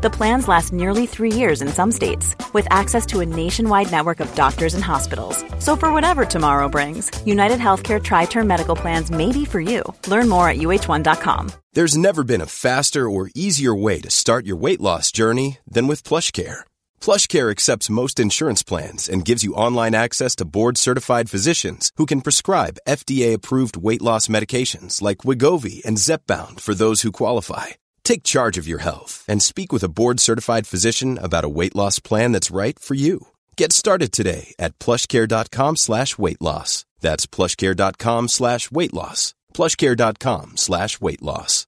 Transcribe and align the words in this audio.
The 0.00 0.10
plans 0.10 0.46
last 0.46 0.72
nearly 0.72 1.06
three 1.06 1.32
years 1.32 1.60
in 1.60 1.66
some 1.70 1.90
states, 1.90 2.36
with 2.52 2.68
access 2.70 3.04
to 3.06 3.18
a 3.18 3.26
nationwide 3.26 3.90
network 3.90 4.20
of 4.20 4.32
doctors 4.36 4.74
and 4.74 4.84
hospitals. 4.84 5.44
So, 5.58 5.74
for 5.74 5.92
whatever 5.92 6.24
tomorrow 6.24 6.68
brings, 6.68 7.10
United 7.26 7.58
Healthcare 7.58 8.00
Tri 8.00 8.26
Term 8.26 8.46
Medical 8.46 8.76
Plans 8.76 9.10
may 9.10 9.32
be 9.32 9.44
for 9.44 9.60
you. 9.60 9.82
Learn 10.06 10.28
more 10.28 10.48
at 10.48 10.58
uh1.com. 10.58 11.50
There's 11.72 11.96
never 11.96 12.22
been 12.22 12.40
a 12.40 12.46
faster 12.46 13.10
or 13.10 13.30
easier 13.34 13.74
way 13.74 14.00
to 14.00 14.08
start 14.08 14.46
your 14.46 14.56
weight 14.56 14.80
loss 14.80 15.10
journey 15.10 15.58
than 15.66 15.88
with 15.88 16.04
PlushCare. 16.04 16.60
PlushCare 17.00 17.50
accepts 17.50 17.90
most 17.90 18.20
insurance 18.20 18.62
plans 18.62 19.08
and 19.08 19.24
gives 19.24 19.42
you 19.42 19.54
online 19.54 19.96
access 19.96 20.36
to 20.36 20.44
board-certified 20.44 21.28
physicians 21.28 21.90
who 21.96 22.06
can 22.06 22.20
prescribe 22.20 22.78
FDA-approved 22.86 23.76
weight 23.76 24.02
loss 24.02 24.28
medications 24.28 25.02
like 25.02 25.18
Wigovi 25.18 25.84
and 25.84 25.96
Zepbound 25.96 26.60
for 26.60 26.74
those 26.74 27.02
who 27.02 27.10
qualify. 27.10 27.72
Take 28.08 28.22
charge 28.22 28.56
of 28.56 28.66
your 28.66 28.78
health 28.78 29.22
and 29.28 29.42
speak 29.42 29.70
with 29.70 29.84
a 29.84 29.90
board-certified 29.90 30.66
physician 30.66 31.18
about 31.18 31.44
a 31.44 31.48
weight 31.58 31.76
loss 31.76 31.98
plan 31.98 32.32
that's 32.32 32.50
right 32.50 32.78
for 32.78 32.94
you. 32.94 33.26
Get 33.54 33.70
started 33.70 34.12
today 34.12 34.54
at 34.58 34.78
plushcare.com 34.78 35.76
slash 35.76 36.16
weight 36.16 36.40
loss. 36.40 36.86
That's 37.02 37.26
plushcare.com 37.26 38.28
slash 38.28 38.70
weight 38.70 38.94
loss. 38.94 39.34
plushcare.com 39.52 40.56
slash 40.56 41.02
weight 41.02 41.20
loss. 41.20 41.66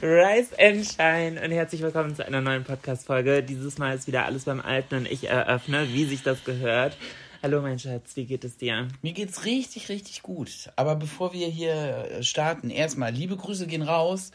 Rise 0.00 0.52
and 0.52 0.86
Shine 0.86 1.38
und 1.42 1.50
herzlich 1.50 1.82
willkommen 1.82 2.14
zu 2.14 2.24
einer 2.24 2.40
neuen 2.40 2.62
Podcast-Folge. 2.62 3.42
Dieses 3.42 3.78
Mal 3.78 3.96
ist 3.96 4.06
wieder 4.06 4.26
alles 4.26 4.44
beim 4.44 4.60
Alten 4.60 4.94
und 4.94 5.10
ich 5.10 5.28
eröffne, 5.28 5.88
wie 5.92 6.04
sich 6.04 6.22
das 6.22 6.44
gehört. 6.44 6.96
Hallo 7.42 7.60
mein 7.60 7.80
Schatz, 7.80 8.14
wie 8.14 8.24
geht 8.24 8.44
es 8.44 8.56
dir? 8.56 8.86
Mir 9.02 9.12
geht's 9.12 9.44
richtig, 9.44 9.88
richtig 9.88 10.22
gut. 10.22 10.70
Aber 10.76 10.94
bevor 10.94 11.32
wir 11.32 11.48
hier 11.48 12.22
starten, 12.22 12.70
erstmal 12.70 13.10
liebe 13.10 13.36
Grüße 13.36 13.66
gehen 13.66 13.82
raus 13.82 14.30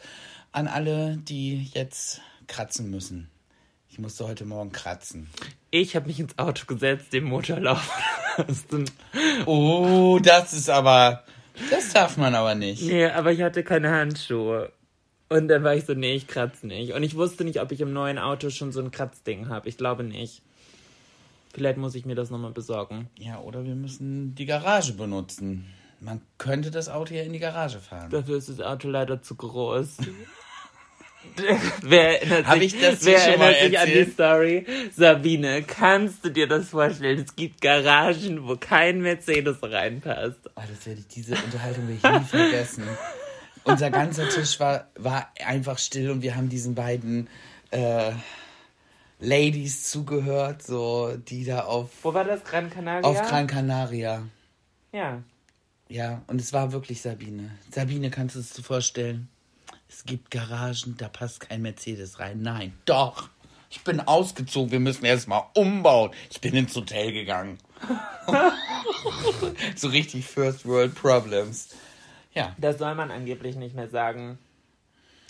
an 0.52 0.68
alle, 0.68 1.16
die 1.16 1.70
jetzt 1.72 2.20
kratzen 2.48 2.90
müssen. 2.90 3.30
Ich 3.88 3.98
musste 3.98 4.28
heute 4.28 4.44
Morgen 4.44 4.72
kratzen. 4.72 5.30
Ich 5.70 5.96
habe 5.96 6.06
mich 6.06 6.20
ins 6.20 6.36
Auto 6.36 6.66
gesetzt, 6.66 7.14
den 7.14 7.24
Motor 7.24 7.60
laufen 7.60 7.90
lassen. 8.36 8.90
Oh, 9.46 10.18
das 10.22 10.52
ist 10.52 10.68
aber. 10.68 11.24
Das 11.70 11.94
darf 11.94 12.18
man 12.18 12.34
aber 12.34 12.54
nicht. 12.54 12.82
Nee, 12.82 13.06
aber 13.06 13.32
ich 13.32 13.40
hatte 13.40 13.64
keine 13.64 13.90
Handschuhe. 13.90 14.70
Und 15.30 15.48
dann 15.48 15.64
war 15.64 15.74
ich 15.74 15.86
so, 15.86 15.94
nee, 15.94 16.14
ich 16.14 16.26
kratze 16.26 16.66
nicht. 16.66 16.92
Und 16.92 17.02
ich 17.02 17.16
wusste 17.16 17.44
nicht, 17.44 17.62
ob 17.62 17.72
ich 17.72 17.80
im 17.80 17.94
neuen 17.94 18.18
Auto 18.18 18.50
schon 18.50 18.70
so 18.70 18.82
ein 18.82 18.90
Kratzding 18.90 19.48
habe. 19.48 19.66
Ich 19.66 19.78
glaube 19.78 20.04
nicht. 20.04 20.42
Vielleicht 21.58 21.76
muss 21.76 21.96
ich 21.96 22.06
mir 22.06 22.14
das 22.14 22.30
nochmal 22.30 22.52
besorgen. 22.52 23.10
Ja, 23.18 23.40
oder 23.40 23.64
wir 23.64 23.74
müssen 23.74 24.36
die 24.36 24.46
Garage 24.46 24.92
benutzen. 24.92 25.66
Man 25.98 26.20
könnte 26.38 26.70
das 26.70 26.88
Auto 26.88 27.14
ja 27.14 27.24
in 27.24 27.32
die 27.32 27.40
Garage 27.40 27.80
fahren. 27.80 28.10
Dafür 28.10 28.38
ist 28.38 28.48
das 28.48 28.60
Auto 28.60 28.88
leider 28.88 29.22
zu 29.22 29.34
groß. 29.34 29.96
wer 31.82 32.22
erinnert 32.22 32.46
Hab 32.46 32.58
sich, 32.60 32.74
ich 32.76 32.80
das 32.80 33.04
wer 33.04 33.18
erinnert 33.18 33.58
sich 33.58 33.76
an 33.80 33.88
die? 33.88 34.04
Story? 34.04 34.66
Sabine, 34.94 35.64
kannst 35.64 36.24
du 36.24 36.30
dir 36.30 36.46
das 36.46 36.68
vorstellen? 36.68 37.24
Es 37.26 37.34
gibt 37.34 37.60
Garagen, 37.60 38.46
wo 38.46 38.54
kein 38.54 39.00
Mercedes 39.00 39.56
reinpasst. 39.60 40.38
Oh, 40.54 40.62
das 40.68 40.86
werde 40.86 41.00
ich, 41.00 41.08
diese 41.08 41.34
Unterhaltung 41.34 41.88
werde 41.88 41.98
ich 42.00 42.20
nie 42.20 42.26
vergessen. 42.28 42.84
Unser 43.64 43.90
ganzer 43.90 44.28
Tisch 44.28 44.60
war, 44.60 44.86
war 44.94 45.32
einfach 45.44 45.78
still 45.78 46.12
und 46.12 46.22
wir 46.22 46.36
haben 46.36 46.48
diesen 46.48 46.76
beiden 46.76 47.28
äh, 47.72 48.12
Ladies 49.20 49.90
zugehört, 49.90 50.62
so 50.62 51.16
die 51.16 51.44
da 51.44 51.64
auf, 51.64 51.90
Wo 52.02 52.14
war 52.14 52.24
das? 52.24 52.44
Gran 52.44 52.70
Canaria? 52.70 53.08
auf 53.08 53.20
Gran 53.22 53.46
Canaria. 53.46 54.22
Ja. 54.92 55.22
Ja, 55.88 56.22
und 56.26 56.40
es 56.40 56.52
war 56.52 56.72
wirklich 56.72 57.02
Sabine. 57.02 57.50
Sabine, 57.70 58.10
kannst 58.10 58.36
du 58.36 58.40
es 58.40 58.52
dir 58.52 58.62
vorstellen? 58.62 59.28
Es 59.88 60.04
gibt 60.04 60.30
Garagen, 60.30 60.96
da 60.98 61.08
passt 61.08 61.40
kein 61.40 61.62
Mercedes 61.62 62.20
rein. 62.20 62.42
Nein, 62.42 62.74
doch. 62.84 63.30
Ich 63.70 63.82
bin 63.82 64.00
ausgezogen, 64.00 64.70
wir 64.70 64.80
müssen 64.80 65.04
erst 65.04 65.28
mal 65.28 65.48
umbauen. 65.54 66.10
Ich 66.30 66.40
bin 66.40 66.54
ins 66.54 66.74
Hotel 66.76 67.12
gegangen. 67.12 67.58
so 69.76 69.88
richtig 69.88 70.26
First 70.26 70.66
World 70.66 70.94
Problems. 70.94 71.70
Ja. 72.34 72.54
Das 72.58 72.78
soll 72.78 72.94
man 72.94 73.10
angeblich 73.10 73.56
nicht 73.56 73.74
mehr 73.74 73.88
sagen. 73.88 74.38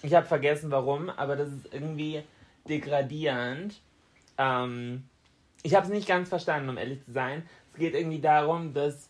Ich 0.03 0.15
habe 0.15 0.27
vergessen, 0.27 0.71
warum, 0.71 1.09
aber 1.11 1.37
das 1.37 1.49
ist 1.49 1.73
irgendwie 1.73 2.23
degradierend. 2.69 3.81
Ähm, 4.39 5.05
ich 5.63 5.75
habe 5.75 5.87
es 5.87 5.93
nicht 5.93 6.07
ganz 6.09 6.29
verstanden, 6.29 6.69
um 6.69 6.77
ehrlich 6.79 7.05
zu 7.05 7.13
sein. 7.13 7.43
Es 7.73 7.79
geht 7.79 7.95
irgendwie 7.95 8.21
darum, 8.21 8.75
dass. 8.75 9.09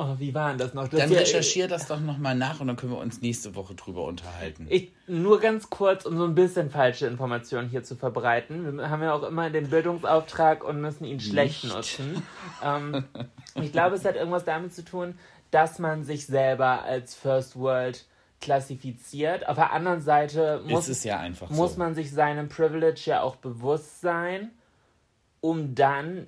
Oh, 0.00 0.14
wie 0.18 0.32
war 0.32 0.50
denn 0.50 0.58
das 0.58 0.74
noch? 0.74 0.86
Dass 0.86 1.00
Dann 1.00 1.10
wir- 1.10 1.18
recherchier 1.18 1.66
das 1.66 1.88
doch 1.88 1.98
nochmal 1.98 2.36
nach 2.36 2.60
und 2.60 2.68
dann 2.68 2.76
können 2.76 2.92
wir 2.92 3.00
uns 3.00 3.20
nächste 3.20 3.56
Woche 3.56 3.74
drüber 3.74 4.04
unterhalten. 4.04 4.68
Ich, 4.70 4.92
nur 5.08 5.40
ganz 5.40 5.70
kurz, 5.70 6.06
um 6.06 6.16
so 6.16 6.24
ein 6.24 6.36
bisschen 6.36 6.70
falsche 6.70 7.08
Informationen 7.08 7.68
hier 7.68 7.82
zu 7.82 7.96
verbreiten. 7.96 8.78
Wir 8.78 8.90
haben 8.90 9.02
ja 9.02 9.12
auch 9.12 9.24
immer 9.24 9.50
den 9.50 9.68
Bildungsauftrag 9.70 10.62
und 10.62 10.80
müssen 10.80 11.04
ihn 11.04 11.18
schlecht 11.18 11.64
Nicht. 11.64 11.74
nutzen. 11.74 12.22
Ähm, 12.62 13.04
ich 13.56 13.72
glaube, 13.72 13.96
es 13.96 14.04
hat 14.04 14.14
irgendwas 14.14 14.44
damit 14.44 14.72
zu 14.72 14.84
tun, 14.84 15.18
dass 15.50 15.80
man 15.80 16.04
sich 16.04 16.26
selber 16.26 16.84
als 16.84 17.16
First 17.16 17.56
World 17.58 18.06
klassifiziert. 18.40 19.48
Auf 19.48 19.56
der 19.56 19.72
anderen 19.72 20.00
Seite 20.00 20.62
muss, 20.66 21.04
ja 21.04 21.28
muss 21.48 21.72
so. 21.72 21.78
man 21.78 21.94
sich 21.94 22.12
seinem 22.12 22.48
Privilege 22.48 23.02
ja 23.06 23.22
auch 23.22 23.36
bewusst 23.36 24.00
sein, 24.00 24.50
um 25.40 25.74
dann 25.74 26.26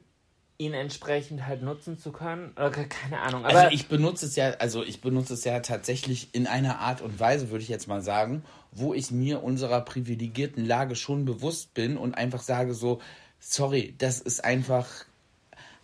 ihn 0.58 0.74
entsprechend 0.74 1.46
halt 1.46 1.62
nutzen 1.62 1.98
zu 1.98 2.12
können. 2.12 2.52
Oder 2.56 2.70
ke- 2.70 2.86
keine 2.86 3.20
Ahnung. 3.20 3.46
Also 3.46 3.68
ich 3.70 3.88
benutze 3.88 4.26
es 4.26 4.36
ja, 4.36 4.50
also 4.58 4.82
ich 4.84 5.00
benutze 5.00 5.32
es 5.34 5.44
ja 5.44 5.60
tatsächlich 5.60 6.34
in 6.34 6.46
einer 6.46 6.80
Art 6.80 7.00
und 7.00 7.18
Weise, 7.18 7.50
würde 7.50 7.62
ich 7.62 7.70
jetzt 7.70 7.88
mal 7.88 8.02
sagen, 8.02 8.44
wo 8.72 8.92
ich 8.92 9.10
mir 9.10 9.42
unserer 9.42 9.80
privilegierten 9.80 10.66
Lage 10.66 10.96
schon 10.96 11.24
bewusst 11.24 11.72
bin 11.72 11.96
und 11.96 12.14
einfach 12.14 12.42
sage 12.42 12.74
so, 12.74 13.00
sorry, 13.38 13.94
das 13.96 14.20
ist 14.20 14.44
einfach 14.44 14.86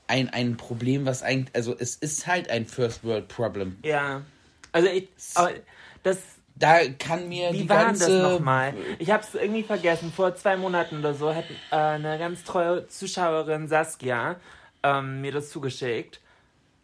ein, 0.08 0.28
ein 0.28 0.58
Problem, 0.58 1.06
was 1.06 1.22
eigentlich, 1.22 1.56
also 1.56 1.74
es 1.76 1.96
ist 1.96 2.26
halt 2.26 2.50
ein 2.50 2.66
First 2.66 3.02
World 3.02 3.28
Problem. 3.28 3.78
ja. 3.82 4.22
Also 4.72 4.88
ich. 4.88 5.08
Das 6.06 6.18
Da 6.54 6.88
kann 6.98 7.28
mir 7.28 7.52
Wie 7.52 7.62
die 7.62 7.68
war 7.68 7.86
ganze 7.86 8.22
das 8.22 8.32
nochmal? 8.32 8.74
Ich 9.00 9.10
habe 9.10 9.24
es 9.24 9.34
irgendwie 9.34 9.64
vergessen. 9.64 10.12
Vor 10.14 10.36
zwei 10.36 10.56
Monaten 10.56 11.00
oder 11.00 11.14
so 11.14 11.34
hat 11.34 11.44
äh, 11.72 11.74
eine 11.76 12.16
ganz 12.16 12.44
treue 12.44 12.86
Zuschauerin 12.86 13.66
Saskia 13.66 14.36
ähm, 14.84 15.20
mir 15.20 15.32
das 15.32 15.50
zugeschickt, 15.50 16.20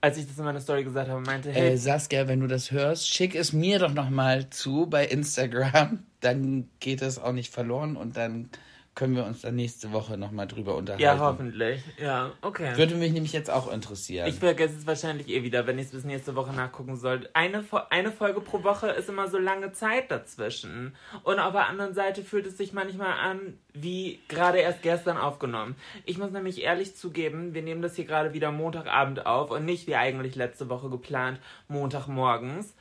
als 0.01 0.19
ich 0.19 0.27
das 0.27 0.37
in 0.39 0.45
meiner 0.45 0.61
Story 0.61 0.83
gesagt 0.83 1.09
habe. 1.09 1.21
Meinte, 1.21 1.53
hey, 1.53 1.71
Äh, 1.71 1.77
Saskia, 1.77 2.27
wenn 2.27 2.41
du 2.41 2.49
das 2.49 2.73
hörst, 2.73 3.09
schick 3.09 3.37
es 3.37 3.53
mir 3.53 3.79
doch 3.79 3.95
noch 3.95 4.11
mal 4.11 4.51
zu 4.51 4.87
bei 4.87 5.07
Instagram. 5.07 6.01
Dann 6.21 6.69
geht 6.81 7.01
es 7.01 7.19
auch 7.19 7.33
nicht 7.33 7.53
verloren 7.53 7.97
und 7.97 8.17
dann 8.17 8.51
können 8.95 9.17
wir 9.17 9.25
uns 9.25 9.41
dann 9.41 9.57
nächste 9.57 9.93
Woche 9.93 10.19
noch 10.19 10.33
mal 10.33 10.45
drüber 10.47 10.77
unterhalten. 10.77 11.03
ja, 11.03 11.19
hoffentlich. 11.19 11.83
Ja, 11.99 12.33
okay. 12.43 12.77
Würde 12.77 12.95
mich 12.95 13.13
nämlich 13.13 13.33
jetzt 13.33 13.51
auch 13.51 13.73
interessieren. 13.73 14.29
Ich 14.29 14.35
vergesse 14.35 14.77
es 14.77 14.87
wahrscheinlich 14.87 15.29
eh 15.29 15.43
wieder, 15.43 15.67
wenn 15.67 15.79
ich 15.79 15.87
es 15.87 15.93
bis 15.93 16.05
nächste 16.05 16.35
Woche 16.37 16.53
nachgucken 16.53 16.97
soll. 16.97 17.27
Eine, 17.33 17.65
eine 17.89 18.13
Folge 18.13 18.43
pro 18.43 18.63
Woche 18.65 18.89
ist 18.89 19.09
immer 19.09 19.29
so 19.29 19.39
lange 19.39 19.73
Zeit 19.73 20.11
dazwischen. 20.11 20.95
Und 21.23 21.39
auf 21.39 21.53
der 21.53 21.69
anderen 21.69 21.95
Seite 21.95 22.23
fühlt 22.23 22.47
es 22.47 22.59
sich 22.59 22.75
manchmal 22.75 23.13
an, 23.13 23.59
wie 23.73 24.21
gerade 24.29 24.59
erst 24.59 24.83
gestern 24.83 25.17
aufgenommen. 25.17 25.75
Ich 26.05 26.19
muss 26.19 26.31
nämlich 26.31 26.61
ehrlich 26.61 26.95
zugeben, 26.95 27.55
wir 27.55 27.63
nehmen 27.63 27.81
das 27.81 27.97
hier 27.97 28.05
gerade 28.05 28.35
wieder 28.35 28.53
Montagabend 28.53 29.25
auf 29.25 29.51
und 29.51 29.65
nicht 29.65 29.87
wie 29.87 29.97
eigentlich 29.97 30.37
letzte 30.37 30.69
Woche 30.69 30.91
geplant, 30.91 31.41
Montagmorgens. 31.69 32.75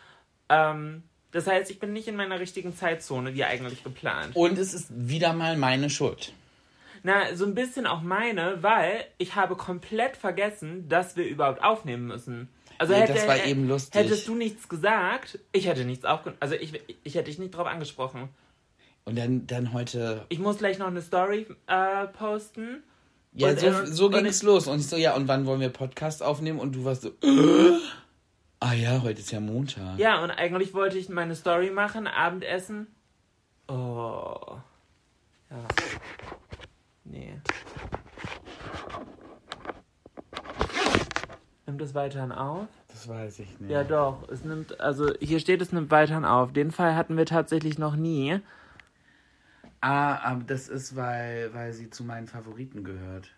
Ähm, 0.50 1.04
das 1.32 1.48
heißt, 1.48 1.72
ich 1.72 1.80
bin 1.80 1.94
nicht 1.94 2.08
in 2.08 2.16
meiner 2.16 2.40
richtigen 2.40 2.76
Zeitzone, 2.76 3.34
wie 3.34 3.44
eigentlich 3.44 3.84
geplant. 3.84 4.36
Und 4.36 4.58
es 4.58 4.74
ist 4.74 4.88
wieder 4.90 5.34
mal 5.34 5.58
meine 5.58 5.90
Schuld. 5.90 6.34
Na, 7.04 7.36
so 7.36 7.46
ein 7.46 7.56
bisschen 7.56 7.88
auch 7.88 8.02
meine, 8.02 8.62
weil 8.62 9.06
ich 9.18 9.36
habe 9.36 9.56
komplett 9.56 10.18
vergessen, 10.18 10.88
dass 10.88 11.16
wir 11.16 11.26
überhaupt 11.26 11.64
aufnehmen 11.64 12.06
müssen. 12.06 12.50
Also 12.78 12.94
Nee, 12.94 13.02
hätte, 13.02 13.14
das 13.14 13.28
war 13.28 13.38
äh, 13.38 13.50
eben 13.50 13.68
lustig. 13.68 14.00
Hättest 14.02 14.28
du 14.28 14.36
nichts 14.36 14.68
gesagt, 14.68 15.40
ich 15.52 15.68
hätte 15.68 15.86
nichts 15.86 16.06
aufgenommen. 16.06 16.38
Also 16.42 16.56
ich, 16.56 16.74
ich 17.04 17.16
hätte 17.16 17.26
dich 17.26 17.40
nicht 17.40 17.52
drauf 17.52 17.68
angesprochen. 17.68 18.30
Und 19.06 19.18
dann, 19.18 19.48
dann 19.48 19.74
heute. 19.74 20.26
Ich 20.30 20.40
muss 20.40 20.60
gleich 20.60 20.78
noch 20.78 20.88
eine 20.88 21.02
Story 21.02 21.48
äh, 21.66 22.08
posten. 22.08 22.84
Ja, 23.34 23.50
Und, 23.50 23.60
so, 23.60 23.68
äh, 23.68 23.88
so 23.88 24.10
ging 24.10 24.26
es 24.26 24.44
los. 24.44 24.68
Und 24.68 24.80
ich 24.80 24.88
so, 24.88 24.98
ja, 24.98 25.16
und 25.16 25.28
wann 25.28 25.46
wollen 25.46 25.60
wir 25.60 25.70
Podcast 25.70 26.22
aufnehmen? 26.22 26.60
Und 26.60 26.76
du 26.76 26.86
warst 26.86 27.04
so. 27.04 27.12
ah 28.62 28.74
ja, 28.74 29.02
heute 29.02 29.20
ist 29.20 29.32
ja 29.32 29.40
Montag. 29.42 29.98
Ja, 29.98 30.24
und 30.24 30.32
eigentlich 30.32 30.74
wollte 30.74 30.98
ich 30.98 31.10
meine 31.10 31.36
Story 31.36 31.70
machen, 31.72 32.08
Abendessen. 32.08 32.88
Oh. 33.68 34.58
Ja. 35.50 35.68
Nee. 37.04 37.42
Nimmt 41.66 41.82
es 41.82 41.94
weiterhin 41.94 42.32
auf? 42.32 42.68
Das 42.88 43.08
weiß 43.08 43.40
ich 43.40 43.60
nicht. 43.60 43.72
Ja, 43.72 43.84
doch. 43.84 44.30
Es 44.30 44.46
nimmt, 44.46 44.80
also 44.80 45.12
hier 45.20 45.40
steht, 45.40 45.62
es 45.62 45.74
nimmt 45.74 45.92
weiterhin 45.92 46.26
auf. 46.26 46.54
Den 46.54 46.72
Fall 46.72 46.96
hatten 46.96 47.18
wir 47.18 47.26
tatsächlich 47.26 47.78
noch 47.78 47.96
nie. 47.96 48.40
Ah, 49.82 50.18
aber 50.18 50.44
das 50.44 50.70
ist, 50.70 50.96
weil, 50.96 51.54
weil 51.54 51.74
sie 51.74 51.90
zu 51.90 52.04
meinen 52.04 52.28
Favoriten 52.28 52.84
gehört. 52.84 53.32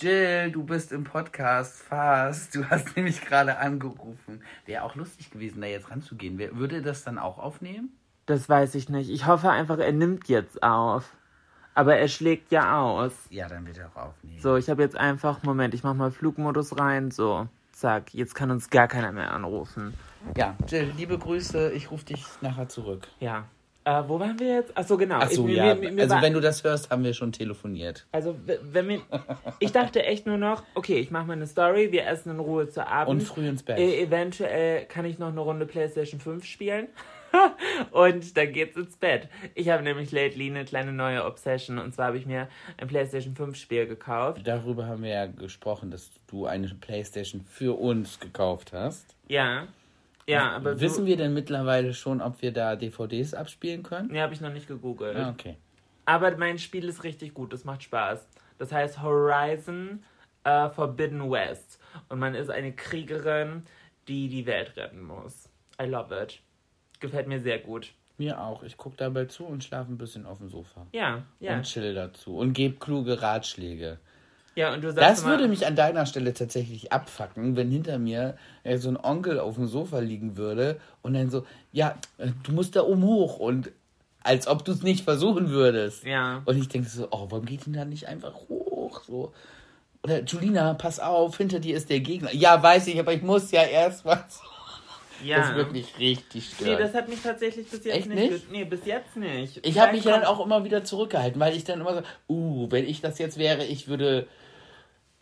Jill, 0.00 0.52
du 0.52 0.62
bist 0.62 0.92
im 0.92 1.02
Podcast 1.02 1.82
fast. 1.82 2.54
Du 2.54 2.64
hast 2.70 2.94
nämlich 2.96 3.20
gerade 3.20 3.58
angerufen. 3.58 4.42
Wäre 4.64 4.84
auch 4.84 4.94
lustig 4.94 5.30
gewesen, 5.30 5.60
da 5.60 5.66
jetzt 5.66 5.90
ranzugehen. 5.90 6.38
Würde 6.38 6.82
das 6.82 7.02
dann 7.02 7.18
auch 7.18 7.38
aufnehmen? 7.38 7.90
Das 8.26 8.48
weiß 8.48 8.76
ich 8.76 8.88
nicht. 8.88 9.10
Ich 9.10 9.26
hoffe 9.26 9.50
einfach, 9.50 9.78
er 9.78 9.90
nimmt 9.90 10.28
jetzt 10.28 10.62
auf. 10.62 11.16
Aber 11.74 11.96
er 11.96 12.06
schlägt 12.06 12.52
ja 12.52 12.80
aus. 12.80 13.12
Ja, 13.30 13.48
dann 13.48 13.66
wird 13.66 13.78
er 13.78 13.88
auch 13.88 14.08
aufnehmen. 14.08 14.40
So, 14.40 14.56
ich 14.56 14.70
habe 14.70 14.82
jetzt 14.82 14.96
einfach, 14.96 15.42
Moment, 15.42 15.74
ich 15.74 15.82
mach 15.82 15.94
mal 15.94 16.12
Flugmodus 16.12 16.78
rein. 16.78 17.10
So, 17.10 17.48
zack. 17.72 18.14
Jetzt 18.14 18.36
kann 18.36 18.52
uns 18.52 18.70
gar 18.70 18.86
keiner 18.86 19.10
mehr 19.10 19.32
anrufen. 19.32 19.94
Ja, 20.36 20.56
Jill, 20.68 20.92
liebe 20.96 21.18
Grüße. 21.18 21.72
Ich 21.72 21.90
rufe 21.90 22.04
dich 22.04 22.24
nachher 22.40 22.68
zurück. 22.68 23.08
Ja. 23.18 23.46
Äh, 23.88 24.08
wo 24.08 24.20
waren 24.20 24.38
wir 24.38 24.54
jetzt? 24.56 24.72
Ach 24.74 24.84
so, 24.86 24.96
genau. 24.98 25.16
Ach 25.20 25.30
so, 25.30 25.42
Ich- 25.48 25.54
mir- 25.54 25.64
ja. 25.66 25.74
mir- 25.74 25.90
mir 25.92 26.02
also 26.02 26.14
war- 26.16 26.22
wenn 26.22 26.34
du 26.34 26.40
das 26.40 26.62
hörst, 26.62 26.90
haben 26.90 27.04
wir 27.04 27.14
schon 27.14 27.32
telefoniert. 27.32 28.06
Also, 28.12 28.36
wenn 28.62 28.88
wir. 28.88 29.00
Ich 29.60 29.72
dachte 29.72 30.04
echt 30.04 30.26
nur 30.26 30.36
noch, 30.36 30.62
okay, 30.74 30.98
ich 30.98 31.10
mache 31.10 31.26
mal 31.26 31.32
eine 31.32 31.46
Story, 31.46 31.90
wir 31.90 32.06
essen 32.06 32.30
in 32.32 32.40
Ruhe 32.40 32.68
zu 32.68 32.86
Abend. 32.86 33.08
Und 33.10 33.22
früh 33.22 33.48
ins 33.48 33.62
Bett. 33.62 33.78
Äh, 33.78 34.02
eventuell 34.02 34.84
kann 34.86 35.04
ich 35.06 35.18
noch 35.18 35.28
eine 35.28 35.40
Runde 35.40 35.64
PlayStation 35.66 36.20
5 36.20 36.44
spielen. 36.44 36.88
und 37.92 38.36
dann 38.36 38.52
geht's 38.52 38.76
ins 38.76 38.96
Bett. 38.96 39.28
Ich 39.54 39.68
habe 39.68 39.82
nämlich 39.82 40.12
lately 40.12 40.48
eine 40.48 40.64
kleine 40.64 40.92
neue 40.92 41.24
Obsession. 41.24 41.78
Und 41.78 41.94
zwar 41.94 42.06
habe 42.08 42.18
ich 42.18 42.26
mir 42.26 42.48
ein 42.78 42.88
PlayStation 42.88 43.34
5 43.36 43.56
Spiel 43.56 43.86
gekauft. 43.86 44.40
Darüber 44.44 44.86
haben 44.86 45.02
wir 45.02 45.10
ja 45.10 45.26
gesprochen, 45.26 45.90
dass 45.90 46.10
du 46.26 46.46
eine 46.46 46.68
Playstation 46.68 47.42
für 47.42 47.78
uns 47.78 48.18
gekauft 48.20 48.72
hast. 48.72 49.14
Ja. 49.28 49.66
Ja, 50.28 50.52
aber. 50.52 50.78
Wissen 50.80 51.06
wir 51.06 51.16
denn 51.16 51.32
mittlerweile 51.34 51.94
schon, 51.94 52.20
ob 52.20 52.42
wir 52.42 52.52
da 52.52 52.76
DVDs 52.76 53.34
abspielen 53.34 53.82
können? 53.82 54.10
Nee, 54.12 54.20
habe 54.20 54.34
ich 54.34 54.40
noch 54.40 54.52
nicht 54.52 54.68
gegoogelt. 54.68 55.16
Ah, 55.16 55.30
okay. 55.30 55.56
Aber 56.04 56.36
mein 56.36 56.58
Spiel 56.58 56.88
ist 56.88 57.04
richtig 57.04 57.34
gut, 57.34 57.52
das 57.52 57.64
macht 57.64 57.82
Spaß. 57.82 58.28
Das 58.58 58.72
heißt 58.72 59.02
Horizon 59.02 60.02
äh, 60.44 60.68
Forbidden 60.70 61.30
West. 61.30 61.78
Und 62.08 62.18
man 62.18 62.34
ist 62.34 62.50
eine 62.50 62.72
Kriegerin, 62.72 63.62
die 64.06 64.28
die 64.28 64.46
Welt 64.46 64.76
retten 64.76 65.02
muss. 65.02 65.48
I 65.80 65.84
love 65.86 66.14
it. 66.14 66.40
Gefällt 67.00 67.28
mir 67.28 67.40
sehr 67.40 67.58
gut. 67.58 67.92
Mir 68.16 68.40
auch. 68.40 68.62
Ich 68.64 68.76
gucke 68.76 68.96
dabei 68.96 69.26
zu 69.26 69.44
und 69.44 69.62
schlafe 69.62 69.92
ein 69.92 69.98
bisschen 69.98 70.26
auf 70.26 70.38
dem 70.38 70.48
Sofa. 70.48 70.86
Ja, 70.92 71.22
ja. 71.38 71.54
Und 71.54 71.62
chill 71.62 71.94
dazu. 71.94 72.36
Und 72.36 72.52
gebe 72.52 72.76
kluge 72.78 73.22
Ratschläge. 73.22 73.98
Ja, 74.58 74.74
und 74.74 74.82
du 74.82 74.92
sagst 74.92 75.08
Das 75.08 75.20
immer, 75.20 75.30
würde 75.30 75.46
mich 75.48 75.66
an 75.66 75.76
deiner 75.76 76.04
Stelle 76.04 76.34
tatsächlich 76.34 76.92
abfacken, 76.92 77.54
wenn 77.56 77.70
hinter 77.70 77.98
mir 77.98 78.36
äh, 78.64 78.76
so 78.76 78.88
ein 78.88 78.96
Onkel 78.96 79.38
auf 79.38 79.54
dem 79.54 79.68
Sofa 79.68 80.00
liegen 80.00 80.36
würde 80.36 80.80
und 81.02 81.14
dann 81.14 81.30
so, 81.30 81.46
ja, 81.72 81.94
äh, 82.18 82.28
du 82.42 82.52
musst 82.52 82.74
da 82.74 82.82
oben 82.82 83.02
hoch 83.04 83.38
und 83.38 83.70
als 84.24 84.48
ob 84.48 84.64
du 84.64 84.72
es 84.72 84.82
nicht 84.82 85.04
versuchen 85.04 85.50
würdest. 85.50 86.04
Ja. 86.04 86.42
Und 86.44 86.58
ich 86.58 86.68
denke 86.68 86.88
so, 86.88 87.06
oh, 87.12 87.26
warum 87.30 87.46
geht 87.46 87.66
denn 87.66 87.72
da 87.72 87.84
nicht 87.84 88.08
einfach 88.08 88.34
hoch? 88.48 89.04
So. 89.06 89.32
Oder 90.02 90.22
Julina, 90.24 90.74
pass 90.74 90.98
auf, 90.98 91.36
hinter 91.36 91.60
dir 91.60 91.76
ist 91.76 91.88
der 91.88 92.00
Gegner. 92.00 92.34
Ja, 92.34 92.60
weiß 92.60 92.88
ich, 92.88 92.98
aber 92.98 93.12
ich 93.12 93.22
muss 93.22 93.50
ja 93.52 93.62
erst 93.62 94.04
was. 94.04 94.42
ja. 95.24 95.38
Das 95.38 95.50
ist 95.50 95.54
wirklich 95.54 95.98
richtig 96.00 96.48
Nee, 96.58 96.64
störend. 96.64 96.80
das 96.80 96.94
hat 96.94 97.08
mich 97.08 97.22
tatsächlich 97.22 97.68
bis 97.68 97.84
jetzt 97.84 97.96
Echt 97.96 98.08
nicht. 98.08 98.32
nicht? 98.32 98.50
Nee, 98.52 98.64
bis 98.64 98.84
jetzt 98.84 99.16
nicht. 99.16 99.64
Ich 99.64 99.78
habe 99.78 99.92
mich 99.92 100.04
ja 100.04 100.12
dann 100.12 100.24
auch 100.24 100.44
immer 100.44 100.64
wieder 100.64 100.82
zurückgehalten, 100.84 101.40
weil 101.40 101.56
ich 101.56 101.62
dann 101.64 101.80
immer 101.80 101.94
so, 101.94 102.02
uh, 102.28 102.66
wenn 102.70 102.86
ich 102.88 103.00
das 103.00 103.18
jetzt 103.18 103.38
wäre, 103.38 103.64
ich 103.64 103.86
würde 103.88 104.26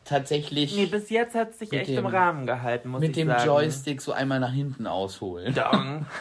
tatsächlich 0.08 0.74
Nee, 0.74 0.86
bis 0.86 1.10
jetzt 1.10 1.34
hat 1.34 1.50
es 1.50 1.58
sich 1.58 1.72
echt 1.72 1.88
dem- 1.90 1.98
im 1.98 2.06
Rahmen 2.06 2.46
gehalten, 2.46 2.88
muss 2.88 3.02
ich 3.02 3.08
mit 3.08 3.16
dem 3.16 3.28
sagen. 3.28 3.44
Joystick 3.46 4.00
so 4.00 4.12
einmal 4.12 4.40
nach 4.40 4.52
hinten 4.52 4.86
ausholen. 4.86 5.54
Dong. 5.54 6.06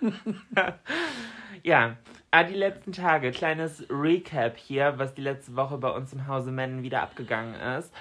ja, 1.62 1.96
ah, 2.30 2.42
die 2.44 2.54
letzten 2.54 2.92
Tage, 2.92 3.30
kleines 3.30 3.84
Recap 3.90 4.56
hier, 4.56 4.94
was 4.96 5.14
die 5.14 5.22
letzte 5.22 5.56
Woche 5.56 5.78
bei 5.78 5.90
uns 5.90 6.12
im 6.12 6.26
Hause 6.26 6.50
Mennen 6.50 6.82
wieder 6.82 7.02
abgegangen 7.02 7.54
ist. 7.78 7.92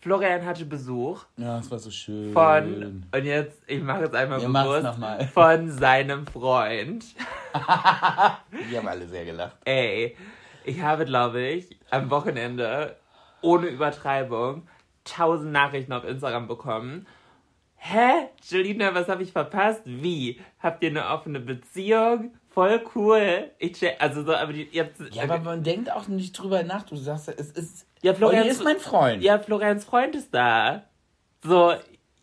Florian 0.00 0.44
hatte 0.44 0.66
Besuch 0.66 1.24
Ja, 1.38 1.56
das 1.56 1.70
war 1.70 1.78
so 1.78 1.90
schön. 1.90 2.32
von, 2.34 3.06
und 3.10 3.24
jetzt, 3.24 3.62
ich 3.66 3.82
mache 3.82 4.02
es 4.04 4.12
einmal 4.12 4.38
mach's 4.48 4.64
bewusst, 4.66 4.82
noch 4.82 4.98
mal. 4.98 5.26
von 5.32 5.70
seinem 5.70 6.26
Freund. 6.26 7.06
Die 8.70 8.76
haben 8.76 8.88
alle 8.88 9.06
sehr 9.08 9.24
gelacht. 9.24 9.56
Ey, 9.64 10.14
ich 10.64 10.82
habe, 10.82 11.06
glaube 11.06 11.40
ich, 11.40 11.78
am 11.90 12.10
Wochenende, 12.10 12.96
ohne 13.40 13.68
Übertreibung, 13.68 14.66
tausend 15.04 15.52
Nachrichten 15.52 15.92
auf 15.92 16.04
Instagram 16.04 16.48
bekommen. 16.48 17.06
Hä? 17.76 18.28
Julina, 18.48 18.94
was 18.94 19.08
habe 19.08 19.22
ich 19.22 19.32
verpasst? 19.32 19.82
Wie? 19.84 20.40
Habt 20.58 20.82
ihr 20.82 20.88
eine 20.88 21.06
offene 21.08 21.40
Beziehung? 21.40 22.32
Voll 22.48 22.82
cool. 22.94 23.50
Ich 23.58 23.72
check, 23.72 23.96
also 23.98 24.22
so, 24.24 24.34
aber 24.34 24.52
die, 24.52 24.62
ihr 24.64 24.84
habt, 24.84 25.14
Ja, 25.14 25.24
aber 25.24 25.38
man 25.40 25.62
denkt 25.62 25.92
auch 25.92 26.08
nicht 26.08 26.32
drüber 26.32 26.62
nach. 26.62 26.84
Du 26.84 26.96
sagst, 26.96 27.28
es 27.28 27.50
ist. 27.50 27.86
Ja, 28.00 28.14
Florian 28.14 28.42
Olli 28.42 28.50
ist 28.50 28.64
mein 28.64 28.78
Freund. 28.78 29.22
ja, 29.22 29.38
Florians 29.38 29.84
Freund 29.84 30.14
ist 30.14 30.32
da. 30.32 30.84
So, 31.42 31.74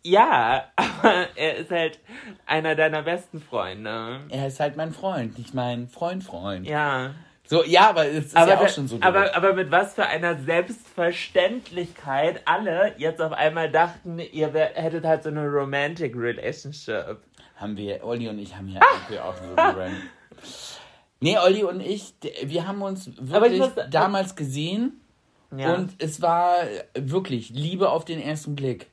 ja, 0.02 0.64
aber 0.76 1.28
er 1.36 1.56
ist 1.58 1.70
halt 1.70 2.00
einer 2.46 2.74
deiner 2.74 3.02
besten 3.02 3.40
Freunde. 3.40 4.20
Er 4.30 4.46
ist 4.48 4.58
halt 4.58 4.76
mein 4.76 4.92
Freund, 4.92 5.38
nicht 5.38 5.54
mein 5.54 5.86
Freund, 5.86 6.24
Freund. 6.24 6.66
Ja. 6.66 7.14
So, 7.52 7.62
ja, 7.64 7.90
aber 7.90 8.06
es 8.06 8.26
ist 8.28 8.36
aber, 8.36 8.52
ja 8.52 8.60
auch 8.60 8.68
schon 8.70 8.88
so. 8.88 8.96
aber, 9.02 9.36
aber 9.36 9.52
mit 9.52 9.70
was 9.70 9.92
für 9.92 10.06
einer 10.06 10.38
Selbstverständlichkeit 10.40 12.40
alle 12.46 12.94
jetzt 12.96 13.20
auf 13.20 13.32
einmal 13.32 13.70
dachten, 13.70 14.18
ihr 14.18 14.54
wär, 14.54 14.70
hättet 14.72 15.04
halt 15.04 15.22
so 15.22 15.28
eine 15.28 15.46
romantic 15.46 16.16
relationship. 16.16 17.18
haben 17.56 17.76
wir, 17.76 18.02
Olli 18.04 18.26
und 18.30 18.38
ich 18.38 18.56
haben 18.56 18.68
ja 18.68 18.80
irgendwie 18.94 19.18
auch 19.20 19.34
so 19.36 19.54
gerannt. 19.54 19.96
Nee, 21.20 21.36
Olli 21.36 21.62
und 21.62 21.80
ich, 21.80 22.14
wir 22.42 22.66
haben 22.66 22.80
uns 22.80 23.10
wirklich 23.20 23.58
muss- 23.60 23.72
damals 23.90 24.34
gesehen 24.34 24.98
Ja. 25.54 25.74
und 25.74 25.90
es 26.02 26.22
war 26.22 26.54
wirklich 26.94 27.50
Liebe 27.50 27.90
auf 27.90 28.06
den 28.06 28.22
ersten 28.22 28.56
Blick. 28.56 28.86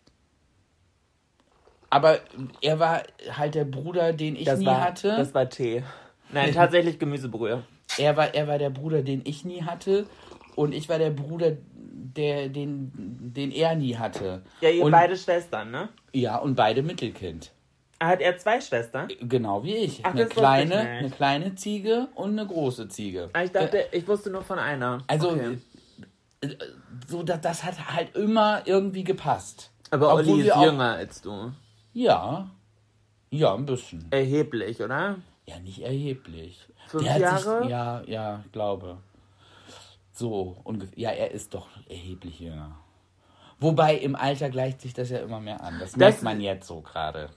Aber 1.90 2.20
er 2.60 2.78
war 2.78 3.04
halt 3.32 3.56
der 3.56 3.64
Bruder, 3.64 4.12
den 4.12 4.36
ich 4.36 4.44
das 4.44 4.60
nie 4.60 4.66
war, 4.66 4.84
hatte. 4.84 5.16
Das 5.16 5.34
war 5.34 5.48
Tee. 5.50 5.82
Nein, 6.34 6.54
tatsächlich 6.54 7.00
Gemüsebrühe. 7.00 7.64
Er 8.00 8.18
war, 8.18 8.34
er 8.34 8.48
war 8.48 8.58
der 8.58 8.70
Bruder, 8.70 9.02
den 9.02 9.22
ich 9.26 9.46
nie 9.46 9.64
hatte. 9.64 10.06
Und 10.56 10.74
ich 10.74 10.90
war 10.90 10.98
der 10.98 11.12
Bruder, 11.12 11.54
der, 11.72 12.50
den, 12.50 12.92
den 13.34 13.52
er 13.52 13.76
nie 13.76 13.96
hatte. 13.96 14.42
Ja, 14.62 14.70
ihr 14.70 14.84
und, 14.84 14.92
beide 14.92 15.16
Schwestern, 15.16 15.72
ne? 15.72 15.90
Ja, 16.14 16.38
und 16.38 16.56
beide 16.56 16.82
Mittelkind. 16.84 17.52
Hat 18.02 18.22
er 18.22 18.38
zwei 18.38 18.62
Schwestern? 18.62 19.10
Genau 19.22 19.64
wie 19.64 19.76
ich. 19.76 20.00
Ach, 20.04 20.12
eine, 20.12 20.26
kleine, 20.26 20.78
eine 20.80 21.10
kleine 21.10 21.56
Ziege 21.56 22.08
und 22.16 22.32
eine 22.40 22.48
große 22.48 22.88
Ziege. 22.88 23.30
Ah, 23.34 23.44
Ich 23.44 23.52
dachte, 23.52 23.86
ich 23.92 24.08
wusste 24.08 24.30
nur 24.30 24.42
von 24.42 24.58
einer. 24.58 25.00
Also, 25.08 25.32
Okay. 25.32 25.58
äh, 26.42 26.48
so, 27.08 27.24
das, 27.24 27.42
das 27.42 27.64
hat 27.66 27.94
halt 27.94 28.16
immer 28.16 28.62
irgendwie 28.66 29.04
gepasst. 29.04 29.72
Aber 29.92 30.14
obwohl 30.14 30.34
Olli 30.36 30.48
ist 30.48 30.54
auch- 30.54 30.64
jünger 30.64 30.94
als 30.94 31.22
du. 31.22 31.52
Ja. 31.94 32.50
Ja, 33.32 33.54
ein 33.54 33.66
bisschen. 33.66 34.06
Erheblich, 34.12 34.82
oder? 34.82 35.18
Ja, 35.46 35.60
nicht 35.60 35.80
erheblich. 35.82 36.60
Fünf 36.90 37.04
Der 37.04 37.18
Jahre? 37.18 37.62
Sich, 37.62 37.70
ja, 37.70 38.02
ja, 38.08 38.42
ich 38.44 38.52
glaube. 38.52 38.98
So, 40.12 40.58
ungefähr. 40.64 41.00
Ja, 41.00 41.12
er 41.12 41.32
ist 41.32 41.54
doch 41.54 41.68
erheblich 41.88 42.40
jünger. 42.40 42.76
Wobei 43.60 43.96
im 43.96 44.16
Alter 44.16 44.50
gleicht 44.50 44.82
sich 44.82 44.94
das 44.94 45.12
ja 45.12 45.20
immer 45.20 45.40
mehr 45.40 45.62
an. 45.64 45.78
Das, 45.80 45.96
merkt 45.96 46.24
man 46.24 46.42
jetzt 46.42 46.68
so 46.68 46.82
gerade. 46.82 47.30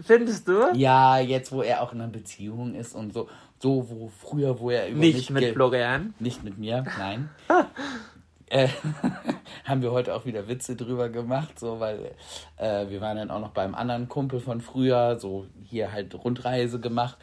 Findest 0.00 0.46
du? 0.46 0.72
Ja, 0.74 1.18
jetzt 1.18 1.50
wo 1.50 1.62
er 1.62 1.82
auch 1.82 1.92
in 1.92 2.00
einer 2.00 2.10
Beziehung 2.10 2.74
ist 2.74 2.94
und 2.94 3.12
so, 3.12 3.28
so 3.58 3.90
wo 3.90 4.08
früher, 4.08 4.60
wo 4.60 4.70
er 4.70 4.88
über 4.88 5.00
Nicht 5.00 5.30
mit 5.30 5.54
Florian. 5.54 6.14
Nicht 6.20 6.44
mit 6.44 6.56
mir, 6.56 6.84
nein. 6.98 7.30
äh, 8.50 8.68
haben 9.64 9.82
wir 9.82 9.90
heute 9.92 10.14
auch 10.14 10.26
wieder 10.26 10.48
Witze 10.48 10.76
drüber 10.76 11.08
gemacht, 11.08 11.58
so 11.58 11.80
weil 11.80 12.12
äh, 12.56 12.88
wir 12.88 13.00
waren 13.00 13.16
dann 13.16 13.30
auch 13.30 13.40
noch 13.40 13.50
beim 13.50 13.74
anderen 13.74 14.08
Kumpel 14.08 14.40
von 14.40 14.60
früher, 14.60 15.18
so 15.18 15.46
hier 15.64 15.92
halt 15.92 16.14
Rundreise 16.14 16.80
gemacht. 16.80 17.16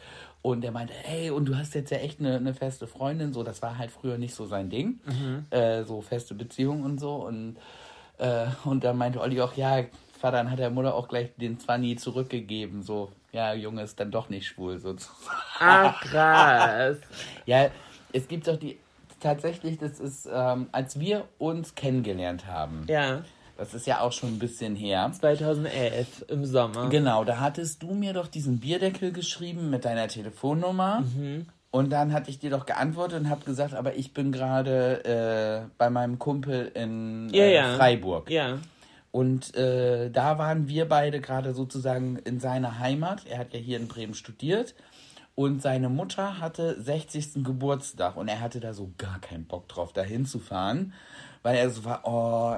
Und 0.50 0.62
der 0.62 0.72
meinte, 0.72 0.94
hey, 0.94 1.30
und 1.30 1.44
du 1.46 1.56
hast 1.56 1.74
jetzt 1.74 1.90
ja 1.90 1.98
echt 1.98 2.20
eine, 2.20 2.36
eine 2.36 2.54
feste 2.54 2.86
Freundin, 2.86 3.32
so, 3.32 3.42
das 3.42 3.60
war 3.62 3.76
halt 3.78 3.90
früher 3.90 4.18
nicht 4.18 4.34
so 4.34 4.46
sein 4.46 4.70
Ding, 4.70 4.98
äh, 5.50 5.82
so 5.84 6.00
feste 6.00 6.34
Beziehung 6.34 6.82
und 6.84 6.98
so. 6.98 7.16
Und, 7.16 7.56
äh, 8.18 8.46
und 8.64 8.82
dann 8.84 8.96
meinte 8.96 9.20
Olli 9.20 9.40
auch, 9.40 9.54
ja, 9.54 9.84
Vater, 10.18 10.38
dann 10.38 10.50
hat 10.50 10.58
der 10.58 10.70
Mutter 10.70 10.94
auch 10.94 11.06
gleich 11.08 11.30
den 11.36 11.60
Zwanni 11.60 11.96
zurückgegeben, 11.96 12.82
so, 12.82 13.12
ja, 13.32 13.52
Junge 13.54 13.82
ist 13.82 14.00
dann 14.00 14.10
doch 14.10 14.28
nicht 14.30 14.46
schwul, 14.46 14.78
sozusagen. 14.78 15.36
Ach, 15.60 16.00
krass. 16.00 16.96
Ja, 17.46 17.68
es 18.12 18.26
gibt 18.26 18.48
doch 18.48 18.56
die. 18.56 18.78
Tatsächlich, 19.20 19.78
das 19.78 19.98
ist, 20.00 20.28
ähm, 20.32 20.68
als 20.70 20.98
wir 21.00 21.24
uns 21.38 21.74
kennengelernt 21.74 22.46
haben, 22.46 22.84
Ja, 22.88 23.22
das 23.58 23.74
ist 23.74 23.86
ja 23.86 24.00
auch 24.00 24.12
schon 24.12 24.30
ein 24.30 24.38
bisschen 24.38 24.76
her. 24.76 25.10
2011 25.12 26.26
im 26.28 26.46
Sommer. 26.46 26.88
Genau, 26.88 27.24
da 27.24 27.40
hattest 27.40 27.82
du 27.82 27.92
mir 27.92 28.12
doch 28.12 28.28
diesen 28.28 28.60
Bierdeckel 28.60 29.12
geschrieben 29.12 29.68
mit 29.68 29.84
deiner 29.84 30.06
Telefonnummer. 30.06 31.00
Mhm. 31.00 31.46
Und 31.70 31.90
dann 31.90 32.12
hatte 32.12 32.30
ich 32.30 32.38
dir 32.38 32.50
doch 32.50 32.66
geantwortet 32.66 33.20
und 33.20 33.28
habe 33.28 33.44
gesagt, 33.44 33.74
aber 33.74 33.96
ich 33.96 34.14
bin 34.14 34.32
gerade 34.32 35.04
äh, 35.04 35.68
bei 35.76 35.90
meinem 35.90 36.18
Kumpel 36.18 36.70
in 36.74 37.28
Ja, 37.32 37.44
äh, 37.44 37.54
ja. 37.54 37.76
Freiburg. 37.76 38.30
Ja. 38.30 38.58
Und 39.10 39.54
äh, 39.56 40.10
da 40.10 40.38
waren 40.38 40.68
wir 40.68 40.88
beide 40.88 41.20
gerade 41.20 41.52
sozusagen 41.52 42.16
in 42.16 42.38
seiner 42.38 42.78
Heimat. 42.78 43.26
Er 43.26 43.38
hat 43.38 43.52
ja 43.52 43.58
hier 43.58 43.78
in 43.78 43.88
Bremen 43.88 44.14
studiert. 44.14 44.76
Und 45.34 45.62
seine 45.62 45.88
Mutter 45.88 46.40
hatte 46.40 46.80
60. 46.80 47.44
Geburtstag 47.44 48.16
und 48.16 48.28
er 48.28 48.40
hatte 48.40 48.60
da 48.60 48.72
so 48.72 48.92
gar 48.98 49.20
keinen 49.20 49.46
Bock 49.46 49.68
drauf, 49.68 49.92
da 49.92 50.02
hinzufahren, 50.02 50.92
weil 51.42 51.56
er 51.56 51.70
so 51.70 51.84
war, 51.84 52.00
oh, 52.04 52.56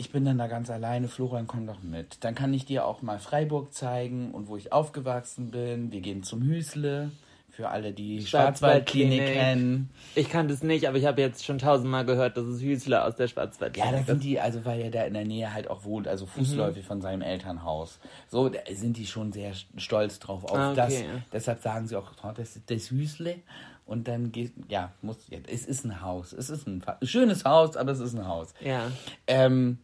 ich 0.00 0.10
bin 0.10 0.24
dann 0.24 0.38
da 0.38 0.46
ganz 0.46 0.70
alleine, 0.70 1.08
Florian, 1.08 1.46
komm 1.46 1.66
doch 1.66 1.82
mit. 1.82 2.24
Dann 2.24 2.34
kann 2.34 2.54
ich 2.54 2.64
dir 2.64 2.86
auch 2.86 3.02
mal 3.02 3.18
Freiburg 3.18 3.74
zeigen 3.74 4.32
und 4.32 4.48
wo 4.48 4.56
ich 4.56 4.72
aufgewachsen 4.72 5.50
bin. 5.50 5.92
Wir 5.92 6.00
gehen 6.00 6.22
zum 6.22 6.42
Hüsle. 6.42 7.10
Für 7.50 7.68
alle, 7.68 7.92
die 7.92 8.24
Schwarzwaldklinik 8.24 9.34
kennen. 9.34 9.90
Ich 10.14 10.30
kannte 10.30 10.54
es 10.54 10.62
nicht, 10.62 10.88
aber 10.88 10.96
ich 10.96 11.04
habe 11.04 11.20
jetzt 11.20 11.44
schon 11.44 11.58
tausendmal 11.58 12.06
gehört, 12.06 12.36
dass 12.38 12.46
es 12.46 12.62
Hüsle 12.62 13.04
aus 13.04 13.16
der 13.16 13.28
Schwarzwaldklinik 13.28 13.92
Ja, 13.92 13.98
da 13.98 14.04
sind 14.04 14.24
die, 14.24 14.40
also 14.40 14.64
weil 14.64 14.80
er 14.80 14.90
da 14.90 15.02
in 15.02 15.12
der 15.12 15.26
Nähe 15.26 15.52
halt 15.52 15.68
auch 15.68 15.84
wohnt, 15.84 16.08
also 16.08 16.24
fußläufig 16.24 16.84
mhm. 16.84 16.86
von 16.86 17.00
seinem 17.02 17.20
Elternhaus. 17.20 17.98
So 18.28 18.50
sind 18.70 18.96
die 18.96 19.06
schon 19.06 19.32
sehr 19.32 19.52
stolz 19.76 20.20
drauf 20.20 20.44
auf 20.44 20.56
ah, 20.56 20.70
okay. 20.70 20.76
das. 20.76 20.94
Deshalb 21.32 21.60
sagen 21.60 21.88
sie 21.88 21.96
auch, 21.96 22.12
oh, 22.22 22.32
das 22.34 22.56
ist 22.56 22.70
das 22.70 22.90
Hüsle. 22.90 23.36
Und 23.84 24.06
dann 24.06 24.30
geht, 24.30 24.52
ja, 24.68 24.92
muss, 25.02 25.18
ja, 25.28 25.38
es 25.48 25.66
ist 25.66 25.84
ein 25.84 26.00
Haus. 26.00 26.32
Es 26.32 26.48
ist 26.48 26.68
ein 26.68 26.80
schönes 27.02 27.44
Haus, 27.44 27.76
aber 27.76 27.90
es 27.90 27.98
ist 27.98 28.14
ein 28.14 28.24
Haus. 28.24 28.54
Ja. 28.60 28.84
Ähm, 29.26 29.78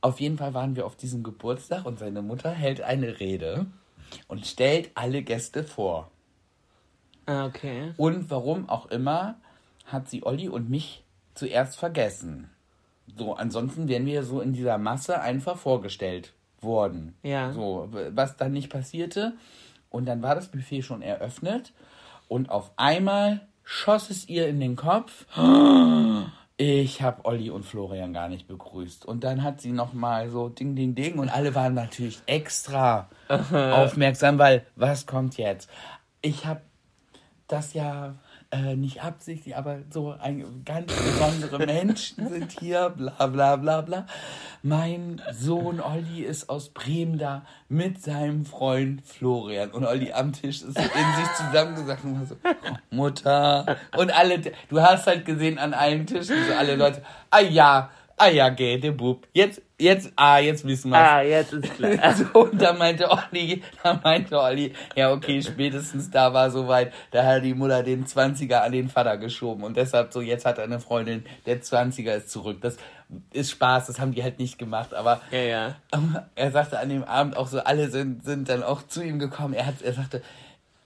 auf 0.00 0.20
jeden 0.20 0.38
Fall 0.38 0.54
waren 0.54 0.76
wir 0.76 0.86
auf 0.86 0.96
diesem 0.96 1.22
Geburtstag 1.22 1.84
und 1.86 1.98
seine 1.98 2.22
Mutter 2.22 2.50
hält 2.50 2.80
eine 2.80 3.20
Rede 3.20 3.66
und 4.26 4.46
stellt 4.46 4.90
alle 4.94 5.22
Gäste 5.22 5.64
vor. 5.64 6.10
Ah, 7.26 7.46
okay. 7.46 7.92
Und 7.96 8.30
warum 8.30 8.68
auch 8.68 8.86
immer 8.86 9.36
hat 9.84 10.08
sie 10.08 10.24
Olli 10.24 10.48
und 10.48 10.70
mich 10.70 11.04
zuerst 11.34 11.78
vergessen. 11.78 12.50
So, 13.16 13.34
ansonsten 13.34 13.88
wären 13.88 14.06
wir 14.06 14.22
so 14.22 14.40
in 14.40 14.52
dieser 14.52 14.78
Masse 14.78 15.20
einfach 15.20 15.56
vorgestellt 15.56 16.32
worden. 16.60 17.14
Ja. 17.22 17.52
So, 17.52 17.88
was 18.10 18.36
dann 18.36 18.52
nicht 18.52 18.70
passierte. 18.70 19.34
Und 19.90 20.06
dann 20.06 20.22
war 20.22 20.34
das 20.34 20.48
Buffet 20.48 20.82
schon 20.82 21.02
eröffnet 21.02 21.72
und 22.28 22.50
auf 22.50 22.72
einmal 22.76 23.46
schoss 23.64 24.10
es 24.10 24.28
ihr 24.28 24.48
in 24.48 24.60
den 24.60 24.76
Kopf. 24.76 25.26
Ich 26.60 27.02
habe 27.02 27.24
Olli 27.24 27.50
und 27.50 27.64
Florian 27.64 28.12
gar 28.12 28.28
nicht 28.28 28.48
begrüßt. 28.48 29.06
Und 29.06 29.22
dann 29.22 29.44
hat 29.44 29.60
sie 29.60 29.70
nochmal 29.70 30.28
so 30.28 30.48
Ding, 30.48 30.74
Ding, 30.74 30.96
Ding. 30.96 31.20
Und 31.20 31.28
alle 31.28 31.54
waren 31.54 31.74
natürlich 31.74 32.20
extra 32.26 33.08
aufmerksam, 33.28 34.38
weil 34.40 34.66
was 34.74 35.06
kommt 35.06 35.38
jetzt? 35.38 35.70
Ich 36.20 36.46
habe 36.46 36.62
das 37.46 37.74
ja 37.74 38.16
äh, 38.50 38.76
nicht 38.76 39.02
absichtlich, 39.02 39.56
aber 39.56 39.80
so 39.90 40.14
ein 40.18 40.62
ganz 40.64 40.92
besondere 40.92 41.58
Menschen 41.66 42.28
sind 42.28 42.52
hier, 42.52 42.90
bla 42.90 43.26
bla 43.26 43.56
bla 43.56 43.82
bla. 43.82 44.06
Mein 44.62 45.20
Sohn 45.32 45.80
Olli 45.80 46.22
ist 46.22 46.48
aus 46.48 46.70
Bremen 46.70 47.18
da 47.18 47.44
mit 47.68 48.02
seinem 48.02 48.46
Freund 48.46 49.06
Florian. 49.06 49.70
Und 49.70 49.84
Olli 49.84 50.12
am 50.12 50.32
Tisch 50.32 50.62
ist 50.62 50.78
in 50.78 51.14
sich 51.16 51.32
zusammengesagt 51.36 52.04
und 52.04 52.26
so, 52.26 52.36
Mutter. 52.90 53.76
Und 53.96 54.10
alle, 54.16 54.40
du 54.40 54.80
hast 54.80 55.06
halt 55.06 55.26
gesehen 55.26 55.58
an 55.58 55.74
allen 55.74 56.06
Tischen, 56.06 56.36
so 56.48 56.54
alle 56.54 56.76
Leute, 56.76 57.02
ah 57.30 57.40
ja, 57.40 57.90
ah 58.18 58.28
ja, 58.28 58.48
geh, 58.50 58.78
der 58.78 58.92
Bub. 58.92 59.26
Jetzt, 59.32 59.62
jetzt, 59.78 60.12
ah, 60.16 60.38
jetzt 60.38 60.66
wissen 60.66 60.90
wir 60.90 60.98
Ah, 60.98 61.22
jetzt 61.22 61.52
ist 61.52 61.74
klar. 61.74 61.92
Also, 62.02 62.24
und 62.34 62.60
da 62.60 62.72
meinte 62.72 63.08
Olli, 63.10 63.62
da 63.82 64.00
meinte 64.02 64.38
Olli, 64.38 64.72
ja, 64.94 65.12
okay, 65.12 65.42
spätestens 65.42 66.10
da 66.10 66.32
war 66.32 66.50
soweit, 66.50 66.92
da 67.10 67.24
hat 67.24 67.44
die 67.44 67.54
Mutter 67.54 67.82
den 67.82 68.04
20er 68.04 68.60
an 68.60 68.72
den 68.72 68.88
Vater 68.88 69.16
geschoben 69.16 69.64
und 69.64 69.76
deshalb 69.76 70.12
so, 70.12 70.20
jetzt 70.20 70.44
hat 70.44 70.58
er 70.58 70.64
eine 70.64 70.80
Freundin, 70.80 71.24
der 71.46 71.62
20er 71.62 72.16
ist 72.16 72.30
zurück. 72.30 72.58
Das 72.60 72.76
ist 73.32 73.50
Spaß, 73.50 73.86
das 73.86 74.00
haben 74.00 74.12
die 74.12 74.22
halt 74.22 74.38
nicht 74.38 74.58
gemacht, 74.58 74.92
aber 74.92 75.20
ja, 75.30 75.40
ja. 75.40 75.76
er 76.34 76.50
sagte 76.50 76.78
an 76.78 76.90
dem 76.90 77.04
Abend 77.04 77.36
auch 77.36 77.46
so, 77.46 77.60
alle 77.60 77.88
sind, 77.88 78.24
sind 78.24 78.48
dann 78.48 78.62
auch 78.62 78.86
zu 78.86 79.02
ihm 79.02 79.18
gekommen. 79.18 79.54
Er 79.54 79.66
hat, 79.66 79.80
er 79.82 79.94
sagte, 79.94 80.22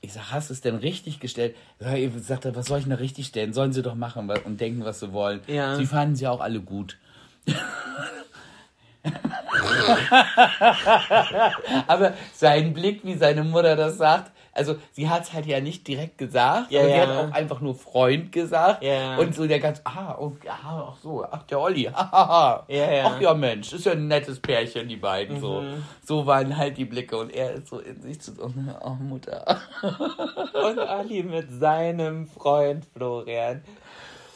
ich 0.03 0.12
sag, 0.12 0.33
hast 0.33 0.51
du 0.51 0.55
es 0.55 0.61
denn 0.61 0.75
richtig 0.75 1.21
gestellt? 1.21 1.57
Er 1.79 2.11
sagte, 2.19 2.55
was 2.57 2.67
soll 2.67 2.79
ich 2.81 2.85
denn 2.85 2.93
richtig 2.93 3.27
stellen? 3.27 3.53
Sollen 3.53 3.73
sie 3.73 3.83
doch 3.83 3.95
machen 3.95 4.29
und 4.45 4.61
denken, 4.61 4.85
was 4.85 4.99
sie 4.99 5.12
wollen. 5.12 5.41
Ja. 5.47 5.77
Sie 5.77 5.87
fanden 5.87 6.17
sie 6.17 6.27
auch 6.27 6.41
alle 6.41 6.61
gut. 6.61 6.99
Aber 11.87 12.14
sein 12.32 12.72
Blick, 12.72 13.04
wie 13.04 13.14
seine 13.14 13.44
Mutter 13.44 13.76
das 13.76 13.99
sagt, 13.99 14.32
also 14.54 14.76
sie 14.92 15.08
hat 15.08 15.22
es 15.22 15.32
halt 15.32 15.46
ja 15.46 15.61
nicht 15.61 15.88
direkt 15.88 16.18
gesagt, 16.18 16.70
ja, 16.70 16.80
aber 16.80 16.90
ja. 16.90 16.94
sie 16.94 17.00
hat 17.00 17.16
auch 17.16 17.32
einfach 17.32 17.61
nur 17.62 17.75
Freund 17.75 18.32
gesagt. 18.32 18.82
Ja. 18.82 19.16
Und 19.16 19.34
so 19.34 19.46
der 19.46 19.61
ganz, 19.61 19.80
ah, 19.84 20.14
oh, 20.18 20.32
ah, 20.46 20.90
ach 20.90 20.96
so, 21.02 21.25
ach 21.25 21.44
der 21.44 21.58
Olli, 21.58 21.84
hahaha. 21.92 22.64
Ja, 22.68 22.92
ja. 22.92 23.04
Ach 23.06 23.20
ja 23.20 23.32
Mensch, 23.32 23.72
ist 23.72 23.87
ja 23.87 23.92
ein 23.92 24.08
nettes 24.08 24.40
Pärchen, 24.40 24.88
die 24.88 24.96
beiden. 24.96 25.37
Mhm. 25.37 25.40
So. 25.40 25.64
so 26.04 26.26
waren 26.26 26.56
halt 26.56 26.76
die 26.76 26.84
Blicke 26.84 27.16
und 27.16 27.34
er 27.34 27.54
ist 27.54 27.68
so 27.68 27.78
in 27.78 28.02
sich 28.02 28.20
zu 28.20 28.34
so, 28.34 28.52
oh 28.82 28.96
Mutter. 29.00 29.58
und 29.82 30.78
Olli 30.78 31.22
mit 31.22 31.50
seinem 31.50 32.26
Freund 32.26 32.84
Florian. 32.94 33.62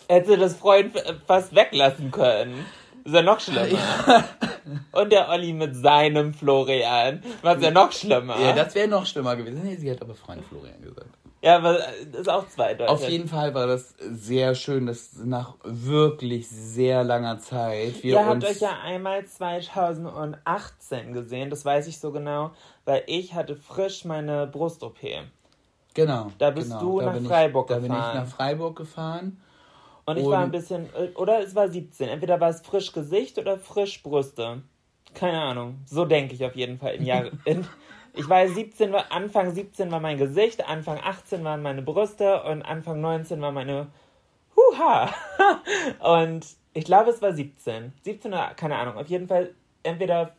Hätte 0.09 0.39
das 0.39 0.57
Freund 0.57 0.93
fast 1.27 1.55
weglassen 1.55 2.11
können. 2.11 2.65
Ist 3.07 3.15
ja 3.15 3.23
noch 3.23 3.39
schlimmer. 3.39 3.69
Ja. 3.69 4.25
Und 5.01 5.13
der 5.13 5.29
Olli 5.29 5.53
mit 5.53 5.77
seinem 5.77 6.35
Florian. 6.35 7.23
Was 7.41 7.63
ja 7.63 7.71
noch 7.71 7.93
schlimmer. 7.93 8.37
Ja, 8.41 8.53
das 8.53 8.75
wäre 8.75 8.89
noch 8.89 9.07
schlimmer 9.07 9.37
gewesen. 9.37 9.63
Nee, 9.63 9.77
sie 9.77 9.89
hat 9.89 10.03
aber 10.03 10.15
Freund 10.15 10.45
Florian 10.45 10.83
gesagt. 10.83 11.07
Ja, 11.41 11.59
aber 11.59 11.79
das 12.11 12.23
ist 12.23 12.29
auch 12.29 12.49
zweideutig. 12.49 12.89
Auf 12.89 13.09
jeden 13.09 13.29
Fall 13.29 13.55
war 13.55 13.69
das 13.69 13.95
sehr 14.01 14.57
schön, 14.57 14.87
dass 14.87 15.15
nach 15.23 15.55
wirklich 15.63 16.49
sehr 16.49 17.05
langer 17.05 17.39
Zeit 17.39 18.03
wir 18.03 18.15
Ihr 18.15 18.27
habt 18.27 18.45
euch 18.45 18.59
ja 18.59 18.81
einmal 18.83 19.25
2018 19.25 21.13
gesehen, 21.13 21.51
das 21.51 21.65
weiß 21.65 21.87
ich 21.87 22.01
so 22.01 22.11
genau, 22.11 22.51
weil 22.85 23.05
ich 23.07 23.35
hatte 23.35 23.55
frisch 23.55 24.05
meine 24.05 24.49
Brust-OP. 24.49 24.99
Genau. 25.95 26.33
Da 26.39 26.51
bist 26.51 26.71
genau. 26.71 26.81
du 26.81 27.01
da 27.01 27.13
nach 27.13 27.29
Freiburg 27.29 27.71
ich, 27.71 27.77
gefahren. 27.77 27.89
Da 27.89 27.97
bin 27.97 28.09
ich 28.09 28.15
nach 28.25 28.35
Freiburg 28.35 28.77
gefahren. 28.77 29.41
Und 30.07 30.17
ich 30.17 30.25
und 30.25 30.31
war 30.31 30.43
ein 30.43 30.53
bisschen, 30.53 30.89
äh, 30.95 31.09
oder 31.17 31.41
es 31.41 31.55
war 31.55 31.69
17. 31.69 32.09
Entweder 32.09 32.41
war 32.41 32.49
es 32.49 32.61
frisch 32.61 32.93
Gesicht 32.93 33.39
oder 33.39 33.59
frisch 33.59 34.03
Brüste. 34.03 34.63
Keine 35.15 35.41
Ahnung. 35.41 35.81
So 35.87 36.05
denke 36.05 36.35
ich 36.35 36.45
auf 36.45 36.55
jeden 36.55 36.79
Fall 36.79 36.95
im 36.95 37.05
Jahr. 37.05 37.27
In, 37.45 37.67
ich 38.15 38.29
war 38.29 38.47
17, 38.47 38.95
Anfang 38.95 39.53
17 39.53 39.91
war 39.91 40.01
mein 40.01 40.17
Gesicht, 40.17 40.67
Anfang 40.67 40.99
18 41.03 41.45
waren 41.45 41.61
meine 41.61 41.83
Brüste 41.83 42.43
und 42.45 42.63
Anfang 42.63 43.01
19 43.01 43.41
war 43.41 43.53
meine 43.53 43.89
Huha. 44.57 45.11
und 46.17 46.47
ich 46.73 46.85
glaube, 46.85 47.11
es 47.11 47.21
war 47.21 47.33
17. 47.33 47.93
17 48.03 48.33
oder 48.33 48.55
keine 48.55 48.77
Ahnung. 48.77 48.97
Auf 48.97 49.09
jeden 49.09 49.27
Fall 49.27 49.55
entweder 49.83 50.35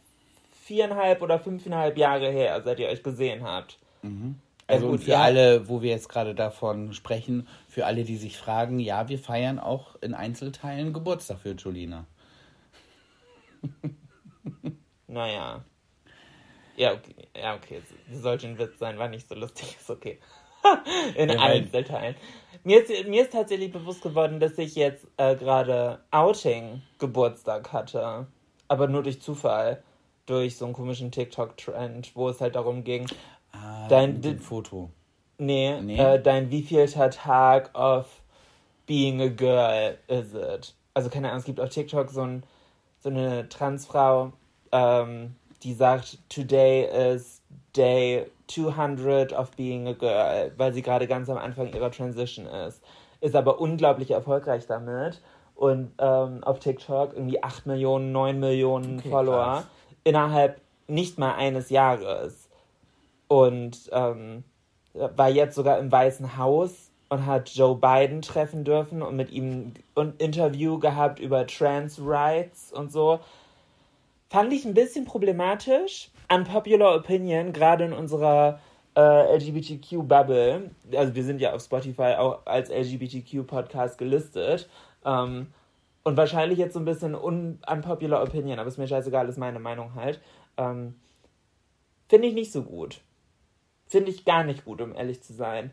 viereinhalb 0.63 1.21
oder 1.21 1.39
fünfeinhalb 1.39 1.97
Jahre 1.97 2.29
her, 2.29 2.61
seit 2.63 2.79
ihr 2.79 2.87
euch 2.87 3.03
gesehen 3.03 3.43
habt. 3.43 3.77
Mhm. 4.01 4.35
Also 4.67 4.89
gut, 4.89 5.03
für 5.03 5.11
ja. 5.11 5.21
alle, 5.21 5.69
wo 5.69 5.81
wir 5.81 5.91
jetzt 5.91 6.09
gerade 6.09 6.35
davon 6.35 6.93
sprechen, 6.93 7.47
für 7.69 7.85
alle, 7.85 8.03
die 8.03 8.17
sich 8.17 8.37
fragen, 8.37 8.79
ja, 8.79 9.07
wir 9.07 9.17
feiern 9.17 9.59
auch 9.59 9.95
in 10.01 10.13
Einzelteilen 10.13 10.91
Geburtstag 10.91 11.39
für 11.39 11.53
Julina. 11.53 12.05
naja. 15.07 15.63
Ja, 16.75 16.93
okay. 16.93 17.15
Ja, 17.35 17.55
okay. 17.55 17.81
Sollte 18.11 18.47
ein 18.47 18.59
Witz 18.59 18.77
sein, 18.77 18.99
war 18.99 19.07
nicht 19.07 19.27
so 19.27 19.35
lustig, 19.35 19.77
ist 19.79 19.89
okay. 19.89 20.19
in 21.15 21.29
ja, 21.29 21.39
Einzelteilen. 21.39 22.15
Mir 22.63 22.83
ist, 22.83 23.07
mir 23.07 23.23
ist 23.23 23.31
tatsächlich 23.31 23.71
bewusst 23.71 24.01
geworden, 24.01 24.39
dass 24.39 24.57
ich 24.57 24.75
jetzt 24.75 25.07
äh, 25.15 25.35
gerade 25.35 26.01
Outing 26.11 26.81
Geburtstag 26.99 27.71
hatte. 27.71 28.27
Aber 28.67 28.87
nur 28.87 29.03
durch 29.03 29.21
Zufall. 29.21 29.81
Durch 30.25 30.57
so 30.57 30.65
einen 30.65 30.73
komischen 30.73 31.09
TikTok-Trend, 31.09 32.13
wo 32.13 32.27
es 32.27 32.41
halt 32.41 32.55
darum 32.55 32.83
ging, 32.83 33.07
Ah, 33.51 33.87
dein 33.87 34.19
mit 34.19 34.41
Foto. 34.41 34.89
Nee, 35.37 35.79
nee. 35.81 35.97
Äh, 35.97 36.21
dein 36.21 36.49
wievielter 36.49 37.09
Tag 37.09 37.69
of 37.73 38.21
being 38.85 39.21
a 39.21 39.27
girl 39.27 39.97
is 40.07 40.33
it? 40.33 40.73
Also 40.93 41.09
keine 41.09 41.27
Ahnung, 41.27 41.39
es 41.39 41.45
gibt 41.45 41.59
auf 41.59 41.69
TikTok 41.69 42.09
so, 42.09 42.21
ein, 42.21 42.43
so 42.99 43.09
eine 43.09 43.47
Transfrau, 43.49 44.31
ähm, 44.71 45.35
die 45.61 45.73
sagt, 45.73 46.17
today 46.29 47.15
is 47.15 47.41
day 47.75 48.25
200 48.47 49.33
of 49.33 49.51
being 49.51 49.87
a 49.87 49.93
girl, 49.93 50.51
weil 50.57 50.73
sie 50.73 50.81
gerade 50.81 51.07
ganz 51.07 51.29
am 51.29 51.37
Anfang 51.37 51.71
ihrer 51.71 51.91
Transition 51.91 52.47
ist. 52.47 52.81
Ist 53.21 53.35
aber 53.35 53.59
unglaublich 53.59 54.11
erfolgreich 54.11 54.65
damit 54.67 55.21
und 55.55 55.91
ähm, 55.99 56.43
auf 56.43 56.59
TikTok 56.59 57.13
irgendwie 57.13 57.43
8 57.43 57.65
Millionen, 57.65 58.11
9 58.11 58.39
Millionen 58.39 58.99
okay, 58.99 59.09
Follower 59.09 59.43
krass. 59.43 59.67
innerhalb 60.03 60.61
nicht 60.87 61.17
mal 61.17 61.33
eines 61.35 61.69
Jahres 61.69 62.46
und 63.27 63.89
ähm, 63.91 64.43
war 64.93 65.29
jetzt 65.29 65.55
sogar 65.55 65.79
im 65.79 65.91
Weißen 65.91 66.37
Haus 66.37 66.91
und 67.09 67.25
hat 67.25 67.49
Joe 67.49 67.75
Biden 67.75 68.21
treffen 68.21 68.63
dürfen 68.63 69.01
und 69.01 69.15
mit 69.15 69.31
ihm 69.31 69.73
ein 69.95 70.13
Interview 70.17 70.79
gehabt 70.79 71.19
über 71.19 71.45
Trans 71.47 71.99
Rights 72.01 72.71
und 72.71 72.91
so. 72.91 73.19
Fand 74.29 74.51
ich 74.51 74.65
ein 74.65 74.73
bisschen 74.73 75.05
problematisch. 75.05 76.09
Unpopular 76.29 76.95
Opinion, 76.95 77.53
gerade 77.53 77.85
in 77.85 77.93
unserer 77.93 78.59
äh, 78.97 79.37
LGBTQ-Bubble. 79.37 80.71
Also 80.95 81.15
wir 81.15 81.23
sind 81.23 81.39
ja 81.39 81.53
auf 81.53 81.61
Spotify 81.61 82.15
auch 82.17 82.45
als 82.45 82.69
LGBTQ-Podcast 82.69 83.97
gelistet. 83.97 84.67
Ähm, 85.05 85.47
und 86.03 86.17
wahrscheinlich 86.17 86.57
jetzt 86.57 86.73
so 86.73 86.79
ein 86.79 86.85
bisschen 86.85 87.15
un 87.15 87.59
unpopular 87.69 88.23
Opinion, 88.23 88.59
aber 88.59 88.67
ist 88.67 88.77
mir 88.77 88.87
scheißegal, 88.87 89.29
ist 89.29 89.37
meine 89.37 89.59
Meinung 89.59 89.93
halt. 89.95 90.21
Ähm, 90.57 90.95
Finde 92.09 92.27
ich 92.27 92.33
nicht 92.33 92.51
so 92.51 92.63
gut. 92.63 93.01
Finde 93.87 94.11
ich 94.11 94.25
gar 94.25 94.43
nicht 94.43 94.65
gut, 94.65 94.81
um 94.81 94.93
ehrlich 94.93 95.21
zu 95.23 95.33
sein. 95.33 95.71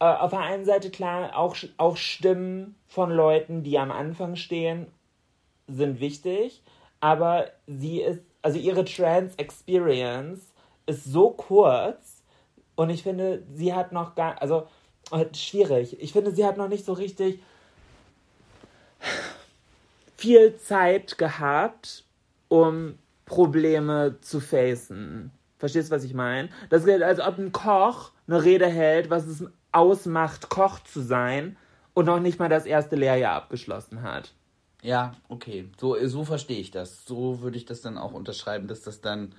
Äh, 0.00 0.04
auf 0.04 0.30
der 0.30 0.40
einen 0.40 0.64
Seite 0.64 0.90
klar, 0.90 1.36
auch, 1.36 1.56
auch 1.76 1.96
Stimmen 1.96 2.76
von 2.86 3.10
Leuten, 3.10 3.62
die 3.62 3.78
am 3.78 3.90
Anfang 3.90 4.36
stehen, 4.36 4.86
sind 5.66 6.00
wichtig, 6.00 6.62
aber 7.00 7.50
sie 7.66 8.00
ist, 8.00 8.20
also 8.42 8.58
ihre 8.58 8.84
Trans-Experience 8.84 10.40
ist 10.86 11.04
so 11.04 11.30
kurz 11.30 12.22
und 12.76 12.90
ich 12.90 13.02
finde, 13.02 13.42
sie 13.52 13.74
hat 13.74 13.92
noch 13.92 14.14
gar, 14.14 14.40
also 14.40 14.66
äh, 15.10 15.26
schwierig. 15.34 16.00
Ich 16.00 16.12
finde, 16.12 16.32
sie 16.32 16.46
hat 16.46 16.56
noch 16.56 16.68
nicht 16.68 16.84
so 16.84 16.92
richtig 16.92 17.40
viel 20.16 20.56
Zeit 20.56 21.18
gehabt, 21.18 22.04
um 22.48 22.98
Probleme 23.26 24.16
zu 24.20 24.40
facen. 24.40 25.32
Verstehst 25.58 25.90
du, 25.90 25.94
was 25.94 26.04
ich 26.04 26.14
meine? 26.14 26.48
Das 26.70 26.84
ist, 26.84 27.02
als 27.02 27.20
ob 27.20 27.38
ein 27.38 27.52
Koch 27.52 28.12
eine 28.26 28.44
Rede 28.44 28.66
hält, 28.66 29.10
was 29.10 29.26
es 29.26 29.44
ausmacht, 29.72 30.48
Koch 30.48 30.80
zu 30.80 31.00
sein 31.00 31.56
und 31.94 32.06
noch 32.06 32.20
nicht 32.20 32.38
mal 32.38 32.48
das 32.48 32.64
erste 32.64 32.96
Lehrjahr 32.96 33.34
abgeschlossen 33.34 34.02
hat. 34.02 34.32
Ja, 34.82 35.12
okay. 35.28 35.68
So, 35.78 35.96
so 36.06 36.24
verstehe 36.24 36.60
ich 36.60 36.70
das. 36.70 37.04
So 37.04 37.40
würde 37.40 37.56
ich 37.56 37.64
das 37.64 37.80
dann 37.80 37.98
auch 37.98 38.12
unterschreiben, 38.12 38.68
dass 38.68 38.82
das 38.82 39.00
dann. 39.00 39.34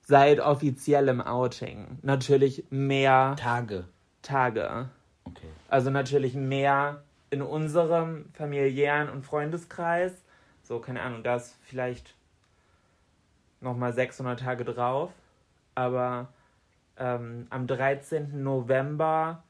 seit 0.00 0.40
offiziellem 0.40 1.20
Outing. 1.20 1.98
Natürlich 2.02 2.64
mehr 2.70 3.36
Tage. 3.38 3.84
Tage. 4.22 4.88
Okay. 5.24 5.48
Also 5.68 5.90
natürlich 5.90 6.34
mehr 6.34 7.02
in 7.30 7.42
unserem 7.42 8.26
familiären 8.32 9.10
und 9.10 9.22
Freundeskreis. 9.22 10.12
So, 10.62 10.78
keine 10.78 11.02
Ahnung, 11.02 11.22
da 11.22 11.36
ist 11.36 11.56
vielleicht 11.62 12.14
nochmal 13.60 13.92
600 13.92 14.40
Tage 14.40 14.64
drauf. 14.64 15.10
Aber 15.74 16.28
ähm, 16.98 17.46
am 17.50 17.66
13. 17.66 18.42
November 18.42 19.42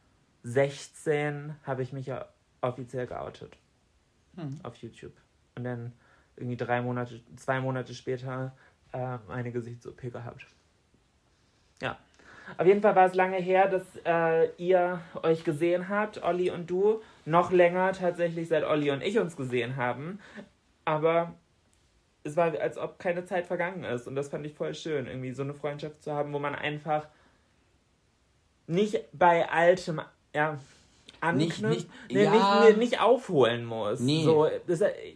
16 0.42 1.54
habe 1.64 1.82
ich 1.82 1.92
mich 1.92 2.06
ja 2.06 2.26
offiziell 2.60 3.06
geoutet. 3.06 3.56
Auf 4.62 4.76
YouTube. 4.76 5.14
Und 5.56 5.64
dann 5.64 5.92
irgendwie 6.36 6.56
drei 6.56 6.80
Monate, 6.80 7.20
zwei 7.36 7.60
Monate 7.60 7.94
später 7.94 8.52
äh, 8.92 9.18
eine 9.28 9.50
Gesichts-OP 9.50 10.00
gehabt. 10.12 10.46
Ja. 11.82 11.98
Auf 12.56 12.66
jeden 12.66 12.80
Fall 12.80 12.96
war 12.96 13.06
es 13.06 13.14
lange 13.14 13.36
her, 13.36 13.68
dass 13.68 13.84
äh, 14.06 14.50
ihr 14.56 15.00
euch 15.22 15.44
gesehen 15.44 15.88
habt, 15.88 16.22
Olli 16.22 16.50
und 16.50 16.70
du. 16.70 17.02
Noch 17.26 17.50
länger 17.52 17.92
tatsächlich, 17.92 18.48
seit 18.48 18.64
Olli 18.64 18.90
und 18.90 19.02
ich 19.02 19.18
uns 19.18 19.36
gesehen 19.36 19.76
haben. 19.76 20.20
Aber 20.84 21.34
es 22.24 22.36
war, 22.36 22.58
als 22.58 22.78
ob 22.78 22.98
keine 22.98 23.24
Zeit 23.24 23.46
vergangen 23.46 23.84
ist. 23.84 24.06
Und 24.06 24.14
das 24.14 24.28
fand 24.28 24.46
ich 24.46 24.54
voll 24.54 24.74
schön, 24.74 25.06
irgendwie 25.06 25.32
so 25.32 25.42
eine 25.42 25.54
Freundschaft 25.54 26.02
zu 26.02 26.12
haben, 26.12 26.32
wo 26.32 26.38
man 26.38 26.54
einfach 26.54 27.08
nicht 28.68 29.00
bei 29.12 29.48
altem, 29.50 30.00
ja, 30.34 30.52
Nicht- 30.52 30.62
anknüpft, 31.20 31.62
nicht- 31.62 31.88
nee, 32.12 32.24
ja. 32.24 32.64
nicht, 32.66 32.78
nicht 32.78 33.00
aufholen 33.00 33.64
muss. 33.64 33.98
Nee. 34.00 34.22
So, 34.24 34.46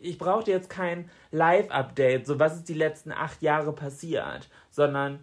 ich 0.01 0.19
brauchte 0.19 0.51
jetzt 0.51 0.69
kein 0.69 1.09
Live-Update, 1.31 2.27
so 2.27 2.39
was 2.41 2.57
ist 2.57 2.69
die 2.69 2.75
letzten 2.75 3.13
acht 3.13 3.41
Jahre 3.43 3.73
passiert, 3.73 4.49
sondern 4.71 5.21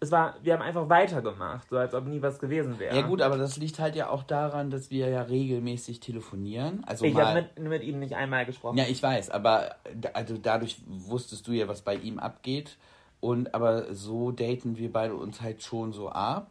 es 0.00 0.12
war, 0.12 0.34
wir 0.42 0.52
haben 0.52 0.62
einfach 0.62 0.88
weitergemacht, 0.90 1.68
so 1.70 1.78
als 1.78 1.94
ob 1.94 2.04
nie 2.06 2.20
was 2.20 2.38
gewesen 2.38 2.78
wäre. 2.78 2.94
Ja 2.94 3.02
gut, 3.06 3.22
aber 3.22 3.38
das 3.38 3.56
liegt 3.56 3.78
halt 3.78 3.96
ja 3.96 4.10
auch 4.10 4.22
daran, 4.22 4.70
dass 4.70 4.90
wir 4.90 5.08
ja 5.08 5.22
regelmäßig 5.22 5.98
telefonieren. 6.00 6.84
Also 6.86 7.06
ich 7.06 7.16
habe 7.16 7.42
mit, 7.56 7.58
mit 7.68 7.82
ihm 7.82 7.98
nicht 8.00 8.14
einmal 8.14 8.44
gesprochen. 8.44 8.76
Ja, 8.76 8.84
ich 8.86 9.02
weiß, 9.02 9.30
aber 9.30 9.76
also 10.12 10.36
dadurch 10.36 10.76
wusstest 10.86 11.48
du 11.48 11.52
ja, 11.52 11.68
was 11.68 11.80
bei 11.82 11.94
ihm 11.96 12.18
abgeht. 12.18 12.76
Und 13.20 13.54
aber 13.54 13.94
so 13.94 14.30
daten 14.32 14.76
wir 14.76 14.92
beide 14.92 15.14
uns 15.14 15.40
halt 15.40 15.62
schon 15.62 15.94
so 15.94 16.10
ab. 16.10 16.50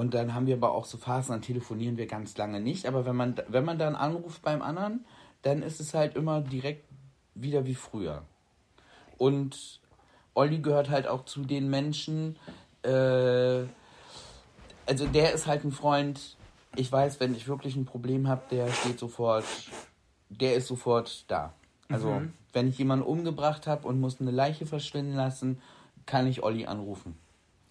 Und 0.00 0.14
dann 0.14 0.32
haben 0.32 0.46
wir 0.46 0.54
aber 0.54 0.72
auch 0.72 0.86
so 0.86 0.96
Phasen, 0.96 1.32
dann 1.32 1.42
telefonieren 1.42 1.98
wir 1.98 2.06
ganz 2.06 2.34
lange 2.38 2.58
nicht. 2.58 2.86
Aber 2.86 3.04
wenn 3.04 3.16
man, 3.16 3.34
wenn 3.48 3.66
man 3.66 3.78
dann 3.78 3.94
anruft 3.94 4.40
beim 4.40 4.62
anderen, 4.62 5.04
dann 5.42 5.60
ist 5.60 5.78
es 5.78 5.92
halt 5.92 6.16
immer 6.16 6.40
direkt 6.40 6.86
wieder 7.34 7.66
wie 7.66 7.74
früher. 7.74 8.22
Und 9.18 9.78
Olli 10.32 10.60
gehört 10.60 10.88
halt 10.88 11.06
auch 11.06 11.26
zu 11.26 11.42
den 11.42 11.68
Menschen, 11.68 12.36
äh, 12.82 13.64
also 14.86 15.06
der 15.12 15.34
ist 15.34 15.46
halt 15.46 15.64
ein 15.64 15.70
Freund, 15.70 16.38
ich 16.76 16.90
weiß, 16.90 17.20
wenn 17.20 17.34
ich 17.34 17.46
wirklich 17.46 17.76
ein 17.76 17.84
Problem 17.84 18.26
habe, 18.26 18.40
der 18.50 18.72
steht 18.72 18.98
sofort, 18.98 19.44
der 20.30 20.54
ist 20.54 20.66
sofort 20.66 21.30
da. 21.30 21.52
Also, 21.90 22.22
wenn 22.54 22.68
ich 22.68 22.78
jemanden 22.78 23.04
umgebracht 23.04 23.66
habe 23.66 23.86
und 23.86 24.00
muss 24.00 24.18
eine 24.18 24.30
Leiche 24.30 24.64
verschwinden 24.64 25.14
lassen, 25.14 25.60
kann 26.06 26.26
ich 26.26 26.42
Olli 26.42 26.64
anrufen. 26.64 27.18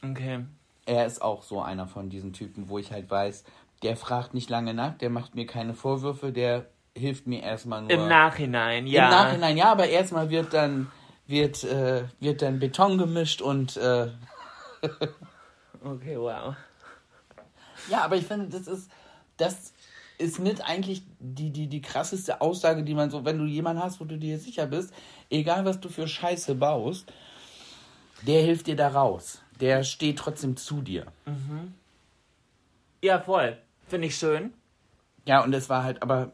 Okay. 0.04 0.46
Er 0.90 1.06
ist 1.06 1.22
auch 1.22 1.44
so 1.44 1.62
einer 1.62 1.88
von 1.88 2.10
diesen 2.10 2.34
Typen, 2.34 2.70
wo 2.70 2.80
ich 2.80 2.92
halt 2.92 3.10
weiß, 3.10 3.44
der 3.84 3.96
fragt 3.96 4.34
nicht 4.34 4.50
lange 4.50 4.74
nach, 4.74 4.98
der 4.98 5.10
macht 5.10 5.36
mir 5.36 5.46
keine 5.46 5.74
Vorwürfe, 5.74 6.32
der 6.32 6.66
hilft 6.96 7.28
mir 7.28 7.44
erstmal 7.44 7.82
nur. 7.84 7.92
Im 7.92 8.08
Nachhinein, 8.08 8.88
ja. 8.88 9.06
Im 9.06 9.12
Nachhinein, 9.12 9.58
ja, 9.58 9.72
aber 9.72 9.88
erstmal 9.88 10.30
wird 10.30 10.54
dann 10.54 10.92
wird, 11.28 11.64
äh, 11.64 12.06
wird 12.20 12.42
dann 12.42 12.60
Beton 12.60 12.98
gemischt 12.98 13.42
und 13.42 13.78
äh, 13.78 14.08
Okay, 15.84 16.18
wow. 16.18 16.56
Ja, 17.90 18.02
aber 18.02 18.18
ich 18.18 18.26
finde, 18.26 18.50
das 18.50 18.68
ist, 18.68 18.92
das 19.38 19.74
ist 20.18 20.40
mit 20.40 20.62
eigentlich 20.62 21.04
die, 21.20 21.52
die, 21.52 21.68
die 21.68 21.82
krasseste 21.82 22.42
Aussage, 22.42 22.84
die 22.84 22.94
man 22.94 23.10
so, 23.10 23.24
wenn 23.24 23.38
du 23.38 23.46
jemanden 23.46 23.82
hast, 23.82 24.00
wo 24.02 24.06
du 24.06 24.18
dir 24.18 24.38
sicher 24.40 24.66
bist, 24.66 24.94
egal 25.30 25.64
was 25.66 25.80
du 25.80 25.88
für 25.88 26.08
Scheiße 26.08 26.56
baust, 26.56 27.12
der 28.24 28.42
hilft 28.42 28.68
dir 28.68 28.76
da 28.76 28.90
raus. 28.90 29.42
Der 29.60 29.84
steht 29.84 30.20
trotzdem 30.20 30.56
zu 30.56 30.82
dir. 30.82 31.06
Ja, 33.02 33.20
voll. 33.20 33.58
Finde 33.88 34.08
ich 34.08 34.16
schön. 34.16 34.54
Ja, 35.26 35.44
und 35.44 35.54
es 35.54 35.70
war 35.70 35.84
halt, 35.84 36.02
aber, 36.02 36.32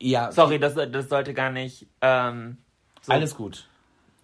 ja, 0.00 0.32
Sorry, 0.32 0.58
das, 0.58 0.74
das 0.74 1.08
sollte 1.08 1.34
gar 1.34 1.50
nicht. 1.50 1.86
Ähm, 2.00 2.58
so. 3.00 3.12
alles 3.12 3.34
gut. 3.36 3.68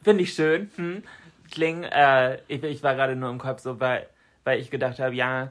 Finde 0.03 0.23
ich 0.23 0.35
schön. 0.35 0.71
Hm. 0.77 1.03
Kling, 1.51 1.85
äh, 1.85 2.39
ich, 2.49 2.63
ich 2.63 2.83
war 2.83 2.95
gerade 2.95 3.17
nur 3.17 3.31
im 3.31 3.39
Kopf 3.39 3.61
so, 3.61 3.81
weil, 3.81 4.07
weil 4.45 4.61
ich 4.61 4.71
gedacht 4.71 4.99
habe, 4.99 5.15
ja, 5.15 5.51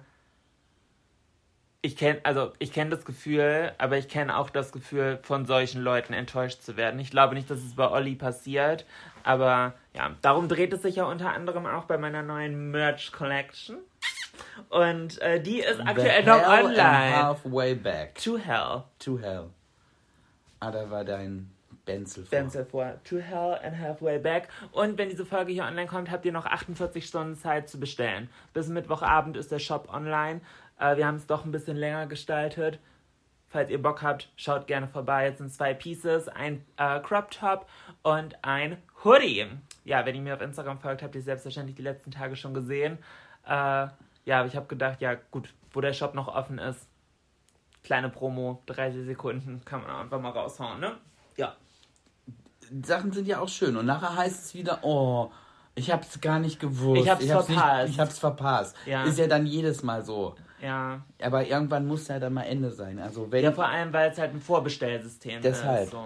ich 1.82 1.96
kenne, 1.96 2.20
also 2.24 2.52
ich 2.60 2.74
kenne 2.74 2.90
das 2.90 3.06
Gefühl, 3.06 3.74
aber 3.78 3.98
ich 3.98 4.10
kenne 4.10 4.38
auch 4.38 4.50
das 4.50 4.72
Gefühl, 4.72 5.20
von 5.24 5.46
solchen 5.46 5.82
Leuten 5.82 6.14
enttäuscht 6.14 6.62
zu 6.62 6.76
werden. 6.78 7.00
Ich 7.00 7.12
glaube 7.12 7.36
nicht, 7.36 7.50
dass 7.50 7.60
es 7.60 7.76
bei 7.76 7.90
Olli 7.90 8.16
passiert, 8.16 8.86
aber 9.24 9.74
ja, 9.94 10.16
darum 10.22 10.48
dreht 10.48 10.74
es 10.74 10.82
sich 10.82 10.96
ja 10.98 11.06
unter 11.06 11.34
anderem 11.34 11.66
auch 11.66 11.86
bei 11.86 11.98
meiner 11.98 12.22
neuen 12.22 12.72
Merch 12.72 13.12
Collection. 13.12 13.78
Und 14.70 15.22
äh, 15.22 15.42
die 15.42 15.60
ist 15.60 15.80
aktuell 15.80 16.24
noch 16.24 16.42
online. 16.48 17.16
halfway 17.24 17.76
back 17.76 18.16
To 18.24 18.38
Hell. 18.38 18.84
to 19.00 19.20
hell. 19.20 19.50
Ah, 20.60 20.72
da 20.72 20.90
war 20.90 21.04
dein 21.06 21.50
Benzel 21.86 22.24
vor. 22.26 22.38
Benzel 22.38 22.66
vor. 22.66 22.94
To 23.06 23.18
Hell 23.18 23.58
and 23.64 23.78
Halfway 23.80 24.20
Back. 24.20 24.50
Und 24.72 24.98
wenn 24.98 25.10
diese 25.10 25.26
Folge 25.26 25.52
hier 25.54 25.64
online 25.64 25.88
kommt, 25.88 26.12
habt 26.12 26.26
ihr 26.26 26.32
noch 26.32 26.46
48 26.46 27.06
Stunden 27.06 27.36
Zeit 27.36 27.68
zu 27.70 27.80
bestellen. 27.80 28.30
Bis 28.54 28.68
Mittwochabend 28.68 29.38
ist 29.38 29.52
der 29.52 29.60
Shop 29.60 29.92
online. 29.92 30.42
Äh, 30.80 30.98
wir 30.98 31.08
haben 31.08 31.16
es 31.16 31.26
doch 31.26 31.46
ein 31.46 31.52
bisschen 31.52 31.78
länger 31.78 32.06
gestaltet. 32.06 32.80
Falls 33.48 33.72
ihr 33.72 33.82
Bock 33.82 34.04
habt, 34.04 34.30
schaut 34.36 34.68
gerne 34.68 34.88
vorbei. 34.88 35.26
Jetzt 35.26 35.40
sind 35.40 35.52
zwei 35.52 35.74
Pieces, 35.74 36.28
ein 36.28 36.64
äh, 36.78 37.00
Crop 37.00 37.32
Top 37.32 37.68
und 38.04 38.36
ein 38.44 38.78
Hoodie. 39.04 39.48
Ja, 39.90 40.06
wenn 40.06 40.14
ihr 40.14 40.22
mir 40.22 40.36
auf 40.36 40.42
Instagram 40.42 40.78
folgt, 40.78 41.02
habt 41.02 41.16
ihr 41.16 41.22
selbstverständlich 41.24 41.76
die 41.76 41.82
letzten 41.82 42.12
Tage 42.12 42.36
schon 42.36 42.54
gesehen. 42.54 43.00
Äh, 43.44 43.50
ja, 43.50 43.92
aber 44.40 44.46
ich 44.46 44.56
habe 44.56 44.68
gedacht, 44.68 45.02
ja 45.02 45.16
gut, 45.32 45.52
wo 45.74 45.82
der 45.82 45.94
Shop 45.94 46.14
noch 46.14 46.28
offen 46.28 46.60
ist, 46.60 46.88
kleine 47.84 48.10
Promo, 48.10 48.62
30 48.68 49.08
Sekunden, 49.08 49.62
kann 49.66 49.82
man 49.82 49.90
einfach 49.90 50.22
mal 50.22 50.30
raushauen, 50.30 50.80
ne? 50.80 50.96
Ja. 51.38 51.56
Sachen 52.84 53.12
sind 53.12 53.28
ja 53.28 53.40
auch 53.40 53.50
schön. 53.50 53.76
Und 53.78 53.88
nachher 53.88 54.16
heißt 54.16 54.46
es 54.46 54.54
wieder, 54.54 54.84
oh, 54.84 55.32
ich 55.74 55.90
hab's 55.90 56.22
gar 56.22 56.38
nicht 56.38 56.60
gewusst. 56.60 57.02
Ich 57.02 57.10
hab's 57.10 57.26
verpasst. 57.26 57.84
Nicht, 57.86 57.94
ich 57.96 58.00
hab's 58.00 58.20
verpasst. 58.20 58.76
Ja. 58.86 59.06
Ist 59.06 59.18
ja 59.18 59.26
dann 59.26 59.48
jedes 59.48 59.82
Mal 59.82 60.06
so. 60.06 60.36
Ja. 60.62 61.02
Aber 61.20 61.48
irgendwann 61.48 61.88
muss 61.88 62.08
ja 62.10 62.20
dann 62.20 62.34
mal 62.34 62.44
Ende 62.44 62.70
sein. 62.70 63.00
Also 63.00 63.32
wenn 63.32 63.44
Ja, 63.44 63.52
vor 63.52 63.68
allem, 63.68 63.92
weil 63.92 64.12
es 64.12 64.20
halt 64.20 64.36
ein 64.36 64.42
Vorbestellsystem 64.42 65.42
Deshalb. 65.42 65.86
ist. 65.86 65.92
So. 65.92 66.06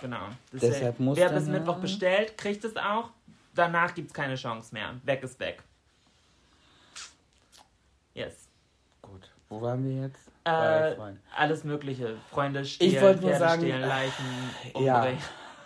Genau. 0.00 0.28
Deshalb 0.52 1.00
muss 1.00 1.16
Wer 1.16 1.30
bis 1.30 1.46
Mittwoch 1.46 1.78
bestellt, 1.78 2.38
kriegt 2.38 2.64
es 2.64 2.76
auch. 2.76 3.10
Danach 3.54 3.94
gibt 3.94 4.08
es 4.08 4.14
keine 4.14 4.34
Chance 4.34 4.74
mehr. 4.74 4.94
Weg 5.04 5.22
ist 5.22 5.38
weg. 5.40 5.62
Yes. 8.14 8.48
Gut. 9.02 9.30
Wo 9.48 9.60
waren 9.60 9.84
wir 9.84 10.02
jetzt? 10.06 10.30
Äh, 10.44 10.96
alles 11.36 11.64
Mögliche. 11.64 12.16
Freunde 12.30 12.64
stehlen, 12.64 12.94
Ich 12.94 13.00
wollte 13.00 13.20
nur 13.20 13.30
Pferde 13.30 13.44
sagen, 13.44 13.62
stehlen, 13.62 13.82
äh, 13.82 13.86
Leichen, 13.86 14.50
ja. 14.80 15.06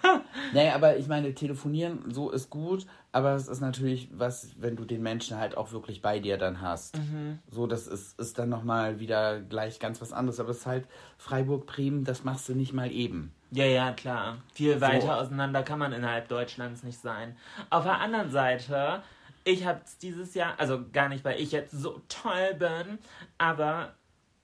Nee, 0.52 0.70
aber 0.70 0.96
ich 0.96 1.08
meine, 1.08 1.34
telefonieren, 1.34 2.10
so 2.10 2.30
ist 2.30 2.48
gut, 2.48 2.86
aber 3.12 3.34
es 3.34 3.48
ist 3.48 3.60
natürlich 3.60 4.08
was, 4.12 4.50
wenn 4.58 4.76
du 4.76 4.84
den 4.84 5.02
Menschen 5.02 5.36
halt 5.36 5.56
auch 5.56 5.72
wirklich 5.72 6.00
bei 6.00 6.20
dir 6.20 6.38
dann 6.38 6.60
hast. 6.60 6.96
Mhm. 6.96 7.38
So, 7.50 7.66
das 7.66 7.86
ist, 7.86 8.18
ist 8.18 8.38
dann 8.38 8.48
nochmal 8.48 8.98
wieder 8.98 9.40
gleich 9.40 9.78
ganz 9.78 10.00
was 10.00 10.12
anderes. 10.12 10.40
Aber 10.40 10.50
es 10.50 10.58
ist 10.58 10.66
halt 10.66 10.86
Freiburg, 11.18 11.66
Bremen, 11.66 12.04
das 12.04 12.24
machst 12.24 12.48
du 12.48 12.54
nicht 12.54 12.72
mal 12.72 12.90
eben. 12.90 13.32
Ja, 13.50 13.64
ja, 13.64 13.92
klar. 13.92 14.38
Viel 14.54 14.80
weiter 14.80 15.18
auseinander 15.18 15.62
kann 15.62 15.78
man 15.78 15.92
innerhalb 15.92 16.28
Deutschlands 16.28 16.82
nicht 16.82 17.00
sein. 17.00 17.36
Auf 17.70 17.84
der 17.84 17.98
anderen 18.00 18.30
Seite, 18.30 19.02
ich 19.44 19.66
habe 19.66 19.80
dieses 20.02 20.34
Jahr, 20.34 20.54
also 20.58 20.80
gar 20.92 21.08
nicht, 21.08 21.24
weil 21.24 21.40
ich 21.40 21.52
jetzt 21.52 21.72
so 21.72 22.00
toll 22.08 22.54
bin, 22.58 22.98
aber 23.38 23.94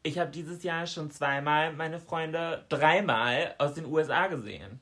ich 0.02 0.18
habe 0.18 0.30
dieses 0.30 0.62
Jahr 0.62 0.86
schon 0.86 1.10
zweimal 1.10 1.72
meine 1.72 1.98
Freunde 1.98 2.64
dreimal 2.68 3.54
aus 3.58 3.74
den 3.74 3.86
USA 3.86 4.26
gesehen. 4.26 4.80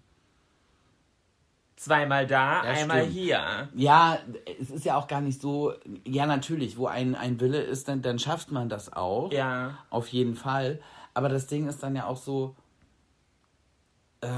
Zweimal 1.82 2.28
da, 2.28 2.62
Ja, 2.64 2.70
einmal 2.70 3.00
stimmt. 3.00 3.12
hier. 3.12 3.68
Ja, 3.74 4.18
es 4.60 4.70
ist 4.70 4.84
ja 4.84 4.96
auch 4.96 5.08
gar 5.08 5.20
nicht 5.20 5.40
so, 5.40 5.72
ja 6.06 6.26
natürlich, 6.26 6.76
wo 6.76 6.86
ein, 6.86 7.16
ein 7.16 7.40
Wille 7.40 7.60
ist, 7.60 7.88
dann, 7.88 8.02
dann 8.02 8.20
schafft 8.20 8.52
man 8.52 8.68
das 8.68 8.92
auch. 8.92 9.32
Ja. 9.32 9.78
Auf 9.90 10.06
jeden 10.08 10.36
Fall. 10.36 10.80
Aber 11.12 11.28
das 11.28 11.48
Ding 11.48 11.66
ist 11.66 11.82
dann 11.82 11.96
ja 11.96 12.06
auch 12.06 12.18
so, 12.18 12.54
äh, 14.20 14.28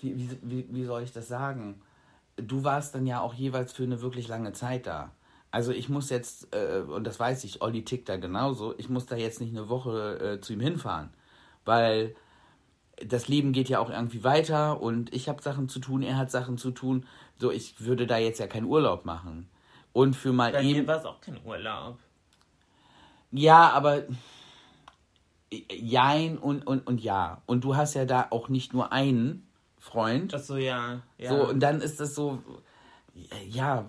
wie, 0.00 0.16
wie, 0.16 0.38
wie, 0.42 0.66
wie 0.70 0.84
soll 0.84 1.02
ich 1.02 1.12
das 1.12 1.26
sagen? 1.26 1.82
Du 2.36 2.62
warst 2.62 2.94
dann 2.94 3.04
ja 3.04 3.20
auch 3.20 3.34
jeweils 3.34 3.72
für 3.72 3.82
eine 3.82 4.00
wirklich 4.00 4.28
lange 4.28 4.52
Zeit 4.52 4.86
da. 4.86 5.10
Also 5.50 5.72
ich 5.72 5.88
muss 5.88 6.08
jetzt, 6.08 6.54
äh, 6.54 6.82
und 6.86 7.04
das 7.04 7.18
weiß 7.18 7.42
ich, 7.42 7.62
Olli 7.62 7.84
tickt 7.84 8.08
da 8.08 8.16
genauso, 8.16 8.74
ich 8.78 8.88
muss 8.88 9.06
da 9.06 9.16
jetzt 9.16 9.40
nicht 9.40 9.50
eine 9.50 9.68
Woche 9.68 10.36
äh, 10.36 10.40
zu 10.40 10.52
ihm 10.52 10.60
hinfahren. 10.60 11.10
Weil 11.64 12.14
das 13.06 13.28
Leben 13.28 13.52
geht 13.52 13.68
ja 13.68 13.78
auch 13.78 13.90
irgendwie 13.90 14.24
weiter 14.24 14.80
und 14.80 15.12
ich 15.14 15.28
habe 15.28 15.42
Sachen 15.42 15.68
zu 15.68 15.78
tun, 15.78 16.02
er 16.02 16.16
hat 16.16 16.30
Sachen 16.30 16.58
zu 16.58 16.70
tun. 16.70 17.06
So, 17.38 17.50
ich 17.50 17.80
würde 17.80 18.06
da 18.06 18.18
jetzt 18.18 18.38
ja 18.38 18.46
keinen 18.46 18.66
Urlaub 18.66 19.04
machen. 19.04 19.48
Und 19.92 20.14
für 20.14 20.32
mal 20.32 20.52
Bei 20.52 20.62
eben. 20.62 20.80
mir 20.80 20.86
war 20.86 20.98
es 20.98 21.04
auch 21.04 21.20
kein 21.20 21.38
Urlaub. 21.44 21.98
Ja, 23.30 23.70
aber 23.70 24.04
jein 25.70 26.38
und, 26.38 26.66
und, 26.66 26.86
und 26.86 27.02
ja. 27.02 27.42
Und 27.46 27.64
du 27.64 27.76
hast 27.76 27.94
ja 27.94 28.04
da 28.04 28.26
auch 28.30 28.48
nicht 28.48 28.72
nur 28.72 28.92
einen 28.92 29.46
Freund. 29.78 30.34
Achso, 30.34 30.56
ja. 30.56 31.02
ja. 31.18 31.28
So, 31.28 31.48
und 31.48 31.60
dann 31.60 31.80
ist 31.80 32.00
das 32.00 32.14
so, 32.14 32.42
ja, 33.48 33.86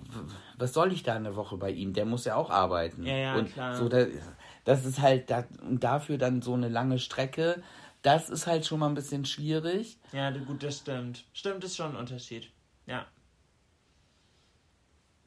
was 0.57 0.73
soll 0.73 0.91
ich 0.91 1.03
da 1.03 1.13
eine 1.15 1.35
Woche 1.35 1.57
bei 1.57 1.71
ihm? 1.71 1.93
Der 1.93 2.05
muss 2.05 2.25
ja 2.25 2.35
auch 2.35 2.49
arbeiten. 2.49 3.05
Ja, 3.05 3.15
ja, 3.15 3.35
und 3.35 3.53
klar. 3.53 3.75
So, 3.75 3.87
da, 3.87 4.05
das 4.65 4.85
ist 4.85 4.99
halt, 4.99 5.33
und 5.61 5.83
dafür 5.83 6.17
dann 6.17 6.41
so 6.41 6.53
eine 6.53 6.69
lange 6.69 6.99
Strecke, 6.99 7.61
das 8.03 8.29
ist 8.29 8.45
halt 8.47 8.65
schon 8.65 8.79
mal 8.79 8.87
ein 8.89 8.93
bisschen 8.93 9.25
schwierig. 9.25 9.97
ja, 10.11 10.29
gut, 10.31 10.61
das 10.61 10.77
stimmt. 10.77 11.25
Stimmt, 11.33 11.63
ist 11.63 11.75
schon 11.75 11.91
ein 11.91 11.95
Unterschied. 11.97 12.51
Ja. 12.85 13.05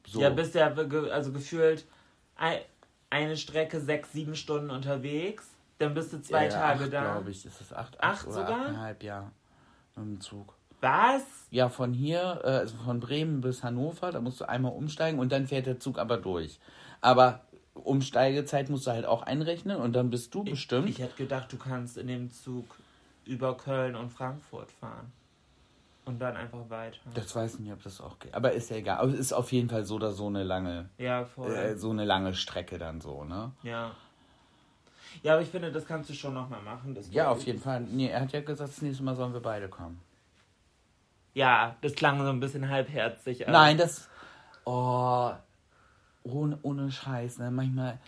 So. 0.07 0.21
Ja, 0.21 0.29
bist 0.29 0.55
ja 0.55 0.67
also 0.73 1.33
gefühlt 1.33 1.85
ei- 2.37 2.63
eine 3.09 3.35
Strecke 3.35 3.81
sechs, 3.81 4.13
sieben 4.13 4.35
Stunden 4.35 4.69
unterwegs. 4.69 5.49
Dann 5.79 5.93
bist 5.93 6.13
du 6.13 6.21
zwei 6.21 6.45
ja, 6.45 6.49
Tage 6.51 6.85
acht, 6.85 6.93
da. 6.93 7.01
glaube 7.13 7.31
ich. 7.31 7.45
Ist 7.45 7.59
es 7.61 7.73
acht, 7.73 8.01
Acht 8.01 8.25
oder 8.25 8.33
sogar? 8.33 8.59
achteinhalb, 8.61 9.03
ja. 9.03 9.31
Mit 9.95 10.05
dem 10.05 10.21
Zug. 10.21 10.53
Was? 10.79 11.23
Ja, 11.49 11.69
von 11.69 11.91
hier, 11.93 12.41
äh, 12.43 12.47
also 12.47 12.77
von 12.77 12.99
Bremen 12.99 13.41
bis 13.41 13.63
Hannover, 13.63 14.11
da 14.11 14.21
musst 14.21 14.39
du 14.39 14.45
einmal 14.47 14.71
umsteigen 14.71 15.19
und 15.19 15.31
dann 15.31 15.47
fährt 15.47 15.65
der 15.65 15.79
Zug 15.79 15.97
aber 15.97 16.17
durch. 16.17 16.59
Aber 17.01 17.41
Umsteigezeit 17.83 18.69
musst 18.69 18.87
du 18.87 18.91
halt 18.91 19.05
auch 19.05 19.23
einrechnen 19.23 19.77
und 19.77 19.93
dann 19.93 20.09
bist 20.09 20.33
du 20.33 20.43
bestimmt. 20.43 20.89
Ich 20.89 20.99
hätte 20.99 21.15
gedacht, 21.15 21.51
du 21.51 21.57
kannst 21.57 21.97
in 21.97 22.07
dem 22.07 22.31
Zug 22.31 22.65
über 23.25 23.55
Köln 23.57 23.95
und 23.95 24.09
Frankfurt 24.09 24.71
fahren. 24.71 25.11
Und 26.05 26.19
dann 26.19 26.37
einfach 26.37 26.69
weiter. 26.69 26.97
das 27.15 27.35
weiß 27.35 27.55
ich 27.55 27.59
nicht, 27.59 27.73
ob 27.73 27.83
das 27.83 27.99
auch 27.99 28.17
geht. 28.19 28.33
Aber 28.33 28.53
ist 28.53 28.69
ja 28.69 28.77
egal. 28.77 28.99
Aber 28.99 29.11
es 29.11 29.19
ist 29.19 29.33
auf 29.33 29.51
jeden 29.51 29.69
Fall 29.69 29.83
so 29.83 29.95
oder 29.95 30.13
so 30.13 30.27
eine 30.27 30.43
lange, 30.43 30.89
ja, 30.97 31.25
voll. 31.25 31.53
äh, 31.53 31.75
so 31.77 31.89
eine 31.89 32.05
lange 32.05 32.33
Strecke 32.33 32.77
dann 32.77 33.01
so, 33.01 33.25
ne? 33.25 33.51
Ja. 33.61 33.91
Ja, 35.21 35.33
aber 35.33 35.41
ich 35.41 35.49
finde, 35.49 35.69
das 35.69 35.85
kannst 35.85 36.09
du 36.09 36.13
schon 36.13 36.33
nochmal 36.33 36.61
machen. 36.61 36.95
Das 36.95 37.11
Ja, 37.11 37.29
auf 37.29 37.45
jeden 37.45 37.59
Fall. 37.59 37.81
Nee, 37.81 38.07
er 38.07 38.21
hat 38.21 38.31
ja 38.31 38.39
gesagt, 38.39 38.69
das 38.69 38.81
nächste 38.81 39.03
Mal 39.03 39.15
sollen 39.15 39.33
wir 39.33 39.41
beide 39.41 39.67
kommen. 39.67 39.99
Ja, 41.33 41.75
das 41.81 41.93
klang 41.93 42.19
so 42.23 42.29
ein 42.29 42.39
bisschen 42.39 42.69
halbherzig. 42.69 43.45
Nein, 43.47 43.77
das. 43.77 44.07
Oh. 44.63 45.31
Ohne, 46.29 46.59
ohne 46.61 46.91
Scheiß, 46.91 47.39
ne? 47.39 47.51
Manchmal. 47.51 47.99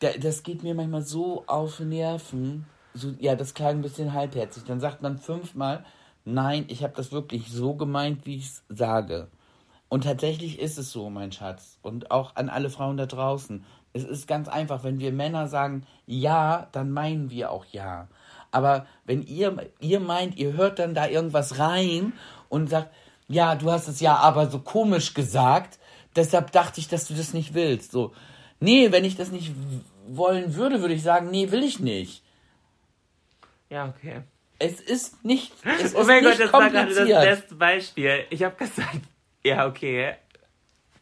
Da, 0.00 0.10
das 0.18 0.42
geht 0.42 0.62
mir 0.62 0.74
manchmal 0.74 1.02
so 1.02 1.44
auf 1.46 1.80
Nerven. 1.80 2.66
So, 2.94 3.14
ja, 3.18 3.34
das 3.34 3.54
klang 3.54 3.76
ein 3.76 3.82
bisschen 3.82 4.12
halbherzig. 4.12 4.64
Dann 4.64 4.80
sagt 4.80 5.02
man 5.02 5.18
fünfmal, 5.18 5.84
nein, 6.24 6.64
ich 6.68 6.82
habe 6.82 6.94
das 6.96 7.12
wirklich 7.12 7.50
so 7.50 7.74
gemeint, 7.74 8.26
wie 8.26 8.36
ich 8.36 8.46
es 8.46 8.64
sage. 8.68 9.28
Und 9.88 10.04
tatsächlich 10.04 10.58
ist 10.58 10.78
es 10.78 10.90
so, 10.90 11.10
mein 11.10 11.32
Schatz. 11.32 11.78
Und 11.82 12.10
auch 12.10 12.36
an 12.36 12.48
alle 12.48 12.70
Frauen 12.70 12.96
da 12.96 13.06
draußen. 13.06 13.64
Es 13.92 14.04
ist 14.04 14.26
ganz 14.26 14.48
einfach, 14.48 14.84
wenn 14.84 14.98
wir 14.98 15.12
Männer 15.12 15.48
sagen 15.48 15.86
ja, 16.06 16.68
dann 16.72 16.90
meinen 16.90 17.30
wir 17.30 17.50
auch 17.50 17.64
ja. 17.66 18.08
Aber 18.50 18.86
wenn 19.04 19.22
ihr, 19.22 19.70
ihr 19.80 20.00
meint, 20.00 20.36
ihr 20.36 20.54
hört 20.54 20.78
dann 20.78 20.94
da 20.94 21.06
irgendwas 21.06 21.58
rein 21.58 22.12
und 22.48 22.68
sagt, 22.68 22.90
ja, 23.28 23.54
du 23.54 23.70
hast 23.70 23.88
es 23.88 24.00
ja 24.00 24.16
aber 24.16 24.48
so 24.48 24.60
komisch 24.60 25.14
gesagt, 25.14 25.78
deshalb 26.16 26.52
dachte 26.52 26.80
ich, 26.80 26.88
dass 26.88 27.06
du 27.06 27.14
das 27.14 27.34
nicht 27.34 27.54
willst. 27.54 27.92
So, 27.92 28.12
nee, 28.60 28.90
wenn 28.92 29.04
ich 29.04 29.16
das 29.16 29.30
nicht 29.30 29.52
wollen 30.08 30.54
würde, 30.54 30.80
würde 30.80 30.94
ich 30.94 31.02
sagen, 31.02 31.30
nee, 31.30 31.50
will 31.50 31.62
ich 31.62 31.80
nicht. 31.80 32.22
Ja, 33.70 33.88
okay. 33.88 34.22
Es 34.58 34.80
ist 34.80 35.24
nicht, 35.24 35.52
es 35.80 35.94
Oh 35.94 36.00
ist 36.00 36.06
mein 36.06 36.22
Gott, 36.22 36.40
das 36.40 36.52
war 36.52 36.70
gerade 36.70 36.94
das 36.94 37.08
beste 37.08 37.54
Beispiel. 37.54 38.24
Ich 38.30 38.42
habe 38.42 38.56
gesagt, 38.56 39.00
ja, 39.44 39.66
okay. 39.66 40.14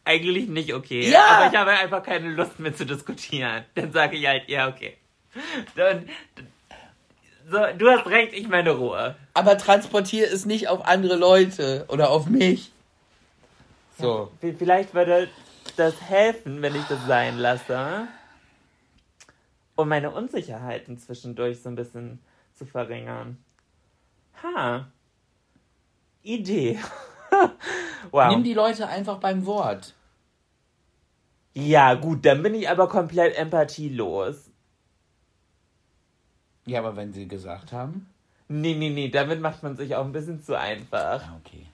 Eigentlich 0.03 0.47
nicht 0.47 0.73
okay. 0.73 1.09
Ja! 1.09 1.25
Aber 1.25 1.51
ich 1.51 1.57
habe 1.57 1.71
einfach 1.71 2.03
keine 2.03 2.29
Lust 2.29 2.59
mehr 2.59 2.75
zu 2.75 2.85
diskutieren. 2.85 3.65
Dann 3.73 3.91
sage 3.91 4.17
ich 4.17 4.27
halt, 4.27 4.47
ja, 4.47 4.67
okay. 4.67 4.97
Dann, 5.75 6.07
so, 7.49 7.57
du 7.77 7.89
hast 7.89 8.05
recht, 8.07 8.33
ich 8.33 8.47
meine 8.47 8.71
Ruhe. 8.71 9.15
Aber 9.33 9.57
transportiere 9.57 10.27
es 10.27 10.45
nicht 10.45 10.67
auf 10.67 10.85
andere 10.85 11.15
Leute 11.15 11.85
oder 11.89 12.09
auf 12.09 12.27
mich. 12.27 12.71
So. 13.97 14.31
V- 14.41 14.53
Vielleicht 14.57 14.93
würde 14.93 15.29
das 15.77 16.01
helfen, 16.01 16.61
wenn 16.61 16.75
ich 16.75 16.83
das 16.85 17.05
sein 17.07 17.37
lasse. 17.37 18.07
Um 19.75 19.89
meine 19.89 20.11
Unsicherheiten 20.11 20.97
zwischendurch 20.97 21.61
so 21.61 21.69
ein 21.69 21.75
bisschen 21.75 22.19
zu 22.53 22.65
verringern. 22.65 23.37
Ha. 24.43 24.87
Idee. 26.23 26.79
wow. 28.11 28.29
Nimm 28.29 28.43
die 28.43 28.53
Leute 28.53 28.87
einfach 28.87 29.17
beim 29.19 29.45
Wort. 29.45 29.93
Ja, 31.53 31.93
gut, 31.93 32.25
dann 32.25 32.41
bin 32.43 32.53
ich 32.53 32.69
aber 32.69 32.89
komplett 32.89 33.37
empathielos. 33.37 34.49
Ja, 36.65 36.79
aber 36.79 36.95
wenn 36.95 37.13
sie 37.13 37.27
gesagt 37.27 37.71
haben. 37.71 38.09
Nee, 38.47 38.75
nee, 38.75 38.89
nee, 38.89 39.09
damit 39.09 39.39
macht 39.41 39.63
man 39.63 39.75
sich 39.77 39.95
auch 39.95 40.05
ein 40.05 40.11
bisschen 40.11 40.41
zu 40.43 40.57
einfach. 40.57 41.21
Ah, 41.23 41.39
okay. 41.43 41.65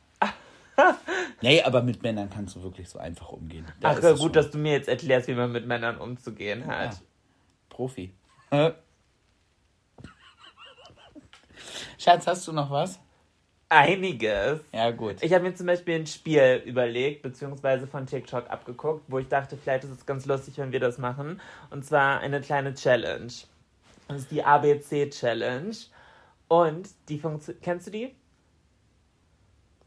Nee, 1.42 1.62
aber 1.64 1.82
mit 1.82 2.04
Männern 2.04 2.30
kannst 2.30 2.56
du 2.56 2.64
wirklich 2.64 2.90
so 2.90 3.00
einfach 3.00 3.30
umgehen. 3.30 3.66
Da 3.80 3.92
Ach, 3.92 4.02
gut, 4.02 4.18
schon. 4.20 4.34
dass 4.34 4.52
du 4.52 4.58
mir 4.58 4.74
jetzt 4.74 4.90
erklärst, 4.90 5.28
wie 5.28 5.34
man 5.34 5.52
mit 5.52 5.66
Männern 5.66 5.98
umzugehen 5.98 6.68
hat. 6.68 6.94
Ja. 6.94 7.00
Profi. 7.70 8.14
Schatz, 11.98 12.28
hast 12.28 12.48
du 12.48 12.52
noch 12.52 12.70
was? 12.72 13.00
Einiges. 13.70 14.60
Ja, 14.74 14.92
gut. 14.92 15.18
Ich 15.22 15.34
habe 15.34 15.46
mir 15.46 15.56
zum 15.56 15.66
Beispiel 15.66 15.96
ein 15.96 16.06
Spiel 16.06 16.62
überlegt, 16.66 17.22
beziehungsweise 17.22 17.88
von 17.88 18.06
TikTok 18.06 18.50
abgeguckt, 18.50 19.06
wo 19.08 19.20
ich 19.20 19.30
dachte, 19.30 19.56
vielleicht 19.56 19.86
ist 19.86 19.92
es 19.92 20.06
ganz 20.06 20.26
lustig, 20.26 20.58
wenn 20.58 20.74
wir 20.74 20.82
das 20.82 20.98
machen. 20.98 21.40
Und 21.70 21.86
zwar 21.86 22.20
eine 22.20 22.42
kleine 22.42 22.74
Challenge. 22.74 23.32
Das 24.10 24.18
ist 24.18 24.32
die 24.32 24.44
ABC-Challenge. 24.44 25.74
Und 26.50 26.90
die 27.08 27.18
funktioniert. 27.18 27.64
Kennst 27.64 27.88
du 27.88 27.92
die? 27.92 28.14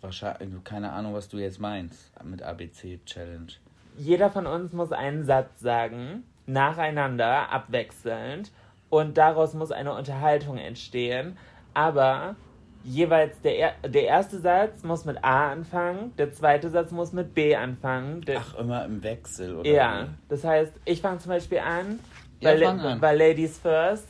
Wahrscheinlich, 0.04 0.62
keine 0.64 0.92
Ahnung, 0.92 1.14
was 1.14 1.28
du 1.28 1.38
jetzt 1.38 1.60
meinst 1.60 2.12
mit 2.22 2.42
ABC 2.42 3.00
Challenge. 3.06 3.52
Jeder 3.96 4.30
von 4.30 4.46
uns 4.46 4.72
muss 4.72 4.92
einen 4.92 5.24
Satz 5.24 5.60
sagen, 5.60 6.24
nacheinander, 6.46 7.50
abwechselnd. 7.50 8.50
Und 8.90 9.16
daraus 9.16 9.54
muss 9.54 9.72
eine 9.72 9.92
Unterhaltung 9.94 10.58
entstehen. 10.58 11.36
Aber 11.72 12.36
jeweils 12.84 13.40
der, 13.40 13.58
er 13.58 13.88
der 13.88 14.04
erste 14.04 14.38
Satz 14.38 14.82
muss 14.82 15.04
mit 15.06 15.24
A 15.24 15.50
anfangen, 15.50 16.14
der 16.18 16.32
zweite 16.32 16.68
Satz 16.68 16.90
muss 16.90 17.12
mit 17.12 17.34
B 17.34 17.56
anfangen. 17.56 18.24
Ach, 18.36 18.54
immer 18.58 18.84
im 18.84 19.02
Wechsel, 19.02 19.56
oder? 19.56 19.68
Ja, 19.70 20.02
wie? 20.04 20.08
das 20.28 20.44
heißt, 20.44 20.72
ich 20.84 21.00
fange 21.00 21.18
zum 21.18 21.30
Beispiel 21.30 21.58
an, 21.58 21.98
Ja, 22.40 22.54
bei, 22.54 22.68
an. 22.68 23.00
bei 23.00 23.14
Ladies 23.14 23.58
First. 23.58 24.06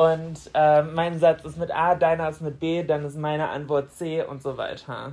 Und 0.00 0.50
äh, 0.54 0.82
mein 0.82 1.18
Satz 1.18 1.44
ist 1.44 1.58
mit 1.58 1.70
A, 1.70 1.94
deiner 1.94 2.30
ist 2.30 2.40
mit 2.40 2.58
B, 2.58 2.82
dann 2.82 3.04
ist 3.04 3.18
meine 3.18 3.50
Antwort 3.50 3.92
C 3.92 4.22
und 4.22 4.42
so 4.42 4.56
weiter. 4.56 5.12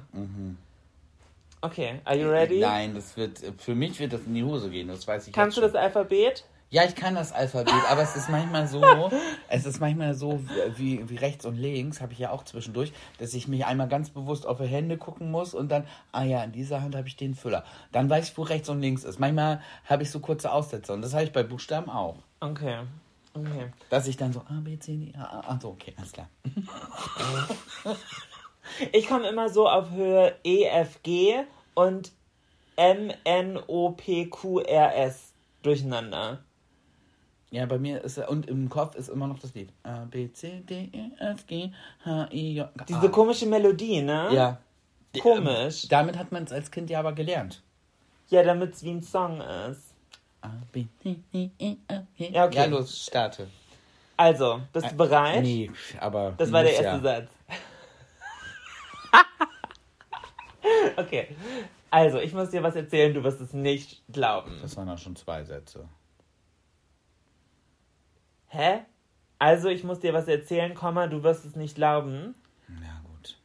Okay, 1.59 1.99
are 2.05 2.15
you 2.15 2.29
ready? 2.29 2.61
Nein, 2.61 2.95
das 2.95 3.17
wird, 3.17 3.41
für 3.57 3.75
mich 3.75 3.99
wird 3.99 4.13
das 4.13 4.21
in 4.21 4.35
die 4.35 4.45
Hose 4.45 4.69
gehen, 4.69 4.87
das 4.87 5.05
weiß 5.05 5.27
ich 5.27 5.33
Kannst 5.33 5.57
du 5.57 5.61
das 5.61 5.75
Alphabet? 5.75 6.45
Ja, 6.69 6.85
ich 6.85 6.95
kann 6.95 7.15
das 7.15 7.33
Alphabet, 7.33 7.73
aber 7.89 8.01
es 8.01 8.15
ist 8.15 8.29
manchmal 8.29 8.67
so, 8.67 8.81
es 9.49 9.65
ist 9.65 9.81
manchmal 9.81 10.13
so 10.13 10.41
wie, 10.77 11.09
wie 11.09 11.15
rechts 11.17 11.45
und 11.45 11.57
links, 11.57 11.99
habe 11.99 12.13
ich 12.13 12.19
ja 12.19 12.31
auch 12.31 12.45
zwischendurch, 12.45 12.93
dass 13.19 13.33
ich 13.33 13.49
mich 13.49 13.65
einmal 13.65 13.89
ganz 13.89 14.09
bewusst 14.09 14.45
auf 14.45 14.59
die 14.59 14.67
Hände 14.67 14.97
gucken 14.97 15.31
muss 15.31 15.53
und 15.53 15.69
dann, 15.69 15.85
ah 16.13 16.23
ja, 16.23 16.41
in 16.45 16.53
dieser 16.53 16.81
Hand 16.81 16.95
habe 16.95 17.09
ich 17.09 17.17
den 17.17 17.35
Füller. 17.35 17.65
Dann 17.91 18.09
weiß 18.09 18.29
ich, 18.29 18.37
wo 18.37 18.43
rechts 18.43 18.69
und 18.69 18.79
links 18.79 19.03
ist. 19.03 19.19
Manchmal 19.19 19.61
habe 19.83 20.03
ich 20.03 20.11
so 20.11 20.21
kurze 20.21 20.49
Aussätze 20.49 20.93
und 20.93 21.01
das 21.01 21.13
habe 21.13 21.25
ich 21.25 21.33
bei 21.33 21.43
Buchstaben 21.43 21.89
auch. 21.89 22.15
Okay. 22.39 22.83
Okay. 23.39 23.71
Dass 23.89 24.07
ich 24.07 24.17
dann 24.17 24.33
so 24.33 24.41
A, 24.41 24.59
B, 24.61 24.77
C, 24.79 24.97
D, 24.97 25.13
A, 25.17 25.23
A, 25.23 25.43
ach 25.47 25.61
so, 25.61 25.69
okay, 25.69 25.93
alles 25.97 26.11
klar. 26.11 26.29
Ich 28.91 29.07
komme 29.07 29.27
immer 29.29 29.49
so 29.49 29.67
auf 29.67 29.91
Höhe 29.91 30.35
E, 30.43 30.65
F, 30.65 31.01
G 31.03 31.35
und 31.73 32.11
M, 32.75 33.11
N, 33.23 33.57
O, 33.67 33.91
P, 33.91 34.27
Q, 34.27 34.59
R, 34.59 34.95
S 34.95 35.33
durcheinander. 35.63 36.43
Ja, 37.49 37.65
bei 37.65 37.79
mir 37.79 38.03
ist 38.03 38.17
und 38.17 38.47
im 38.47 38.69
Kopf 38.69 38.95
ist 38.95 39.07
immer 39.07 39.27
noch 39.27 39.39
das 39.39 39.53
Lied. 39.53 39.71
A, 39.83 40.05
B, 40.05 40.31
C, 40.31 40.61
D, 40.67 40.89
E, 40.91 41.11
F, 41.17 41.47
G, 41.47 41.71
H, 42.03 42.29
I, 42.31 42.55
J, 42.55 42.77
K. 42.77 42.85
Diese 42.85 43.09
komische 43.09 43.45
Melodie, 43.45 44.01
ne? 44.01 44.29
Ja. 44.33 44.61
Komisch. 45.21 45.83
Ähm, 45.83 45.89
damit 45.89 46.17
hat 46.17 46.31
man 46.31 46.43
es 46.43 46.51
als 46.51 46.69
Kind 46.69 46.89
ja 46.89 46.99
aber 46.99 47.13
gelernt. 47.13 47.63
Ja, 48.29 48.43
damit 48.43 48.75
es 48.75 48.83
wie 48.83 48.91
ein 48.91 49.01
Song 49.01 49.41
ist. 49.69 49.86
E. 50.73 51.77
Ja, 52.17 52.45
okay. 52.45 52.55
Ja, 52.55 52.65
los, 52.65 53.05
starte. 53.05 53.47
Also, 54.15 54.61
bist 54.73 54.91
du 54.91 54.95
bereit? 54.95 55.43
Nee, 55.43 55.71
aber. 55.99 56.33
Das 56.37 56.51
war 56.51 56.63
der 56.63 56.71
erste 56.71 56.85
ja. 56.85 56.99
Satz. 56.99 57.29
okay. 60.97 61.35
Also, 61.89 62.19
ich 62.19 62.33
muss 62.33 62.49
dir 62.49 62.63
was 62.63 62.75
erzählen, 62.75 63.13
du 63.13 63.23
wirst 63.23 63.41
es 63.41 63.53
nicht 63.53 64.03
glauben. 64.11 64.57
Das 64.61 64.75
waren 64.75 64.89
auch 64.89 64.97
schon 64.97 65.15
zwei 65.15 65.43
Sätze. 65.43 65.87
Hä? 68.47 68.81
Also, 69.39 69.69
ich 69.69 69.83
muss 69.83 69.99
dir 69.99 70.13
was 70.13 70.27
erzählen, 70.27 70.73
Komma, 70.73 71.07
du 71.07 71.23
wirst 71.23 71.45
es 71.45 71.55
nicht 71.55 71.75
glauben. 71.75 72.33
Na 72.67 73.01
gut. 73.03 73.37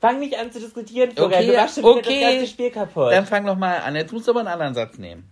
Fang 0.00 0.20
nicht 0.20 0.38
an 0.38 0.52
zu 0.52 0.60
diskutieren, 0.60 1.10
Florian. 1.10 1.40
Okay, 1.40 1.50
du 1.50 1.56
machst 1.56 1.74
schon 1.74 1.84
okay. 1.84 2.20
das 2.20 2.30
ganze 2.30 2.46
Spiel 2.46 2.70
kaputt. 2.70 3.12
Dann 3.12 3.26
fang 3.26 3.44
noch 3.44 3.56
mal 3.56 3.78
an. 3.78 3.96
Jetzt 3.96 4.12
musst 4.12 4.28
du 4.28 4.30
aber 4.30 4.40
einen 4.40 4.48
anderen 4.48 4.74
Satz 4.74 4.98
nehmen. 4.98 5.28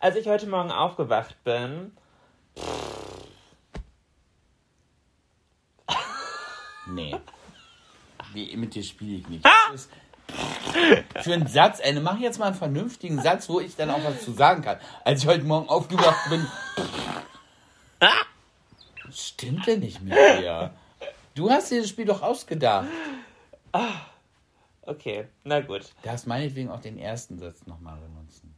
Als 0.00 0.16
ich 0.16 0.26
heute 0.26 0.46
Morgen 0.46 0.72
aufgewacht 0.72 1.36
bin, 1.44 1.92
Nee. 6.86 7.16
Wie, 8.32 8.56
mit 8.56 8.74
dir 8.74 8.82
spiele 8.82 9.18
ich 9.18 9.28
nicht. 9.28 9.44
Das 9.44 9.74
ist 9.74 9.90
für 11.22 11.34
einen 11.34 11.46
Satz, 11.46 11.80
ey, 11.82 11.98
mach 12.00 12.18
jetzt 12.18 12.38
mal 12.38 12.46
einen 12.46 12.54
vernünftigen 12.54 13.20
Satz, 13.20 13.48
wo 13.48 13.60
ich 13.60 13.76
dann 13.76 13.90
auch 13.90 14.02
was 14.02 14.24
zu 14.24 14.32
sagen 14.32 14.62
kann. 14.62 14.78
Als 15.04 15.22
ich 15.22 15.28
heute 15.28 15.44
Morgen 15.44 15.68
aufgewacht 15.68 16.30
bin. 16.30 16.46
Stimmt 19.12 19.66
denn 19.66 19.80
nicht 19.80 20.00
mit 20.00 20.14
dir? 20.14 20.72
Du 21.34 21.50
hast 21.50 21.70
dir 21.70 21.80
das 21.80 21.90
Spiel 21.90 22.06
doch 22.06 22.22
ausgedacht. 22.22 22.88
okay, 24.82 25.28
na 25.44 25.60
gut. 25.60 25.82
Du 26.02 26.08
darfst 26.08 26.26
meinetwegen 26.26 26.70
auch 26.70 26.80
den 26.80 26.98
ersten 26.98 27.38
Satz 27.38 27.66
nochmal 27.66 27.98
benutzen. 28.00 28.49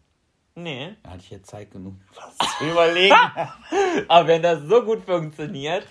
Nee. 0.54 0.96
Da 1.02 1.10
hatte 1.10 1.22
ich 1.22 1.30
jetzt 1.30 1.50
Zeit 1.50 1.70
genug, 1.70 1.94
was 2.14 2.58
zu 2.58 2.64
überlegen. 2.64 3.14
Aber 4.08 4.28
wenn 4.28 4.42
das 4.42 4.60
so 4.62 4.82
gut 4.82 5.04
funktioniert, 5.04 5.86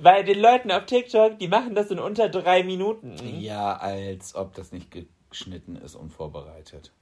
bei 0.00 0.22
den 0.22 0.40
Leuten 0.40 0.70
auf 0.70 0.86
TikTok, 0.86 1.38
die 1.38 1.48
machen 1.48 1.74
das 1.74 1.90
in 1.90 1.98
unter 1.98 2.28
drei 2.28 2.62
Minuten. 2.62 3.16
ja, 3.40 3.76
als 3.76 4.34
ob 4.34 4.54
das 4.54 4.72
nicht 4.72 4.94
geschnitten 5.30 5.76
ist 5.76 5.96
und 5.96 6.10
vorbereitet. 6.10 6.92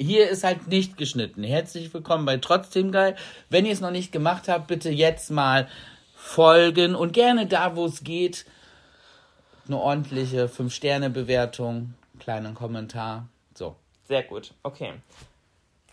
Hier 0.00 0.28
ist 0.28 0.44
halt 0.44 0.68
nicht 0.68 0.96
geschnitten. 0.96 1.42
Herzlich 1.42 1.92
willkommen 1.92 2.24
bei 2.24 2.36
Trotzdem 2.36 2.92
Geil. 2.92 3.16
Wenn 3.50 3.66
ihr 3.66 3.72
es 3.72 3.80
noch 3.80 3.90
nicht 3.90 4.12
gemacht 4.12 4.48
habt, 4.48 4.68
bitte 4.68 4.90
jetzt 4.90 5.30
mal 5.30 5.68
folgen 6.14 6.94
und 6.94 7.12
gerne 7.12 7.46
da, 7.46 7.74
wo 7.74 7.86
es 7.86 8.04
geht, 8.04 8.44
eine 9.66 9.78
ordentliche 9.78 10.46
5-Sterne-Bewertung, 10.46 11.94
kleinen 12.20 12.54
Kommentar. 12.54 13.28
So. 13.54 13.76
Sehr 14.04 14.22
gut, 14.22 14.54
okay. 14.62 14.94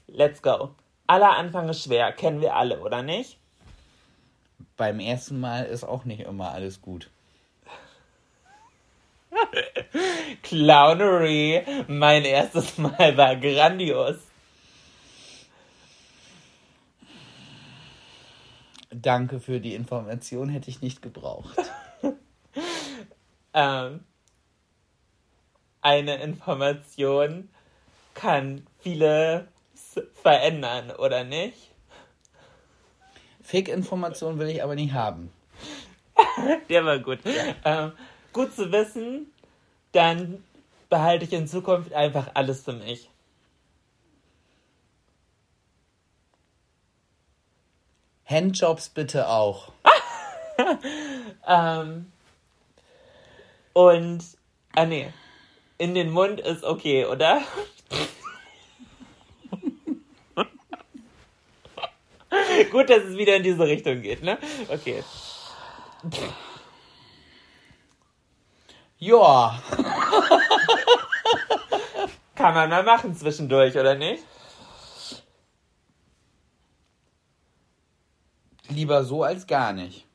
Let's 0.08 0.42
go. 0.42 0.76
Aller 1.08 1.38
Anfang 1.38 1.70
ist 1.70 1.84
schwer, 1.84 2.12
kennen 2.14 2.42
wir 2.42 2.56
alle, 2.56 2.82
oder 2.82 3.04
nicht? 3.04 3.38
Beim 4.78 5.00
ersten 5.00 5.40
Mal 5.40 5.66
ist 5.66 5.84
auch 5.84 6.06
nicht 6.06 6.22
immer 6.22 6.52
alles 6.52 6.82
gut. 6.82 7.10
Clownery, 10.44 11.64
mein 11.88 12.26
erstes 12.26 12.78
Mal 12.78 13.18
war 13.18 13.36
grandios. 13.36 14.18
Danke 18.90 19.40
für 19.40 19.60
die 19.60 19.76
Information, 19.76 20.50
hätte 20.50 20.70
ich 20.70 20.82
nicht 20.82 21.02
gebraucht. 21.02 21.58
Ähm, 23.58 24.04
eine 25.80 26.22
Information 26.22 27.48
kann 28.14 28.68
vieles 28.80 29.46
verändern, 30.26 30.90
oder 30.90 31.24
nicht? 31.24 31.70
Fake-Information 33.44 34.40
will 34.40 34.48
ich 34.48 34.64
aber 34.64 34.74
nicht 34.74 34.92
haben. 34.92 35.32
Der 36.70 36.84
war 36.84 36.98
gut. 36.98 37.20
Ähm, 37.64 37.92
gut 38.34 38.56
zu 38.56 38.72
wissen, 38.72 39.32
dann 39.92 40.44
behalte 40.90 41.26
ich 41.26 41.34
in 41.34 41.48
Zukunft 41.48 41.94
einfach 41.94 42.32
alles 42.34 42.64
für 42.64 42.74
mich. 42.74 43.12
Handjobs 48.26 48.90
bitte 48.90 49.30
auch. 49.30 49.72
Ähm, 51.48 52.12
und, 53.74 54.24
ah 54.74 54.86
nee, 54.86 55.12
in 55.78 55.94
den 55.94 56.10
Mund 56.10 56.40
ist 56.40 56.64
okay, 56.64 57.06
oder? 57.06 57.42
Gut, 62.72 62.90
dass 62.90 63.04
es 63.04 63.18
wieder 63.18 63.36
in 63.36 63.44
diese 63.44 63.66
Richtung 63.66 64.02
geht, 64.02 64.24
ne? 64.24 64.38
Okay. 64.70 65.04
Ja. 68.98 69.62
Kann 72.36 72.54
man 72.54 72.70
mal 72.70 72.84
machen 72.84 73.16
zwischendurch, 73.16 73.76
oder 73.76 73.96
nicht? 73.96 74.24
Lieber 78.70 79.04
so 79.04 79.24
als 79.24 79.48
gar 79.48 79.74
nicht. 79.74 80.06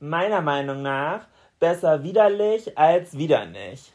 Meiner 0.00 0.40
Meinung 0.40 0.82
nach 0.82 1.26
besser 1.60 2.02
widerlich 2.02 2.76
als 2.76 3.16
wieder 3.16 3.46
nicht. 3.46 3.92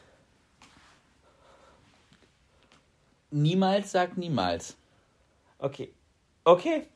Niemals 3.30 3.92
sagt 3.92 4.16
niemals. 4.16 4.76
Okay. 5.60 5.92
Okay. 6.44 6.86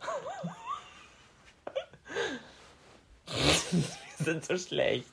Wir 4.18 4.24
sind 4.24 4.44
so 4.44 4.56
schlecht. 4.56 5.10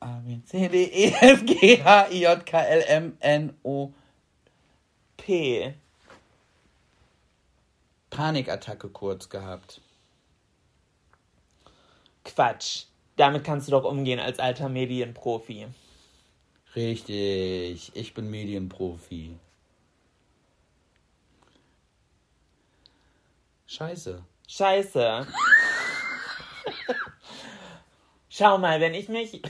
A, 0.00 0.20
B, 0.24 0.40
C, 0.44 0.68
D, 0.68 0.84
E, 0.84 1.12
F, 1.20 1.44
G, 1.46 1.82
H, 1.82 2.08
I, 2.10 2.22
J, 2.22 2.44
K, 2.44 2.60
L, 2.60 2.84
M, 2.86 3.16
N, 3.20 3.56
O. 3.62 3.92
P. 5.16 5.74
Panikattacke 8.10 8.88
kurz 8.88 9.28
gehabt. 9.28 9.80
Quatsch. 12.24 12.86
Damit 13.16 13.44
kannst 13.44 13.68
du 13.68 13.72
doch 13.72 13.84
umgehen 13.84 14.18
als 14.18 14.38
alter 14.38 14.68
Medienprofi. 14.68 15.68
Richtig. 16.74 17.94
Ich 17.94 18.14
bin 18.14 18.30
Medienprofi. 18.30 19.38
Scheiße. 23.66 24.22
Scheiße. 24.48 25.26
Schau 28.28 28.56
mal, 28.56 28.80
wenn 28.80 28.94
ich 28.94 29.10
mich 29.10 29.42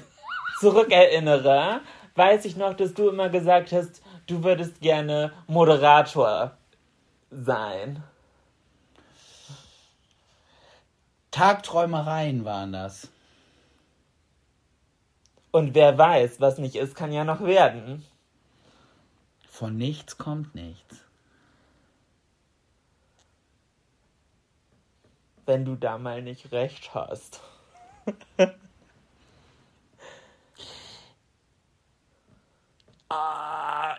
zurückerinnere, 0.60 1.80
weiß 2.16 2.44
ich 2.44 2.56
noch, 2.56 2.74
dass 2.74 2.94
du 2.94 3.08
immer 3.08 3.28
gesagt 3.28 3.70
hast, 3.72 4.02
du 4.26 4.42
würdest 4.42 4.80
gerne 4.80 5.32
Moderator 5.46 6.56
sein. 7.30 8.02
Tagträumereien 11.30 12.44
waren 12.44 12.72
das. 12.72 13.11
Und 15.52 15.74
wer 15.74 15.96
weiß, 15.96 16.40
was 16.40 16.58
nicht 16.58 16.74
ist, 16.76 16.96
kann 16.96 17.12
ja 17.12 17.24
noch 17.24 17.42
werden. 17.42 18.04
Von 19.48 19.76
nichts 19.76 20.18
kommt 20.18 20.54
nichts. 20.54 21.04
Wenn 25.46 25.64
du 25.64 25.76
da 25.76 25.98
mal 25.98 26.22
nicht 26.22 26.50
recht 26.52 26.94
hast. 26.94 27.40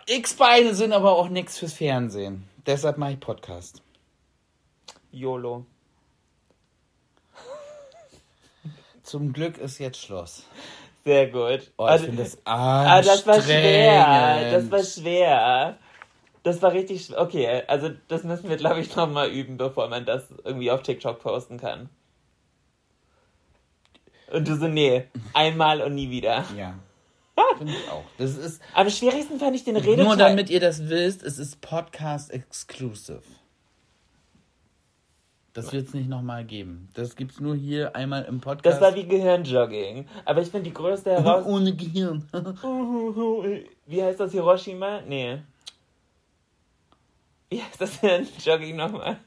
X-Beine 0.06 0.74
sind 0.74 0.92
aber 0.92 1.12
auch 1.12 1.28
nichts 1.28 1.58
fürs 1.58 1.72
Fernsehen. 1.72 2.48
Deshalb 2.66 2.98
mache 2.98 3.12
ich 3.12 3.20
Podcast. 3.20 3.82
YOLO. 5.12 5.64
Zum 9.02 9.32
Glück 9.32 9.58
ist 9.58 9.78
jetzt 9.78 10.00
Schluss. 10.00 10.44
Sehr 11.04 11.26
gut. 11.28 11.70
Oh, 11.76 11.88
ich 11.94 12.00
finde 12.02 12.22
das 12.22 12.38
Ah, 12.44 13.02
das 13.02 13.26
war 13.26 13.40
schwer. 13.42 14.06
anstrengend. 14.08 14.54
Das 14.54 14.70
war 14.70 14.84
schwer. 15.02 15.78
Das 16.42 16.62
war 16.62 16.72
richtig 16.72 17.04
schwer. 17.06 17.20
Okay, 17.20 17.62
also 17.66 17.90
das 18.08 18.24
müssen 18.24 18.48
wir, 18.48 18.56
glaube 18.56 18.80
ich, 18.80 18.94
nochmal 18.96 19.28
üben, 19.30 19.56
bevor 19.56 19.88
man 19.88 20.04
das 20.06 20.24
irgendwie 20.44 20.70
auf 20.70 20.82
TikTok 20.82 21.20
posten 21.20 21.58
kann. 21.58 21.88
Und 24.32 24.48
du 24.48 24.56
so, 24.56 24.66
nee, 24.68 25.04
einmal 25.32 25.80
und 25.82 25.94
nie 25.94 26.10
wieder. 26.10 26.44
Ja. 26.56 26.74
Finde 27.58 27.72
ich 27.72 27.90
auch. 27.90 28.04
Das 28.18 28.36
ist, 28.36 28.60
Am 28.74 28.88
schwierigsten 28.90 29.38
fand 29.38 29.54
ich 29.56 29.64
den 29.64 29.76
Redeteil. 29.76 30.04
nur 30.04 30.16
damit 30.16 30.50
ihr 30.50 30.60
das 30.60 30.88
wisst, 30.88 31.22
es 31.22 31.38
ist 31.38 31.60
Podcast 31.60 32.30
exclusive. 32.32 33.22
Das 35.54 35.72
wird 35.72 35.86
es 35.86 35.94
nicht 35.94 36.08
nochmal 36.08 36.44
geben. 36.44 36.88
Das 36.94 37.14
gibt 37.14 37.32
es 37.32 37.40
nur 37.40 37.54
hier 37.54 37.94
einmal 37.94 38.24
im 38.24 38.40
Podcast. 38.40 38.76
Das 38.76 38.80
war 38.80 38.94
wie 38.96 39.06
Gehirnjogging. 39.06 40.06
Aber 40.24 40.42
ich 40.42 40.48
finde 40.48 40.64
die 40.68 40.74
größte 40.74 41.10
Herausforderung. 41.12 41.52
ohne 41.54 41.74
Gehirn. 41.74 42.28
Wie 43.86 44.02
heißt 44.02 44.18
das 44.18 44.32
Hiroshima? 44.32 45.00
Nee. 45.06 45.38
Wie 47.50 47.62
heißt 47.62 47.80
das 47.80 48.00
denn? 48.00 48.26
Jogging 48.44 48.74
nochmal? 48.76 49.18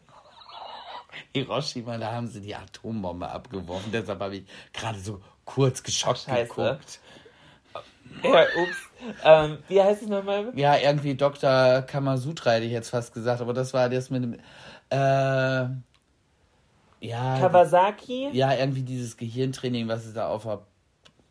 Hiroshima, 1.33 1.97
da 1.97 2.11
haben 2.11 2.27
sie 2.27 2.41
die 2.41 2.55
Atombombe 2.55 3.29
abgeworfen. 3.29 3.91
Deshalb 3.93 4.19
habe 4.19 4.37
ich 4.37 4.43
gerade 4.73 4.99
so 4.99 5.21
kurz 5.45 5.81
geschockt 5.81 6.19
Scheiße. 6.25 6.49
geguckt. 6.53 6.99
Ja, 8.23 8.41
ups. 8.41 8.77
Ähm, 9.23 9.57
wie 9.67 9.81
heißt 9.81 10.01
es 10.01 10.09
nochmal? 10.09 10.51
Ja, 10.55 10.75
irgendwie 10.77 11.15
Dr. 11.15 11.83
Kamasutra 11.83 12.51
hätte 12.51 12.65
ich 12.65 12.71
jetzt 12.71 12.89
fast 12.89 13.13
gesagt, 13.13 13.39
aber 13.41 13.53
das 13.53 13.73
war 13.73 13.87
das 13.89 14.09
mit 14.09 14.23
dem. 14.23 14.33
Äh, 14.89 15.67
ja. 16.99 17.39
Kawasaki? 17.39 18.29
Ja, 18.31 18.53
irgendwie 18.53 18.81
dieses 18.81 19.17
Gehirntraining, 19.17 19.87
was 19.87 20.05
es 20.05 20.13
da 20.13 20.29
auf, 20.29 20.45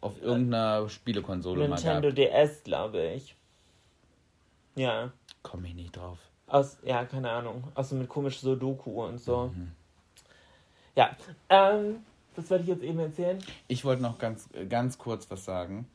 auf 0.00 0.22
irgendeiner 0.22 0.88
Spielekonsole 0.88 1.68
mal 1.68 1.76
Nintendo 1.76 2.08
gab. 2.08 2.16
DS, 2.16 2.62
glaube 2.62 3.02
ich. 3.02 3.34
Ja. 4.74 5.10
Komme 5.42 5.68
ich 5.68 5.74
nicht 5.74 5.96
drauf. 5.96 6.18
Aus, 6.46 6.78
ja, 6.84 7.04
keine 7.04 7.30
Ahnung. 7.30 7.64
Auch 7.74 7.84
so 7.84 7.96
mit 7.96 8.08
komisch 8.08 8.38
Sudoku 8.38 9.04
und 9.04 9.18
so. 9.18 9.50
Mhm. 9.54 9.72
Ja. 10.94 11.16
Ähm, 11.48 12.04
was 12.36 12.50
wollte 12.50 12.62
ich 12.64 12.68
jetzt 12.68 12.82
eben 12.82 12.98
erzählen? 12.98 13.38
Ich 13.68 13.84
wollte 13.84 14.02
noch 14.02 14.18
ganz, 14.18 14.48
ganz 14.68 14.98
kurz 14.98 15.30
was 15.30 15.44
sagen. 15.44 15.88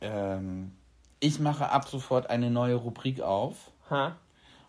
Ähm, 0.00 0.72
ich 1.20 1.40
mache 1.40 1.70
ab 1.70 1.88
sofort 1.88 2.28
eine 2.28 2.50
neue 2.50 2.74
Rubrik 2.74 3.20
auf. 3.20 3.70
Ha? 3.90 4.16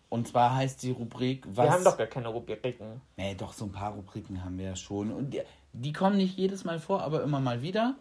Und 0.09 0.27
zwar 0.27 0.55
heißt 0.55 0.81
die 0.83 0.91
Rubrik, 0.91 1.45
was. 1.47 1.65
Wir 1.65 1.71
haben 1.73 1.83
doch 1.83 1.97
gar 1.97 2.07
keine 2.07 2.27
Rubriken. 2.29 3.01
Nee, 3.17 3.35
doch, 3.35 3.53
so 3.53 3.65
ein 3.65 3.71
paar 3.71 3.93
Rubriken 3.93 4.43
haben 4.43 4.57
wir 4.57 4.65
ja 4.67 4.75
schon. 4.75 5.11
Und 5.11 5.31
die, 5.31 5.41
die 5.73 5.93
kommen 5.93 6.17
nicht 6.17 6.37
jedes 6.37 6.63
Mal 6.63 6.79
vor, 6.79 7.01
aber 7.01 7.23
immer 7.23 7.39
mal 7.39 7.61
wieder. 7.61 7.95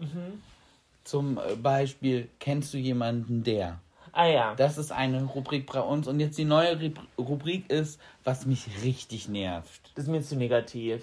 Zum 1.03 1.39
äh, 1.39 1.57
Beispiel, 1.57 2.29
kennst 2.39 2.73
du 2.73 2.79
jemanden, 2.79 3.43
der? 3.43 3.81
Ah 4.13 4.27
ja. 4.27 4.55
Das 4.55 4.79
ist 4.79 4.93
eine 4.93 5.25
Rubrik 5.25 5.67
bei 5.73 5.81
uns. 5.81 6.07
Und 6.07 6.21
jetzt 6.21 6.39
die 6.39 6.45
neue 6.45 6.77
Rubri- 6.77 7.01
Rubrik 7.19 7.69
ist, 7.71 8.01
was 8.23 8.47
mich 8.47 8.67
richtig 8.85 9.29
nervt. 9.29 9.91
Das 9.97 10.05
ist 10.05 10.11
mir 10.11 10.23
zu 10.23 10.37
negativ. 10.37 11.03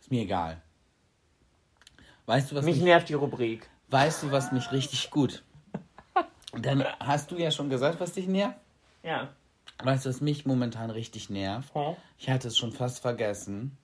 Ist 0.00 0.10
mir 0.10 0.22
egal. 0.22 0.60
Weißt 2.26 2.50
du, 2.50 2.56
was 2.56 2.64
Mich 2.64 2.76
mich, 2.76 2.84
nervt 2.84 3.08
die 3.08 3.14
Rubrik. 3.14 3.68
weißt 3.88 4.22
du, 4.24 4.32
was 4.32 4.52
mich 4.52 4.70
richtig 4.72 5.10
gut? 5.10 5.42
Dann 6.52 6.84
hast 7.00 7.30
du 7.30 7.36
ja 7.36 7.50
schon 7.50 7.70
gesagt, 7.70 8.00
was 8.00 8.12
dich 8.12 8.26
nervt. 8.26 8.56
Ja. 9.02 9.28
Weißt 9.82 10.04
du, 10.04 10.08
was 10.10 10.20
mich 10.20 10.44
momentan 10.44 10.90
richtig 10.90 11.30
nervt? 11.30 11.74
Hä? 11.74 11.96
Ich 12.18 12.28
hatte 12.28 12.48
es 12.48 12.56
schon 12.56 12.72
fast 12.72 13.00
vergessen. 13.00 13.76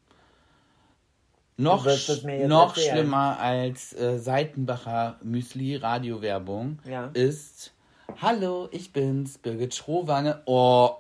Noch, 1.57 1.85
noch 1.85 1.87
erzählen. 1.87 2.75
schlimmer 2.75 3.39
als 3.39 3.93
äh, 3.93 4.19
Seitenbacher 4.19 5.21
Müsli 5.23 5.77
Radiowerbung 5.77 6.81
Ja. 6.85 7.11
ist 7.15 7.73
Hallo, 8.21 8.69
ich 8.73 8.93
bin's, 8.93 9.39
Birgit 9.39 9.75
Schrowange. 9.75 10.43
Oh. 10.47 10.91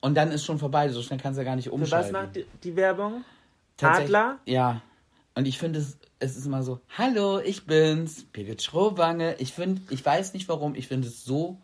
Und 0.00 0.14
dann 0.16 0.30
ist 0.32 0.44
schon 0.44 0.58
vorbei, 0.58 0.88
so 0.88 1.02
schnell 1.02 1.18
kannst 1.20 1.36
du 1.36 1.42
ja 1.42 1.44
gar 1.44 1.56
nicht 1.56 1.66
Für 1.66 1.72
was 1.72 1.80
umschalten. 1.80 2.12
macht 2.12 2.36
die, 2.36 2.46
die 2.62 2.76
Werbung? 2.76 3.24
Adler? 3.80 4.38
Ja. 4.46 4.82
Und 5.34 5.46
ich 5.46 5.58
finde, 5.58 5.80
es, 5.80 5.98
es 6.20 6.36
ist 6.36 6.46
immer 6.46 6.62
so, 6.62 6.80
hallo, 6.96 7.40
ich 7.40 7.66
bin's, 7.66 8.24
Birgit 8.24 8.62
Schrowange. 8.62 9.34
Ich 9.38 9.52
finde, 9.52 9.82
ich 9.90 10.04
weiß 10.04 10.32
nicht 10.34 10.48
warum, 10.48 10.74
ich 10.74 10.86
finde 10.88 11.08
es 11.08 11.24
so 11.24 11.58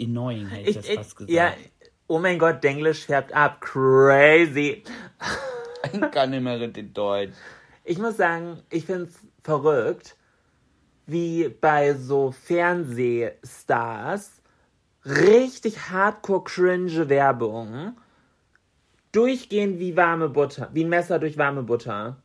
annoying, 0.00 0.46
hätte 0.46 0.70
ich, 0.70 0.76
das 0.76 0.88
fast 0.88 1.16
gesagt. 1.16 1.32
ja, 1.32 1.52
oh 2.06 2.18
mein 2.18 2.38
Gott, 2.38 2.62
Denglisch 2.62 3.06
färbt 3.06 3.34
ab. 3.34 3.60
Crazy. 3.60 4.84
Ich 5.92 6.10
kann 6.12 6.30
nicht 6.30 6.42
mehr 6.42 6.60
richtig 6.60 6.94
Deutsch. 6.94 7.32
Ich 7.84 7.98
muss 7.98 8.16
sagen, 8.16 8.62
ich 8.70 8.86
finde 8.86 9.06
es 9.06 9.18
verrückt, 9.42 10.16
wie 11.06 11.48
bei 11.48 11.94
so 11.94 12.30
Fernsehstars 12.30 14.40
richtig 15.04 15.90
hardcore 15.90 16.44
cringe 16.44 17.08
Werbung 17.08 17.96
durchgehend 19.12 19.78
wie 19.78 19.96
warme 19.96 20.28
Butter, 20.28 20.70
wie 20.72 20.84
ein 20.84 20.88
Messer 20.88 21.18
durch 21.18 21.38
warme 21.38 21.62
Butter. 21.62 22.16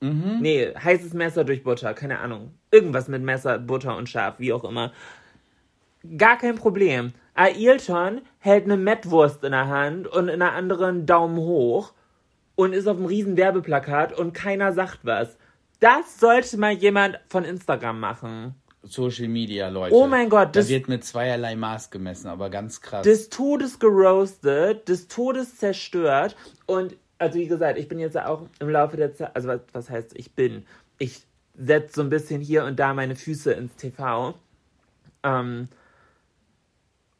Mhm. 0.00 0.38
Nee, 0.40 0.74
heißes 0.74 1.14
Messer 1.14 1.44
durch 1.44 1.62
Butter, 1.62 1.94
keine 1.94 2.18
Ahnung. 2.18 2.54
Irgendwas 2.70 3.08
mit 3.08 3.22
Messer, 3.22 3.58
Butter 3.58 3.96
und 3.96 4.08
Schaf, 4.08 4.38
wie 4.38 4.52
auch 4.52 4.64
immer. 4.64 4.92
Gar 6.16 6.38
kein 6.38 6.56
Problem. 6.56 7.12
Ailton 7.34 8.22
hält 8.38 8.64
eine 8.64 8.76
Mettwurst 8.76 9.44
in 9.44 9.52
der 9.52 9.68
Hand 9.68 10.06
und 10.08 10.28
in 10.28 10.40
der 10.40 10.52
anderen 10.52 11.06
Daumen 11.06 11.36
hoch 11.38 11.92
und 12.54 12.72
ist 12.72 12.86
auf 12.86 12.96
einem 12.96 13.06
riesen 13.06 13.36
Werbeplakat 13.36 14.18
und 14.18 14.32
keiner 14.32 14.72
sagt 14.72 15.00
was. 15.02 15.36
Das 15.80 16.18
sollte 16.18 16.56
mal 16.56 16.72
jemand 16.72 17.18
von 17.28 17.44
Instagram 17.44 18.00
machen. 18.00 18.54
Social 18.82 19.28
Media, 19.28 19.68
Leute. 19.68 19.94
Oh 19.94 20.06
mein 20.06 20.28
Gott, 20.30 20.48
Da 20.48 20.60
das- 20.60 20.68
wird 20.68 20.88
mit 20.88 21.04
zweierlei 21.04 21.56
Maß 21.56 21.90
gemessen, 21.90 22.28
aber 22.28 22.48
ganz 22.50 22.80
krass. 22.80 23.02
Des 23.02 23.28
Todes 23.28 23.78
geroastet, 23.78 24.88
des 24.88 25.08
Todes 25.08 25.56
zerstört 25.58 26.36
und 26.66 26.96
also 27.18 27.38
wie 27.38 27.46
gesagt, 27.48 27.78
ich 27.78 27.88
bin 27.88 27.98
jetzt 27.98 28.16
auch 28.18 28.42
im 28.60 28.68
Laufe 28.70 28.96
der 28.96 29.14
Zeit, 29.14 29.34
also 29.34 29.48
was, 29.48 29.60
was 29.72 29.90
heißt 29.90 30.12
ich 30.16 30.34
bin? 30.34 30.64
Ich 30.98 31.22
setze 31.58 31.94
so 31.96 32.02
ein 32.02 32.10
bisschen 32.10 32.40
hier 32.40 32.64
und 32.64 32.78
da 32.78 32.94
meine 32.94 33.16
Füße 33.16 33.52
ins 33.52 33.74
TV. 33.76 34.34
Ähm, 35.22 35.68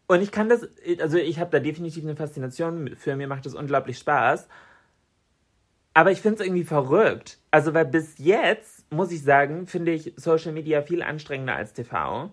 und 0.06 0.22
ich 0.22 0.30
kann 0.30 0.48
das, 0.48 0.68
also 1.00 1.18
ich 1.18 1.40
habe 1.40 1.50
da 1.50 1.58
definitiv 1.58 2.04
eine 2.04 2.16
Faszination 2.16 2.96
für, 2.96 3.16
mir 3.16 3.26
macht 3.26 3.46
das 3.46 3.54
unglaublich 3.54 3.98
Spaß. 3.98 4.48
Aber 5.94 6.10
ich 6.10 6.20
finde 6.20 6.40
es 6.40 6.46
irgendwie 6.46 6.64
verrückt. 6.64 7.38
Also, 7.50 7.72
weil 7.72 7.86
bis 7.86 8.18
jetzt, 8.18 8.90
muss 8.92 9.10
ich 9.10 9.22
sagen, 9.22 9.66
finde 9.66 9.92
ich 9.92 10.12
Social 10.16 10.52
Media 10.52 10.82
viel 10.82 11.02
anstrengender 11.02 11.56
als 11.56 11.72
TV. 11.72 12.30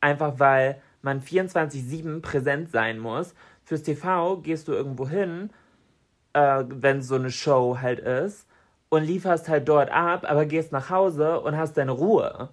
Einfach 0.00 0.38
weil 0.38 0.80
man 1.02 1.20
24-7 1.20 2.20
präsent 2.22 2.70
sein 2.70 2.98
muss. 2.98 3.34
Fürs 3.64 3.82
TV 3.82 4.38
gehst 4.38 4.68
du 4.68 4.72
irgendwo 4.72 5.08
hin, 5.08 5.50
äh, 6.34 6.64
wenn 6.68 7.02
so 7.02 7.16
eine 7.16 7.30
Show 7.32 7.78
halt 7.80 7.98
ist, 7.98 8.46
und 8.88 9.02
lieferst 9.02 9.48
halt 9.48 9.68
dort 9.68 9.90
ab, 9.90 10.24
aber 10.28 10.46
gehst 10.46 10.72
nach 10.72 10.88
Hause 10.88 11.40
und 11.40 11.56
hast 11.56 11.76
deine 11.76 11.92
Ruhe. 11.92 12.50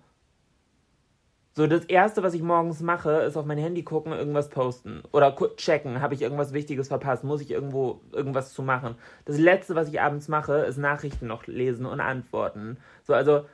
So, 1.58 1.68
das 1.68 1.86
erste, 1.86 2.22
was 2.22 2.34
ich 2.34 2.42
morgens 2.42 2.82
mache, 2.82 3.12
ist 3.22 3.38
auf 3.38 3.46
mein 3.46 3.58
Handy 3.58 3.84
gucken, 3.84 4.12
irgendwas 4.12 4.50
posten. 4.50 5.04
Oder 5.14 5.34
checken, 5.56 6.02
habe 6.02 6.14
ich 6.14 6.22
irgendwas 6.22 6.52
Wichtiges 6.52 6.90
verpasst, 6.90 7.24
muss 7.24 7.40
ich 7.40 7.50
irgendwo 7.50 8.02
irgendwas 8.12 8.54
zu 8.54 8.62
machen. 8.62 8.96
Das 9.24 9.38
letzte, 9.38 9.74
was 9.74 9.88
ich 9.88 10.02
abends 10.02 10.28
mache, 10.28 10.58
ist 10.66 10.76
Nachrichten 10.78 11.28
noch 11.28 11.48
lesen 11.48 11.86
und 11.86 12.02
antworten. 12.02 12.78
So, 13.04 13.14
also, 13.14 13.46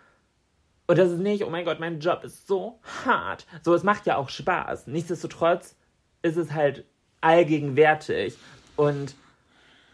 und 0.87 0.97
das 0.97 1.11
ist 1.11 1.19
nicht, 1.19 1.43
oh 1.43 1.51
mein 1.51 1.63
Gott, 1.63 1.79
mein 1.79 1.99
Job 1.99 2.23
ist 2.23 2.47
so 2.47 2.79
hart. 3.06 3.45
So, 3.62 3.75
es 3.75 3.83
macht 3.83 4.08
ja 4.08 4.17
auch 4.17 4.29
Spaß. 4.29 4.87
Nichtsdestotrotz 4.87 5.75
ist 6.23 6.37
es 6.37 6.54
halt 6.54 6.85
allgegenwärtig. 7.21 8.35
Und 8.77 9.13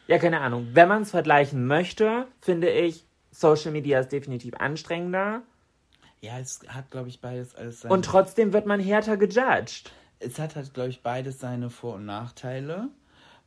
ja, 0.08 0.18
keine 0.18 0.40
Ahnung. 0.40 0.70
Wenn 0.72 0.88
man 0.88 1.02
es 1.02 1.12
vergleichen 1.12 1.68
möchte, 1.68 2.26
finde 2.40 2.70
ich, 2.70 3.06
Social 3.32 3.74
Media 3.74 4.00
ist 4.00 4.14
definitiv 4.14 4.54
anstrengender. 4.56 5.42
Ja, 6.22 6.40
es 6.40 6.62
hat, 6.68 6.90
glaube 6.92 7.10
ich, 7.10 7.22
beides 7.22 7.56
alles 7.56 7.82
seine... 7.82 7.94
Und 7.94 8.06
trotzdem 8.06 8.54
wird 8.54 8.66
man 8.66 8.80
härter 8.80 9.18
gejudged. 9.18 9.92
es 10.20 10.40
hat 10.40 10.56
halt, 10.56 10.74
glaube 10.74 10.90
ich, 10.90 11.02
beides 11.02 11.40
seine 11.40 11.70
Vor- 11.70 11.96
und 11.96 12.06
Nachteile. 12.06 12.90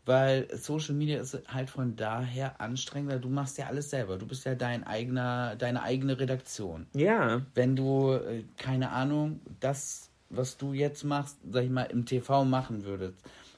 Weil 0.07 0.49
Social 0.57 0.95
Media 0.95 1.21
ist 1.21 1.39
halt 1.47 1.69
von 1.69 1.95
daher 1.95 2.61
anstrengender. 2.61 3.19
Du 3.19 3.29
machst 3.29 3.59
ja 3.59 3.67
alles 3.67 3.91
selber. 3.91 4.17
Du 4.17 4.27
bist 4.27 4.47
ja 4.47 4.55
dein 4.55 4.83
eigener, 4.85 5.57
deine 5.57 5.83
eigene 5.83 6.19
Redaktion. 6.19 6.87
Ja. 6.95 7.43
wenn 7.55 7.77
du, 7.77 8.13
äh, 8.15 8.45
keine 8.57 8.91
Ahnung, 8.91 9.41
das, 9.61 10.09
was 10.31 10.57
du 10.57 10.73
jetzt 10.73 11.05
machst, 11.05 11.37
sag 11.51 11.65
ich 11.65 11.71
mal, 11.71 11.83
im 11.85 12.07
TV 12.07 12.45
machen 12.45 12.85
würdest, 12.85 13.17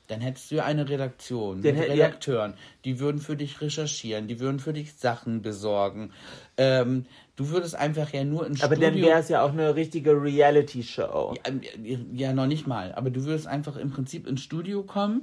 Dann 0.08 0.20
hättest 0.20 0.50
du 0.50 0.56
ja 0.56 0.64
eine 0.64 0.86
Redaktion 0.88 1.62
Den 1.62 1.78
mit. 1.78 1.88
Redakteuren, 1.88 2.54
die 2.84 2.98
würden 2.98 3.20
für 3.20 3.36
dich 3.36 3.60
recherchieren, 3.60 4.26
die 4.26 4.40
würden 4.40 4.58
für 4.58 4.72
dich 4.72 4.94
Sachen 4.94 5.42
besorgen. 5.42 6.12
Ähm, 6.56 7.06
du 7.42 7.50
würdest 7.50 7.74
einfach 7.74 8.12
ja 8.12 8.24
nur 8.24 8.46
ins 8.46 8.62
Aber 8.62 8.76
dann 8.76 8.90
Studio... 8.92 9.08
wäre 9.08 9.20
es 9.20 9.28
ja 9.28 9.42
auch 9.44 9.52
eine 9.52 9.74
richtige 9.74 10.12
Reality-Show. 10.12 11.34
ja, 11.82 11.98
ja, 12.14 12.32
noch 12.32 12.46
nicht 12.46 12.66
mal. 12.66 12.92
Aber 12.94 13.10
du 13.10 13.24
würdest 13.24 13.46
einfach 13.46 13.76
im 13.76 13.90
Prinzip 13.90 14.26
ins 14.26 14.42
Studio 14.42 14.82
kommen. 14.82 15.22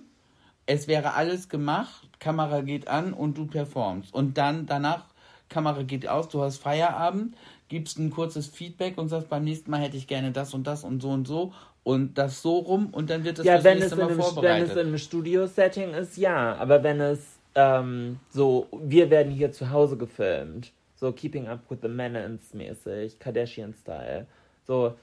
Es 0.65 0.87
wäre 0.87 1.13
alles 1.15 1.49
gemacht, 1.49 2.07
Kamera 2.19 2.61
geht 2.61 2.87
an 2.87 3.13
und 3.13 3.37
du 3.37 3.47
performst. 3.47 4.13
Und 4.13 4.37
dann 4.37 4.65
danach, 4.67 5.05
Kamera 5.49 5.81
geht 5.83 6.07
aus, 6.07 6.29
du 6.29 6.41
hast 6.41 6.57
Feierabend, 6.57 7.35
gibst 7.69 7.97
ein 7.97 8.11
kurzes 8.11 8.47
Feedback 8.47 8.97
und 8.97 9.09
sagst, 9.09 9.29
beim 9.29 9.43
nächsten 9.43 9.71
Mal 9.71 9.79
hätte 9.81 9.97
ich 9.97 10.05
gerne 10.07 10.31
das 10.31 10.53
und 10.53 10.67
das 10.67 10.83
und 10.83 11.01
so 11.01 11.09
und 11.09 11.27
so 11.27 11.53
und 11.83 12.17
das 12.19 12.41
so 12.43 12.57
rum 12.57 12.89
und 12.91 13.09
dann 13.09 13.23
wird 13.23 13.39
das 13.39 13.45
Ja, 13.45 13.63
wenn 13.63 13.77
es, 13.77 13.85
nächste 13.85 13.95
in 13.95 14.01
Mal 14.01 14.07
einem, 14.09 14.17
wenn 14.19 14.25
vorbereitet. 14.25 14.69
es 14.69 14.75
in 14.75 14.87
einem 14.87 14.97
Studio-Setting 14.97 15.93
ist, 15.93 16.17
ja. 16.17 16.55
Aber 16.57 16.83
wenn 16.83 16.99
es 16.99 17.19
ähm, 17.55 18.19
so, 18.29 18.67
wir 18.83 19.09
werden 19.09 19.31
hier 19.31 19.51
zu 19.51 19.71
Hause 19.71 19.97
gefilmt, 19.97 20.71
so 20.99 21.11
Keeping 21.13 21.47
Up 21.47 21.69
with 21.69 21.79
the 21.81 21.87
Menons 21.87 22.53
mäßig, 22.53 23.19
Kardashian-Style, 23.19 24.27
so, 24.67 24.95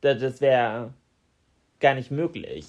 das, 0.00 0.20
das 0.20 0.40
wäre 0.40 0.92
gar 1.80 1.94
nicht 1.94 2.10
möglich. 2.10 2.66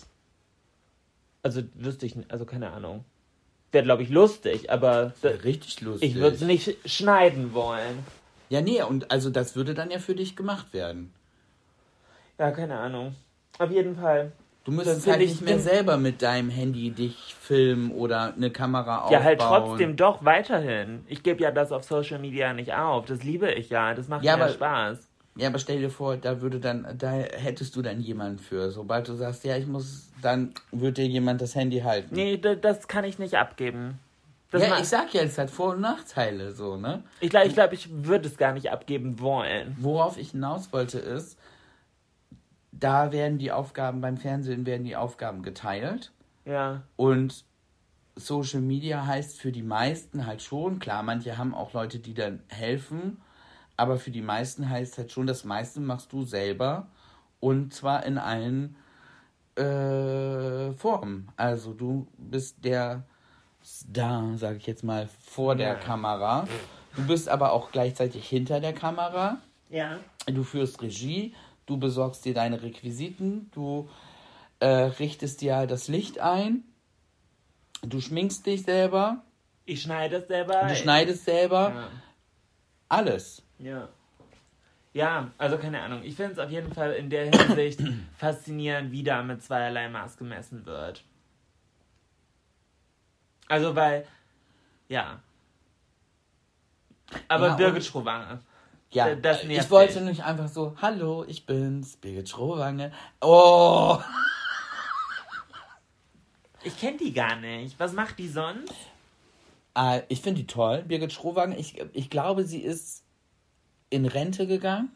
Also 1.41 1.61
wüsste 1.73 2.05
ich 2.05 2.15
also 2.29 2.45
keine 2.45 2.71
Ahnung. 2.71 3.03
Wäre, 3.71 3.83
glaube 3.83 4.03
ich, 4.03 4.09
lustig, 4.09 4.71
aber 4.71 5.13
da, 5.21 5.29
Richtig 5.29 5.81
lustig. 5.81 6.11
ich 6.11 6.15
würde 6.15 6.35
es 6.35 6.41
nicht 6.41 6.77
schneiden 6.85 7.53
wollen. 7.53 8.05
Ja, 8.49 8.61
nee, 8.61 8.81
und 8.83 9.11
also 9.11 9.29
das 9.29 9.55
würde 9.55 9.73
dann 9.73 9.91
ja 9.91 9.99
für 9.99 10.15
dich 10.15 10.35
gemacht 10.35 10.71
werden. 10.73 11.13
Ja, 12.37 12.51
keine 12.51 12.77
Ahnung. 12.77 13.15
Auf 13.57 13.71
jeden 13.71 13.95
Fall. 13.95 14.31
Du 14.65 14.71
müsstest 14.71 15.07
halt 15.07 15.21
ich- 15.21 15.29
nicht 15.29 15.41
mehr 15.43 15.59
selber 15.59 15.95
mit 15.97 16.21
deinem 16.21 16.49
Handy 16.49 16.89
dich 16.91 17.35
filmen 17.39 17.91
oder 17.91 18.33
eine 18.33 18.49
Kamera 18.49 18.97
aufbauen. 19.03 19.13
Ja, 19.13 19.23
halt 19.23 19.39
trotzdem 19.39 19.95
doch 19.95 20.25
weiterhin. 20.25 21.03
Ich 21.07 21.21
gebe 21.23 21.41
ja 21.43 21.51
das 21.51 21.71
auf 21.71 21.83
Social 21.83 22.19
Media 22.19 22.51
nicht 22.53 22.73
auf. 22.73 23.05
Das 23.05 23.23
liebe 23.23 23.51
ich 23.51 23.69
ja. 23.69 23.93
Das 23.93 24.07
macht 24.07 24.23
Ja, 24.25 24.35
mir 24.35 24.43
aber- 24.45 24.53
Spaß. 24.53 25.07
Ja, 25.37 25.49
aber 25.49 25.59
stell 25.59 25.79
dir 25.81 25.89
vor, 25.89 26.15
da 26.17 26.41
würde 26.41 26.59
dann, 26.59 26.87
da 26.97 27.11
hättest 27.11 27.75
du 27.75 27.81
dann 27.81 27.99
jemanden 27.99 28.39
für. 28.39 28.71
Sobald 28.71 29.07
du 29.09 29.13
sagst, 29.15 29.43
ja, 29.43 29.57
ich 29.57 29.67
muss, 29.67 30.09
dann 30.21 30.53
würde 30.71 30.93
dir 31.03 31.07
jemand 31.07 31.41
das 31.41 31.53
Handy 31.55 31.79
halten. 31.81 32.15
Nee, 32.15 32.37
das 32.37 32.87
kann 32.87 33.03
ich 33.03 33.19
nicht 33.19 33.35
abgeben. 33.35 33.99
Das 34.51 34.61
ja, 34.65 34.77
ich 34.79 34.85
sag 34.87 35.13
ja, 35.13 35.21
es 35.23 35.37
hat 35.37 35.49
Vor- 35.51 35.73
und 35.73 35.81
Nachteile, 35.81 36.53
so, 36.53 36.77
ne? 36.77 37.03
ich 37.19 37.29
glaube, 37.29 37.47
ich, 37.47 37.53
glaub, 37.53 37.73
ich 37.73 37.89
würde 37.91 38.29
es 38.29 38.37
gar 38.37 38.53
nicht 38.53 38.71
abgeben 38.71 39.19
wollen. 39.19 39.75
Worauf 39.79 40.17
ich 40.17 40.31
hinaus 40.31 40.71
wollte 40.71 40.99
ist, 40.99 41.37
da 42.79 43.11
werden 43.11 43.37
die 43.37 43.51
Aufgaben, 43.51 44.01
beim 44.01 44.17
Fernsehen 44.17 44.65
werden 44.65 44.83
die 44.83 44.95
Aufgaben 44.95 45.43
geteilt. 45.43 46.11
Ja. 46.45 46.83
Und 46.95 47.45
Social 48.15 48.61
Media 48.61 49.05
heißt 49.05 49.39
für 49.39 49.51
die 49.51 49.63
meisten 49.63 50.25
halt 50.25 50.41
schon, 50.41 50.79
klar, 50.79 51.03
manche 51.03 51.37
haben 51.37 51.53
auch 51.53 51.73
Leute, 51.73 51.99
die 51.99 52.13
dann 52.13 52.43
helfen, 52.47 53.21
aber 53.77 53.97
für 53.97 54.11
die 54.11 54.21
meisten 54.21 54.69
heißt 54.69 54.97
halt 54.97 55.11
schon, 55.11 55.27
das 55.27 55.43
meiste 55.43 55.81
machst 55.81 56.13
du 56.13 56.23
selber 56.23 56.87
und 57.39 57.73
zwar 57.73 58.05
in 58.05 58.17
allen 58.17 58.77
äh, 59.55 60.71
Formen. 60.73 61.29
Also 61.35 61.73
du 61.73 62.07
bist 62.17 62.63
der 62.63 63.03
Star, 63.63 64.37
sage 64.37 64.57
ich 64.57 64.67
jetzt 64.67 64.83
mal, 64.83 65.09
vor 65.25 65.55
der 65.55 65.69
Ja. 65.69 65.75
Kamera. 65.75 66.47
Du 66.95 67.05
bist 67.07 67.27
aber 67.27 67.51
auch 67.51 67.71
gleichzeitig 67.71 68.27
hinter 68.29 68.59
der 68.59 68.73
Kamera. 68.73 69.37
Ja. 69.69 69.97
Du 70.27 70.43
führst 70.43 70.81
Regie, 70.81 71.33
du 71.65 71.77
besorgst 71.77 72.25
dir 72.25 72.33
deine 72.33 72.61
Requisiten, 72.61 73.49
du 73.53 73.89
äh, 74.59 74.67
richtest 74.67 75.41
dir 75.41 75.65
das 75.67 75.87
Licht 75.87 76.19
ein, 76.19 76.63
du 77.81 77.99
schminkst 78.01 78.45
dich 78.45 78.63
selber, 78.63 79.23
Ich 79.65 79.81
schneide 79.81 80.17
es 80.17 80.27
selber. 80.27 80.67
du 80.67 80.75
schneidest 80.75 81.25
selber, 81.25 81.71
Ja. 81.75 81.87
alles. 82.89 83.41
Ja. 83.59 83.89
Ja, 84.93 85.31
also 85.37 85.57
keine 85.57 85.81
Ahnung. 85.81 86.03
Ich 86.03 86.15
finde 86.15 86.31
es 86.33 86.39
auf 86.39 86.49
jeden 86.49 86.73
Fall 86.73 86.93
in 86.93 87.09
der 87.09 87.25
Hinsicht 87.29 87.81
faszinierend, 88.17 88.93
wie 88.93 89.03
da 89.03 89.23
mit 89.23 89.43
zweierlei 89.43 89.89
Maß 89.89 90.15
gemessen 90.15 90.65
wird. 90.65 91.03
Also, 93.49 93.75
weil, 93.75 94.07
ja. 94.87 95.19
Aber 97.27 97.47
Ja, 97.49 97.55
Birgit 97.55 97.83
Schrowange. 97.85 98.39
Ja, 98.95 99.13
D- 99.13 99.21
das 99.21 99.43
nervt 99.43 99.65
ich 99.65 99.71
wollte 99.71 100.01
nicht 100.01 100.23
einfach 100.23 100.47
so, 100.47 100.75
hallo, 100.81 101.23
ich 101.27 101.45
bin's, 101.45 101.97
Birgit 101.97 102.29
Schrowange. 102.29 102.91
Oh, 103.21 103.99
Ich 106.63 106.79
kenne 106.79 106.97
die 106.97 107.13
gar 107.13 107.35
nicht. 107.35 107.79
Was 107.79 107.93
macht 107.93 108.17
die 108.17 108.27
sonst? 108.27 108.73
äh, 109.77 110.01
ich 110.07 110.21
finde 110.21 110.41
die 110.41 110.47
toll, 110.47 110.83
Birgit 110.83 111.13
Schrowange. 111.13 111.57
Ich, 111.57 111.79
ich 111.93 112.09
glaube, 112.09 112.43
sie 112.45 112.61
ist 112.61 113.03
in 113.89 114.05
Rente 114.05 114.47
gegangen. 114.47 114.89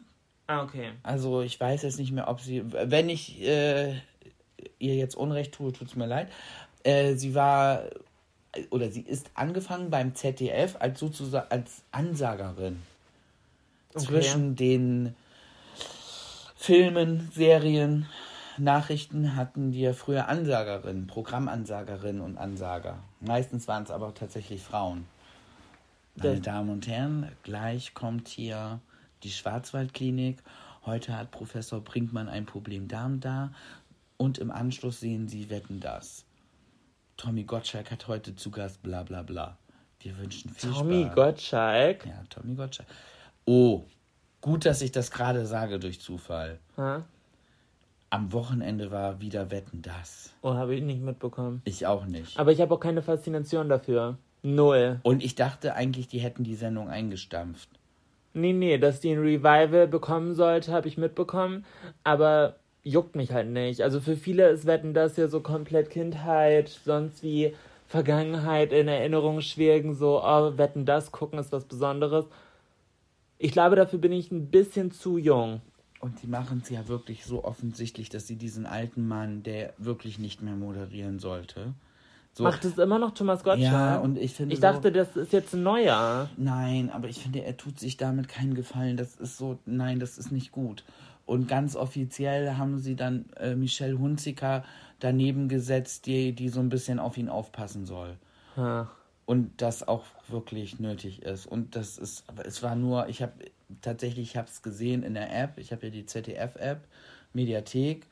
Ah, 0.48 0.62
okay. 0.64 0.92
Also 1.04 1.42
ich 1.42 1.60
weiß 1.60 1.82
jetzt 1.82 1.98
nicht 2.00 2.10
mehr, 2.12 2.26
ob 2.28 2.40
sie, 2.40 2.64
wenn 2.72 3.08
ich 3.08 3.40
äh, 3.42 3.92
ihr 4.80 4.94
jetzt 4.96 5.14
Unrecht 5.14 5.52
tue, 5.54 5.72
tut's 5.72 5.94
mir 5.94 6.06
leid. 6.06 6.28
Äh, 6.82 7.14
sie 7.14 7.34
war 7.36 7.84
oder 8.70 8.90
sie 8.90 9.02
ist 9.02 9.30
angefangen 9.34 9.90
beim 9.90 10.16
ZDF 10.16 10.74
als 10.80 10.98
sozusagen 10.98 11.46
als 11.50 11.82
Ansagerin 11.92 12.82
Okay. 13.94 14.04
zwischen 14.04 14.56
den 14.56 15.14
Filmen, 16.56 17.30
Serien, 17.32 18.06
Nachrichten 18.58 19.34
hatten 19.36 19.72
wir 19.72 19.94
früher 19.94 20.28
Ansagerinnen, 20.28 21.06
Programmansagerinnen 21.06 22.20
und 22.20 22.36
Ansager. 22.36 22.98
Meistens 23.20 23.66
waren 23.68 23.84
es 23.84 23.90
aber 23.90 24.14
tatsächlich 24.14 24.62
Frauen. 24.62 25.06
Meine 26.16 26.34
Das- 26.36 26.42
Damen 26.42 26.70
und 26.70 26.86
Herren, 26.86 27.30
gleich 27.42 27.94
kommt 27.94 28.28
hier 28.28 28.80
die 29.22 29.30
Schwarzwaldklinik. 29.30 30.42
Heute 30.84 31.16
hat 31.16 31.30
Professor 31.30 31.80
Brinkmann 31.80 32.28
ein 32.28 32.46
Problem 32.46 32.88
Darm 32.88 33.20
da. 33.20 33.52
Und 34.16 34.38
im 34.38 34.50
Anschluss 34.50 35.00
sehen 35.00 35.28
Sie 35.28 35.48
Wetten 35.48 35.80
das. 35.80 36.24
Tommy 37.16 37.44
Gottschalk 37.44 37.90
hat 37.90 38.06
heute 38.08 38.34
zu 38.36 38.50
Gast, 38.50 38.82
bla 38.82 39.02
bla 39.02 39.22
bla. 39.22 39.56
Wir 40.00 40.16
wünschen 40.18 40.50
viel 40.50 40.70
Tommy 40.72 41.02
Spaß. 41.04 41.14
Gottschalk. 41.14 42.06
Ja, 42.06 42.22
Tommy 42.28 42.54
Gottschalk. 42.54 42.88
Oh, 43.44 43.84
gut, 44.40 44.66
dass 44.66 44.82
ich 44.82 44.92
das 44.92 45.10
gerade 45.10 45.46
sage 45.46 45.78
durch 45.78 46.00
Zufall. 46.00 46.58
Ha? 46.76 47.04
Am 48.10 48.32
Wochenende 48.32 48.90
war 48.90 49.20
wieder 49.20 49.50
Wetten 49.50 49.82
das. 49.82 50.32
Oh, 50.42 50.54
habe 50.54 50.74
ich 50.74 50.82
nicht 50.82 51.00
mitbekommen. 51.00 51.62
Ich 51.64 51.86
auch 51.86 52.06
nicht. 52.06 52.38
Aber 52.38 52.50
ich 52.50 52.60
habe 52.60 52.74
auch 52.74 52.80
keine 52.80 53.02
Faszination 53.02 53.68
dafür. 53.68 54.18
Null. 54.42 55.00
Und 55.02 55.22
ich 55.22 55.34
dachte 55.34 55.74
eigentlich, 55.74 56.08
die 56.08 56.18
hätten 56.18 56.42
die 56.42 56.54
Sendung 56.54 56.88
eingestampft. 56.88 57.68
Nee, 58.32 58.52
nee, 58.52 58.78
dass 58.78 59.00
die 59.00 59.12
ein 59.12 59.18
Revival 59.18 59.86
bekommen 59.86 60.34
sollte, 60.34 60.72
habe 60.72 60.88
ich 60.88 60.96
mitbekommen. 60.96 61.64
Aber 62.04 62.56
juckt 62.82 63.16
mich 63.16 63.32
halt 63.32 63.48
nicht. 63.48 63.82
Also 63.82 64.00
für 64.00 64.16
viele 64.16 64.48
ist 64.48 64.66
Wetten 64.66 64.94
das 64.94 65.16
ja 65.16 65.28
so 65.28 65.40
komplett 65.40 65.90
Kindheit, 65.90 66.68
sonst 66.68 67.22
wie 67.22 67.54
Vergangenheit 67.86 68.72
in 68.72 68.88
Erinnerung 68.88 69.40
schwelgen, 69.40 69.94
so, 69.94 70.22
oh, 70.22 70.56
Wetten 70.56 70.86
das 70.86 71.12
gucken 71.12 71.38
ist 71.38 71.52
was 71.52 71.64
Besonderes. 71.64 72.24
Ich 73.42 73.52
glaube, 73.52 73.74
dafür 73.74 73.98
bin 73.98 74.12
ich 74.12 74.30
ein 74.30 74.50
bisschen 74.50 74.90
zu 74.92 75.16
jung. 75.16 75.62
Und 75.98 76.22
die 76.22 76.26
machen 76.26 76.60
es 76.62 76.68
ja 76.68 76.88
wirklich 76.88 77.24
so 77.24 77.42
offensichtlich, 77.42 78.10
dass 78.10 78.26
sie 78.26 78.36
diesen 78.36 78.66
alten 78.66 79.08
Mann, 79.08 79.42
der 79.42 79.72
wirklich 79.78 80.18
nicht 80.18 80.42
mehr 80.42 80.54
moderieren 80.54 81.18
sollte. 81.18 81.72
So, 82.34 82.44
Macht 82.44 82.64
es 82.66 82.76
immer 82.78 82.98
noch 82.98 83.12
Thomas 83.12 83.42
Gottschalk? 83.42 83.62
Ja, 83.72 83.96
und 83.98 84.16
ich 84.18 84.34
finde 84.34 84.52
Ich 84.52 84.60
so- 84.60 84.66
dachte, 84.66 84.92
das 84.92 85.16
ist 85.16 85.32
jetzt 85.32 85.54
ein 85.54 85.62
neuer. 85.62 86.28
Nein, 86.36 86.90
aber 86.90 87.08
ich 87.08 87.18
finde, 87.22 87.42
er 87.42 87.56
tut 87.56 87.80
sich 87.80 87.96
damit 87.96 88.28
keinen 88.28 88.54
Gefallen. 88.54 88.96
Das 88.98 89.16
ist 89.16 89.38
so, 89.38 89.58
nein, 89.64 89.98
das 90.00 90.18
ist 90.18 90.30
nicht 90.32 90.52
gut. 90.52 90.84
Und 91.26 91.48
ganz 91.48 91.76
offiziell 91.76 92.56
haben 92.56 92.78
sie 92.78 92.94
dann 92.94 93.24
äh, 93.36 93.54
Michelle 93.54 93.98
Hunziker 93.98 94.64
daneben 95.00 95.48
gesetzt, 95.48 96.04
die, 96.06 96.32
die 96.34 96.50
so 96.50 96.60
ein 96.60 96.68
bisschen 96.68 96.98
auf 96.98 97.16
ihn 97.16 97.28
aufpassen 97.30 97.86
soll. 97.86 98.16
Ha. 98.56 98.90
Und 99.30 99.62
das 99.62 99.86
auch 99.86 100.02
wirklich 100.26 100.80
nötig 100.80 101.22
ist. 101.22 101.46
Und 101.46 101.76
das 101.76 101.98
ist, 101.98 102.24
aber 102.26 102.44
es 102.46 102.64
war 102.64 102.74
nur, 102.74 103.08
ich 103.08 103.22
habe 103.22 103.32
tatsächlich, 103.80 104.30
ich 104.30 104.36
habe 104.36 104.48
es 104.48 104.60
gesehen 104.60 105.04
in 105.04 105.14
der 105.14 105.32
App, 105.32 105.56
ich 105.56 105.70
habe 105.70 105.86
ja 105.86 105.92
die 105.92 106.04
ZDF-App, 106.04 106.80
Mediathek, 107.32 108.08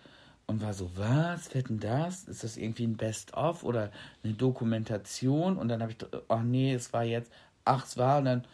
und 0.47 0.62
war 0.62 0.73
so, 0.75 0.93
was, 0.95 1.53
wetten 1.57 1.81
das? 1.81 2.23
Ist 2.29 2.45
das 2.45 2.57
irgendwie 2.57 2.85
ein 2.85 2.97
Best-of 2.97 3.64
oder 3.64 3.91
eine 4.23 4.35
Dokumentation? 4.35 5.57
Und 5.57 5.66
dann 5.66 5.83
habe 5.83 5.91
ich, 5.91 5.99
ach 6.29 6.45
nee, 6.45 6.73
es 6.73 6.93
war 6.93 7.03
jetzt, 7.03 7.33
ach, 7.64 7.85
es 7.85 7.97
war, 7.97 8.19
und 8.19 8.27
dann, 8.27 8.45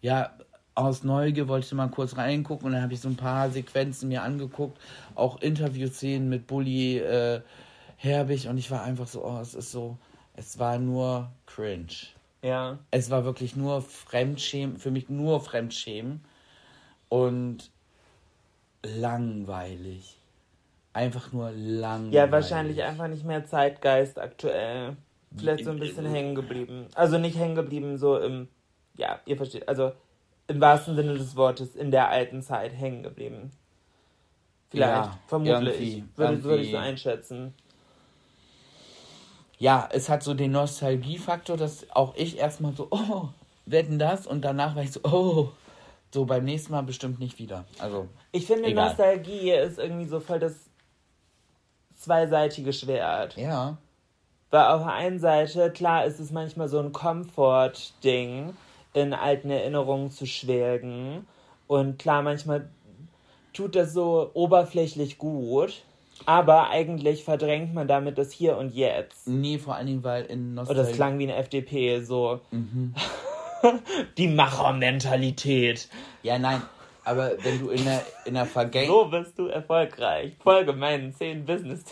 ja, 0.00 0.32
aus 0.76 1.02
Neugier 1.02 1.48
wollte 1.48 1.66
ich 1.66 1.72
mal 1.72 1.88
kurz 1.88 2.16
reingucken 2.16 2.66
und 2.66 2.74
dann 2.74 2.82
habe 2.82 2.94
ich 2.94 3.00
so 3.00 3.08
ein 3.08 3.16
paar 3.16 3.50
Sequenzen 3.50 4.08
mir 4.10 4.22
angeguckt, 4.22 4.78
auch 5.16 5.40
Interviewszenen 5.40 6.28
mit 6.28 6.46
Bully 6.46 6.98
äh, 6.98 7.40
Herbig 7.96 8.46
und 8.46 8.58
ich 8.58 8.70
war 8.70 8.84
einfach 8.84 9.08
so, 9.08 9.24
oh, 9.24 9.40
es 9.40 9.54
ist 9.54 9.72
so, 9.72 9.98
es 10.34 10.58
war 10.58 10.78
nur 10.78 11.30
cringe. 11.46 12.08
Ja. 12.42 12.78
Es 12.90 13.10
war 13.10 13.24
wirklich 13.24 13.54
nur 13.56 13.82
Fremdschämen, 13.82 14.78
für 14.78 14.90
mich 14.90 15.08
nur 15.08 15.40
Fremdschämen 15.40 16.24
und 17.08 17.70
langweilig. 18.84 20.18
einfach 20.92 21.32
nur 21.32 21.50
langweilig. 21.52 22.14
Ja, 22.14 22.30
wahrscheinlich 22.30 22.82
einfach 22.82 23.08
nicht 23.08 23.24
mehr 23.24 23.44
Zeitgeist 23.44 24.18
aktuell. 24.18 24.96
Vielleicht 25.36 25.64
so 25.64 25.70
ein 25.70 25.78
bisschen 25.78 26.04
hängen 26.06 26.34
geblieben. 26.34 26.86
Also 26.94 27.16
nicht 27.18 27.38
hängen 27.38 27.54
geblieben, 27.54 27.96
so 27.96 28.18
im, 28.18 28.48
ja, 28.96 29.20
ihr 29.24 29.36
versteht, 29.36 29.66
also 29.68 29.92
im 30.48 30.60
wahrsten 30.60 30.96
Sinne 30.96 31.14
des 31.14 31.36
Wortes 31.36 31.74
in 31.76 31.90
der 31.90 32.08
alten 32.10 32.42
Zeit 32.42 32.72
hängen 32.72 33.02
geblieben. 33.02 33.50
Vielleicht, 34.68 34.90
Ja, 35.06 35.18
vermutlich. 35.28 35.96
irgendwie, 35.96 36.04
Würde, 36.16 36.44
würde 36.44 36.62
ich 36.64 36.70
so 36.72 36.76
einschätzen. 36.76 37.54
Ja, 39.62 39.88
es 39.92 40.08
hat 40.08 40.24
so 40.24 40.34
den 40.34 40.50
Nostalgiefaktor, 40.50 41.56
dass 41.56 41.88
auch 41.90 42.16
ich 42.16 42.36
erstmal 42.36 42.72
so, 42.72 42.88
oh, 42.90 43.28
wetten 43.64 43.96
das? 43.96 44.26
Und 44.26 44.44
danach 44.44 44.74
war 44.74 44.82
ich 44.82 44.90
so, 44.90 44.98
oh, 45.04 45.50
so 46.10 46.24
beim 46.24 46.44
nächsten 46.44 46.72
Mal 46.72 46.82
bestimmt 46.82 47.20
nicht 47.20 47.38
wieder. 47.38 47.64
Also, 47.78 48.08
Ich 48.32 48.48
finde, 48.48 48.70
Egal. 48.70 48.88
Nostalgie 48.88 49.52
ist 49.52 49.78
irgendwie 49.78 50.06
so 50.06 50.18
voll 50.18 50.40
das 50.40 50.54
zweiseitige 51.94 52.72
Schwert. 52.72 53.36
ja. 53.36 53.76
Weil 54.50 54.66
auf 54.66 54.82
der 54.82 54.94
einen 54.94 55.20
Seite, 55.20 55.70
klar, 55.70 56.06
ist 56.06 56.18
es 56.18 56.32
manchmal 56.32 56.66
so 56.68 56.80
ein 56.80 56.90
Komfort-Ding, 56.90 58.56
in 58.94 59.14
alten 59.14 59.48
Erinnerungen 59.48 60.10
zu 60.10 60.26
schwelgen. 60.26 61.24
Und 61.68 62.00
klar, 62.00 62.22
manchmal 62.22 62.68
tut 63.52 63.76
das 63.76 63.92
so 63.92 64.28
oberflächlich 64.34 65.18
gut. 65.18 65.84
Aber 66.26 66.70
eigentlich 66.70 67.24
verdrängt 67.24 67.74
man 67.74 67.88
damit 67.88 68.18
das 68.18 68.32
Hier 68.32 68.56
und 68.56 68.74
Jetzt. 68.74 69.26
Nee, 69.26 69.58
vor 69.58 69.74
allen 69.74 69.86
Dingen, 69.86 70.04
weil 70.04 70.24
in 70.26 70.54
Nostalgie. 70.54 70.82
das 70.82 70.92
klang 70.92 71.18
wie 71.18 71.24
eine 71.24 71.36
FDP, 71.36 72.00
so. 72.00 72.40
Die 74.18 74.28
Machermentalität. 74.28 75.88
Ja, 76.22 76.38
nein, 76.38 76.62
aber 77.04 77.32
wenn 77.42 77.58
du 77.58 77.70
in 77.70 77.84
der, 77.84 78.04
in 78.24 78.34
der 78.34 78.46
Vergangenheit. 78.46 78.88
So 78.88 79.04
bist 79.06 79.38
du 79.38 79.46
erfolgreich. 79.46 80.34
Folge 80.42 80.72
meinen 80.72 81.14
10 81.14 81.44
Business. 81.44 81.84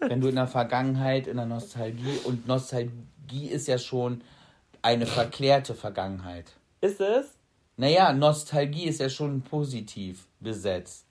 wenn 0.00 0.20
du 0.20 0.28
in 0.28 0.34
der 0.34 0.46
Vergangenheit, 0.46 1.26
in 1.26 1.36
der 1.36 1.46
Nostalgie, 1.46 2.18
und 2.24 2.46
Nostalgie 2.46 3.48
ist 3.50 3.68
ja 3.68 3.78
schon 3.78 4.22
eine 4.80 5.06
verklärte 5.06 5.74
Vergangenheit. 5.74 6.52
Ist 6.80 7.00
es? 7.00 7.36
Naja, 7.76 8.12
Nostalgie 8.12 8.84
ist 8.84 9.00
ja 9.00 9.08
schon 9.08 9.42
positiv 9.42 10.26
besetzt. 10.40 11.06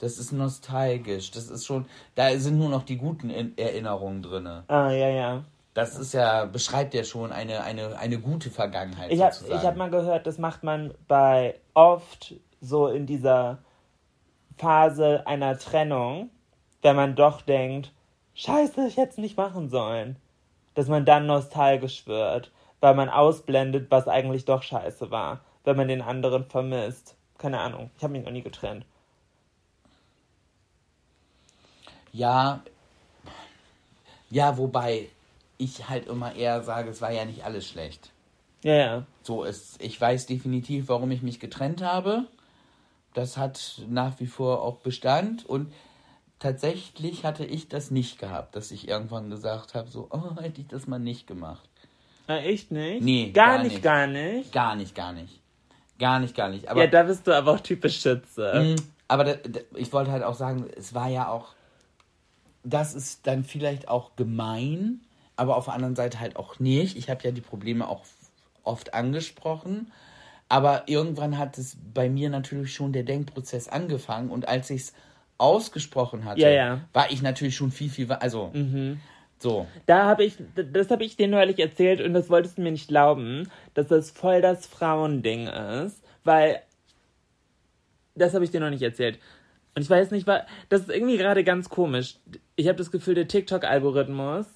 Das 0.00 0.18
ist 0.18 0.32
nostalgisch. 0.32 1.30
Das 1.30 1.48
ist 1.48 1.66
schon, 1.66 1.86
da 2.14 2.36
sind 2.38 2.58
nur 2.58 2.70
noch 2.70 2.82
die 2.82 2.96
guten 2.96 3.30
In 3.30 3.56
Erinnerungen 3.56 4.22
drin. 4.22 4.46
Ah, 4.66 4.90
ja, 4.90 5.08
ja. 5.08 5.44
Das 5.74 5.96
ist 5.96 6.14
ja, 6.14 6.46
beschreibt 6.46 6.94
ja 6.94 7.04
schon 7.04 7.30
eine, 7.30 7.62
eine, 7.62 7.96
eine 7.98 8.18
gute 8.18 8.50
Vergangenheit. 8.50 9.12
Ich 9.12 9.22
habe 9.22 9.62
hab 9.62 9.76
mal 9.76 9.90
gehört, 9.90 10.26
das 10.26 10.38
macht 10.38 10.64
man 10.64 10.92
bei 11.06 11.60
oft 11.74 12.34
so 12.60 12.88
in 12.88 13.06
dieser 13.06 13.58
Phase 14.56 15.26
einer 15.26 15.58
Trennung, 15.58 16.30
wenn 16.82 16.96
man 16.96 17.14
doch 17.14 17.42
denkt, 17.42 17.92
scheiße, 18.34 18.86
ich 18.88 18.96
hätte 18.96 19.12
es 19.12 19.18
nicht 19.18 19.36
machen 19.36 19.68
sollen. 19.68 20.16
Dass 20.74 20.88
man 20.88 21.04
dann 21.04 21.26
nostalgisch 21.26 22.06
wird, 22.06 22.52
weil 22.80 22.94
man 22.94 23.08
ausblendet, 23.08 23.90
was 23.90 24.08
eigentlich 24.08 24.46
doch 24.46 24.62
scheiße 24.62 25.10
war, 25.10 25.40
wenn 25.64 25.76
man 25.76 25.88
den 25.88 26.02
anderen 26.02 26.44
vermisst. 26.44 27.16
Keine 27.38 27.60
Ahnung, 27.60 27.90
ich 27.96 28.02
habe 28.02 28.12
mich 28.12 28.24
noch 28.24 28.32
nie 28.32 28.42
getrennt. 28.42 28.84
Ja, 32.12 32.62
ja, 34.30 34.56
wobei 34.58 35.08
ich 35.58 35.88
halt 35.88 36.06
immer 36.06 36.34
eher 36.34 36.62
sage, 36.62 36.90
es 36.90 37.00
war 37.00 37.12
ja 37.12 37.24
nicht 37.24 37.44
alles 37.44 37.68
schlecht. 37.68 38.10
Ja, 38.62 38.74
ja. 38.74 39.06
So 39.22 39.44
ist, 39.44 39.82
ich 39.82 40.00
weiß 40.00 40.26
definitiv, 40.26 40.88
warum 40.88 41.10
ich 41.10 41.22
mich 41.22 41.40
getrennt 41.40 41.82
habe. 41.82 42.24
Das 43.14 43.36
hat 43.36 43.82
nach 43.88 44.20
wie 44.20 44.26
vor 44.26 44.62
auch 44.62 44.76
Bestand 44.76 45.44
und 45.44 45.72
tatsächlich 46.38 47.24
hatte 47.24 47.44
ich 47.44 47.68
das 47.68 47.90
nicht 47.90 48.18
gehabt, 48.18 48.54
dass 48.54 48.70
ich 48.70 48.88
irgendwann 48.88 49.30
gesagt 49.30 49.74
habe, 49.74 49.88
so, 49.88 50.08
oh, 50.10 50.40
hätte 50.40 50.60
ich 50.60 50.68
das 50.68 50.86
mal 50.86 50.98
nicht 50.98 51.26
gemacht. 51.26 51.68
Na, 52.28 52.38
echt 52.38 52.70
nicht? 52.70 53.02
Nee, 53.02 53.30
gar, 53.30 53.56
gar 53.56 53.62
nicht, 53.62 53.72
nicht. 53.72 53.82
gar 53.82 54.06
nicht. 54.06 54.52
Gar 54.52 54.76
nicht, 54.76 54.94
gar 54.94 55.12
nicht. 55.12 55.40
Gar 55.98 56.20
nicht, 56.20 56.34
gar 56.34 56.48
nicht. 56.48 56.68
Aber, 56.68 56.80
ja, 56.80 56.86
da 56.86 57.02
bist 57.02 57.26
du 57.26 57.36
aber 57.36 57.52
auch 57.52 57.60
typisch 57.60 58.00
Schütze. 58.00 58.76
Mm, 58.78 58.82
aber 59.08 59.24
da, 59.24 59.34
da, 59.34 59.60
ich 59.74 59.92
wollte 59.92 60.12
halt 60.12 60.22
auch 60.22 60.34
sagen, 60.34 60.66
es 60.76 60.94
war 60.94 61.08
ja 61.08 61.28
auch, 61.28 61.48
das 62.62 62.94
ist 62.94 63.26
dann 63.26 63.44
vielleicht 63.44 63.88
auch 63.88 64.16
gemein, 64.16 65.00
aber 65.36 65.56
auf 65.56 65.66
der 65.66 65.74
anderen 65.74 65.96
Seite 65.96 66.20
halt 66.20 66.36
auch 66.36 66.58
nicht. 66.58 66.96
Ich 66.96 67.08
habe 67.08 67.22
ja 67.24 67.30
die 67.30 67.40
Probleme 67.40 67.88
auch 67.88 68.04
oft 68.62 68.94
angesprochen. 68.94 69.90
Aber 70.48 70.84
irgendwann 70.86 71.38
hat 71.38 71.58
es 71.58 71.76
bei 71.94 72.10
mir 72.10 72.28
natürlich 72.28 72.74
schon 72.74 72.92
der 72.92 73.04
Denkprozess 73.04 73.68
angefangen 73.68 74.30
und 74.30 74.48
als 74.48 74.68
ich 74.70 74.82
es 74.82 74.94
ausgesprochen 75.38 76.24
hatte, 76.24 76.40
Ja, 76.40 76.50
ja. 76.50 76.80
war 76.92 77.10
ich 77.10 77.22
natürlich 77.22 77.54
schon 77.56 77.70
viel, 77.70 77.88
viel, 77.88 78.10
also 78.12 78.50
so. 79.38 79.66
Da 79.86 80.04
habe 80.04 80.24
ich, 80.24 80.36
das 80.54 80.90
habe 80.90 81.04
ich 81.04 81.16
dir 81.16 81.28
neulich 81.28 81.58
erzählt 81.60 82.00
und 82.00 82.12
das 82.12 82.28
wolltest 82.28 82.58
du 82.58 82.62
mir 82.62 82.72
nicht 82.72 82.88
glauben, 82.88 83.48
dass 83.74 83.86
das 83.86 84.10
voll 84.10 84.42
das 84.42 84.66
Frauending 84.66 85.46
ist, 85.46 86.02
weil 86.24 86.60
das 88.16 88.34
habe 88.34 88.44
ich 88.44 88.50
dir 88.50 88.60
noch 88.60 88.70
nicht 88.70 88.82
erzählt. 88.82 89.18
Und 89.74 89.82
ich 89.82 89.90
weiß 89.90 90.10
nicht, 90.10 90.26
wa- 90.26 90.44
das 90.68 90.82
ist 90.82 90.90
irgendwie 90.90 91.16
gerade 91.16 91.44
ganz 91.44 91.68
komisch. 91.68 92.16
Ich 92.56 92.66
habe 92.68 92.78
das 92.78 92.90
Gefühl, 92.90 93.14
der 93.14 93.28
TikTok-Algorithmus 93.28 94.46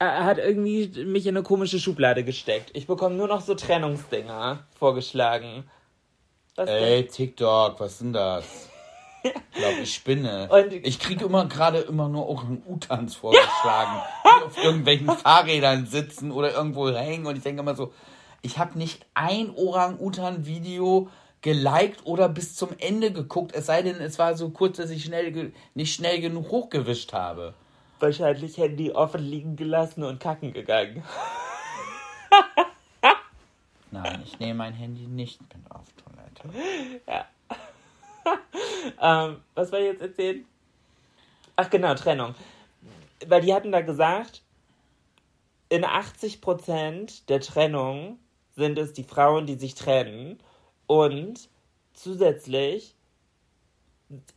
er 0.00 0.24
hat 0.24 0.38
irgendwie 0.38 1.04
mich 1.04 1.26
in 1.26 1.36
eine 1.36 1.42
komische 1.42 1.80
Schublade 1.80 2.22
gesteckt. 2.22 2.70
Ich 2.74 2.86
bekomme 2.86 3.16
nur 3.16 3.26
noch 3.26 3.40
so 3.40 3.54
Trennungsdinger 3.56 4.60
vorgeschlagen. 4.78 5.64
Was 6.54 6.66
denn? 6.66 6.84
Ey, 6.84 7.06
TikTok, 7.06 7.80
was 7.80 7.98
sind 7.98 8.12
das? 8.12 8.44
Ich 9.24 9.60
glaube, 9.60 9.80
ich 9.82 9.92
spinne. 9.92 10.48
Und- 10.48 10.72
ich 10.72 11.00
kriege 11.00 11.24
immer 11.24 11.46
gerade 11.46 11.78
immer 11.78 12.08
nur 12.08 12.28
Orang-Utans 12.28 13.16
vorgeschlagen, 13.16 14.00
die 14.24 14.44
auf 14.44 14.64
irgendwelchen 14.64 15.08
Fahrrädern 15.10 15.86
sitzen 15.86 16.30
oder 16.30 16.54
irgendwo 16.54 16.88
hängen. 16.92 17.26
Und 17.26 17.36
ich 17.36 17.42
denke 17.42 17.60
immer 17.60 17.74
so, 17.74 17.92
ich 18.42 18.58
habe 18.58 18.78
nicht 18.78 19.04
ein 19.14 19.50
Orang-Utan-Video 19.50 21.08
geliked 21.42 22.04
oder 22.04 22.28
bis 22.28 22.56
zum 22.56 22.70
Ende 22.78 23.12
geguckt, 23.12 23.54
es 23.54 23.66
sei 23.66 23.82
denn, 23.82 23.96
es 23.96 24.18
war 24.18 24.36
so 24.36 24.50
kurz, 24.50 24.76
dass 24.76 24.90
ich 24.90 25.04
schnell 25.04 25.52
nicht 25.74 25.94
schnell 25.94 26.20
genug 26.20 26.50
hochgewischt 26.50 27.12
habe. 27.12 27.54
Wahrscheinlich 28.00 28.56
Handy 28.56 28.92
offen 28.92 29.22
liegen 29.22 29.56
gelassen 29.56 30.04
und 30.04 30.20
kacken 30.20 30.52
gegangen. 30.52 31.02
Nein, 33.90 34.22
ich 34.24 34.38
nehme 34.38 34.54
mein 34.54 34.74
Handy 34.74 35.06
nicht 35.06 35.40
mit 35.40 35.70
auf 35.70 35.86
Toilette. 35.96 36.58
Ähm, 39.00 39.42
was 39.54 39.72
war 39.72 39.80
jetzt 39.80 40.02
erzählen? 40.02 40.44
Ach 41.56 41.70
genau, 41.70 41.94
Trennung. 41.94 42.34
Weil 43.26 43.42
die 43.42 43.52
hatten 43.52 43.72
da 43.72 43.80
gesagt, 43.80 44.42
in 45.68 45.84
80% 45.84 47.26
der 47.28 47.40
Trennung 47.40 48.18
sind 48.56 48.78
es 48.78 48.92
die 48.92 49.04
Frauen, 49.04 49.46
die 49.46 49.56
sich 49.56 49.74
trennen. 49.74 50.40
Und 50.88 51.48
zusätzlich 51.92 52.96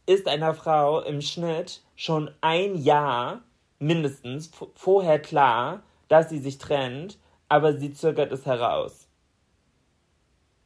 ist 0.06 0.28
einer 0.28 0.54
Frau 0.54 1.02
im 1.02 1.22
Schnitt 1.22 1.82
schon 1.95 2.30
ein 2.41 2.76
Jahr 2.76 3.41
mindestens 3.80 4.52
vorher 4.76 5.20
klar, 5.20 5.82
dass 6.10 6.30
sie 6.30 6.39
sich 6.39 6.58
trennt, 6.58 7.18
aber 7.47 7.78
sie 7.78 7.93
zögert 7.93 8.32
es 8.32 8.45
heraus. 8.45 9.08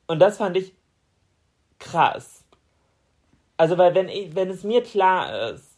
Und 0.08 0.20
das 0.20 0.38
fand 0.38 0.58
ich 0.58 0.74
krass. 1.80 2.44
Also, 3.58 3.78
weil 3.78 3.96
wenn, 3.96 4.10
ich, 4.10 4.36
wenn 4.36 4.50
es 4.50 4.64
mir 4.64 4.84
klar 4.84 5.52
ist, 5.52 5.78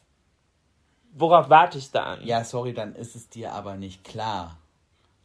worauf 1.13 1.49
warte 1.49 1.77
ich 1.77 1.91
dann? 1.91 2.25
Ja, 2.25 2.43
sorry, 2.43 2.73
dann 2.73 2.95
ist 2.95 3.15
es 3.15 3.29
dir 3.29 3.53
aber 3.53 3.75
nicht 3.75 4.03
klar. 4.03 4.57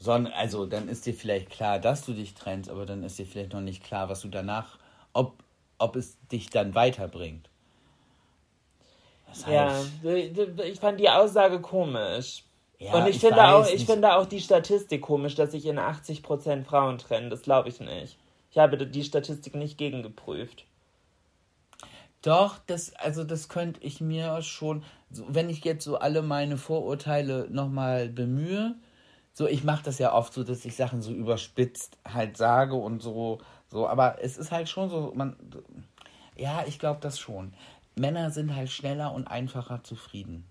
Sondern, 0.02 0.32
also, 0.34 0.66
dann 0.66 0.88
ist 0.88 1.06
dir 1.06 1.14
vielleicht 1.14 1.50
klar, 1.50 1.78
dass 1.78 2.04
du 2.04 2.12
dich 2.12 2.34
trennst, 2.34 2.68
aber 2.70 2.86
dann 2.86 3.02
ist 3.04 3.18
dir 3.18 3.26
vielleicht 3.26 3.52
noch 3.54 3.60
nicht 3.62 3.82
klar, 3.84 4.08
was 4.10 4.20
du 4.22 4.28
danach, 4.28 4.78
ob, 5.14 5.42
ob 5.78 5.96
es 5.96 6.18
dich 6.30 6.50
dann 6.50 6.74
weiterbringt. 6.74 7.48
Das 9.28 9.46
Ja, 9.46 9.84
heißt, 9.84 9.94
ich 10.04 10.80
fand 10.80 11.00
die 11.00 11.08
Aussage 11.10 11.60
komisch. 11.60 12.44
Ja, 12.78 12.92
Und 12.92 13.08
ich, 13.08 13.18
ich 13.18 13.20
finde 13.20 13.48
auch, 13.50 13.66
ich 13.66 13.84
nicht. 13.84 13.86
finde 13.86 14.14
auch 14.16 14.26
die 14.26 14.40
Statistik 14.40 15.02
komisch, 15.02 15.34
dass 15.34 15.52
sich 15.52 15.66
in 15.66 15.78
80% 15.78 16.64
Frauen 16.66 16.98
trennen. 16.98 17.30
Das 17.30 17.42
glaube 17.42 17.68
ich 17.70 17.80
nicht. 17.80 18.18
Ich 18.50 18.58
habe 18.58 18.86
die 18.86 19.04
Statistik 19.04 19.54
nicht 19.54 19.78
gegengeprüft. 19.78 20.66
Doch, 22.22 22.58
das, 22.66 22.94
also 22.94 23.24
das 23.24 23.48
könnte 23.48 23.80
ich 23.82 24.00
mir 24.00 24.42
schon, 24.42 24.84
wenn 25.10 25.50
ich 25.50 25.64
jetzt 25.64 25.84
so 25.84 25.96
alle 25.98 26.22
meine 26.22 26.56
Vorurteile 26.56 27.48
nochmal 27.50 28.08
bemühe, 28.08 28.76
so 29.32 29.46
ich 29.46 29.64
mache 29.64 29.84
das 29.84 29.98
ja 29.98 30.12
oft 30.12 30.32
so, 30.32 30.44
dass 30.44 30.64
ich 30.64 30.76
Sachen 30.76 31.02
so 31.02 31.12
überspitzt 31.12 31.98
halt 32.06 32.36
sage 32.36 32.74
und 32.74 33.02
so, 33.02 33.38
so, 33.68 33.88
aber 33.88 34.22
es 34.22 34.36
ist 34.36 34.52
halt 34.52 34.68
schon 34.68 34.90
so, 34.90 35.12
man, 35.14 35.36
ja, 36.36 36.64
ich 36.66 36.78
glaube 36.78 37.00
das 37.00 37.18
schon. 37.18 37.54
Männer 37.94 38.30
sind 38.30 38.54
halt 38.54 38.70
schneller 38.70 39.12
und 39.12 39.26
einfacher 39.26 39.82
zufrieden. 39.82 40.44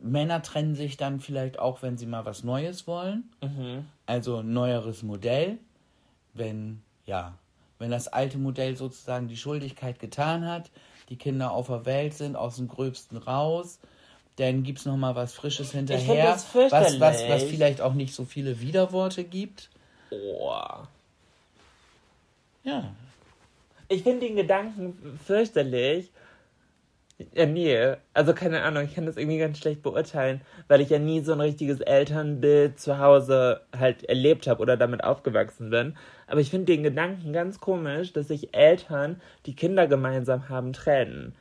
Männer 0.00 0.42
trennen 0.42 0.74
sich 0.74 0.98
dann 0.98 1.20
vielleicht 1.20 1.58
auch, 1.58 1.80
wenn 1.82 1.96
sie 1.96 2.06
mal 2.06 2.26
was 2.26 2.44
Neues 2.44 2.86
wollen. 2.86 3.30
Also 4.06 4.38
ein 4.38 4.52
neueres 4.52 5.02
Modell. 5.02 5.58
Wenn, 6.34 6.82
ja, 7.06 7.38
wenn 7.78 7.90
das 7.90 8.08
alte 8.08 8.38
Modell 8.38 8.76
sozusagen 8.76 9.28
die 9.28 9.36
Schuldigkeit 9.36 9.98
getan 9.98 10.46
hat, 10.46 10.70
die 11.08 11.16
Kinder 11.16 11.52
auf 11.52 11.68
der 11.68 11.86
Welt 11.86 12.12
sind, 12.14 12.36
aus 12.36 12.56
dem 12.56 12.68
Gröbsten 12.68 13.16
raus, 13.16 13.78
dann 14.36 14.62
gibt 14.62 14.80
es 14.80 14.86
nochmal 14.86 15.14
was 15.14 15.32
Frisches 15.32 15.72
hinterher, 15.72 16.32
das 16.32 16.54
was, 16.54 17.00
was, 17.00 17.28
was 17.28 17.44
vielleicht 17.44 17.80
auch 17.80 17.94
nicht 17.94 18.14
so 18.14 18.24
viele 18.24 18.60
Widerworte 18.60 19.24
gibt. 19.24 19.70
Oh. 20.10 20.50
Ja, 22.64 22.94
Ich 23.88 24.02
finde 24.02 24.26
den 24.26 24.36
Gedanken 24.36 25.18
fürchterlich. 25.24 26.10
Ja, 27.32 27.46
nee. 27.46 27.94
Also 28.12 28.34
keine 28.34 28.62
Ahnung, 28.62 28.84
ich 28.84 28.94
kann 28.94 29.06
das 29.06 29.16
irgendwie 29.16 29.38
ganz 29.38 29.58
schlecht 29.58 29.82
beurteilen, 29.82 30.40
weil 30.66 30.80
ich 30.80 30.90
ja 30.90 30.98
nie 30.98 31.20
so 31.20 31.32
ein 31.32 31.40
richtiges 31.40 31.80
Elternbild 31.80 32.80
zu 32.80 32.98
Hause 32.98 33.60
halt 33.76 34.04
erlebt 34.04 34.46
habe 34.48 34.60
oder 34.60 34.76
damit 34.76 35.04
aufgewachsen 35.04 35.70
bin. 35.70 35.96
Aber 36.26 36.40
ich 36.40 36.50
finde 36.50 36.72
den 36.72 36.82
Gedanken 36.82 37.32
ganz 37.32 37.60
komisch, 37.60 38.12
dass 38.12 38.28
sich 38.28 38.54
Eltern, 38.54 39.20
die 39.46 39.54
Kinder 39.54 39.86
gemeinsam 39.86 40.48
haben, 40.48 40.72
trennen. 40.72 41.34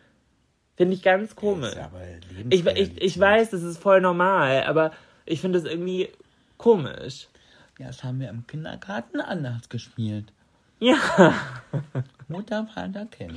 Finde 0.76 0.96
ich 0.96 1.04
ganz 1.04 1.36
komisch. 1.36 1.76
Ich, 2.50 2.66
ich, 2.66 3.02
ich 3.02 3.20
weiß, 3.20 3.52
das 3.52 3.62
ist 3.62 3.78
voll 3.78 4.02
normal, 4.02 4.64
aber 4.64 4.92
ich 5.26 5.40
finde 5.40 5.60
es 5.60 5.66
irgendwie 5.66 6.10
komisch. 6.58 7.28
Ja, 7.78 7.88
das 7.88 8.04
haben 8.04 8.20
wir 8.20 8.30
im 8.30 8.48
Kindergarten 8.48 9.22
anders 9.22 9.70
gespielt. 9.70 10.32
Ja. 10.80 10.98
Mutter, 12.28 12.68
Vater, 12.74 13.06
Kind. 13.06 13.36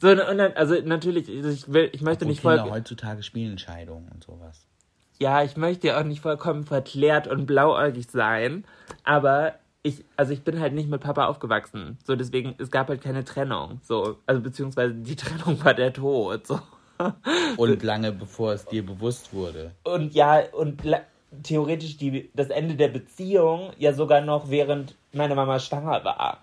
So, 0.00 0.10
und 0.10 0.18
dann, 0.18 0.52
also 0.54 0.74
natürlich, 0.84 1.28
ich, 1.28 1.72
will, 1.72 1.90
ich 1.92 2.00
möchte 2.00 2.24
Obwohl 2.24 2.28
nicht 2.28 2.40
voll. 2.40 2.56
Kinder 2.56 2.70
heutzutage 2.70 3.22
spielen 3.22 3.58
Scheidungen 3.58 4.08
und 4.12 4.24
sowas. 4.24 4.64
Ja, 5.18 5.42
ich 5.42 5.56
möchte 5.56 5.88
ja 5.88 6.00
auch 6.00 6.04
nicht 6.04 6.20
vollkommen 6.20 6.64
verklärt 6.64 7.26
und 7.26 7.46
blauäugig 7.46 8.08
sein, 8.08 8.64
aber 9.04 9.54
ich, 9.82 10.04
also 10.16 10.32
ich 10.32 10.42
bin 10.42 10.60
halt 10.60 10.74
nicht 10.74 10.88
mit 10.88 11.00
Papa 11.00 11.26
aufgewachsen. 11.26 11.98
So, 12.04 12.16
deswegen, 12.16 12.54
es 12.58 12.70
gab 12.70 12.88
halt 12.88 13.02
keine 13.02 13.24
Trennung. 13.24 13.80
So, 13.82 14.18
also 14.26 14.40
beziehungsweise 14.40 14.94
die 14.94 15.16
Trennung 15.16 15.62
war 15.64 15.74
der 15.74 15.92
Tod. 15.92 16.46
So. 16.46 16.60
Und 17.56 17.82
lange 17.82 18.12
bevor 18.12 18.52
es 18.52 18.64
dir 18.66 18.84
bewusst 18.84 19.32
wurde. 19.32 19.72
Und 19.84 20.14
ja, 20.14 20.42
und 20.52 20.82
theoretisch 21.42 21.96
die, 21.96 22.30
das 22.34 22.48
Ende 22.48 22.74
der 22.74 22.88
Beziehung 22.88 23.72
ja 23.78 23.92
sogar 23.92 24.20
noch 24.20 24.50
während 24.50 24.96
meine 25.12 25.34
Mama 25.34 25.58
schwanger 25.60 26.04
war. 26.04 26.42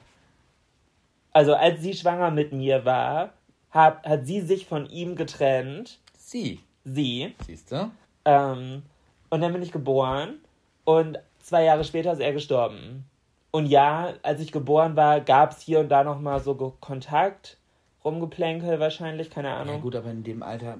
Also 1.33 1.53
als 1.53 1.81
sie 1.81 1.93
schwanger 1.93 2.31
mit 2.31 2.53
mir 2.53 2.85
war, 2.85 3.31
hat, 3.69 4.05
hat 4.05 4.25
sie 4.25 4.39
sich 4.41 4.65
von 4.65 4.85
ihm 4.89 5.17
getrennt. 5.17 5.99
Sie, 6.17 6.61
Sie. 6.85 7.35
siehst 7.45 7.71
du? 7.73 7.91
Ähm, 8.23 8.83
und 9.29 9.41
dann 9.41 9.51
bin 9.51 9.61
ich 9.61 9.73
geboren 9.73 10.35
und 10.85 11.19
zwei 11.41 11.65
Jahre 11.65 11.83
später 11.83 12.13
ist 12.13 12.21
er 12.21 12.31
gestorben. 12.31 13.05
Und 13.55 13.67
ja, 13.67 14.15
als 14.21 14.41
ich 14.41 14.51
geboren 14.51 14.97
war, 14.97 15.21
gab 15.21 15.51
es 15.51 15.61
hier 15.61 15.79
und 15.79 15.87
da 15.87 16.03
nochmal 16.03 16.41
so 16.41 16.75
Kontakt, 16.81 17.55
Rumgeplänkel 18.03 18.81
wahrscheinlich, 18.81 19.29
keine 19.29 19.47
Ja 19.47 19.59
Ahnung. 19.61 19.79
gut, 19.79 19.95
aber 19.95 20.11
in 20.11 20.25
dem 20.25 20.43
Alter 20.43 20.79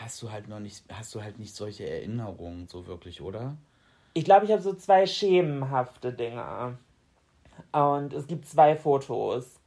hast 0.00 0.22
du 0.22 0.32
halt 0.32 0.48
noch 0.48 0.58
nicht, 0.58 0.82
hast 0.90 1.14
du 1.14 1.22
halt 1.22 1.38
nicht 1.38 1.54
solche 1.54 1.86
Erinnerungen 1.86 2.66
so 2.66 2.86
wirklich, 2.86 3.20
oder? 3.20 3.58
Ich 4.14 4.24
glaube, 4.24 4.46
ich 4.46 4.52
habe 4.52 4.62
so 4.62 4.72
zwei 4.72 5.04
schemenhafte 5.04 6.14
Dinge. 6.14 6.78
Und 7.72 8.14
es 8.14 8.26
gibt 8.26 8.48
zwei 8.48 8.74
Fotos. 8.74 9.60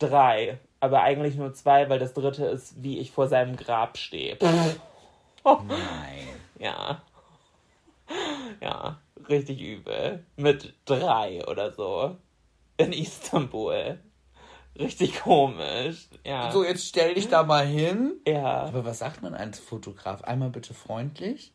Drei. 0.00 0.58
Aber 0.80 1.02
eigentlich 1.02 1.36
nur 1.36 1.54
zwei, 1.54 1.88
weil 1.88 2.00
das 2.00 2.12
dritte 2.12 2.46
ist, 2.46 2.82
wie 2.82 2.98
ich 2.98 3.12
vor 3.12 3.28
seinem 3.28 3.54
Grab 3.54 3.98
stehe. 3.98 4.36
Nein. 4.42 4.76
Ja. 6.58 7.02
Ja, 8.60 8.98
richtig 9.28 9.60
übel. 9.60 10.24
Mit 10.36 10.74
drei 10.84 11.44
oder 11.46 11.72
so. 11.72 12.16
In 12.76 12.92
Istanbul. 12.92 13.98
Richtig 14.78 15.20
komisch. 15.20 16.08
Ja. 16.24 16.50
So, 16.50 16.62
jetzt 16.64 16.86
stell 16.86 17.14
dich 17.14 17.28
da 17.28 17.42
mal 17.42 17.66
hin. 17.66 18.14
ja. 18.26 18.62
Aber 18.64 18.84
was 18.84 18.98
sagt 18.98 19.22
man 19.22 19.34
als 19.34 19.58
Fotograf? 19.58 20.22
Einmal 20.22 20.50
bitte 20.50 20.74
freundlich? 20.74 21.52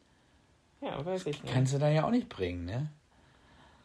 Ja, 0.81 1.05
weiß 1.05 1.27
ich 1.27 1.43
nicht. 1.43 1.53
Kannst 1.53 1.73
du 1.73 1.77
da 1.77 1.89
ja 1.89 2.05
auch 2.05 2.09
nicht 2.09 2.29
bringen, 2.29 2.65
ne? 2.65 2.89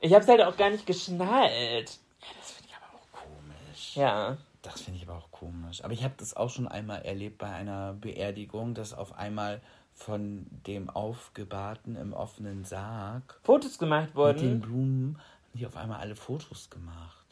Ich 0.01 0.14
hab's 0.14 0.28
halt 0.28 0.41
auch 0.43 0.57
gar 0.57 0.70
nicht 0.70 0.87
geschnallt. 0.87 1.99
Das 2.39 2.53
finde 2.53 2.70
ich 2.70 2.76
aber 2.76 2.95
auch 2.95 3.12
komisch. 3.12 3.97
Ja. 3.97 4.37
Das 4.62 4.80
finde 4.80 5.01
ich 5.01 5.09
aber 5.09 5.18
auch 5.18 5.30
komisch. 5.30 5.84
Aber 5.84 5.93
ich 5.93 6.03
habe 6.03 6.14
das 6.16 6.34
auch 6.34 6.51
schon 6.51 6.66
einmal 6.66 7.03
erlebt 7.03 7.39
bei 7.39 7.49
einer 7.51 7.93
Beerdigung, 7.93 8.74
dass 8.74 8.95
auf 8.95 9.12
einmal 9.16 9.61
von 9.97 10.47
dem 10.66 10.90
Aufgebahrten 10.90 11.97
im 11.97 12.12
offenen 12.12 12.64
Sarg 12.64 13.40
Fotos 13.42 13.78
gemacht 13.78 14.14
mit 14.14 14.14
den 14.14 14.16
wurden. 14.16 14.61
Blumen 14.61 15.18
haben 15.18 15.59
die 15.59 15.66
auf 15.66 15.76
einmal 15.76 16.01
alle 16.01 16.14
Fotos 16.14 16.70
gemacht. 16.70 17.26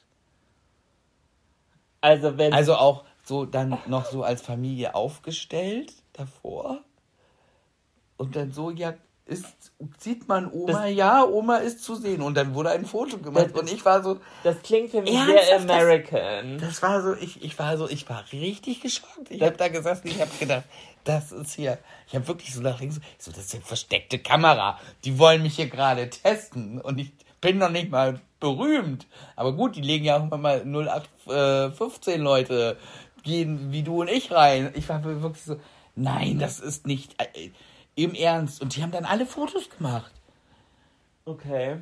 Also 2.00 2.36
wenn. 2.38 2.52
Also 2.52 2.74
auch 2.74 3.04
so 3.22 3.44
dann 3.44 3.78
noch 3.86 4.06
so 4.06 4.22
als 4.24 4.42
Familie 4.42 4.94
aufgestellt 4.94 5.92
davor. 6.14 6.80
Und 8.16 8.34
dann 8.36 8.50
so, 8.52 8.70
ja, 8.70 8.94
ist, 9.26 9.72
sieht 9.98 10.28
man 10.28 10.50
Oma, 10.52 10.82
Das- 10.84 10.90
ja, 10.94 11.24
Oma 11.24 11.56
ist 11.56 11.82
zu 11.82 11.94
sehen. 11.94 12.20
Und 12.20 12.34
dann 12.36 12.54
wurde 12.54 12.70
ein 12.70 12.84
Foto 12.84 13.18
gemacht. 13.18 13.46
Das- 13.52 13.60
und 13.60 13.72
ich 13.72 13.84
war 13.84 14.02
so, 14.02 14.18
das 14.42 14.60
klingt 14.62 14.90
für 14.90 15.00
mich 15.02 15.12
sehr 15.12 15.34
Das- 15.58 15.62
American. 15.62 16.58
das 16.58 16.82
war 16.82 17.02
so, 17.02 17.14
ich, 17.14 17.42
ich 17.42 17.58
war 17.58 17.76
so, 17.78 17.88
ich 17.88 18.08
war 18.08 18.24
richtig 18.32 18.80
geschockt. 18.82 19.30
Ich 19.30 19.40
habe 19.42 19.56
da 19.56 19.68
gesessen, 19.68 20.08
ich 20.08 20.20
habe 20.20 20.30
gedacht, 20.38 20.64
das 21.04 21.32
ist 21.32 21.54
hier. 21.54 21.78
Ich 22.06 22.14
habe 22.14 22.28
wirklich 22.28 22.52
so 22.52 22.60
nach 22.60 22.80
links, 22.80 23.00
so, 23.18 23.30
das 23.30 23.46
ist 23.46 23.54
eine 23.54 23.62
versteckte 23.64 24.18
Kamera. 24.18 24.78
Die 25.04 25.18
wollen 25.18 25.42
mich 25.42 25.56
hier 25.56 25.68
gerade 25.68 26.08
testen. 26.10 26.80
Und 26.80 26.98
ich 26.98 27.12
bin 27.40 27.58
noch 27.58 27.70
nicht 27.70 27.90
mal 27.90 28.20
berühmt. 28.40 29.06
Aber 29.36 29.52
gut, 29.54 29.76
die 29.76 29.80
legen 29.82 30.04
ja 30.04 30.18
auch 30.18 30.22
immer 30.24 30.36
mal 30.38 30.64
0815 30.66 32.20
Leute, 32.20 32.76
gehen 33.22 33.72
wie 33.72 33.82
du 33.82 34.02
und 34.02 34.08
ich 34.08 34.30
rein. 34.32 34.70
Ich 34.74 34.88
war 34.88 35.02
wirklich 35.02 35.42
so, 35.44 35.56
nein, 35.96 36.38
das 36.38 36.60
ist 36.60 36.86
nicht 36.86 37.14
äh, 37.22 37.50
im 37.94 38.14
Ernst. 38.14 38.60
Und 38.62 38.76
die 38.76 38.82
haben 38.82 38.92
dann 38.92 39.04
alle 39.04 39.26
Fotos 39.26 39.68
gemacht. 39.70 40.10
Okay. 41.24 41.76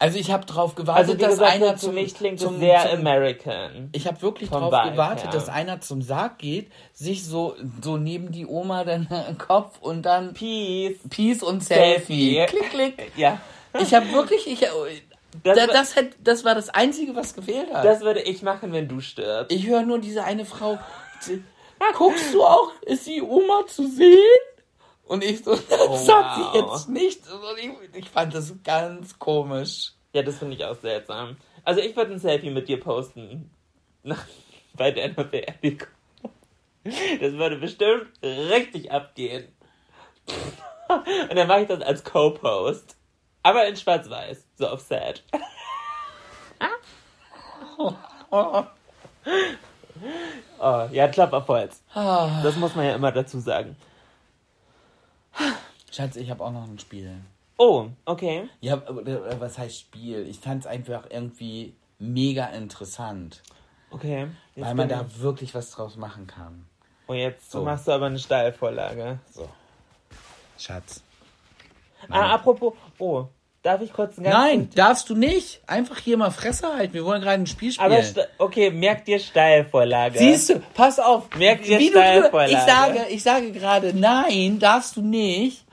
Also 0.00 0.18
ich 0.18 0.32
habe 0.32 0.44
drauf 0.46 0.74
gewartet, 0.74 1.02
Also 1.02 1.16
wie 1.16 1.20
dass 1.22 1.30
gesagt, 1.34 1.52
einer 1.52 1.76
zum, 1.76 1.94
mich 1.94 2.12
klingt 2.14 2.40
zum, 2.40 2.58
sehr 2.58 2.88
zum, 2.90 2.98
American. 3.00 3.88
Ich 3.92 4.08
habe 4.08 4.20
wirklich 4.20 4.50
darauf 4.50 4.90
gewartet, 4.90 5.32
dass 5.32 5.48
einer 5.48 5.80
zum 5.80 6.02
Sarg 6.02 6.38
geht, 6.38 6.72
sich 6.92 7.24
so, 7.24 7.54
so 7.80 7.96
neben 7.96 8.32
die 8.32 8.46
Oma 8.46 8.82
dann 8.82 9.06
den 9.28 9.38
Kopf 9.38 9.78
und 9.80 10.02
dann 10.02 10.34
Peace. 10.34 10.98
Peace 11.08 11.44
und 11.44 11.62
Selfie. 11.62 12.34
Selfie. 12.34 12.46
Klick, 12.46 12.70
klick. 12.70 13.12
Ja. 13.16 13.40
Ich 13.80 13.94
habe 13.94 14.10
wirklich, 14.12 14.46
ich, 14.48 14.60
Das 15.44 15.56
war- 15.56 15.66
das, 15.68 15.94
hat, 15.94 16.06
das 16.24 16.44
war 16.44 16.56
das 16.56 16.70
Einzige, 16.70 17.14
was 17.14 17.34
gefehlt 17.34 17.72
hat. 17.72 17.84
Das 17.84 18.00
würde 18.00 18.22
ich 18.22 18.42
machen, 18.42 18.72
wenn 18.72 18.88
du 18.88 19.00
stirbst. 19.00 19.52
ich 19.56 19.66
höre 19.68 19.82
nur 19.82 20.00
diese 20.00 20.24
eine 20.24 20.44
Frau. 20.44 20.78
Sie- 21.92 21.98
Guckst 21.98 22.34
du 22.34 22.42
auch? 22.44 22.72
Ist 22.82 23.06
die 23.06 23.22
Oma 23.22 23.66
zu 23.66 23.86
sehen? 23.88 24.18
Und 25.06 25.22
ich 25.22 25.44
so, 25.44 25.54
das 25.68 25.80
Oh, 25.88 25.96
sagt 25.96 26.36
sie 26.36 26.42
wow. 26.42 26.54
jetzt 26.54 26.88
nicht. 26.88 27.20
Ich, 27.58 27.94
ich 27.98 28.08
fand 28.10 28.34
das 28.34 28.52
ganz 28.64 29.18
komisch. 29.18 29.92
Ja, 30.12 30.22
das 30.22 30.38
finde 30.38 30.54
ich 30.56 30.64
auch 30.64 30.76
seltsam. 30.76 31.36
Also 31.64 31.80
ich 31.80 31.94
würde 31.96 32.12
ein 32.12 32.18
Selfie 32.18 32.50
mit 32.50 32.68
dir 32.68 32.80
posten. 32.80 33.50
Nach, 34.02 34.24
bei 34.74 34.90
deiner 34.90 35.24
Beerdigung. 35.24 35.88
Das 36.84 37.32
würde 37.32 37.56
bestimmt 37.56 38.08
richtig 38.22 38.92
abgehen. 38.92 39.48
Und 40.88 41.34
dann 41.36 41.48
mache 41.48 41.62
ich 41.62 41.68
das 41.68 41.80
als 41.80 42.04
Co-Post. 42.04 42.96
Aber 43.42 43.66
in 43.66 43.76
schwarz-weiß. 43.76 44.44
So 44.56 44.68
auf 44.68 44.80
Sad. 44.80 45.22
Oh, 50.58 50.88
ja, 50.92 51.08
Klapp 51.08 51.32
auf 51.32 51.46
Holz. 51.48 51.82
Das 51.94 52.56
muss 52.56 52.74
man 52.74 52.86
ja 52.86 52.94
immer 52.94 53.12
dazu 53.12 53.38
sagen. 53.40 53.76
Schatz, 55.90 56.16
ich 56.16 56.30
habe 56.30 56.42
auch 56.44 56.50
noch 56.52 56.64
ein 56.64 56.78
Spiel. 56.78 57.16
Oh, 57.56 57.88
okay. 58.04 58.48
Ja, 58.60 58.82
was 59.38 59.58
heißt 59.58 59.78
Spiel? 59.78 60.26
Ich 60.26 60.38
fand 60.40 60.62
es 60.62 60.66
einfach 60.66 61.04
irgendwie 61.10 61.74
mega 61.98 62.46
interessant, 62.46 63.42
Okay. 63.90 64.26
Weil 64.56 64.74
man 64.74 64.88
da 64.88 65.02
ich- 65.08 65.20
wirklich 65.20 65.54
was 65.54 65.70
draus 65.70 65.96
machen 65.96 66.26
kann. 66.26 66.66
Oh, 67.06 67.12
jetzt 67.14 67.52
So. 67.52 67.62
machst 67.62 67.86
du 67.86 67.92
aber 67.92 68.06
eine 68.06 68.18
Steilvorlage. 68.18 69.20
So. 69.30 69.48
Schatz. 70.58 71.00
Ah, 72.08 72.34
apropos. 72.34 72.74
Oh, 72.98 73.28
darf 73.64 73.80
ich 73.80 73.92
kurz 73.92 74.18
einen 74.18 74.24
ganz 74.24 74.36
Nein, 74.36 74.70
darfst 74.74 75.08
du 75.08 75.16
nicht. 75.16 75.60
Einfach 75.66 75.98
hier 75.98 76.16
mal 76.16 76.30
Fresse 76.30 76.72
halten. 76.72 76.94
Wir 76.94 77.04
wollen 77.04 77.22
gerade 77.22 77.42
ein 77.42 77.46
Spiel 77.46 77.72
spielen. 77.72 77.92
Aber 77.92 78.28
okay, 78.38 78.70
merk 78.70 79.04
dir 79.06 79.18
Steilvorlage. 79.18 80.18
Siehst 80.18 80.50
du, 80.50 80.60
pass 80.74 81.00
auf. 81.00 81.34
Merk 81.36 81.62
dir 81.62 81.78
Wie 81.78 81.86
du, 81.90 81.98
Steilvorlage. 81.98 82.52
ich 82.52 82.58
sage, 82.58 83.06
ich 83.08 83.22
sage 83.22 83.52
gerade, 83.52 83.98
nein, 83.98 84.58
darfst 84.58 84.96
du 84.96 85.02
nicht. 85.02 85.64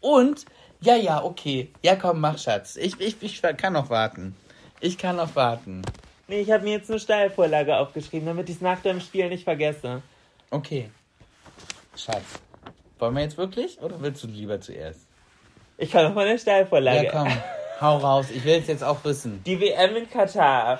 Und, 0.00 0.46
ja, 0.80 0.94
ja, 0.94 1.22
okay. 1.22 1.70
Ja, 1.82 1.96
komm, 1.96 2.20
mach, 2.20 2.38
Schatz. 2.38 2.76
Ich, 2.76 2.98
ich, 3.00 3.16
ich 3.20 3.42
kann 3.42 3.72
noch 3.72 3.90
warten. 3.90 4.34
Ich 4.80 4.96
kann 4.96 5.16
noch 5.16 5.34
warten. 5.34 5.82
Nee, 6.28 6.40
ich 6.40 6.50
habe 6.52 6.62
mir 6.62 6.74
jetzt 6.74 6.88
eine 6.88 7.00
Steilvorlage 7.00 7.76
aufgeschrieben, 7.76 8.26
damit 8.26 8.48
ich 8.48 8.56
es 8.56 8.62
nach 8.62 8.80
dem 8.80 9.00
Spiel 9.00 9.28
nicht 9.28 9.42
vergesse. 9.42 10.02
Okay. 10.50 10.88
Schatz. 11.96 12.22
Wollen 13.00 13.14
wir 13.16 13.22
jetzt 13.22 13.36
wirklich? 13.36 13.80
Oder 13.82 14.00
willst 14.00 14.22
du 14.22 14.28
lieber 14.28 14.60
zuerst? 14.60 15.09
Ich 15.80 15.90
kann 15.90 16.04
noch 16.04 16.14
mal 16.14 16.26
eine 16.26 16.38
Steilvorlage. 16.38 17.06
Ja, 17.06 17.10
komm. 17.10 17.28
Hau 17.80 17.96
raus. 17.96 18.26
Ich 18.30 18.44
will 18.44 18.58
es 18.60 18.66
jetzt 18.66 18.84
auch 18.84 19.02
wissen. 19.04 19.42
Die 19.46 19.58
WM 19.60 19.96
in 19.96 20.08
Katar. 20.10 20.78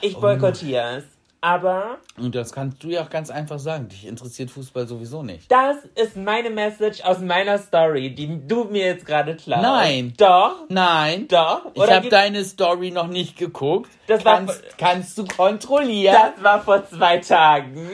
Ich 0.00 0.16
boykottiere 0.16 0.98
es. 0.98 1.04
Aber 1.40 1.98
Und 2.16 2.34
das 2.34 2.50
kannst 2.52 2.82
du 2.82 2.88
ja 2.88 3.02
auch 3.04 3.10
ganz 3.10 3.30
einfach 3.30 3.60
sagen. 3.60 3.88
Dich 3.88 4.06
interessiert 4.06 4.50
Fußball 4.50 4.88
sowieso 4.88 5.22
nicht. 5.22 5.50
das 5.50 5.76
ist 5.94 6.16
meine 6.16 6.50
Message 6.50 7.00
aus 7.04 7.20
meiner 7.20 7.58
Story, 7.58 8.12
die 8.12 8.40
du 8.46 8.64
mir 8.64 8.86
jetzt 8.86 9.06
gerade 9.06 9.36
klaust. 9.36 9.62
Nein. 9.62 10.14
Doch. 10.16 10.64
Nein. 10.68 11.28
Doch. 11.28 11.66
Ich 11.74 11.80
Oder 11.80 11.92
habe 11.92 12.00
gibt- 12.02 12.12
deine 12.12 12.42
Story 12.44 12.90
noch 12.90 13.06
nicht 13.06 13.36
geguckt. 13.36 13.88
Das 14.08 14.24
war- 14.24 14.38
kannst, 14.38 14.78
kannst 14.78 15.18
du 15.18 15.26
kontrollieren? 15.26 16.16
Das 16.34 16.42
war 16.42 16.60
vor 16.60 16.84
zwei 16.88 17.18
Tagen. 17.18 17.88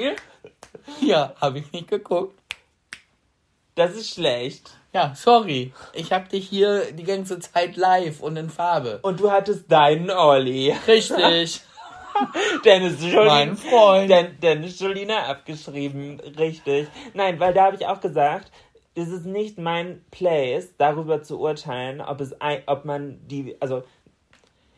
Ja, 1.03 1.35
habe 1.41 1.59
ich 1.59 1.71
nicht 1.73 1.89
geguckt. 1.89 2.39
Das 3.75 3.93
ist 3.95 4.15
schlecht. 4.15 4.71
Ja, 4.95 5.13
sorry. 5.17 5.73
Ich 5.93 6.13
habe 6.13 6.29
dich 6.29 6.49
hier 6.49 6.93
die 6.93 7.03
ganze 7.03 7.41
Zeit 7.41 7.77
live 7.77 8.21
und 8.21 8.37
in 8.37 8.49
Farbe. 8.49 9.01
Und 9.03 9.19
du 9.19 9.33
hattest 9.33 9.71
deinen 9.71 10.09
Olli. 10.09 10.73
Richtig. 10.87 11.63
Dennis 12.65 13.03
Jolina. 13.03 13.25
Mein 13.25 13.57
Freund. 13.57 14.09
Den, 14.09 14.39
Dennis 14.41 14.79
Jolina 14.79 15.25
abgeschrieben. 15.25 16.21
Richtig. 16.39 16.87
Nein, 17.13 17.41
weil 17.41 17.53
da 17.53 17.65
habe 17.65 17.77
ich 17.77 17.87
auch 17.89 18.01
gesagt, 18.01 18.53
es 18.95 19.09
ist 19.09 19.27
nicht 19.27 19.59
mein 19.59 20.05
Place, 20.13 20.77
darüber 20.79 21.25
zu 21.25 21.41
urteilen, 21.41 22.01
ob 22.01 22.21
es 22.21 22.37
ob 22.67 22.85
man 22.85 23.19
die, 23.27 23.57
also 23.59 23.83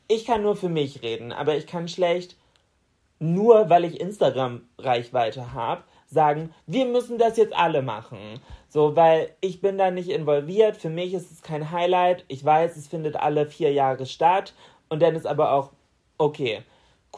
ich 0.08 0.24
kann 0.24 0.40
nur 0.40 0.56
für 0.56 0.70
mich 0.70 1.02
reden, 1.02 1.30
aber 1.30 1.56
ich 1.56 1.66
kann 1.66 1.88
schlecht 1.88 2.36
nur 3.18 3.70
weil 3.70 3.84
ich 3.84 4.00
Instagram-Reichweite 4.00 5.52
habe, 5.52 5.82
sagen, 6.06 6.54
wir 6.66 6.86
müssen 6.86 7.18
das 7.18 7.36
jetzt 7.36 7.54
alle 7.54 7.82
machen. 7.82 8.40
So, 8.76 8.94
weil 8.94 9.30
ich 9.40 9.62
bin 9.62 9.78
da 9.78 9.90
nicht 9.90 10.10
involviert. 10.10 10.76
Für 10.76 10.90
mich 10.90 11.14
ist 11.14 11.32
es 11.32 11.40
kein 11.40 11.70
Highlight. 11.70 12.26
Ich 12.28 12.44
weiß, 12.44 12.76
es 12.76 12.88
findet 12.88 13.16
alle 13.16 13.46
vier 13.46 13.72
Jahre 13.72 14.04
statt. 14.04 14.52
Und 14.90 15.00
dann 15.00 15.14
ist 15.14 15.26
aber 15.26 15.52
auch, 15.52 15.70
okay, 16.18 16.60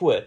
cool. 0.01 0.25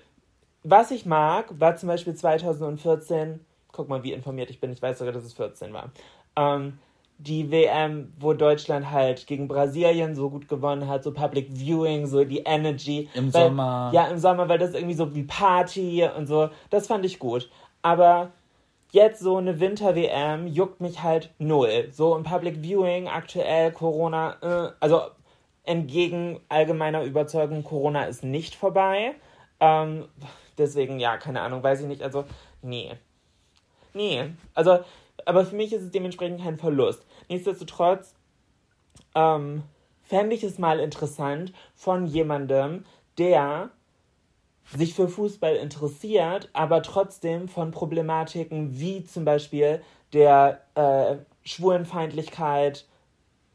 Was 0.63 0.91
ich 0.91 1.05
mag, 1.05 1.57
war 1.57 1.77
zum 1.77 1.87
Beispiel 1.87 2.15
2014, 2.15 3.39
guck 3.71 3.87
mal, 3.87 4.03
wie 4.03 4.11
informiert 4.11 4.49
ich 4.49 4.59
bin, 4.59 4.73
ich 4.73 4.81
weiß 4.81 4.99
sogar, 4.99 5.13
dass 5.13 5.23
es 5.23 5.31
14 5.31 5.71
war. 5.71 5.93
Ähm, 6.35 6.79
die 7.17 7.49
WM, 7.49 8.11
wo 8.19 8.33
Deutschland 8.33 8.91
halt 8.91 9.25
gegen 9.25 9.47
Brasilien 9.47 10.15
so 10.15 10.29
gut 10.29 10.49
gewonnen 10.49 10.89
hat, 10.89 11.05
so 11.05 11.13
Public 11.13 11.47
Viewing, 11.49 12.07
so 12.07 12.25
die 12.25 12.39
Energy. 12.39 13.07
Im 13.13 13.33
weil, 13.33 13.47
Sommer. 13.47 13.91
Ja, 13.93 14.07
im 14.07 14.17
Sommer, 14.17 14.49
weil 14.49 14.59
das 14.59 14.73
irgendwie 14.73 14.95
so 14.95 15.15
wie 15.15 15.23
Party 15.23 16.05
und 16.13 16.27
so, 16.27 16.49
das 16.71 16.87
fand 16.87 17.05
ich 17.05 17.19
gut. 17.19 17.49
Aber 17.83 18.31
jetzt 18.91 19.21
so 19.21 19.37
eine 19.37 19.59
Winter-WM 19.59 20.47
juckt 20.47 20.81
mich 20.81 21.01
halt 21.01 21.33
null. 21.39 21.89
So 21.91 22.15
im 22.15 22.23
Public 22.23 22.61
Viewing 22.61 23.07
aktuell 23.07 23.71
Corona, 23.71 24.37
äh, 24.41 24.71
also 24.79 25.01
entgegen 25.63 26.39
allgemeiner 26.49 27.03
Überzeugung, 27.03 27.63
Corona 27.63 28.05
ist 28.05 28.23
nicht 28.23 28.55
vorbei. 28.55 29.15
Ähm, 29.59 30.07
deswegen, 30.57 30.99
ja, 30.99 31.17
keine 31.17 31.41
Ahnung, 31.41 31.63
weiß 31.63 31.81
ich 31.81 31.87
nicht. 31.87 32.03
Also, 32.03 32.25
nee. 32.61 32.93
Nee. 33.93 34.31
Also, 34.53 34.79
aber 35.25 35.45
für 35.45 35.55
mich 35.55 35.71
ist 35.73 35.83
es 35.83 35.91
dementsprechend 35.91 36.41
kein 36.41 36.57
Verlust. 36.57 37.05
Nichtsdestotrotz 37.29 38.15
ähm, 39.15 39.63
fände 40.03 40.35
ich 40.35 40.43
es 40.43 40.57
mal 40.59 40.79
interessant 40.79 41.53
von 41.75 42.05
jemandem, 42.05 42.85
der 43.17 43.69
sich 44.75 44.93
für 44.93 45.07
Fußball 45.07 45.55
interessiert, 45.55 46.49
aber 46.53 46.81
trotzdem 46.81 47.47
von 47.47 47.71
Problematiken 47.71 48.79
wie 48.79 49.03
zum 49.03 49.25
Beispiel 49.25 49.81
der 50.13 50.61
äh, 50.75 51.17
Schwulenfeindlichkeit 51.43 52.85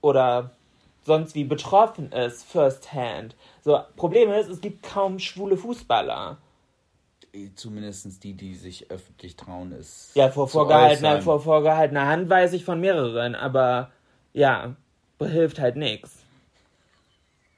oder 0.00 0.50
sonst 1.04 1.34
wie 1.34 1.44
betroffen 1.44 2.12
ist, 2.12 2.44
firsthand. 2.44 3.36
So, 3.62 3.80
Problem 3.96 4.30
ist, 4.32 4.48
es 4.48 4.60
gibt 4.60 4.82
kaum 4.82 5.18
schwule 5.18 5.56
Fußballer. 5.56 6.38
Zumindest 7.54 8.24
die, 8.24 8.32
die 8.32 8.54
sich 8.54 8.90
öffentlich 8.90 9.36
trauen, 9.36 9.72
ist. 9.72 10.12
Ja, 10.14 10.30
vor 10.30 10.48
vorgehaltener, 10.48 11.20
vor 11.20 11.40
vorgehaltener 11.40 12.06
Hand 12.06 12.30
weiß 12.30 12.54
ich 12.54 12.64
von 12.64 12.80
mehreren, 12.80 13.34
aber 13.34 13.90
ja, 14.32 14.74
hilft 15.20 15.58
halt 15.58 15.76
nichts. 15.76 16.24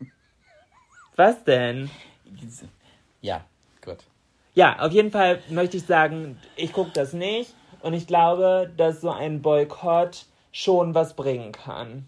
Was 1.17 1.43
denn? 1.45 1.91
Ja, 3.21 3.45
gut. 3.85 3.99
Ja, 4.55 4.79
auf 4.81 4.93
jeden 4.93 5.11
Fall 5.11 5.41
möchte 5.51 5.77
ich 5.77 5.85
sagen, 5.85 6.39
ich 6.57 6.73
gucke 6.73 6.91
das 6.95 7.13
nicht 7.13 7.55
und 7.81 7.95
ich 7.95 8.07
glaube, 8.07 8.71
dass 8.77 9.01
so 9.01 9.11
ein 9.11 9.41
Boykott 9.43 10.25
schon 10.53 10.95
was 10.95 11.15
bringen 11.15 11.53
kann. 11.53 12.07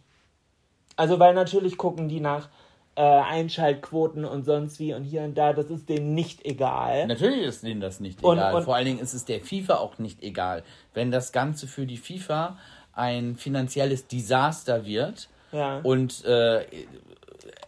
Also, 0.96 1.18
weil 1.18 1.34
natürlich 1.34 1.76
gucken 1.76 2.08
die 2.08 2.20
nach 2.20 2.48
äh, 2.96 3.02
Einschaltquoten 3.02 4.24
und 4.24 4.44
sonst 4.44 4.78
wie 4.80 4.92
und 4.94 5.04
hier 5.04 5.22
und 5.22 5.36
da, 5.38 5.52
das 5.52 5.70
ist 5.70 5.88
denen 5.88 6.14
nicht 6.14 6.44
egal. 6.44 7.06
Natürlich 7.06 7.42
ist 7.42 7.62
denen 7.62 7.80
das 7.80 8.00
nicht 8.00 8.22
Und- 8.24 8.38
egal. 8.38 8.54
und- 8.56 8.64
Vor 8.64 8.74
allen 8.74 8.86
Dingen 8.86 8.98
ist 8.98 9.14
es 9.14 9.24
der 9.24 9.40
FIFA 9.40 9.76
auch 9.76 9.98
nicht 9.98 10.22
egal. 10.22 10.64
Wenn 10.92 11.10
das 11.10 11.32
Ganze 11.32 11.66
für 11.68 11.86
die 11.86 11.96
FIFA 11.98 12.58
ein 12.92 13.36
finanzielles 13.36 14.08
Desaster 14.08 14.84
wird 14.84 15.28
Ja. 15.52 15.78
und 15.82 16.24
äh, 16.24 16.66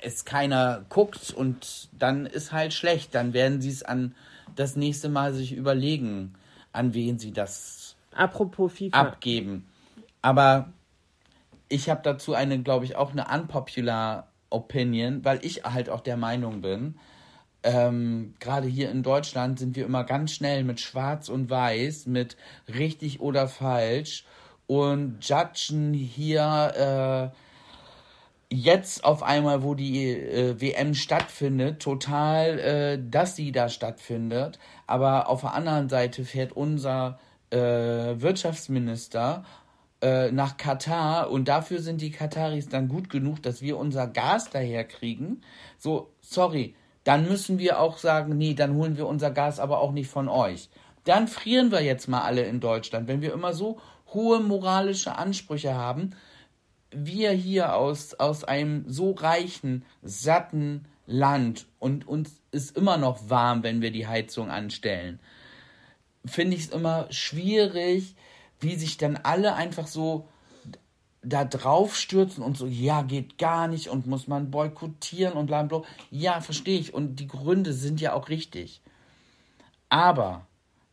es 0.00 0.24
keiner 0.24 0.84
guckt 0.88 1.32
und 1.32 1.88
dann 1.98 2.26
ist 2.26 2.52
halt 2.52 2.74
schlecht. 2.74 3.14
Dann 3.14 3.32
werden 3.32 3.60
sie 3.60 3.70
es 3.70 3.82
an 3.82 4.14
das 4.56 4.76
nächste 4.76 5.08
Mal 5.08 5.32
sich 5.34 5.52
überlegen, 5.52 6.34
an 6.72 6.94
wen 6.94 7.18
sie 7.18 7.32
das 7.32 7.96
Apropos 8.14 8.72
FIFA. 8.72 9.00
abgeben. 9.00 9.66
Aber 10.20 10.72
ich 11.68 11.88
habe 11.88 12.00
dazu 12.02 12.34
eine, 12.34 12.62
glaube 12.62 12.84
ich, 12.84 12.96
auch 12.96 13.12
eine 13.12 13.26
unpopular 13.26 14.28
Opinion, 14.50 15.24
weil 15.24 15.38
ich 15.42 15.64
halt 15.64 15.88
auch 15.88 16.00
der 16.00 16.16
Meinung 16.16 16.60
bin, 16.60 16.96
ähm, 17.62 18.34
gerade 18.40 18.66
hier 18.66 18.90
in 18.90 19.02
Deutschland 19.02 19.58
sind 19.58 19.76
wir 19.76 19.86
immer 19.86 20.04
ganz 20.04 20.32
schnell 20.32 20.64
mit 20.64 20.80
Schwarz 20.80 21.28
und 21.28 21.48
Weiß, 21.48 22.06
mit 22.06 22.36
richtig 22.68 23.20
oder 23.20 23.46
falsch 23.48 24.24
und 24.66 25.18
judgen 25.20 25.94
hier 25.94 27.30
äh, 27.32 27.36
jetzt 28.52 29.04
auf 29.04 29.22
einmal, 29.22 29.62
wo 29.62 29.74
die 29.74 30.10
äh, 30.10 30.60
WM 30.60 30.94
stattfindet, 30.94 31.80
total, 31.80 32.58
äh, 32.58 32.98
dass 33.02 33.34
sie 33.34 33.50
da 33.50 33.68
stattfindet. 33.68 34.58
Aber 34.86 35.28
auf 35.28 35.40
der 35.40 35.54
anderen 35.54 35.88
Seite 35.88 36.24
fährt 36.24 36.52
unser 36.52 37.18
äh, 37.50 37.56
Wirtschaftsminister 37.58 39.44
äh, 40.02 40.30
nach 40.32 40.58
Katar 40.58 41.30
und 41.30 41.48
dafür 41.48 41.80
sind 41.80 42.02
die 42.02 42.10
Kataris 42.10 42.68
dann 42.68 42.88
gut 42.88 43.08
genug, 43.08 43.42
dass 43.42 43.62
wir 43.62 43.78
unser 43.78 44.06
Gas 44.06 44.50
daher 44.50 44.84
kriegen. 44.84 45.40
So, 45.78 46.12
sorry, 46.20 46.74
dann 47.04 47.26
müssen 47.26 47.58
wir 47.58 47.80
auch 47.80 47.98
sagen, 47.98 48.36
nee, 48.36 48.54
dann 48.54 48.74
holen 48.74 48.96
wir 48.96 49.06
unser 49.06 49.30
Gas 49.30 49.60
aber 49.60 49.80
auch 49.80 49.92
nicht 49.92 50.08
von 50.08 50.28
euch. 50.28 50.68
Dann 51.04 51.26
frieren 51.26 51.72
wir 51.72 51.82
jetzt 51.82 52.06
mal 52.06 52.20
alle 52.20 52.42
in 52.42 52.60
Deutschland, 52.60 53.08
wenn 53.08 53.22
wir 53.22 53.32
immer 53.32 53.54
so 53.54 53.80
hohe 54.12 54.40
moralische 54.40 55.16
Ansprüche 55.16 55.74
haben, 55.74 56.14
wir 56.92 57.32
hier 57.32 57.74
aus, 57.74 58.14
aus 58.14 58.44
einem 58.44 58.84
so 58.88 59.12
reichen, 59.12 59.84
satten 60.02 60.86
Land 61.06 61.66
und 61.78 62.06
uns 62.06 62.40
ist 62.50 62.76
immer 62.76 62.96
noch 62.96 63.28
warm, 63.28 63.62
wenn 63.62 63.82
wir 63.82 63.90
die 63.90 64.06
Heizung 64.06 64.50
anstellen, 64.50 65.18
finde 66.24 66.56
ich 66.56 66.64
es 66.64 66.70
immer 66.70 67.06
schwierig, 67.10 68.14
wie 68.60 68.76
sich 68.76 68.96
dann 68.96 69.16
alle 69.16 69.54
einfach 69.54 69.86
so 69.86 70.28
da 71.22 71.44
drauf 71.44 71.96
stürzen 71.96 72.42
und 72.42 72.56
so, 72.56 72.66
ja, 72.66 73.02
geht 73.02 73.38
gar 73.38 73.68
nicht 73.68 73.88
und 73.88 74.06
muss 74.06 74.26
man 74.26 74.50
boykottieren 74.50 75.34
und 75.34 75.46
bla 75.46 75.62
bla. 75.62 75.82
Ja, 76.10 76.40
verstehe 76.40 76.78
ich. 76.78 76.94
Und 76.94 77.16
die 77.16 77.28
Gründe 77.28 77.72
sind 77.72 78.00
ja 78.00 78.12
auch 78.12 78.28
richtig. 78.28 78.80
Aber 79.88 80.46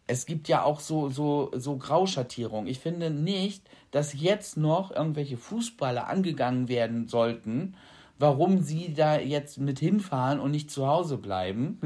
es 0.05 0.25
gibt 0.25 0.47
ja 0.47 0.63
auch 0.63 0.79
so, 0.79 1.09
so, 1.09 1.51
so 1.53 1.77
Grauschattierung. 1.77 2.67
Ich 2.67 2.79
finde 2.79 3.09
nicht, 3.09 3.63
dass 3.91 4.19
jetzt 4.19 4.57
noch 4.57 4.91
irgendwelche 4.91 5.37
Fußballer 5.37 6.07
angegangen 6.07 6.67
werden 6.69 7.07
sollten, 7.07 7.75
warum 8.17 8.61
sie 8.61 8.93
da 8.93 9.17
jetzt 9.17 9.57
mit 9.57 9.79
hinfahren 9.79 10.39
und 10.39 10.51
nicht 10.51 10.69
zu 10.69 10.87
Hause 10.87 11.17
bleiben. 11.17 11.77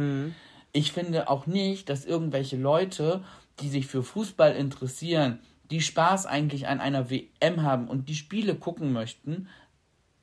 Ich 0.73 0.91
finde 0.91 1.29
auch 1.29 1.45
nicht, 1.45 1.89
dass 1.89 2.05
irgendwelche 2.05 2.57
Leute, 2.57 3.23
die 3.59 3.69
sich 3.69 3.87
für 3.87 4.03
Fußball 4.03 4.55
interessieren, 4.55 5.39
die 5.69 5.81
Spaß 5.81 6.25
eigentlich 6.25 6.67
an 6.67 6.79
einer 6.79 7.09
WM 7.09 7.61
haben 7.61 7.87
und 7.87 8.09
die 8.09 8.15
Spiele 8.15 8.55
gucken 8.55 8.91
möchten, 8.91 9.47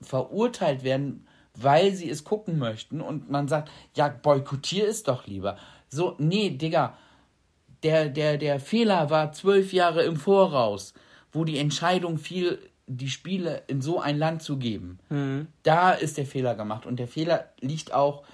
verurteilt 0.01 0.83
werden, 0.83 1.27
weil 1.55 1.93
sie 1.93 2.11
es 2.11 2.25
gucken 2.25 2.59
möchten 2.59 3.01
und 3.01 3.31
man 3.31 3.49
sagt, 3.49 3.71
ja, 3.95 4.09
boykottier 4.09 4.89
es 4.89 5.03
doch 5.03 5.27
lieber. 5.27 5.57
So, 5.89 6.15
nee, 6.19 6.51
Digga, 6.51 6.97
der, 7.83 8.09
der, 8.09 8.37
der 8.39 8.61
Fehler 8.61 9.11
war 9.11 9.33
zwölf 9.33 9.73
Jahre 9.73 10.03
im 10.03 10.17
Voraus, 10.17 10.95
wo 11.33 11.45
die 11.45 11.59
Entscheidung 11.59 12.19
fiel, 12.19 12.59
die 12.87 13.09
Spiele 13.09 13.63
in 13.69 13.83
so 13.83 14.01
ein 14.01 14.19
Land 14.19 14.43
zu 14.43 14.59
geben. 14.59 14.99
Da 15.63 15.93
ist 15.93 16.19
der 16.19 16.27
Fehler 16.27 16.55
gemacht. 16.55 16.87
Und 16.87 16.99
der 16.99 17.09
Fehler 17.09 17.51
liegt 17.61 17.93
auch 17.93 18.25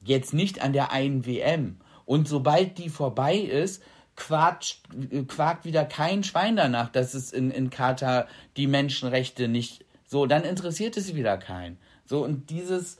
jetzt 0.00 0.32
nicht 0.34 0.62
an 0.62 0.72
der 0.72 0.92
einen 0.92 1.26
WM. 1.26 1.78
Und 2.04 2.28
sobald 2.28 2.78
die 2.78 2.88
vorbei 2.88 3.36
ist, 3.36 3.82
quatscht, 4.16 4.82
quakt 5.28 5.64
wieder 5.64 5.84
kein 5.84 6.24
Schwein 6.24 6.56
danach, 6.56 6.88
dass 6.88 7.14
es 7.14 7.32
in, 7.32 7.50
in 7.50 7.70
Katar 7.70 8.26
die 8.56 8.66
Menschenrechte 8.66 9.48
nicht 9.48 9.84
so, 10.06 10.26
dann 10.26 10.44
interessiert 10.44 10.96
es 10.96 11.14
wieder 11.14 11.36
keinen. 11.36 11.76
So, 12.06 12.24
und 12.24 12.50
dieses, 12.50 12.98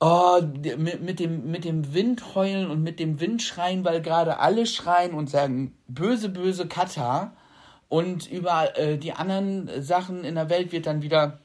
Oh, 0.00 0.40
mit, 0.42 1.02
mit, 1.02 1.18
dem, 1.18 1.50
mit 1.50 1.64
dem 1.64 1.94
Wind 1.94 2.34
heulen 2.34 2.70
und 2.70 2.82
mit 2.82 3.00
dem 3.00 3.20
Wind 3.20 3.42
schreien, 3.42 3.84
weil 3.84 4.02
gerade 4.02 4.38
alle 4.38 4.66
schreien 4.66 5.14
und 5.14 5.30
sagen, 5.30 5.74
böse, 5.88 6.28
böse 6.28 6.66
Katar. 6.66 7.34
Und 7.94 8.28
über 8.28 8.76
äh, 8.76 8.98
die 8.98 9.12
anderen 9.12 9.70
Sachen 9.80 10.24
in 10.24 10.34
der 10.34 10.50
Welt 10.50 10.72
wird 10.72 10.86
dann 10.86 11.00
wieder, 11.00 11.38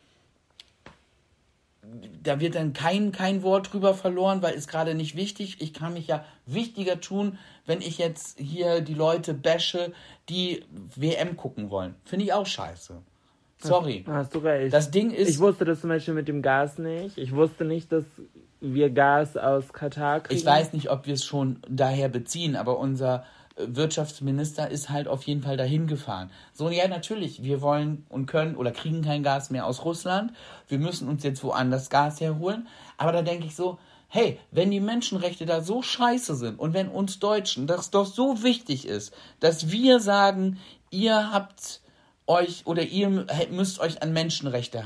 da 2.24 2.40
wird 2.40 2.56
dann 2.56 2.74
kein, 2.74 3.12
kein 3.12 3.44
Wort 3.44 3.72
drüber 3.72 3.94
verloren, 3.94 4.42
weil 4.42 4.56
ist 4.56 4.68
gerade 4.68 4.96
nicht 4.96 5.16
wichtig. 5.16 5.58
Ich 5.60 5.76
kann 5.76 5.94
mich 5.94 6.08
ja 6.08 6.26
wichtiger 6.48 7.00
tun, 7.00 7.38
wenn 7.68 7.82
ich 7.82 8.00
jetzt 8.00 8.40
hier 8.40 8.82
die 8.82 8.96
Leute 8.96 9.36
bashe, 9.36 9.94
die 10.28 10.64
WM 10.96 11.38
gucken 11.38 11.70
wollen. 11.70 11.94
Finde 12.04 12.26
ich 12.26 12.34
auch 12.34 12.48
scheiße. 12.48 12.96
Sorry. 13.62 14.04
Hast 14.08 14.34
du 14.34 14.40
recht. 14.40 14.74
Das 14.74 14.90
Ding 14.90 15.12
ist. 15.12 15.30
Ich 15.30 15.38
wusste 15.38 15.66
das 15.66 15.82
zum 15.82 15.92
Beispiel 15.92 16.16
mit 16.16 16.28
dem 16.28 16.42
Gas 16.42 16.80
nicht. 16.80 17.16
Ich 17.20 17.32
wusste 17.32 17.64
nicht, 17.64 17.92
dass 17.92 18.06
wir 18.60 18.90
Gas 18.90 19.38
aus 19.38 19.72
Katar 19.72 20.22
kriegen. 20.22 20.40
Ich 20.40 20.48
weiß 20.48 20.74
nicht, 20.74 20.90
ob 20.90 21.06
wir 21.06 21.14
es 21.14 21.24
schon 21.24 21.60
daher 21.70 22.10
beziehen, 22.10 22.56
aber 22.56 22.80
unser 22.80 23.24
Wirtschaftsminister 23.66 24.70
ist 24.70 24.90
halt 24.90 25.08
auf 25.08 25.24
jeden 25.24 25.44
Fall 25.44 25.58
dahin 25.58 25.88
gefahren. 25.88 26.32
So, 26.54 26.70
ja, 26.70 26.88
natürlich, 26.88 27.44
wir 27.44 27.62
wollen 27.62 28.06
und 28.10 28.26
können 28.26 28.56
oder 28.56 28.72
kriegen 28.72 29.02
kein 29.02 29.24
Gas 29.24 29.50
mehr 29.50 29.66
aus 29.66 29.86
Russland. 29.86 30.34
Wir 30.68 30.80
müssen 30.80 31.08
uns 31.08 31.24
jetzt 31.24 31.44
woanders 31.44 31.90
Gas 31.90 32.22
herholen. 32.22 32.68
Aber 32.98 33.12
da 33.12 33.22
denke 33.22 33.46
ich 33.48 33.56
so, 33.56 33.80
hey, 34.08 34.40
wenn 34.52 34.72
die 34.72 34.80
Menschenrechte 34.80 35.46
da 35.46 35.62
so 35.62 35.82
scheiße 35.82 36.36
sind 36.36 36.60
und 36.60 36.74
wenn 36.74 36.90
uns 36.90 37.20
Deutschen 37.20 37.68
das 37.68 37.92
doch 37.92 38.06
so 38.06 38.44
wichtig 38.44 38.88
ist, 38.88 39.14
dass 39.40 39.72
wir 39.72 40.00
sagen, 40.00 40.58
ihr 40.90 41.32
habt 41.32 41.82
euch 42.26 42.66
oder 42.66 42.84
ihr 42.84 43.26
müsst 43.52 43.80
euch 43.80 44.02
an 44.02 44.14
Menschenrechte 44.14 44.86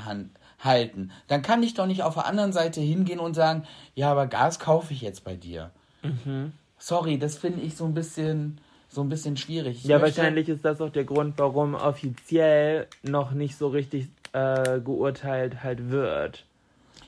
halten, 0.60 1.12
dann 1.28 1.42
kann 1.42 1.64
ich 1.64 1.74
doch 1.74 1.86
nicht 1.86 2.04
auf 2.04 2.16
der 2.16 2.26
anderen 2.26 2.54
Seite 2.54 2.82
hingehen 2.82 3.20
und 3.20 3.34
sagen, 3.34 3.64
ja, 3.96 4.12
aber 4.12 4.28
Gas 4.28 4.60
kaufe 4.60 4.94
ich 4.94 5.02
jetzt 5.02 5.24
bei 5.24 5.36
dir. 5.36 5.72
Mhm. 6.02 6.54
Sorry, 6.78 7.18
das 7.18 7.38
finde 7.38 7.62
ich 7.62 7.76
so 7.78 7.86
ein 7.86 7.94
bisschen 7.94 8.60
so 8.94 9.02
ein 9.02 9.10
bisschen 9.10 9.38
schwierig. 9.38 9.78
Ich 9.78 9.86
ja, 9.86 10.02
wahrscheinlich 10.02 10.50
ist 10.50 10.64
das 10.64 10.82
auch 10.82 10.90
der 10.90 11.04
Grund, 11.04 11.36
warum 11.38 11.76
offiziell 11.76 12.88
noch 13.02 13.32
nicht 13.32 13.58
so 13.58 13.68
richtig 13.68 14.10
äh, 14.34 14.80
geurteilt 14.80 15.64
halt 15.64 15.90
wird. 15.90 16.46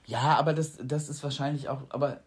Ja, 0.05 0.37
aber 0.37 0.53
das, 0.53 0.77
das 0.83 1.09
ist 1.09 1.23
wahrscheinlich 1.23 1.69
auch, 1.69 1.81
aber 1.89 2.19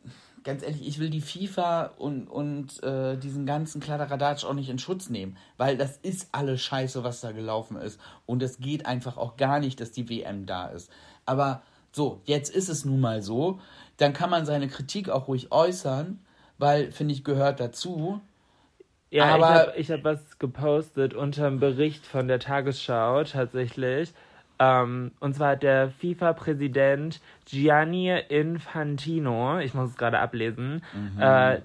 ganz 0.45 0.63
ehrlich, 0.63 0.87
ich 0.87 0.99
will 0.99 1.11
die 1.11 1.21
FIFA 1.21 1.93
und, 1.99 2.27
und 2.27 2.83
äh, 2.83 3.17
diesen 3.17 3.47
ganzen 3.47 3.81
Kladderadatsch 3.81 4.45
auch 4.45 4.55
nicht 4.55 4.69
in 4.69 4.79
Schutz 4.79 5.11
nehmen, 5.11 5.37
weil 5.57 5.77
das 5.77 5.97
ist 5.99 6.29
alles 6.33 6.61
scheiße, 6.63 7.05
was 7.05 7.21
da 7.21 7.33
gelaufen 7.33 7.77
ist. 7.77 8.01
Und 8.27 8.43
es 8.43 8.59
geht 8.59 8.87
einfach 8.87 9.17
auch 9.17 9.37
gar 9.37 9.61
nicht, 9.61 9.81
dass 9.81 9.93
die 9.93 10.09
WM 10.09 10.47
da 10.47 10.69
ist. 10.69 10.91
Aber 11.27 11.63
so, 11.93 12.21
jetzt 12.25 12.55
ist 12.55 12.69
es 12.69 12.85
nun 12.85 13.01
mal 13.01 13.23
so. 13.23 13.61
Dann 13.97 14.13
kann 14.13 14.31
man 14.31 14.47
seine 14.47 14.69
Kritik 14.69 15.09
auch 15.11 15.29
ruhig 15.29 15.53
äußern, 15.53 16.21
weil, 16.57 16.93
finde 16.93 17.15
ich, 17.15 17.25
gehört 17.25 17.61
dazu. 17.61 18.21
Ja, 19.11 19.35
aber 19.35 19.79
ich 19.79 19.91
habe 19.91 20.03
hab 20.03 20.05
was 20.05 20.39
gepostet 20.39 21.15
unter 21.15 21.47
einem 21.47 21.61
Bericht 21.61 22.07
von 22.07 22.29
der 22.29 22.41
Tagesschau 22.41 23.25
tatsächlich. 23.25 24.13
Ähm, 24.59 25.13
und 25.21 25.35
zwar 25.35 25.53
hat 25.53 25.63
der 25.63 25.91
FIFA-Präsident 25.91 27.21
Gianni 27.47 28.11
Infantino, 28.29 29.59
ich 29.61 29.73
muss 29.75 29.91
es 29.91 29.97
gerade 29.97 30.19
ablesen, 30.19 30.83
mhm. 30.93 31.21
äh, 31.21 31.61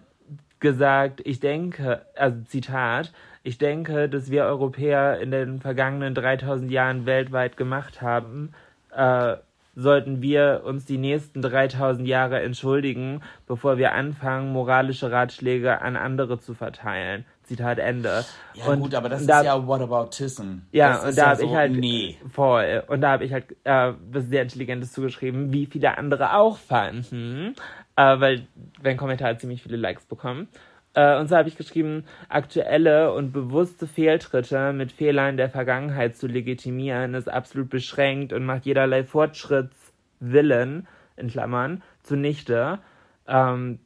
gesagt, 0.60 1.22
ich 1.26 1.40
denke, 1.40 2.06
also 2.16 2.42
Zitat, 2.46 3.12
ich 3.44 3.58
denke, 3.58 4.08
dass 4.08 4.32
wir 4.32 4.46
Europäer 4.46 5.20
in 5.20 5.32
den 5.32 5.60
vergangenen 5.60 6.16
3000 6.16 6.72
Jahren 6.72 7.06
weltweit 7.06 7.58
gemacht 7.58 8.02
haben, 8.02 8.54
äh, 8.96 9.36
sollten 9.76 10.22
wir 10.22 10.62
uns 10.66 10.86
die 10.86 10.98
nächsten 10.98 11.42
3000 11.42 12.08
Jahre 12.08 12.42
entschuldigen, 12.42 13.22
bevor 13.48 13.78
wir 13.78 13.94
anfangen, 13.94 14.52
moralische 14.52 15.12
Ratschläge 15.12 15.82
an 15.82 15.96
andere 15.96 16.40
zu 16.40 16.54
verteilen. 16.54 17.26
Zitat 17.44 17.78
Ende. 17.78 18.24
Ja 18.54 18.66
und, 18.66 18.80
gut, 18.80 18.96
aber 18.96 19.10
das 19.10 19.22
ist 19.22 19.30
da, 19.30 19.44
ja 19.44 19.68
Whataboutism. 19.68 20.60
Ja, 20.72 20.94
das 20.94 21.06
und 21.06 21.18
da 21.18 21.22
ja 21.22 21.30
habe 21.30 21.40
so, 21.42 21.46
ich 21.48 21.54
halt 21.54 21.74
nee. 21.74 22.18
voll 22.32 22.84
und 22.88 23.02
da 23.02 23.12
habe 23.12 23.26
ich 23.26 23.34
halt 23.34 23.46
äh, 23.64 23.94
was 24.12 24.26
sehr 24.26 24.44
Intelligentes 24.44 24.94
zugeschrieben, 24.94 25.52
wie 25.52 25.66
viele 25.66 25.98
andere 25.98 26.36
auch 26.36 26.58
fanden, 26.58 27.56
äh, 27.96 28.20
weil 28.20 28.48
wenn 28.82 28.96
Kommentar 28.96 29.38
ziemlich 29.38 29.62
viele 29.62 29.78
Likes 29.78 30.06
bekommen. 30.06 30.48
Äh, 30.94 31.20
und 31.20 31.28
so 31.28 31.36
habe 31.36 31.50
ich 31.50 31.58
geschrieben, 31.58 32.06
aktuelle 32.30 33.14
und 33.14 33.32
bewusste 33.32 33.88
Fehltritte 33.88 34.74
mit 34.74 34.92
Fehlern 34.92 35.38
der 35.38 35.50
Vergangenheit 35.50 36.16
zu 36.16 36.28
legitimieren, 36.28 37.14
ist 37.14 37.32
absolut 37.32 37.70
beschränkt 37.70 38.34
und 38.34 38.46
macht 38.46 38.66
jederlei 38.66 39.04
Fortschrittswillen, 39.04 40.88
in 41.16 41.28
Klammern, 41.28 41.84
zunichte. 42.02 42.80
Ähm, 43.28 43.80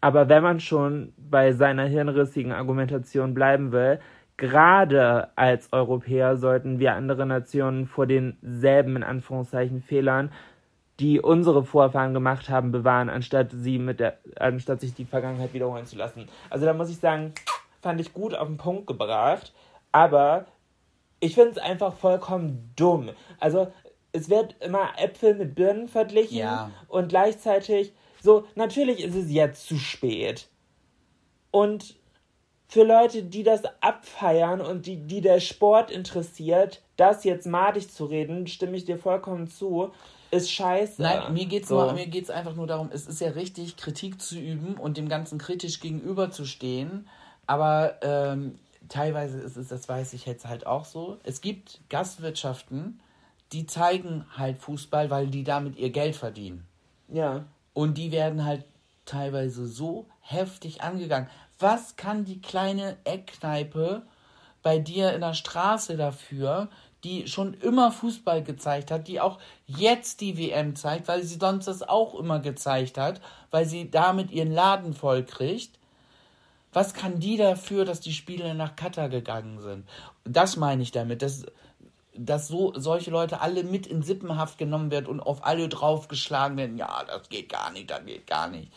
aber 0.00 0.28
wenn 0.28 0.42
man 0.42 0.60
schon 0.60 1.14
bei 1.16 1.52
seiner 1.52 1.86
hirnrissigen 1.86 2.52
Argumentation 2.52 3.32
bleiben 3.32 3.72
will, 3.72 4.00
gerade 4.36 5.28
als 5.36 5.72
Europäer 5.72 6.36
sollten 6.36 6.78
wir 6.78 6.94
andere 6.94 7.24
Nationen 7.24 7.86
vor 7.86 8.06
denselben 8.06 8.96
in 8.96 9.02
Anführungszeichen 9.02 9.80
Fehlern, 9.80 10.30
die 11.00 11.20
unsere 11.20 11.64
Vorfahren 11.64 12.14
gemacht 12.14 12.48
haben, 12.48 12.70
bewahren, 12.70 13.08
anstatt 13.08 13.50
sie 13.50 13.78
mit 13.78 14.00
der, 14.00 14.18
anstatt 14.38 14.80
sich 14.80 14.94
die 14.94 15.04
Vergangenheit 15.04 15.52
wiederholen 15.52 15.86
zu 15.86 15.96
lassen. 15.96 16.28
Also 16.50 16.66
da 16.66 16.72
muss 16.72 16.90
ich 16.90 16.98
sagen, 16.98 17.34
fand 17.80 18.00
ich 18.00 18.12
gut 18.12 18.34
auf 18.34 18.46
den 18.46 18.56
Punkt 18.56 18.86
gebracht, 18.86 19.52
aber 19.92 20.46
ich 21.20 21.34
finde 21.34 21.52
es 21.52 21.58
einfach 21.58 21.94
vollkommen 21.94 22.72
dumm. 22.76 23.10
Also 23.40 23.72
es 24.12 24.30
wird 24.30 24.54
immer 24.60 24.92
Äpfel 24.96 25.34
mit 25.34 25.54
Birnen 25.54 25.88
verglichen 25.88 26.38
ja. 26.38 26.70
und 26.88 27.08
gleichzeitig 27.08 27.92
so, 28.22 28.44
natürlich 28.54 29.02
ist 29.02 29.16
es 29.16 29.30
jetzt 29.30 29.66
zu 29.66 29.76
spät. 29.76 30.48
Und 31.50 31.96
für 32.68 32.84
Leute, 32.84 33.22
die 33.22 33.42
das 33.42 33.62
abfeiern 33.80 34.60
und 34.60 34.86
die, 34.86 34.96
die 34.96 35.20
der 35.20 35.40
Sport 35.40 35.90
interessiert, 35.90 36.82
das 36.96 37.24
jetzt 37.24 37.46
madig 37.46 37.92
zu 37.92 38.06
reden, 38.06 38.46
stimme 38.46 38.76
ich 38.76 38.84
dir 38.84 38.98
vollkommen 38.98 39.46
zu, 39.46 39.92
ist 40.34 40.50
scheiße. 40.50 41.00
Nein, 41.00 41.32
mir 41.32 41.46
geht 41.46 41.62
es 41.62 41.68
so. 41.68 41.78
einfach 41.80 42.54
nur 42.54 42.66
darum, 42.66 42.90
es 42.92 43.06
ist 43.06 43.20
ja 43.20 43.30
richtig, 43.30 43.76
Kritik 43.76 44.20
zu 44.20 44.38
üben 44.38 44.74
und 44.74 44.96
dem 44.96 45.08
Ganzen 45.08 45.38
kritisch 45.38 45.80
gegenüberzustehen. 45.80 47.08
Aber 47.46 47.96
ähm, 48.02 48.58
teilweise 48.88 49.38
ist 49.38 49.56
es, 49.56 49.68
das 49.68 49.88
weiß 49.88 50.12
ich 50.14 50.26
jetzt 50.26 50.46
halt 50.46 50.66
auch 50.66 50.84
so, 50.84 51.18
es 51.24 51.40
gibt 51.40 51.80
Gastwirtschaften, 51.88 53.00
die 53.52 53.66
zeigen 53.66 54.26
halt 54.36 54.58
Fußball, 54.58 55.10
weil 55.10 55.28
die 55.28 55.44
damit 55.44 55.76
ihr 55.76 55.90
Geld 55.90 56.16
verdienen. 56.16 56.66
Ja. 57.08 57.44
Und 57.72 57.98
die 57.98 58.12
werden 58.12 58.44
halt 58.44 58.64
teilweise 59.04 59.66
so 59.66 60.06
heftig 60.20 60.82
angegangen. 60.82 61.28
Was 61.58 61.96
kann 61.96 62.24
die 62.24 62.40
kleine 62.40 62.96
Eckkneipe 63.04 64.02
bei 64.62 64.78
dir 64.78 65.12
in 65.12 65.20
der 65.20 65.34
Straße 65.34 65.96
dafür, 65.96 66.68
die 67.04 67.28
schon 67.28 67.54
immer 67.54 67.92
Fußball 67.92 68.42
gezeigt 68.42 68.90
hat, 68.90 69.06
die 69.06 69.20
auch 69.20 69.38
jetzt 69.66 70.20
die 70.20 70.38
WM 70.38 70.74
zeigt, 70.74 71.06
weil 71.06 71.22
sie 71.22 71.38
sonst 71.38 71.66
das 71.66 71.82
auch 71.82 72.14
immer 72.14 72.40
gezeigt 72.40 72.98
hat, 72.98 73.20
weil 73.50 73.66
sie 73.66 73.90
damit 73.90 74.30
ihren 74.30 74.50
Laden 74.52 74.94
voll 74.94 75.22
kriegt. 75.24 75.78
Was 76.72 76.94
kann 76.94 77.20
die 77.20 77.36
dafür, 77.36 77.84
dass 77.84 78.00
die 78.00 78.12
Spiele 78.12 78.54
nach 78.54 78.74
Katar 78.74 79.08
gegangen 79.08 79.60
sind? 79.60 79.88
Das 80.24 80.56
meine 80.56 80.82
ich 80.82 80.90
damit. 80.90 81.22
Das, 81.22 81.46
dass 82.16 82.48
so 82.48 82.72
solche 82.74 83.10
Leute 83.10 83.40
alle 83.40 83.62
mit 83.62 83.86
in 83.86 84.02
Sippenhaft 84.02 84.58
genommen 84.58 84.90
werden 84.90 85.06
und 85.06 85.20
auf 85.20 85.44
alle 85.44 85.68
draufgeschlagen 85.68 86.56
werden, 86.56 86.78
ja, 86.78 87.04
das 87.06 87.28
geht 87.28 87.50
gar 87.50 87.70
nicht, 87.70 87.90
das 87.90 88.04
geht 88.04 88.26
gar 88.26 88.48
nicht. 88.48 88.72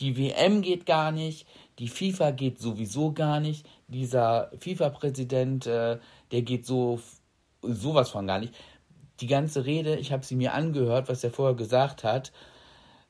Die 0.00 0.16
WM 0.16 0.62
geht 0.62 0.86
gar 0.86 1.12
nicht, 1.12 1.46
die 1.78 1.88
FIFA 1.88 2.30
geht 2.30 2.60
sowieso 2.60 3.12
gar 3.12 3.40
nicht. 3.40 3.66
Dieser 3.88 4.50
FIFA-Präsident, 4.60 5.66
äh, 5.66 5.98
der 6.30 6.42
geht 6.42 6.66
so 6.66 7.00
sowas 7.62 8.10
von 8.10 8.26
gar 8.26 8.38
nicht. 8.38 8.54
Die 9.20 9.26
ganze 9.26 9.66
Rede, 9.66 9.96
ich 9.96 10.12
habe 10.12 10.24
sie 10.24 10.36
mir 10.36 10.54
angehört, 10.54 11.08
was 11.08 11.24
er 11.24 11.30
vorher 11.30 11.56
gesagt 11.56 12.04
hat. 12.04 12.32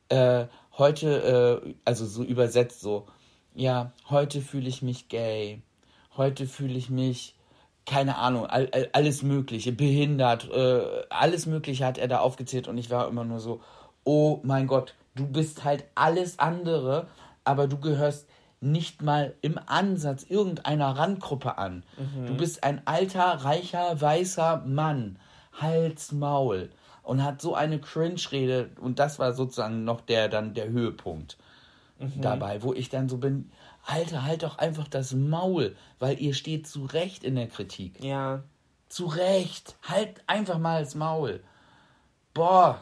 Äh, 0.09 0.47
heute, 0.77 1.61
äh, 1.65 1.75
also 1.85 2.05
so 2.05 2.23
übersetzt 2.23 2.81
so, 2.81 3.07
ja, 3.53 3.91
heute 4.09 4.41
fühle 4.41 4.67
ich 4.67 4.81
mich 4.81 5.09
gay. 5.09 5.61
Heute 6.15 6.47
fühle 6.47 6.77
ich 6.77 6.89
mich 6.89 7.35
keine 7.85 8.17
Ahnung, 8.17 8.45
all, 8.45 8.69
all, 8.71 8.89
alles 8.93 9.23
Mögliche, 9.23 9.71
behindert, 9.71 10.49
äh, 10.49 11.03
alles 11.09 11.45
Mögliche 11.45 11.85
hat 11.85 11.97
er 11.97 12.07
da 12.07 12.19
aufgezählt 12.19 12.67
und 12.67 12.77
ich 12.77 12.89
war 12.89 13.07
immer 13.07 13.23
nur 13.23 13.39
so, 13.39 13.61
oh 14.03 14.39
mein 14.43 14.67
Gott, 14.67 14.95
du 15.15 15.27
bist 15.27 15.63
halt 15.63 15.85
alles 15.95 16.39
andere, 16.39 17.07
aber 17.43 17.67
du 17.67 17.79
gehörst 17.79 18.27
nicht 18.61 19.01
mal 19.01 19.33
im 19.41 19.59
Ansatz 19.65 20.23
irgendeiner 20.23 20.97
Randgruppe 20.97 21.57
an. 21.57 21.83
Mhm. 21.97 22.27
Du 22.27 22.37
bist 22.37 22.63
ein 22.63 22.81
alter, 22.85 23.23
reicher, 23.23 23.99
weißer 23.99 24.63
Mann, 24.65 25.17
Hals, 25.59 26.11
Maul 26.11 26.69
und 27.03 27.23
hat 27.23 27.41
so 27.41 27.55
eine 27.55 27.79
Cringe-Rede 27.79 28.69
und 28.79 28.99
das 28.99 29.19
war 29.19 29.33
sozusagen 29.33 29.83
noch 29.83 30.01
der 30.01 30.29
dann 30.29 30.53
der 30.53 30.69
Höhepunkt 30.69 31.37
mhm. 31.99 32.21
dabei, 32.21 32.61
wo 32.61 32.73
ich 32.73 32.89
dann 32.89 33.09
so 33.09 33.17
bin, 33.17 33.51
Alter, 33.85 34.23
halt 34.23 34.43
doch 34.43 34.57
einfach 34.57 34.87
das 34.87 35.13
Maul, 35.13 35.75
weil 35.99 36.19
ihr 36.21 36.33
steht 36.33 36.67
zu 36.67 36.85
Recht 36.85 37.23
in 37.23 37.35
der 37.35 37.47
Kritik. 37.47 38.03
Ja. 38.03 38.43
Zu 38.89 39.05
Recht. 39.05 39.75
Halt 39.81 40.21
einfach 40.27 40.59
mal 40.59 40.83
das 40.83 40.95
Maul. 40.95 41.41
Boah. 42.33 42.79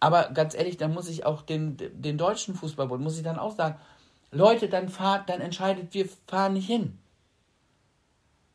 Aber 0.00 0.30
ganz 0.30 0.54
ehrlich, 0.54 0.76
dann 0.76 0.92
muss 0.92 1.08
ich 1.08 1.26
auch 1.26 1.42
den, 1.42 1.76
den 1.76 2.18
deutschen 2.18 2.54
Fußballbund, 2.54 3.02
muss 3.02 3.16
ich 3.16 3.24
dann 3.24 3.38
auch 3.38 3.54
sagen, 3.54 3.78
Leute, 4.34 4.68
dann 4.68 4.88
fahrt, 4.88 5.28
dann 5.28 5.40
entscheidet, 5.40 5.94
wir 5.94 6.08
fahren 6.26 6.54
nicht 6.54 6.66
hin. 6.66 6.98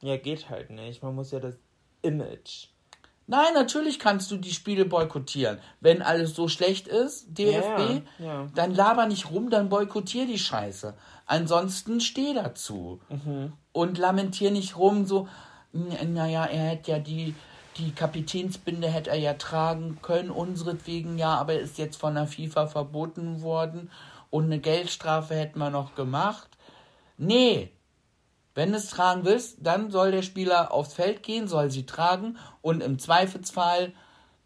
Ja, 0.02 0.18
geht 0.18 0.50
halt 0.50 0.70
nicht. 0.70 1.04
Man 1.04 1.16
muss 1.16 1.32
ja 1.32 1.40
das 1.40 1.56
Image. 2.02 2.68
Nein, 3.28 3.54
natürlich 3.54 4.00
kannst 4.00 4.32
du 4.32 4.38
die 4.38 4.52
Spiele 4.54 4.86
boykottieren. 4.86 5.60
Wenn 5.82 6.02
alles 6.02 6.34
so 6.36 6.48
schlecht 6.48 6.88
ist, 6.88 7.28
DFB, 7.38 8.02
Ja, 8.18 8.26
ja. 8.26 8.48
dann 8.56 8.74
laber 8.74 9.06
nicht 9.06 9.30
rum, 9.30 9.50
dann 9.52 9.70
boykottier 9.70 10.26
die 10.26 10.40
Scheiße. 10.40 10.96
Ansonsten 11.28 12.02
steh 12.02 12.34
dazu. 12.34 13.02
Mhm. 13.10 13.54
Und 13.72 13.98
lamentier 14.00 14.50
nicht 14.50 14.78
rum, 14.78 15.06
so, 15.06 15.28
"N- 15.74 16.14
naja, 16.14 16.46
er 16.46 16.70
hätte 16.72 16.92
ja 16.92 17.00
die, 17.00 17.36
die 17.78 17.92
Kapitänsbinde 17.92 18.88
hätte 18.88 19.12
er 19.12 19.20
ja 19.20 19.36
tragen 19.36 20.00
können, 20.02 20.32
unseretwegen 20.32 21.20
ja, 21.20 21.36
aber 21.36 21.54
er 21.54 21.60
ist 21.60 21.78
jetzt 21.78 21.98
von 21.98 22.16
der 22.16 22.26
FIFA 22.26 22.66
verboten 22.66 23.44
worden 23.44 23.92
und 24.30 24.46
eine 24.46 24.60
Geldstrafe 24.60 25.36
hätten 25.36 25.60
wir 25.60 25.70
noch 25.70 25.96
gemacht. 25.96 26.50
Nee, 27.18 27.72
wenn 28.56 28.72
du 28.72 28.78
es 28.78 28.90
tragen 28.90 29.26
willst, 29.26 29.58
dann 29.62 29.92
soll 29.92 30.12
der 30.12 30.22
Spieler 30.22 30.72
aufs 30.72 30.94
Feld 30.94 31.24
gehen, 31.24 31.48
soll 31.48 31.72
sie 31.72 31.86
tragen 31.86 32.38
und 32.62 32.82
im 32.82 33.00
Zweifelsfall 33.00 33.94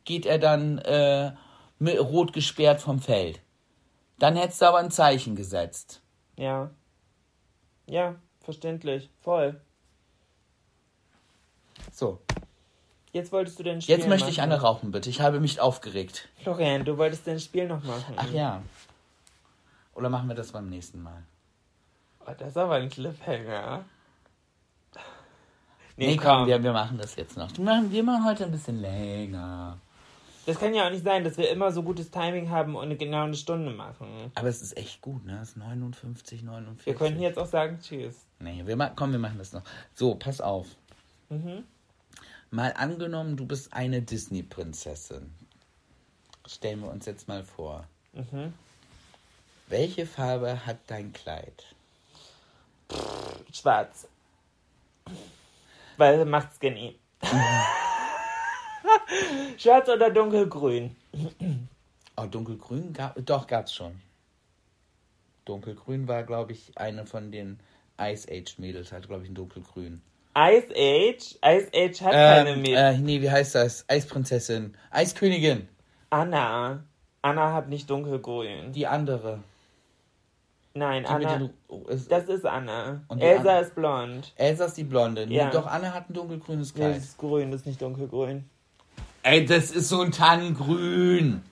geht 0.06 0.26
er 0.26 0.40
dann 0.40 0.78
äh, 0.80 1.34
mit 1.80 2.00
rot 2.00 2.34
gesperrt 2.34 2.82
vom 2.82 3.00
Feld. 3.00 3.42
Dann 4.20 4.36
hättest 4.36 4.62
du 4.62 4.68
aber 4.68 4.80
ein 4.80 4.92
Zeichen 4.92 5.36
gesetzt. 5.36 6.02
Ja. 6.38 6.72
Ja, 7.86 8.16
verständlich. 8.42 9.10
Voll. 9.22 9.60
So, 11.92 12.20
Jetzt 13.14 13.32
wolltest 13.32 13.60
du 13.60 13.64
dein 13.64 13.80
Spiel 13.80 13.96
jetzt 13.96 14.10
möchte 14.10 14.30
ich 14.32 14.38
machen. 14.38 14.52
eine 14.52 14.62
rauchen, 14.62 14.90
bitte. 14.90 15.08
Ich 15.08 15.22
habe 15.22 15.40
mich 15.40 15.62
aufgeregt. 15.62 16.30
Florian, 16.42 16.84
du 16.84 16.98
wolltest 16.98 17.28
dein 17.28 17.40
Spiel 17.40 17.68
noch 17.68 17.84
machen. 17.84 18.16
Ach 18.18 18.32
ja. 18.32 18.64
Oder 19.96 20.10
machen 20.10 20.28
wir 20.28 20.36
das 20.36 20.52
beim 20.52 20.70
nächsten 20.70 21.02
Mal? 21.02 21.24
Oh, 22.26 22.32
das 22.38 22.50
ist 22.50 22.58
aber 22.58 22.76
ein 22.76 22.90
Cliffhanger. 22.90 23.86
Nee, 25.96 26.18
komm, 26.18 26.48
wir, 26.48 26.64
wir 26.64 26.74
machen 26.74 26.98
das 26.98 27.16
jetzt 27.18 27.38
noch. 27.38 27.56
Wir 27.56 27.64
machen, 27.64 27.92
wir 27.92 28.02
machen 28.02 28.26
heute 28.26 28.46
ein 28.46 28.52
bisschen 28.52 28.82
länger. 28.82 29.78
Das 30.46 30.60
kann 30.60 30.74
ja 30.74 30.88
auch 30.88 30.90
nicht 30.90 31.04
sein, 31.04 31.24
dass 31.24 31.38
wir 31.38 31.50
immer 31.52 31.72
so 31.72 31.84
gutes 31.84 32.10
Timing 32.12 32.50
haben 32.50 32.76
und 32.76 32.98
genau 32.98 33.24
eine 33.24 33.36
Stunde 33.36 33.72
machen. 33.72 34.32
Aber 34.36 34.48
es 34.48 34.62
ist 34.62 34.76
echt 34.76 35.02
gut, 35.02 35.24
ne? 35.24 35.40
Es 35.42 35.50
ist 35.50 35.58
59, 35.58 36.44
49. 36.44 36.86
Wir 36.86 36.96
könnten 36.96 37.22
jetzt 37.22 37.38
auch 37.38 37.46
sagen 37.46 37.80
Tschüss. 37.80 38.26
Nee, 38.40 38.64
wir 38.66 38.76
komm, 38.96 39.12
wir 39.12 39.20
machen 39.20 39.38
das 39.38 39.54
noch. 39.54 39.62
So, 39.94 40.16
pass 40.16 40.42
auf. 40.42 40.68
Mhm. 41.30 41.64
Mal 42.52 42.74
angenommen, 42.74 43.38
du 43.38 43.46
bist 43.46 43.74
eine 43.74 44.02
Disney-Prinzessin. 44.02 45.34
Stellen 46.46 46.82
wir 46.82 46.92
uns 46.92 47.06
jetzt 47.06 47.28
mal 47.28 47.44
vor. 47.44 47.86
Mhm. 48.12 48.54
Welche 49.68 50.06
Farbe 50.06 50.66
hat 50.66 50.78
dein 50.88 51.14
Kleid? 51.14 51.66
Schwarz. 53.52 54.08
Weil 55.98 56.26
macht 56.26 56.56
skinny. 56.56 56.98
Schwarz 59.58 59.90
oder 59.90 60.10
dunkelgrün? 60.12 60.96
Oh, 62.18 62.26
dunkelgrün? 62.26 62.94
Gab, 62.94 63.16
doch, 63.26 63.48
gab's 63.48 63.74
schon. 63.74 64.00
Dunkelgrün 65.46 66.08
war, 66.08 66.24
glaube 66.24 66.52
ich, 66.54 66.72
eine 66.78 67.06
von 67.06 67.32
den 67.32 67.60
Ice 68.00 68.28
Age 68.32 68.56
Mädels, 68.60 68.92
hat, 68.92 69.08
glaube 69.08 69.24
ich, 69.24 69.30
ein 69.30 69.36
dunkelgrün. 69.36 70.02
Ice 70.36 70.70
Age? 70.76 71.36
Ice 71.46 71.70
Age 71.74 72.02
hat 72.02 72.12
keine 72.14 72.50
Ähm, 72.52 72.62
Mädchen. 72.62 72.76
äh, 72.78 72.98
nee, 72.98 73.22
wie 73.22 73.30
heißt 73.30 73.56
das? 73.56 73.86
Eisprinzessin. 73.88 74.76
Eiskönigin. 74.90 75.68
Anna. 76.10 76.84
Anna 77.22 77.54
hat 77.54 77.70
nicht 77.70 77.90
dunkelgrün. 77.90 78.72
Die 78.74 78.88
andere. 78.88 79.44
Nein, 80.76 81.04
Die 81.04 81.10
Anna. 81.10 81.38
den, 81.38 81.50
oh, 81.68 81.84
ist, 81.88 82.12
Das 82.12 82.26
ist 82.28 82.46
Anna. 82.46 83.02
Elsa 83.20 83.42
Anna- 83.42 83.60
ist 83.60 83.76
blond. 83.76 84.34
Elsa 84.38 84.66
ist 84.66 84.78
die 84.78 84.84
Blonde. 84.84 85.28
Nee, 85.28 85.36
Ja. 85.38 85.52
doch, 85.52 85.68
Anna 85.68 85.94
hat 85.94 86.10
ein 86.10 86.14
dunkelgrünes 86.14 86.74
Nee, 86.74 86.80
Kleid. 86.82 86.96
das 86.98 87.04
ist 87.04 87.18
grün, 87.20 87.52
das 87.52 87.62
ist 87.62 87.68
nicht 87.68 87.82
dunkelgrün. 87.82 88.46
Ey, 89.22 89.46
das 89.46 89.72
ist 89.72 89.90
so 89.90 90.02
ein 90.02 90.12
Tannengrün. 90.12 91.44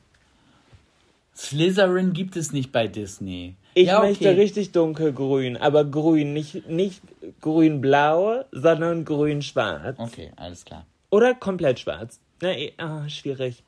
Slytherin 1.36 2.14
gibt 2.14 2.36
es 2.36 2.52
nicht 2.52 2.72
bei 2.72 2.88
Disney. 2.88 3.56
Ich 3.74 3.88
ja, 3.88 4.02
möchte 4.02 4.36
richtig 4.36 4.74
dunkelgrün, 4.74 5.56
aber 5.56 5.86
grün, 5.86 6.34
nicht, 6.34 6.68
nicht 6.68 7.02
grün-blau, 7.40 8.44
sondern 8.52 9.06
grün-schwarz. 9.06 9.98
Okay, 9.98 10.32
alles 10.36 10.66
klar. 10.66 10.86
Oder 11.10 11.34
komplett 11.36 11.80
schwarz. 11.80 12.20
Na, 12.42 12.50
eh, 12.58 12.74
ah, 12.78 13.08
schwierig. 13.08 13.64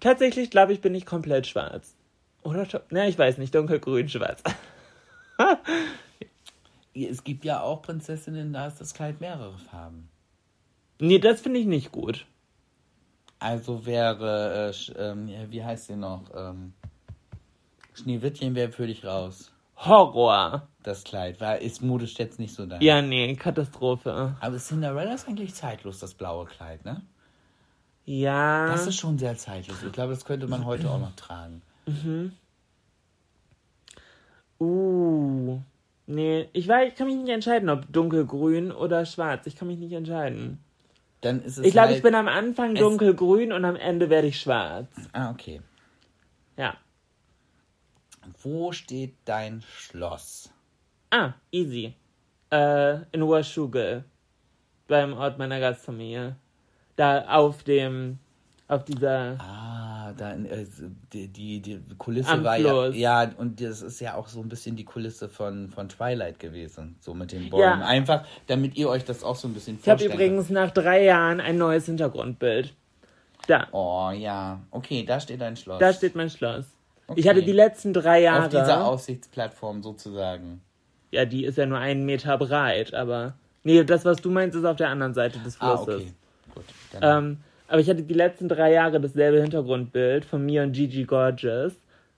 Tatsächlich 0.00 0.50
glaube 0.50 0.72
ich, 0.72 0.80
bin 0.80 0.94
ich 0.94 1.06
komplett 1.06 1.46
schwarz. 1.46 1.94
Oder, 2.42 2.66
na, 2.90 3.06
ich 3.06 3.18
weiß 3.18 3.38
nicht, 3.38 3.54
dunkelgrün, 3.54 4.08
schwarz. 4.08 4.42
Es 6.94 7.24
gibt 7.24 7.44
ja 7.44 7.62
auch 7.62 7.82
Prinzessinnen, 7.82 8.52
da 8.52 8.66
ist 8.66 8.80
das 8.80 8.94
Kleid 8.94 9.20
mehrere 9.20 9.56
Farben. 9.58 10.08
nee, 10.98 11.18
das 11.18 11.40
finde 11.40 11.60
ich 11.60 11.66
nicht 11.66 11.92
gut. 11.92 12.26
Also 13.38 13.86
wäre, 13.86 14.72
äh, 14.72 14.92
ähm, 14.98 15.30
wie 15.48 15.64
heißt 15.64 15.86
sie 15.86 15.96
noch? 15.96 16.24
Ähm, 16.34 16.74
Schneewittchen 17.94 18.54
wäre 18.54 18.70
für 18.70 18.86
dich 18.86 19.04
raus. 19.04 19.50
Horror. 19.76 20.68
Das 20.82 21.04
Kleid, 21.04 21.40
weil 21.40 21.62
ist 21.62 21.82
modisch 21.82 22.18
jetzt 22.18 22.38
nicht 22.38 22.54
so 22.54 22.66
da. 22.66 22.78
Ja, 22.80 23.00
nee, 23.02 23.34
Katastrophe. 23.36 24.36
Aber 24.40 24.56
Cinderella 24.58 25.14
ist 25.14 25.26
eigentlich 25.28 25.54
zeitlos, 25.54 25.98
das 25.98 26.14
blaue 26.14 26.46
Kleid, 26.46 26.84
ne? 26.84 27.02
Ja. 28.04 28.66
Das 28.66 28.86
ist 28.86 28.96
schon 28.96 29.18
sehr 29.18 29.36
zeitlos. 29.36 29.82
Ich 29.82 29.92
glaube, 29.92 30.12
das 30.14 30.24
könnte 30.24 30.48
man 30.48 30.64
heute 30.64 30.90
auch 30.90 30.98
noch 30.98 31.14
tragen. 31.16 31.62
Uh. 34.60 35.60
Nee, 36.06 36.48
ich 36.52 36.66
weiß, 36.66 36.88
ich 36.88 36.94
kann 36.96 37.06
mich 37.06 37.16
nicht 37.16 37.30
entscheiden, 37.30 37.68
ob 37.68 37.90
dunkelgrün 37.92 38.72
oder 38.72 39.06
schwarz. 39.06 39.46
Ich 39.46 39.56
kann 39.56 39.68
mich 39.68 39.78
nicht 39.78 39.92
entscheiden. 39.92 40.58
Dann 41.20 41.42
ist 41.42 41.58
es 41.58 41.66
Ich 41.66 41.72
glaube, 41.72 41.88
halt... 41.88 41.96
ich 41.98 42.02
bin 42.02 42.14
am 42.14 42.28
Anfang 42.28 42.74
dunkelgrün 42.74 43.52
und 43.52 43.64
am 43.64 43.76
Ende 43.76 44.10
werde 44.10 44.28
ich 44.28 44.40
schwarz. 44.40 44.88
Ah, 45.12 45.30
okay. 45.30 45.60
Ja. 46.56 46.74
Wo 48.42 48.72
steht 48.72 49.14
dein 49.24 49.62
Schloss? 49.62 50.52
Ah, 51.10 51.34
easy. 51.52 51.94
Äh, 52.50 53.02
in 53.12 53.26
Washougal. 53.26 54.04
Beim 54.88 55.12
Ort 55.12 55.38
meiner 55.38 55.60
Gastfamilie. 55.60 56.36
Da 56.96 57.28
auf 57.28 57.62
dem, 57.62 58.18
auf 58.70 58.84
dieser, 58.84 59.36
Ah, 59.40 60.12
da 60.16 60.32
in, 60.32 60.46
äh, 60.46 60.64
die, 61.12 61.28
die, 61.28 61.60
die 61.60 61.80
Kulisse 61.98 62.30
Am 62.30 62.44
war 62.44 62.56
Fluss. 62.56 62.94
ja, 62.96 63.22
ja, 63.24 63.30
und 63.36 63.60
das 63.60 63.82
ist 63.82 64.00
ja 64.00 64.14
auch 64.14 64.28
so 64.28 64.40
ein 64.40 64.48
bisschen 64.48 64.76
die 64.76 64.84
Kulisse 64.84 65.28
von, 65.28 65.68
von 65.70 65.88
Twilight 65.88 66.38
gewesen, 66.38 66.96
so 67.00 67.12
mit 67.14 67.32
den 67.32 67.50
Bäumen. 67.50 67.62
Ja. 67.80 67.86
Einfach, 67.86 68.24
damit 68.46 68.76
ihr 68.76 68.88
euch 68.88 69.04
das 69.04 69.22
auch 69.24 69.36
so 69.36 69.48
ein 69.48 69.54
bisschen 69.54 69.78
ich 69.82 69.88
habe 69.88 69.98
vorstellen 70.00 70.12
übrigens 70.30 70.50
nach 70.50 70.70
drei 70.70 71.04
Jahren 71.04 71.40
ein 71.40 71.58
neues 71.58 71.86
Hintergrundbild. 71.86 72.74
Da. 73.46 73.66
Oh 73.72 74.10
ja, 74.14 74.60
okay, 74.70 75.04
da 75.04 75.18
steht 75.20 75.40
dein 75.40 75.56
Schloss. 75.56 75.78
da 75.80 75.92
steht 75.92 76.14
mein 76.14 76.30
Schloss. 76.30 76.66
Okay. 77.06 77.20
Ich 77.20 77.28
hatte 77.28 77.42
die 77.42 77.52
letzten 77.52 77.92
drei 77.92 78.20
Jahre. 78.22 78.44
Auf 78.44 78.48
dieser 78.50 78.84
Aussichtsplattform 78.86 79.82
sozusagen. 79.82 80.60
ja, 81.10 81.24
die 81.24 81.44
ist 81.44 81.58
ja 81.58 81.66
nur 81.66 81.78
einen 81.78 82.04
Meter 82.06 82.38
breit, 82.38 82.94
aber. 82.94 83.34
Nee, 83.64 83.82
das, 83.84 84.04
was 84.04 84.22
du 84.22 84.30
meinst, 84.30 84.56
ist 84.56 84.64
auf 84.64 84.76
der 84.76 84.88
anderen 84.88 85.12
Seite 85.12 85.38
des 85.40 85.60
Ah, 85.60 85.76
Flusses. 85.76 86.02
okay. 86.02 86.12
Gut. 86.54 86.64
Dann, 86.92 87.24
Ähm, 87.24 87.36
aber 87.70 87.80
ich 87.80 87.88
hatte 87.88 88.02
die 88.02 88.14
letzten 88.14 88.48
drei 88.48 88.72
Jahre 88.72 89.00
dasselbe 89.00 89.40
Hintergrundbild 89.40 90.24
von 90.24 90.44
mir 90.44 90.64
und 90.64 90.72
Gigi 90.72 91.04
Gorgeous, 91.04 91.72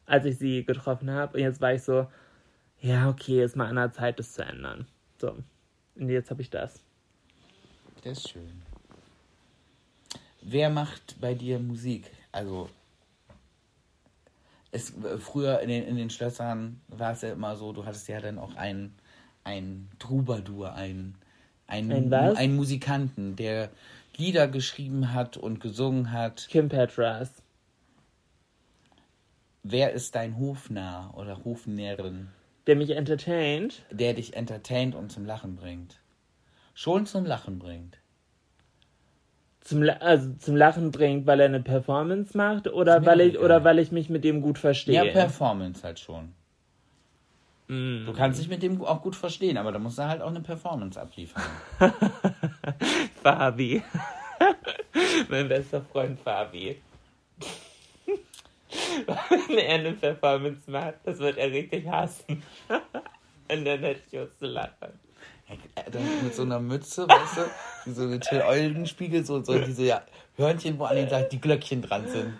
als 0.06 0.24
ich 0.24 0.38
sie 0.38 0.64
getroffen 0.64 1.10
habe. 1.10 1.36
Und 1.36 1.42
jetzt 1.42 1.60
war 1.60 1.74
ich 1.74 1.82
so, 1.82 2.06
ja, 2.80 3.10
okay, 3.10 3.44
ist 3.44 3.54
mal 3.54 3.66
an 3.66 3.76
der 3.76 3.92
Zeit, 3.92 4.18
das 4.18 4.32
zu 4.32 4.42
ändern. 4.42 4.86
So. 5.20 5.36
Und 5.96 6.08
jetzt 6.08 6.30
habe 6.30 6.40
ich 6.40 6.48
das. 6.48 6.80
das 8.02 8.16
ist 8.16 8.30
schön. 8.30 8.62
Wer 10.40 10.70
macht 10.70 11.20
bei 11.20 11.34
dir 11.34 11.58
Musik? 11.58 12.10
Also, 12.32 12.70
es, 14.70 14.94
früher 15.18 15.60
in 15.60 15.68
den, 15.68 15.84
in 15.84 15.96
den 15.96 16.08
Schlössern 16.08 16.80
war 16.88 17.12
es 17.12 17.20
ja 17.20 17.32
immer 17.32 17.56
so, 17.56 17.74
du 17.74 17.84
hattest 17.84 18.08
ja 18.08 18.22
dann 18.22 18.38
auch 18.38 18.54
einen, 18.56 18.94
einen 19.44 19.90
Troubadour, 19.98 20.72
einen, 20.72 21.14
einen, 21.66 22.12
Ein 22.12 22.36
einen 22.36 22.56
Musikanten, 22.56 23.36
der 23.36 23.70
Lieder 24.16 24.48
geschrieben 24.48 25.12
hat 25.14 25.36
und 25.36 25.60
gesungen 25.60 26.12
hat. 26.12 26.46
Kim 26.50 26.68
Petras. 26.68 27.30
Wer 29.62 29.92
ist 29.92 30.14
dein 30.14 30.38
Hofnarr 30.38 31.14
oder 31.16 31.44
Hofnärrin, 31.44 32.28
Der 32.66 32.76
mich 32.76 32.90
entertaint. 32.90 33.82
der 33.90 34.14
dich 34.14 34.34
entertaint 34.34 34.94
und 34.94 35.10
zum 35.12 35.24
Lachen 35.24 35.56
bringt? 35.56 36.00
Schon 36.74 37.06
zum 37.06 37.24
Lachen 37.24 37.58
bringt. 37.58 37.98
Zum, 39.60 39.82
La- 39.82 39.98
also 39.98 40.32
zum 40.34 40.56
Lachen 40.56 40.90
bringt, 40.90 41.26
weil 41.26 41.38
er 41.38 41.46
eine 41.46 41.60
Performance 41.62 42.36
macht 42.36 42.66
oder 42.66 43.06
weil 43.06 43.20
ich 43.20 43.38
oder 43.38 43.62
weil 43.62 43.78
ich 43.78 43.92
mich 43.92 44.10
mit 44.10 44.24
dem 44.24 44.42
gut 44.42 44.58
verstehe. 44.58 44.94
Ja, 45.06 45.12
Performance 45.12 45.84
halt 45.84 46.00
schon. 46.00 46.32
Mm. 47.68 48.06
Du 48.06 48.12
kannst 48.12 48.40
dich 48.40 48.48
mit 48.48 48.62
dem 48.62 48.82
auch 48.84 49.02
gut 49.02 49.16
verstehen, 49.16 49.56
aber 49.56 49.72
da 49.72 49.78
musst 49.78 49.98
du 49.98 50.02
halt 50.02 50.22
auch 50.22 50.30
eine 50.30 50.40
Performance 50.40 51.00
abliefern. 51.00 51.42
Fabi. 53.22 53.82
mein 55.28 55.48
bester 55.48 55.82
Freund 55.82 56.18
Fabi. 56.20 56.80
wenn 59.48 59.58
er 59.58 59.74
eine 59.74 59.92
Performance 59.92 60.70
macht, 60.70 60.94
das 61.04 61.18
wird 61.18 61.38
er 61.38 61.50
richtig 61.50 61.86
hassen. 61.88 62.42
Und 62.68 63.64
dann 63.64 63.80
hätte 63.80 64.00
ich 64.10 64.18
was 64.18 64.38
zu 64.38 64.46
lachen. 64.46 65.00
Äh, 65.74 65.90
dann 65.90 66.24
mit 66.24 66.34
so 66.34 66.42
einer 66.42 66.60
Mütze, 66.60 67.06
weißt 67.08 67.36
du, 67.36 67.42
wie 67.84 67.94
so 67.94 68.02
eine 68.02 68.20
Till 68.20 68.42
Eulenspiegel, 68.42 69.24
so, 69.24 69.42
so 69.42 69.58
diese 69.58 69.84
ja, 69.84 70.02
Hörnchen, 70.36 70.78
wo 70.78 70.84
an 70.84 70.96
den 70.96 71.08
Seiten 71.08 71.30
die 71.30 71.40
Glöckchen 71.40 71.82
dran 71.82 72.06
sind. 72.08 72.34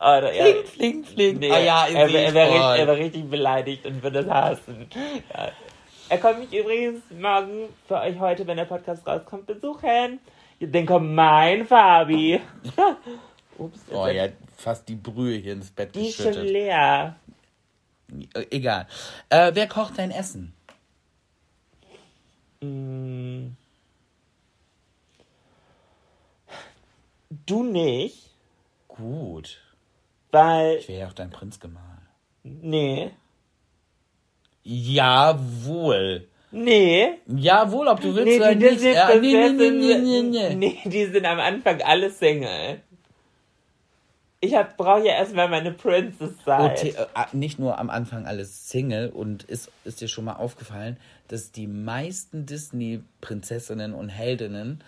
Oder, 0.00 0.32
ja, 0.32 0.44
Flink, 0.44 0.66
flink, 0.66 1.06
flink. 1.08 1.40
Nee, 1.40 1.50
ah 1.50 1.58
ja, 1.58 1.86
er, 1.86 1.96
er, 1.96 2.04
richtig, 2.06 2.24
er 2.24 2.86
wäre 2.86 2.96
richtig 2.96 3.30
beleidigt 3.30 3.84
und 3.84 4.02
würde 4.02 4.20
es 4.20 4.28
hassen. 4.28 4.86
Ja. 5.34 5.50
Er 6.10 6.18
kommt 6.18 6.38
mich 6.38 6.52
übrigens 6.52 7.02
morgen 7.10 7.68
für 7.86 7.96
euch 8.00 8.18
heute, 8.18 8.46
wenn 8.46 8.56
der 8.56 8.64
Podcast 8.64 9.06
rauskommt, 9.06 9.46
besuchen. 9.46 10.20
Dann 10.60 10.86
kommt 10.86 11.14
mein 11.14 11.66
Fabi. 11.66 12.40
Ups, 13.58 13.80
Oh, 13.90 14.06
ja, 14.06 14.28
fast 14.56 14.88
die 14.88 14.94
Brühe 14.94 15.36
hier 15.38 15.54
ins 15.54 15.70
Bett 15.70 15.94
die 15.94 16.08
ist 16.08 16.16
schon 16.16 16.26
geschüttet. 16.26 16.50
leer. 16.50 17.16
Egal. 18.50 18.86
Äh, 19.28 19.50
wer 19.54 19.66
kocht 19.66 19.98
dein 19.98 20.10
Essen? 20.12 20.54
Mm. 22.60 23.48
Du 27.46 27.62
nicht, 27.64 28.30
Gut. 28.88 29.60
Weil. 30.30 30.76
Ich 30.76 30.88
wäre 30.88 31.00
ja 31.00 31.06
auch 31.08 31.12
dein 31.12 31.30
Prinz 31.30 31.60
gemahl. 31.60 31.82
Nee. 32.42 33.10
Jawohl. 34.64 36.28
Nee. 36.50 37.18
Jawohl, 37.26 37.88
ob 37.88 38.00
du 38.00 38.14
willst 38.14 38.24
Nee, 38.26 38.36
oder 38.38 38.54
die 38.54 38.64
nicht. 38.64 38.82
Ja, 38.82 39.08
nee, 39.14 39.20
nee, 39.20 39.50
nee, 39.50 39.70
nee, 39.70 39.98
nee, 39.98 40.22
nee. 40.22 40.54
nee, 40.54 40.78
die 40.84 41.06
sind 41.06 41.26
am 41.26 41.38
Anfang 41.40 41.80
alle 41.82 42.10
Single. 42.10 42.80
Ich 44.40 44.54
brauche 44.76 45.00
ja 45.04 45.14
erstmal 45.14 45.48
meine 45.48 45.72
Princess-Zeit. 45.72 46.84
Äh, 46.84 46.94
nicht 47.32 47.58
nur 47.58 47.78
am 47.78 47.90
Anfang 47.90 48.24
alles 48.26 48.68
Single 48.68 49.08
und 49.10 49.42
ist, 49.42 49.70
ist 49.84 50.00
dir 50.00 50.06
schon 50.08 50.24
mal 50.26 50.34
aufgefallen, 50.36 50.96
dass 51.26 51.50
die 51.50 51.66
meisten 51.66 52.46
Disney-Prinzessinnen 52.46 53.94
und 53.94 54.08
Heldinnen 54.08 54.82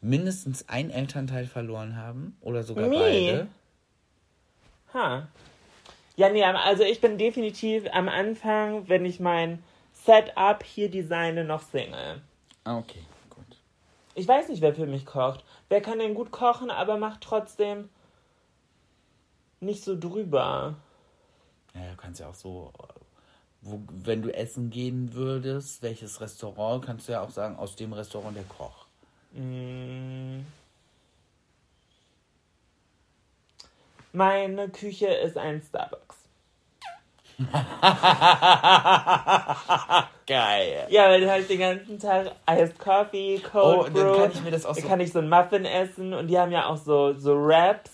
mindestens 0.00 0.68
ein 0.68 0.90
Elternteil 0.90 1.46
verloren 1.46 1.96
haben 1.96 2.36
oder 2.40 2.62
sogar 2.64 2.88
Nee. 2.88 2.96
beide. 2.98 3.46
Ha. 4.96 5.28
Ja, 6.16 6.30
nee, 6.30 6.42
also 6.42 6.82
ich 6.82 7.02
bin 7.02 7.18
definitiv 7.18 7.84
am 7.92 8.08
Anfang, 8.08 8.88
wenn 8.88 9.04
ich 9.04 9.20
mein 9.20 9.62
Setup 9.92 10.62
hier 10.64 10.90
designe, 10.90 11.44
noch 11.44 11.60
Single. 11.60 12.22
Ah, 12.64 12.78
okay, 12.78 13.04
gut. 13.28 13.44
Ich 14.14 14.26
weiß 14.26 14.48
nicht, 14.48 14.62
wer 14.62 14.74
für 14.74 14.86
mich 14.86 15.04
kocht. 15.04 15.44
Wer 15.68 15.82
kann 15.82 15.98
denn 15.98 16.14
gut 16.14 16.30
kochen, 16.30 16.70
aber 16.70 16.96
macht 16.96 17.20
trotzdem 17.20 17.90
nicht 19.60 19.84
so 19.84 19.98
drüber. 19.98 20.76
Ja, 21.74 21.90
du 21.90 21.96
kannst 21.96 22.20
ja 22.20 22.30
auch 22.30 22.34
so, 22.34 22.72
wo, 23.60 23.82
wenn 23.90 24.22
du 24.22 24.34
essen 24.34 24.70
gehen 24.70 25.12
würdest, 25.12 25.82
welches 25.82 26.22
Restaurant, 26.22 26.86
kannst 26.86 27.08
du 27.08 27.12
ja 27.12 27.20
auch 27.20 27.30
sagen, 27.30 27.56
aus 27.56 27.76
dem 27.76 27.92
Restaurant 27.92 28.34
der 28.34 28.44
Koch. 28.44 28.86
Mm. 29.32 30.40
Meine 34.12 34.68
Küche 34.68 35.06
ist 35.08 35.36
ein 35.36 35.60
Starbucks. 35.62 36.16
Geil. 40.26 40.86
Ja, 40.90 41.04
weil 41.08 41.20
du 41.20 41.30
halt 41.30 41.48
den 41.48 41.58
ganzen 41.58 41.98
Tag 41.98 42.32
Iced 42.50 42.78
Coffee, 42.78 43.40
Oh, 43.44 43.48
Cold 43.50 43.86
dann 43.88 43.92
Brew. 43.92 44.16
kann 44.22 44.30
ich 44.32 44.42
mir 44.42 44.50
das 44.50 44.64
auch 44.66 44.74
Dann 44.74 44.82
so- 44.82 44.88
kann 44.88 45.00
ich 45.00 45.12
so 45.12 45.18
ein 45.20 45.28
Muffin 45.28 45.64
essen 45.64 46.14
und 46.14 46.28
die 46.28 46.38
haben 46.38 46.50
ja 46.52 46.66
auch 46.66 46.76
so, 46.76 47.12
so 47.14 47.34
Wraps. 47.36 47.90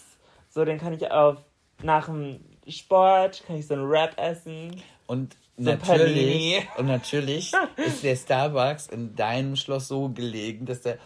So, 0.50 0.64
dann 0.64 0.78
kann 0.78 0.92
ich 0.92 1.10
auf, 1.10 1.38
nach 1.82 2.06
dem 2.06 2.40
Sport, 2.68 3.42
kann 3.46 3.56
ich 3.56 3.66
so 3.66 3.74
ein 3.74 3.88
Wrap 3.88 4.18
essen. 4.18 4.80
Und 5.06 5.34
So 5.56 5.70
natürlich, 5.70 6.66
und 6.78 6.86
natürlich 6.86 7.52
ist 7.76 8.02
der 8.04 8.16
Starbucks 8.16 8.86
in 8.88 9.14
deinem 9.16 9.56
Schloss 9.56 9.88
so 9.88 10.08
gelegen, 10.08 10.66
dass 10.66 10.82
der 10.82 10.98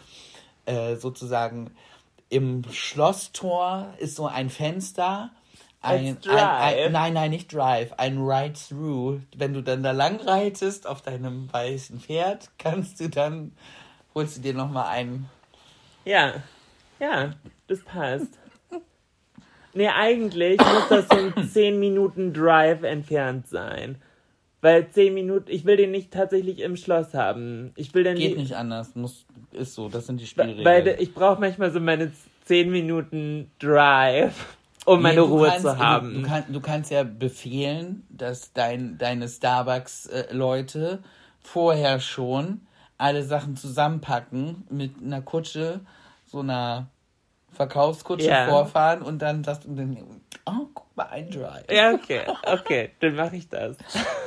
äh, 0.65 0.95
sozusagen 0.95 1.71
im 2.29 2.63
Schlosstor 2.71 3.93
ist 3.99 4.15
so 4.15 4.27
ein 4.27 4.49
Fenster. 4.49 5.31
Ein, 5.81 6.05
ein, 6.05 6.21
Drive? 6.21 6.41
ein, 6.41 6.91
nein, 6.91 7.13
nein, 7.13 7.29
nicht 7.29 7.53
Drive, 7.53 7.93
ein 7.97 8.17
Ride-Through. 8.17 9.21
Wenn 9.35 9.53
du 9.53 9.61
dann 9.61 9.83
da 9.83 9.91
lang 9.91 10.19
reitest 10.19 10.87
auf 10.87 11.01
deinem 11.01 11.51
weißen 11.51 11.99
Pferd, 11.99 12.49
kannst 12.57 12.99
du 12.99 13.09
dann, 13.09 13.53
holst 14.15 14.37
du 14.37 14.41
dir 14.41 14.53
nochmal 14.53 14.87
einen. 14.87 15.29
Ja, 16.03 16.35
ja, 16.99 17.33
das 17.67 17.83
passt. 17.83 18.39
Nee, 19.73 19.89
eigentlich 19.89 20.57
muss 20.59 20.87
das 20.89 21.07
so 21.07 21.17
ein 21.17 21.49
10 21.53 21.79
Minuten 21.79 22.33
Drive 22.33 22.81
entfernt 22.81 23.47
sein. 23.47 24.01
Weil 24.67 24.89
10 24.89 25.13
Minuten, 25.13 25.49
ich 25.49 25.63
will 25.63 25.77
den 25.77 25.91
nicht 25.91 26.11
tatsächlich 26.11 26.59
im 26.59 26.75
Schloss 26.75 27.13
haben. 27.13 27.71
Ich 27.77 27.93
will 27.93 28.03
den 28.03 28.17
Geht 28.17 28.35
nicht 28.37 28.53
anders, 28.57 28.95
muss, 28.95 29.25
ist 29.53 29.75
so, 29.75 29.87
das 29.87 30.07
sind 30.07 30.19
die 30.19 30.25
Weil 30.37 30.49
Spielregeln. 30.55 30.97
ich 30.99 31.13
brauche 31.13 31.39
manchmal 31.39 31.71
so 31.71 31.79
meine 31.79 32.11
10 32.43 32.69
Minuten 32.69 33.49
Drive, 33.59 34.57
um 34.83 35.01
meine 35.01 35.21
Nee, 35.21 35.27
du 35.27 35.33
Ruhe 35.33 35.47
kannst- 35.47 35.61
zu 35.61 35.77
haben. 35.77 36.13
Du, 36.15 36.19
du, 36.21 36.27
kann, 36.27 36.43
du 36.49 36.59
kannst 36.59 36.91
ja 36.91 37.03
befehlen, 37.03 38.03
dass 38.09 38.51
dein, 38.51 38.97
deine 38.97 39.29
Starbucks-Leute 39.29 40.99
vorher 41.39 41.99
schon 42.01 42.61
alle 42.97 43.23
Sachen 43.23 43.55
zusammenpacken, 43.55 44.63
mit 44.69 44.91
einer 45.01 45.21
Kutsche, 45.21 45.79
so 46.25 46.39
einer 46.39 46.87
Verkaufskutsche 47.57 48.27
Ja. 48.29 48.47
vorfahren 48.47 49.01
und 49.01 49.19
dann 49.19 49.43
sagst 49.43 49.65
du 49.65 49.75
dann, 49.75 49.97
oh, 50.45 50.67
guck 50.73 50.95
mal, 50.95 51.07
ein 51.07 51.29
Drive. 51.29 51.65
ja, 51.69 51.91
okay, 51.93 52.21
okay, 52.45 52.91
dann 53.01 53.15
mache 53.15 53.35
ich 53.35 53.49
das. 53.49 53.75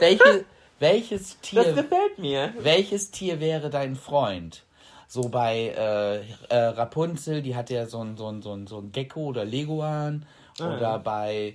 Welche, 0.00 0.44
welches 0.78 1.38
Das 1.38 1.40
Tier, 1.40 1.72
gefällt 1.72 2.18
mir. 2.18 2.52
welches 2.58 3.10
Tier 3.10 3.40
wäre 3.40 3.70
dein 3.70 3.96
Freund? 3.96 4.64
So 5.08 5.28
bei 5.28 5.68
äh, 5.76 6.16
äh, 6.54 6.56
Rapunzel, 6.66 7.40
die 7.42 7.56
hatte 7.56 7.74
ja 7.74 7.86
so 7.86 8.02
ein, 8.04 8.16
so 8.16 8.28
ein, 8.28 8.42
so 8.42 8.52
ein, 8.52 8.66
so 8.66 8.78
ein 8.78 8.92
Gecko 8.92 9.20
oder 9.26 9.44
Leguan. 9.44 10.26
Ah. 10.60 10.76
Oder 10.76 10.98
bei 10.98 11.54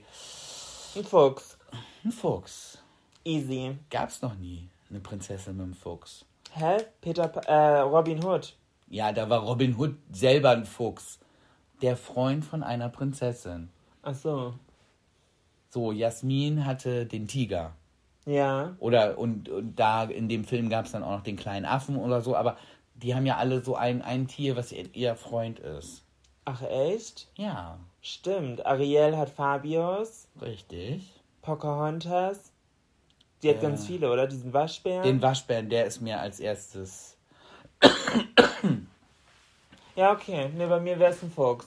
Ein 0.95 1.03
Fuchs. 1.05 1.57
ein 2.03 2.11
Fuchs. 2.11 2.77
Easy. 3.23 3.77
Gab's 3.89 4.21
noch 4.21 4.35
nie 4.35 4.67
eine 4.89 4.99
Prinzessin 4.99 5.55
mit 5.57 5.63
einem 5.63 5.73
Fuchs. 5.73 6.25
Hä? 6.51 6.77
Peter, 7.01 7.27
Pa- 7.27 7.41
äh, 7.41 7.79
Robin 7.81 8.23
Hood. 8.23 8.53
Ja, 8.89 9.11
da 9.11 9.29
war 9.29 9.39
Robin 9.41 9.75
Hood 9.77 9.95
selber 10.11 10.51
ein 10.51 10.65
Fuchs. 10.65 11.19
Der 11.81 11.97
Freund 11.97 12.45
von 12.45 12.63
einer 12.63 12.89
Prinzessin. 12.89 13.69
Ach 14.01 14.15
so. 14.15 14.53
So, 15.69 15.91
Jasmin 15.91 16.65
hatte 16.65 17.05
den 17.05 17.27
Tiger. 17.27 17.73
Ja. 18.25 18.75
Oder, 18.79 19.17
und, 19.17 19.49
und 19.49 19.75
da 19.75 20.03
in 20.05 20.29
dem 20.29 20.45
Film 20.45 20.69
gab's 20.69 20.91
dann 20.93 21.03
auch 21.03 21.11
noch 21.11 21.23
den 21.23 21.35
kleinen 21.35 21.65
Affen 21.65 21.97
oder 21.97 22.21
so, 22.21 22.35
aber 22.35 22.57
die 22.95 23.13
haben 23.13 23.25
ja 23.25 23.37
alle 23.37 23.61
so 23.61 23.75
ein, 23.75 24.01
ein 24.01 24.27
Tier, 24.27 24.55
was 24.55 24.71
ihr, 24.71 24.85
ihr 24.95 25.15
Freund 25.15 25.59
ist. 25.59 26.03
Ach, 26.45 26.61
echt? 26.61 27.27
Ja, 27.35 27.77
Stimmt. 28.01 28.65
Ariel 28.65 29.17
hat 29.17 29.29
Fabius. 29.29 30.27
richtig. 30.41 31.11
Pocahontas. 31.41 32.51
Die 33.43 33.49
hat 33.49 33.57
Ja. 33.57 33.61
ganz 33.69 33.85
viele, 33.85 34.11
oder? 34.11 34.27
Diesen 34.27 34.53
Waschbären. 34.53 35.03
Den 35.03 35.21
Waschbären, 35.21 35.69
der 35.69 35.85
ist 35.85 36.01
mir 36.01 36.19
als 36.19 36.39
erstes. 36.39 37.17
Ja, 39.95 40.11
okay. 40.11 40.49
Ne, 40.49 40.67
bei 40.67 40.79
mir 40.79 40.99
wäre 40.99 41.11
es 41.11 41.21
ein 41.23 41.31
Fuchs. 41.31 41.65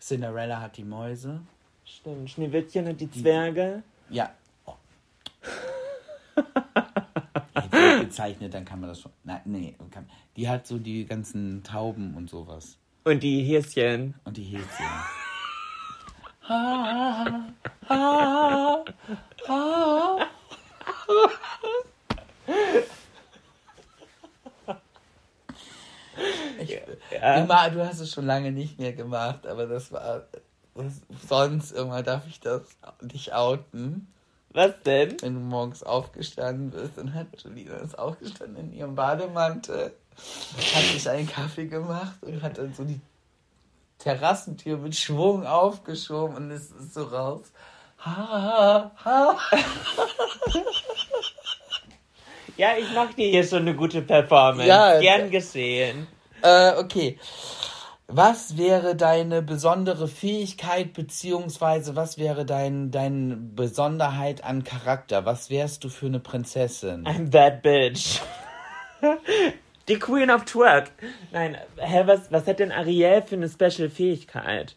Cinderella 0.00 0.60
hat 0.60 0.76
die 0.76 0.84
Mäuse. 0.84 1.40
Stimmt. 1.84 2.30
Schneewittchen 2.30 2.88
und 2.88 3.00
die 3.00 3.10
Zwerge. 3.10 3.82
Ja. 4.08 4.30
Oh. 4.64 4.74
Die 7.64 8.00
gezeichnet, 8.00 8.54
dann 8.54 8.64
kann 8.64 8.80
man 8.80 8.88
das 8.88 9.00
schon. 9.00 9.12
Nein, 9.24 9.40
nee. 9.44 9.74
Kann, 9.90 10.08
die 10.36 10.48
hat 10.48 10.66
so 10.66 10.78
die 10.78 11.04
ganzen 11.04 11.62
Tauben 11.62 12.14
und 12.14 12.30
sowas. 12.30 12.76
Und 13.04 13.22
die 13.22 13.42
Häschen. 13.42 14.14
Und 14.24 14.36
die 14.36 14.44
Häschen. 14.44 14.86
Ha, 16.48 17.54
ha, 17.88 18.84
ha. 19.48 20.16
Ich, 22.46 22.99
immer, 27.10 27.70
du 27.70 27.86
hast 27.86 28.00
es 28.00 28.12
schon 28.12 28.26
lange 28.26 28.52
nicht 28.52 28.78
mehr 28.78 28.92
gemacht, 28.92 29.46
aber 29.46 29.66
das 29.66 29.92
war 29.92 30.24
das, 30.74 31.00
sonst 31.28 31.72
immer 31.72 32.02
darf 32.02 32.26
ich 32.28 32.40
das 32.40 32.62
dich 33.00 33.32
outen. 33.32 34.12
Was 34.52 34.72
denn? 34.84 35.16
Wenn 35.20 35.34
du 35.34 35.40
morgens 35.40 35.82
aufgestanden 35.82 36.70
bist, 36.70 36.98
dann 36.98 37.14
hat 37.14 37.26
Julina 37.42 37.76
ist 37.76 37.98
aufgestanden 37.98 38.56
in 38.56 38.72
ihrem 38.72 38.94
Bademantel, 38.96 39.92
hat 40.74 40.82
sich 40.92 41.08
einen 41.08 41.28
Kaffee 41.28 41.66
gemacht 41.66 42.16
und 42.22 42.42
hat 42.42 42.58
dann 42.58 42.74
so 42.74 42.84
die 42.84 43.00
Terrassentür 43.98 44.78
mit 44.78 44.96
Schwung 44.96 45.46
aufgeschoben 45.46 46.36
und 46.36 46.50
es 46.50 46.70
ist 46.70 46.94
so 46.94 47.04
raus. 47.04 47.52
Ha, 48.04 48.16
ha, 48.16 48.90
ha. 49.04 49.38
Ja, 52.56 52.76
ich 52.76 52.92
mache 52.92 53.14
dir 53.14 53.28
hier 53.28 53.44
schon 53.44 53.60
eine 53.60 53.74
gute 53.74 54.02
Performance. 54.02 54.68
Ja, 54.68 54.98
Gern 55.00 55.30
geschehen. 55.30 56.06
Äh, 56.42 56.72
okay. 56.78 57.18
Was 58.12 58.56
wäre 58.56 58.96
deine 58.96 59.40
besondere 59.40 60.08
Fähigkeit, 60.08 60.94
beziehungsweise 60.94 61.94
was 61.94 62.18
wäre 62.18 62.44
dein, 62.44 62.90
deine 62.90 63.36
Besonderheit 63.36 64.42
an 64.42 64.64
Charakter? 64.64 65.24
Was 65.26 65.48
wärst 65.48 65.84
du 65.84 65.88
für 65.88 66.06
eine 66.06 66.18
Prinzessin? 66.18 67.06
I'm 67.06 67.30
that 67.30 67.62
bitch. 67.62 68.20
Die 69.88 69.98
Queen 69.98 70.30
of 70.30 70.44
Twerk. 70.44 70.90
Nein, 71.32 71.56
hä, 71.76 72.02
was, 72.06 72.32
was 72.32 72.46
hat 72.46 72.58
denn 72.58 72.72
Ariel 72.72 73.22
für 73.22 73.36
eine 73.36 73.48
Special-Fähigkeit? 73.48 74.76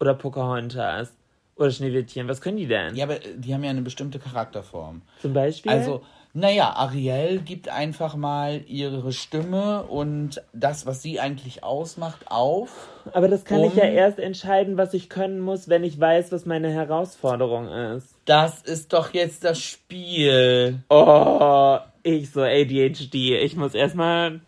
Oder 0.00 0.14
Pocahontas? 0.14 1.12
Oder 1.56 1.70
Schneewittchen? 1.70 2.28
Was 2.28 2.40
können 2.40 2.56
die 2.56 2.66
denn? 2.66 2.96
Ja, 2.96 3.04
aber 3.04 3.16
die 3.36 3.52
haben 3.54 3.62
ja 3.62 3.70
eine 3.70 3.82
bestimmte 3.82 4.18
Charakterform. 4.18 5.02
Zum 5.20 5.32
Beispiel? 5.32 5.70
Also, 5.70 6.02
naja, 6.34 6.72
Ariel 6.76 7.40
gibt 7.40 7.68
einfach 7.68 8.16
mal 8.16 8.62
ihre 8.66 9.12
Stimme 9.12 9.82
und 9.82 10.42
das, 10.54 10.86
was 10.86 11.02
sie 11.02 11.20
eigentlich 11.20 11.62
ausmacht, 11.62 12.30
auf. 12.30 12.88
Aber 13.12 13.28
das 13.28 13.44
kann 13.44 13.62
ich 13.64 13.74
ja 13.74 13.84
um- 13.84 13.90
erst 13.94 14.18
entscheiden, 14.18 14.78
was 14.78 14.94
ich 14.94 15.10
können 15.10 15.40
muss, 15.40 15.68
wenn 15.68 15.84
ich 15.84 16.00
weiß, 16.00 16.32
was 16.32 16.46
meine 16.46 16.70
Herausforderung 16.70 17.68
ist. 17.68 18.14
Das 18.24 18.62
ist 18.62 18.94
doch 18.94 19.12
jetzt 19.12 19.44
das 19.44 19.58
Spiel. 19.60 20.78
Oh, 20.88 21.76
ich 22.02 22.30
so 22.30 22.40
ADHD. 22.40 23.14
Ich 23.42 23.54
muss 23.56 23.74
erstmal 23.74 24.40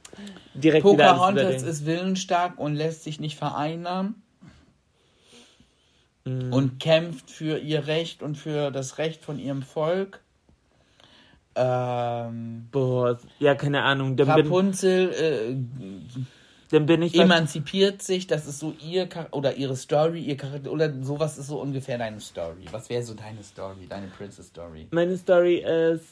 direkt 0.55 0.86
wieder 0.86 1.12
Pocahontas 1.12 1.43
überdenken. 1.43 1.68
ist 1.68 1.85
willensstark 1.86 2.59
und 2.59 2.76
lässt 2.76 3.05
sich 3.05 3.20
nicht 3.20 3.36
vereinnahmen. 3.36 4.22
Und 6.26 6.80
kämpft 6.80 7.30
für 7.30 7.59
ihr 7.59 7.86
Recht 7.86 8.22
und 8.22 8.36
für 8.36 8.70
das 8.70 8.96
Recht 8.96 9.22
von 9.22 9.38
ihrem 9.38 9.60
Volk. 9.62 10.20
Ähm, 11.55 12.66
Boah, 12.72 13.18
ja, 13.38 13.55
keine 13.55 13.82
Ahnung. 13.82 14.16
Dann 14.16 14.34
bin, 14.34 14.46
Rapunzel 14.46 15.12
äh, 15.12 15.55
dann 16.70 16.86
bin 16.86 17.02
ich... 17.02 17.14
emanzipiert 17.14 18.01
sich, 18.01 18.26
das 18.26 18.46
ist 18.46 18.59
so 18.59 18.74
ihr 18.82 19.06
Char 19.12 19.28
oder 19.32 19.55
ihre 19.55 19.76
Story, 19.76 20.20
ihr 20.22 20.38
Charakter 20.38 20.72
oder 20.72 20.90
sowas 21.02 21.36
ist 21.36 21.48
so 21.48 21.60
ungefähr 21.60 21.98
deine 21.98 22.20
Story. 22.20 22.64
Was 22.70 22.88
wäre 22.88 23.02
so 23.02 23.12
deine 23.12 23.44
Story, 23.44 23.86
deine 23.86 24.06
Princess 24.09 24.48
Story? 24.48 24.88
Meine 24.92 25.18
Story 25.18 25.59
ist, 25.59 26.09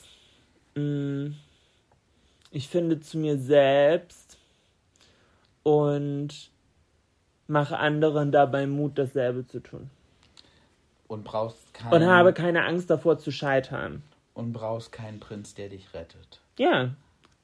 mh, 0.74 1.32
ich 2.50 2.68
finde 2.68 3.00
zu 3.00 3.16
mir 3.16 3.38
selbst 3.38 4.36
und 5.62 6.50
mache 7.48 7.78
anderen 7.78 8.30
dabei 8.30 8.66
Mut, 8.66 8.98
dasselbe 8.98 9.46
zu 9.46 9.60
tun. 9.60 9.90
Und 11.12 11.24
brauchst 11.24 11.74
keinen 11.74 11.92
Und 11.92 12.06
habe 12.06 12.32
keine 12.32 12.64
Angst 12.64 12.88
davor 12.88 13.18
zu 13.18 13.30
scheitern. 13.30 14.02
und 14.32 14.54
brauchst 14.54 14.92
keinen 14.92 15.20
Prinz, 15.20 15.52
der 15.54 15.68
dich 15.68 15.92
rettet. 15.92 16.40
Ja. 16.58 16.94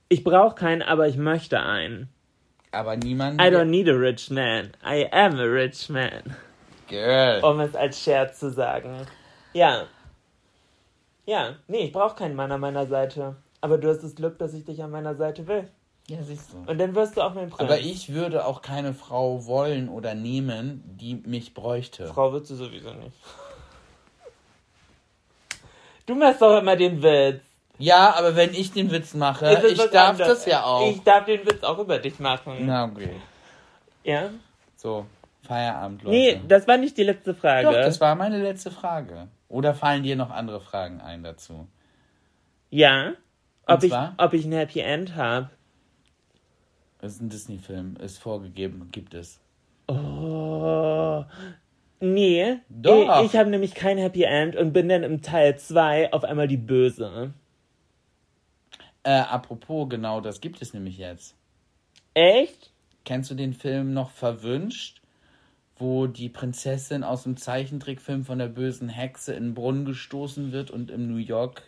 Ich 0.09 0.25
brauche 0.25 0.55
keinen, 0.55 0.81
aber 0.81 1.07
ich 1.07 1.19
möchte 1.19 1.61
einen. 1.61 2.09
Aber 2.73 2.97
niemand. 2.97 3.39
I 3.39 3.45
don't 3.45 3.67
need 3.67 3.87
a 3.87 3.93
rich 3.93 4.31
man. 4.31 4.73
I 4.83 5.07
am 5.13 5.39
a 5.39 5.43
rich 5.43 5.91
man. 5.91 6.35
Girl. 6.87 7.45
Um 7.45 7.61
es 7.61 7.75
als 7.77 8.03
Scherz 8.03 8.39
zu 8.39 8.51
sagen. 8.51 9.07
Ja. 9.53 9.85
Ja. 11.27 11.57
Nee, 11.67 11.85
ich 11.85 11.93
brauche 11.93 12.17
keinen 12.17 12.37
Mann 12.37 12.51
an 12.51 12.61
meiner 12.61 12.87
Seite. 12.87 13.37
Aber 13.61 13.77
du 13.77 13.91
hast 13.91 14.03
das 14.03 14.15
Glück, 14.15 14.39
dass 14.39 14.55
ich 14.55 14.65
dich 14.65 14.83
an 14.83 14.91
meiner 14.91 15.15
Seite 15.15 15.47
will. 15.47 15.69
Ja, 16.09 16.23
siehst 16.23 16.55
du. 16.55 16.71
Und 16.71 16.79
dann 16.79 16.95
wirst 16.95 17.19
du 17.19 17.21
auch 17.21 17.35
mein 17.35 17.51
Prinz. 17.51 17.61
Aber 17.61 17.79
ich 17.81 18.15
würde 18.15 18.47
auch 18.47 18.63
keine 18.63 18.95
Frau 18.95 19.45
wollen 19.45 19.91
oder 19.91 20.15
nehmen, 20.15 20.83
die 20.99 21.17
mich 21.17 21.53
bräuchte. 21.53 22.07
Frau 22.07 22.33
wird 22.33 22.47
sie 22.47 22.57
sowieso 22.57 22.95
nicht. 22.95 23.13
Du 26.09 26.15
machst 26.15 26.41
doch 26.41 26.59
immer 26.59 26.75
den 26.75 27.03
Witz. 27.03 27.43
Ja, 27.77 28.15
aber 28.17 28.35
wenn 28.35 28.55
ich 28.55 28.73
den 28.73 28.91
Witz 28.91 29.13
mache, 29.13 29.63
ich 29.69 29.79
darf 29.91 30.13
anderes. 30.13 30.39
das 30.39 30.47
ja 30.47 30.65
auch. 30.65 30.91
Ich 30.91 31.03
darf 31.03 31.27
den 31.27 31.47
Witz 31.47 31.63
auch 31.63 31.79
über 31.79 31.99
dich 31.99 32.19
machen. 32.19 32.55
Na, 32.61 32.87
okay. 32.87 33.15
Ja? 34.05 34.31
So, 34.75 35.05
Feierabend, 35.43 36.03
Leute. 36.03 36.17
Nee, 36.17 36.41
das 36.49 36.67
war 36.67 36.79
nicht 36.79 36.97
die 36.97 37.03
letzte 37.03 37.35
Frage. 37.35 37.67
Doch, 37.67 37.75
das 37.75 38.01
war 38.01 38.15
meine 38.15 38.43
letzte 38.43 38.71
Frage. 38.71 39.29
Oder 39.49 39.75
fallen 39.75 40.03
dir 40.03 40.17
noch 40.17 40.31
andere 40.31 40.61
Fragen 40.63 41.03
ein 41.03 41.23
dazu? 41.23 41.69
ja? 42.71 43.13
Ob 43.67 43.83
ich, 43.85 43.93
ob 44.17 44.33
ich 44.33 44.47
ein 44.47 44.53
Happy 44.53 44.81
End 44.81 45.15
habe. 45.15 45.51
Es 47.03 47.13
ist 47.13 47.21
ein 47.21 47.29
Disney-Film, 47.29 47.97
ist 47.97 48.19
vorgegeben, 48.19 48.89
gibt 48.93 49.13
es. 49.13 49.41
Oh. 49.89 51.23
Nee. 52.01 52.57
Doch. 52.69 53.23
Ich, 53.23 53.33
ich 53.33 53.39
habe 53.39 53.51
nämlich 53.51 53.75
kein 53.75 53.99
Happy 53.99 54.23
End 54.23 54.57
und 54.57 54.73
bin 54.73 54.89
dann 54.89 55.03
im 55.03 55.23
Teil 55.23 55.59
2 55.59 56.13
auf 56.13 56.25
einmal 56.25 56.49
die 56.49 56.57
Böse. 56.57 57.33
Äh, 59.03 59.11
apropos, 59.11 59.89
genau, 59.89 60.21
das 60.21 60.41
gibt 60.41 60.61
es 60.63 60.75
nämlich 60.75 60.99
jetzt. 60.99 61.35
Echt? 62.15 62.71
Kennst 63.05 63.31
du 63.31 63.35
den 63.35 63.55
Film 63.55 63.95
noch 63.95 64.11
Verwünscht? 64.11 65.01
Wo 65.77 66.09
die 66.09 66.29
Prinzessin 66.29 67.05
aus 67.05 67.23
dem 67.23 67.37
Zeichentrickfilm 67.37 68.25
von 68.25 68.39
der 68.39 68.49
bösen 68.49 68.89
Hexe 68.89 69.33
in 69.33 69.45
den 69.45 69.55
Brunnen 69.55 69.85
gestoßen 69.85 70.51
wird 70.51 70.73
und 70.73 70.91
im 70.91 71.07
New 71.07 71.19
York. 71.19 71.63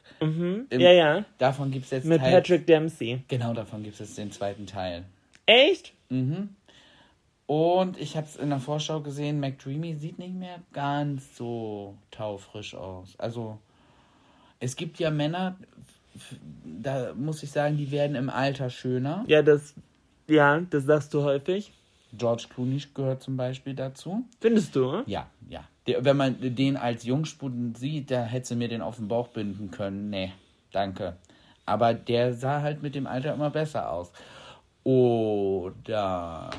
Im, 0.69 0.81
Ja, 0.81 0.91
ja. 0.91 1.25
Davon 1.39 1.71
gibt 1.71 1.85
es 1.85 1.93
jetzt 1.93 2.07
Mit 2.07 2.21
Teil, 2.21 2.33
Patrick 2.33 2.67
Dempsey. 2.67 3.23
Genau, 3.29 3.55
davon 3.55 3.85
gibt 3.85 3.95
es 3.95 4.01
jetzt 4.01 4.19
den 4.19 4.33
zweiten 4.33 4.67
Teil. 4.67 5.05
Echt? 5.47 5.93
Und 7.51 7.99
ich 7.99 8.17
habe 8.17 8.29
es 8.29 8.37
in 8.37 8.51
der 8.51 8.61
Vorschau 8.61 9.01
gesehen, 9.01 9.41
McDreamy 9.41 9.97
sieht 9.97 10.21
nicht 10.21 10.37
mehr 10.37 10.61
ganz 10.73 11.37
so 11.37 11.97
taufrisch 12.13 12.77
aus. 12.77 13.19
Also, 13.19 13.59
es 14.61 14.77
gibt 14.77 15.01
ja 15.01 15.11
Männer, 15.11 15.57
da 16.63 17.13
muss 17.13 17.43
ich 17.43 17.51
sagen, 17.51 17.77
die 17.77 17.91
werden 17.91 18.15
im 18.15 18.31
Alter 18.31 18.71
schöner. 18.71 19.25
Ja, 19.27 19.43
das. 19.43 19.75
Ja, 20.29 20.61
das 20.61 20.85
sagst 20.85 21.13
du 21.13 21.25
häufig. 21.25 21.73
George 22.13 22.47
Clooney 22.55 22.85
gehört 22.95 23.25
zum 23.25 23.37
Beispiel 23.37 23.75
dazu. 23.75 24.25
Findest 24.41 24.77
du? 24.77 25.03
Ja, 25.07 25.29
ja. 25.49 25.65
Der, 25.89 26.05
wenn 26.05 26.17
man 26.17 26.37
den 26.55 26.77
als 26.77 27.03
Jungspund 27.03 27.77
sieht, 27.77 28.13
da 28.13 28.23
hätte 28.23 28.47
sie 28.47 28.55
mir 28.55 28.69
den 28.69 28.81
auf 28.81 28.99
den 28.99 29.09
Bauch 29.09 29.27
binden 29.27 29.73
können. 29.73 30.09
Nee, 30.09 30.31
danke. 30.71 31.17
Aber 31.67 31.95
der 31.95 32.33
sah 32.33 32.63
halt 32.63 32.81
mit 32.81 32.95
dem 32.95 33.09
Alter 33.09 33.35
immer 33.35 33.51
besser 33.51 33.91
aus. 33.91 34.13
Oder. 34.85 36.51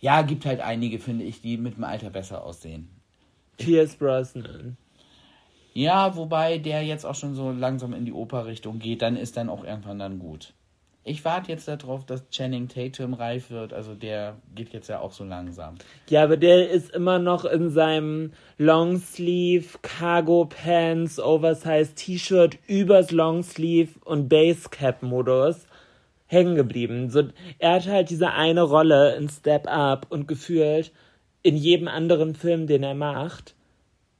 Ja, 0.00 0.22
gibt 0.22 0.46
halt 0.46 0.60
einige, 0.60 0.98
finde 0.98 1.24
ich, 1.24 1.40
die 1.40 1.56
mit 1.56 1.76
dem 1.76 1.84
Alter 1.84 2.10
besser 2.10 2.44
aussehen. 2.44 2.88
Pierce 3.56 3.96
Brosnan. 3.96 4.76
Ja, 5.72 6.16
wobei 6.16 6.58
der 6.58 6.82
jetzt 6.82 7.04
auch 7.04 7.14
schon 7.14 7.34
so 7.34 7.50
langsam 7.50 7.92
in 7.92 8.06
die 8.06 8.12
Operrichtung 8.12 8.78
geht, 8.78 9.02
dann 9.02 9.16
ist 9.16 9.36
dann 9.36 9.50
auch 9.50 9.64
irgendwann 9.64 9.98
dann 9.98 10.18
gut. 10.18 10.54
Ich 11.08 11.24
warte 11.24 11.52
jetzt 11.52 11.68
darauf, 11.68 12.04
dass 12.04 12.28
Channing 12.30 12.66
Tatum 12.66 13.14
reif 13.14 13.50
wird. 13.50 13.72
Also 13.72 13.94
der 13.94 14.38
geht 14.56 14.72
jetzt 14.72 14.88
ja 14.88 14.98
auch 14.98 15.12
so 15.12 15.22
langsam. 15.22 15.76
Ja, 16.08 16.24
aber 16.24 16.36
der 16.36 16.68
ist 16.68 16.90
immer 16.90 17.20
noch 17.20 17.44
in 17.44 17.70
seinem 17.70 18.32
Longsleeve, 18.58 19.78
Cargo 19.82 20.46
Pants, 20.46 21.20
Oversized 21.20 21.94
T-Shirt 21.94 22.58
übers 22.66 23.12
Longsleeve 23.12 24.00
und 24.04 24.28
Basecap 24.28 25.04
Modus 25.04 25.65
hängen 26.26 26.56
geblieben. 26.56 27.10
So, 27.10 27.24
er 27.58 27.74
hat 27.74 27.86
halt 27.86 28.10
diese 28.10 28.32
eine 28.32 28.62
Rolle 28.62 29.16
in 29.16 29.28
Step 29.28 29.66
Up 29.66 30.06
und 30.10 30.28
gefühlt 30.28 30.92
in 31.42 31.56
jedem 31.56 31.88
anderen 31.88 32.34
Film, 32.34 32.66
den 32.66 32.82
er 32.82 32.94
macht, 32.94 33.54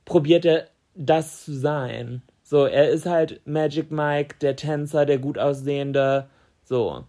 probiert 0.05 0.45
er 0.45 0.69
das 0.95 1.45
zu 1.45 1.53
sein. 1.53 2.23
So, 2.43 2.65
er 2.65 2.91
ist 2.91 3.07
halt 3.07 3.41
Magic 3.45 3.91
Mike, 3.91 4.37
der 4.41 4.55
Tänzer, 4.55 5.05
der 5.05 5.19
gut 5.19 5.39
aussehende, 5.39 6.29
so. 6.63 7.05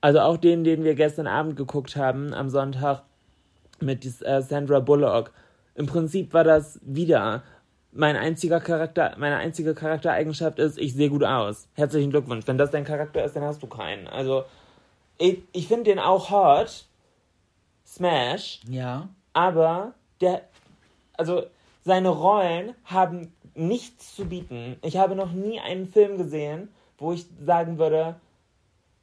Also 0.00 0.20
auch 0.20 0.38
den, 0.38 0.64
den 0.64 0.84
wir 0.84 0.94
gestern 0.94 1.26
Abend 1.26 1.56
geguckt 1.56 1.96
haben, 1.96 2.32
am 2.32 2.48
Sonntag, 2.48 3.02
mit 3.80 4.04
äh, 4.22 4.40
Sandra 4.42 4.80
Bullock. 4.80 5.32
Im 5.74 5.86
Prinzip 5.86 6.32
war 6.32 6.44
das 6.44 6.80
wieder 6.82 7.42
mein 7.92 8.16
einziger 8.16 8.60
Charakter, 8.60 9.14
meine 9.18 9.36
einzige 9.36 9.74
Charaktereigenschaft 9.74 10.58
ist, 10.58 10.78
ich 10.78 10.94
sehe 10.94 11.10
gut 11.10 11.24
aus. 11.24 11.68
Herzlichen 11.74 12.10
Glückwunsch. 12.10 12.46
Wenn 12.46 12.58
das 12.58 12.70
dein 12.70 12.84
Charakter 12.84 13.24
ist, 13.24 13.36
dann 13.36 13.44
hast 13.44 13.62
du 13.62 13.66
keinen. 13.66 14.06
Also, 14.08 14.44
ich, 15.18 15.42
ich 15.52 15.68
finde 15.68 15.84
den 15.84 15.98
auch 15.98 16.30
hot. 16.30 16.86
Smash. 17.86 18.60
Ja. 18.68 19.08
Aber 19.34 19.92
der, 20.20 20.42
also 21.18 21.44
seine 21.84 22.08
Rollen 22.08 22.74
haben 22.84 23.32
nichts 23.54 24.16
zu 24.16 24.24
bieten. 24.24 24.76
Ich 24.82 24.96
habe 24.96 25.14
noch 25.14 25.32
nie 25.32 25.60
einen 25.60 25.86
Film 25.86 26.16
gesehen, 26.16 26.68
wo 26.96 27.12
ich 27.12 27.26
sagen 27.44 27.78
würde, 27.78 28.16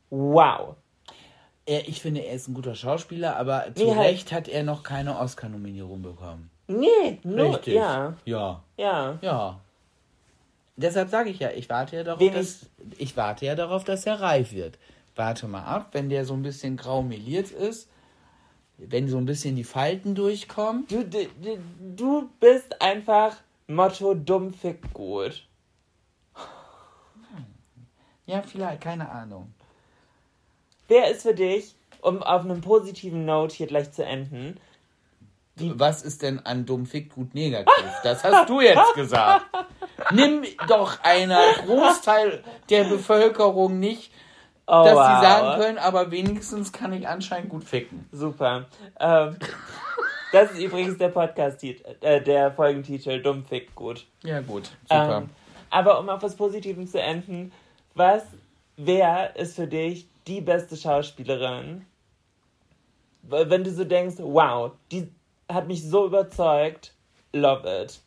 wow. 0.09 0.75
Er, 1.67 1.87
ich 1.87 2.01
finde, 2.01 2.21
er 2.21 2.33
ist 2.33 2.47
ein 2.47 2.55
guter 2.55 2.73
Schauspieler, 2.73 3.35
aber 3.35 3.65
zu 3.75 3.83
Nee, 3.85 3.95
halt- 3.95 4.07
Recht 4.09 4.31
hat 4.31 4.47
er 4.47 4.63
noch 4.63 4.81
keine 4.81 5.19
Oscar-Nominierung 5.19 6.01
bekommen. 6.01 6.49
Nee, 6.69 7.19
nur, 7.23 7.67
ja, 7.67 8.13
Ja. 8.25 8.63
ja. 8.77 9.17
Ja. 9.21 9.59
Deshalb 10.77 11.09
sage 11.09 11.29
ich 11.31 11.39
ja, 11.39 11.49
ich 11.51 11.67
warte 11.69 11.95
ja 11.97 12.03
darauf, 12.03 12.19
Wen 12.21 12.33
dass, 12.33 12.67
ich 12.97 13.17
warte 13.17 13.45
ja 13.45 13.55
darauf, 13.55 13.83
dass 13.83 14.05
er 14.05 14.21
reif 14.21 14.53
wird. 14.53 14.77
Warte 15.15 15.47
mal 15.47 15.63
ab, 15.63 15.89
wenn 15.93 16.09
der 16.09 16.23
so 16.25 16.33
ein 16.35 16.43
bisschen 16.43 16.77
grau 16.77 17.01
meliert 17.01 17.51
ist, 17.51 17.89
wenn 18.77 19.09
so 19.09 19.17
ein 19.17 19.25
bisschen 19.25 19.55
die 19.55 19.63
Falten 19.65 20.13
durchkommen. 20.15 20.85
Du, 20.87 21.03
du, 21.03 21.25
du- 21.41 21.59
du 21.97 22.29
bist 22.39 22.81
einfach 22.81 23.35
Motto 23.67 24.13
dumm 24.13 24.53
fick 24.53 24.93
gut. 24.93 25.45
Ja, 28.25 28.41
vielleicht, 28.43 28.81
keine 28.81 29.09
Ahnung. 29.09 29.51
Wer 30.87 31.09
ist 31.11 31.23
für 31.23 31.33
dich 31.33 31.75
um 32.01 32.23
auf 32.23 32.41
einem 32.45 32.61
positiven 32.61 33.25
Note 33.25 33.55
hier 33.55 33.67
gleich 33.67 33.91
zu 33.91 34.05
enden. 34.05 34.57
Was 35.75 36.03
ist 36.03 36.21
denn 36.21 36.39
an 36.45 36.65
dumm 36.65 36.85
Fick 36.85 37.13
gut 37.13 37.33
negativ? 37.35 37.85
Das 38.03 38.23
hast 38.23 38.49
du 38.49 38.61
jetzt 38.61 38.93
gesagt. 38.95 39.45
Nimm 40.11 40.43
doch 40.67 41.03
einer 41.03 41.41
Großteil 41.65 42.43
der 42.69 42.85
Bevölkerung 42.85 43.79
nicht, 43.79 44.11
Oh, 44.71 44.83
dass 44.83 44.95
wow. 44.95 45.07
sie 45.07 45.25
sagen 45.25 45.61
können, 45.61 45.77
aber 45.79 46.11
wenigstens 46.11 46.71
kann 46.71 46.93
ich 46.93 47.07
anscheinend 47.07 47.49
gut 47.49 47.63
ficken. 47.63 48.07
Super. 48.11 48.67
Ähm, 48.99 49.35
das 50.31 50.51
ist 50.51 50.59
übrigens 50.59 50.99
der 50.99 51.09
Podcast, 51.09 51.63
äh, 51.63 52.21
der 52.21 52.51
Folgentitel, 52.51 53.19
Dummfick 53.19 53.73
gut. 53.73 54.05
Ja, 54.23 54.41
gut. 54.41 54.69
Super. 54.83 55.23
Ähm, 55.23 55.29
aber 55.71 55.99
um 55.99 56.07
auf 56.09 56.21
was 56.21 56.35
Positivem 56.35 56.85
zu 56.85 57.01
enden, 57.01 57.51
was, 57.95 58.21
wer 58.77 59.35
ist 59.35 59.55
für 59.55 59.65
dich 59.65 60.07
die 60.27 60.41
beste 60.41 60.77
Schauspielerin? 60.77 61.87
Wenn 63.23 63.63
du 63.63 63.71
so 63.71 63.85
denkst, 63.85 64.17
wow, 64.19 64.71
die 64.91 65.11
hat 65.49 65.67
mich 65.67 65.83
so 65.83 66.05
überzeugt, 66.05 66.93
love 67.33 67.67
it. 67.67 67.99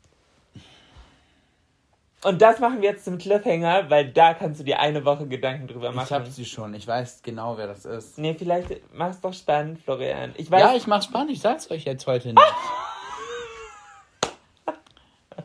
Und 2.25 2.41
das 2.41 2.61
machen 2.61 2.81
wir 2.83 2.91
jetzt 2.91 3.05
zum 3.05 3.19
Cliffhanger, 3.19 3.91
weil 3.91 4.09
da 4.13 4.33
kannst 4.35 4.61
du 4.61 4.65
dir 4.65 4.79
eine 4.79 5.05
Woche 5.05 5.27
Gedanken 5.27 5.67
drüber 5.67 5.91
machen. 5.91 6.07
ich 6.07 6.13
hab 6.13 6.27
sie 6.29 6.45
schon. 6.45 6.73
Ich 6.75 6.87
weiß 6.87 7.23
genau, 7.23 7.59
wer 7.59 7.67
das 7.67 7.85
ist. 7.85 8.17
Nee, 8.17 8.35
vielleicht 8.39 8.81
mach's 8.95 9.21
doch 9.21 9.35
spannend, 9.35 9.81
Florian. 9.81 10.33
Ich 10.37 10.49
weiß, 10.49 10.61
Ja, 10.61 10.77
ich 10.77 10.87
mach's 10.87 11.07
spannend. 11.07 11.33
Ich 11.33 11.41
sag's 11.41 11.69
euch 11.73 11.85
jetzt 11.85 12.07
heute 12.07 12.29
nicht. 12.29 12.41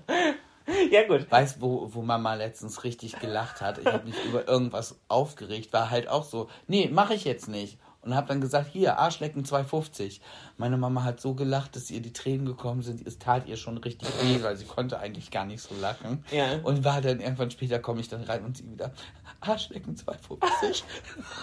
ja 0.91 1.07
gut. 1.07 1.31
Weißt 1.31 1.61
wo, 1.61 1.89
wo 1.91 2.03
Mama 2.03 2.35
letztens 2.35 2.83
richtig 2.83 3.19
gelacht 3.19 3.59
hat? 3.61 3.79
Ich 3.79 3.87
habe 3.87 4.05
mich 4.05 4.23
über 4.25 4.47
irgendwas 4.47 4.99
aufgeregt, 5.07 5.73
war 5.73 5.89
halt 5.89 6.07
auch 6.07 6.23
so, 6.23 6.47
nee, 6.67 6.89
mache 6.91 7.15
ich 7.15 7.25
jetzt 7.25 7.47
nicht. 7.47 7.79
Und 8.07 8.15
habe 8.15 8.27
dann 8.29 8.39
gesagt, 8.39 8.69
hier, 8.71 8.97
Arschlecken 8.99 9.43
2,50. 9.43 10.21
Meine 10.57 10.77
Mama 10.77 11.03
hat 11.03 11.19
so 11.19 11.33
gelacht, 11.33 11.75
dass 11.75 11.91
ihr 11.91 12.01
die 12.01 12.13
Tränen 12.13 12.45
gekommen 12.45 12.81
sind. 12.81 13.05
Es 13.05 13.19
tat 13.19 13.47
ihr 13.47 13.57
schon 13.57 13.77
richtig 13.77 14.07
weh, 14.21 14.41
weil 14.41 14.55
sie 14.55 14.63
konnte 14.63 14.97
eigentlich 14.97 15.29
gar 15.29 15.45
nicht 15.45 15.61
so 15.61 15.75
lachen. 15.81 16.23
Ja. 16.31 16.59
Und 16.63 16.85
war 16.85 17.01
dann 17.01 17.19
irgendwann 17.19 17.51
später, 17.51 17.79
komme 17.79 17.99
ich 17.99 18.07
dann 18.07 18.23
rein 18.23 18.45
und 18.45 18.55
sie 18.55 18.71
wieder, 18.71 18.93
Arschlecken 19.41 19.95
2,50. 19.95 20.83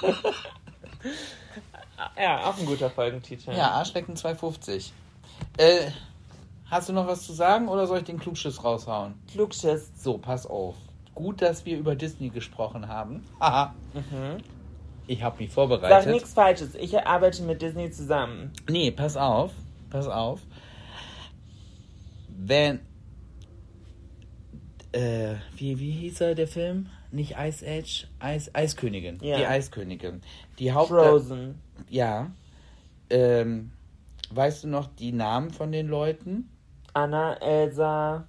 Ja, 2.18 2.46
auch 2.48 2.58
ein 2.58 2.66
guter 2.66 2.88
Folgentitel. 2.90 3.52
ja, 3.52 3.70
Arschlecken 3.72 4.16
2,50. 4.16 4.90
Äh, 5.58 5.90
hast 6.70 6.88
du 6.88 6.92
noch 6.94 7.06
was 7.06 7.22
zu 7.26 7.32
sagen 7.34 7.68
oder 7.68 7.86
soll 7.86 7.98
ich 7.98 8.04
den 8.04 8.18
Klugschiss 8.18 8.64
raushauen? 8.64 9.14
Klugschiss. 9.30 9.90
So, 9.96 10.16
pass 10.18 10.46
auf. 10.46 10.76
Gut, 11.14 11.42
dass 11.42 11.64
wir 11.66 11.76
über 11.78 11.94
Disney 11.94 12.30
gesprochen 12.30 12.88
haben. 12.88 13.22
Haha. 13.38 13.74
Ich 15.06 15.22
habe 15.22 15.38
mich 15.38 15.50
Sag 15.50 15.54
vorbereitet. 15.54 16.10
nichts 16.12 16.32
Falsches. 16.32 16.74
Ich 16.74 16.98
arbeite 16.98 17.42
mit 17.42 17.60
Disney 17.60 17.90
zusammen. 17.90 18.52
Nee, 18.68 18.90
pass 18.90 19.16
auf. 19.16 19.52
Pass 19.90 20.08
auf. 20.08 20.40
Wenn. 22.28 22.80
Äh, 24.92 25.34
wie, 25.56 25.78
wie 25.78 25.90
hieß 25.90 26.20
er, 26.20 26.34
der 26.34 26.48
Film? 26.48 26.88
Nicht 27.10 27.34
Ice 27.38 27.64
Age? 27.66 28.06
Eis, 28.18 28.54
Eiskönigin. 28.54 29.18
Ja. 29.22 29.36
Die 29.36 29.46
Eiskönigin. 29.46 30.22
Die 30.58 30.72
Haupt. 30.72 30.88
Frozen. 30.88 31.60
Ja. 31.88 32.30
Ähm, 33.10 33.72
weißt 34.30 34.64
du 34.64 34.68
noch 34.68 34.86
die 34.86 35.12
Namen 35.12 35.50
von 35.50 35.70
den 35.72 35.88
Leuten? 35.88 36.48
Anna, 36.92 37.34
Elsa, 37.34 38.26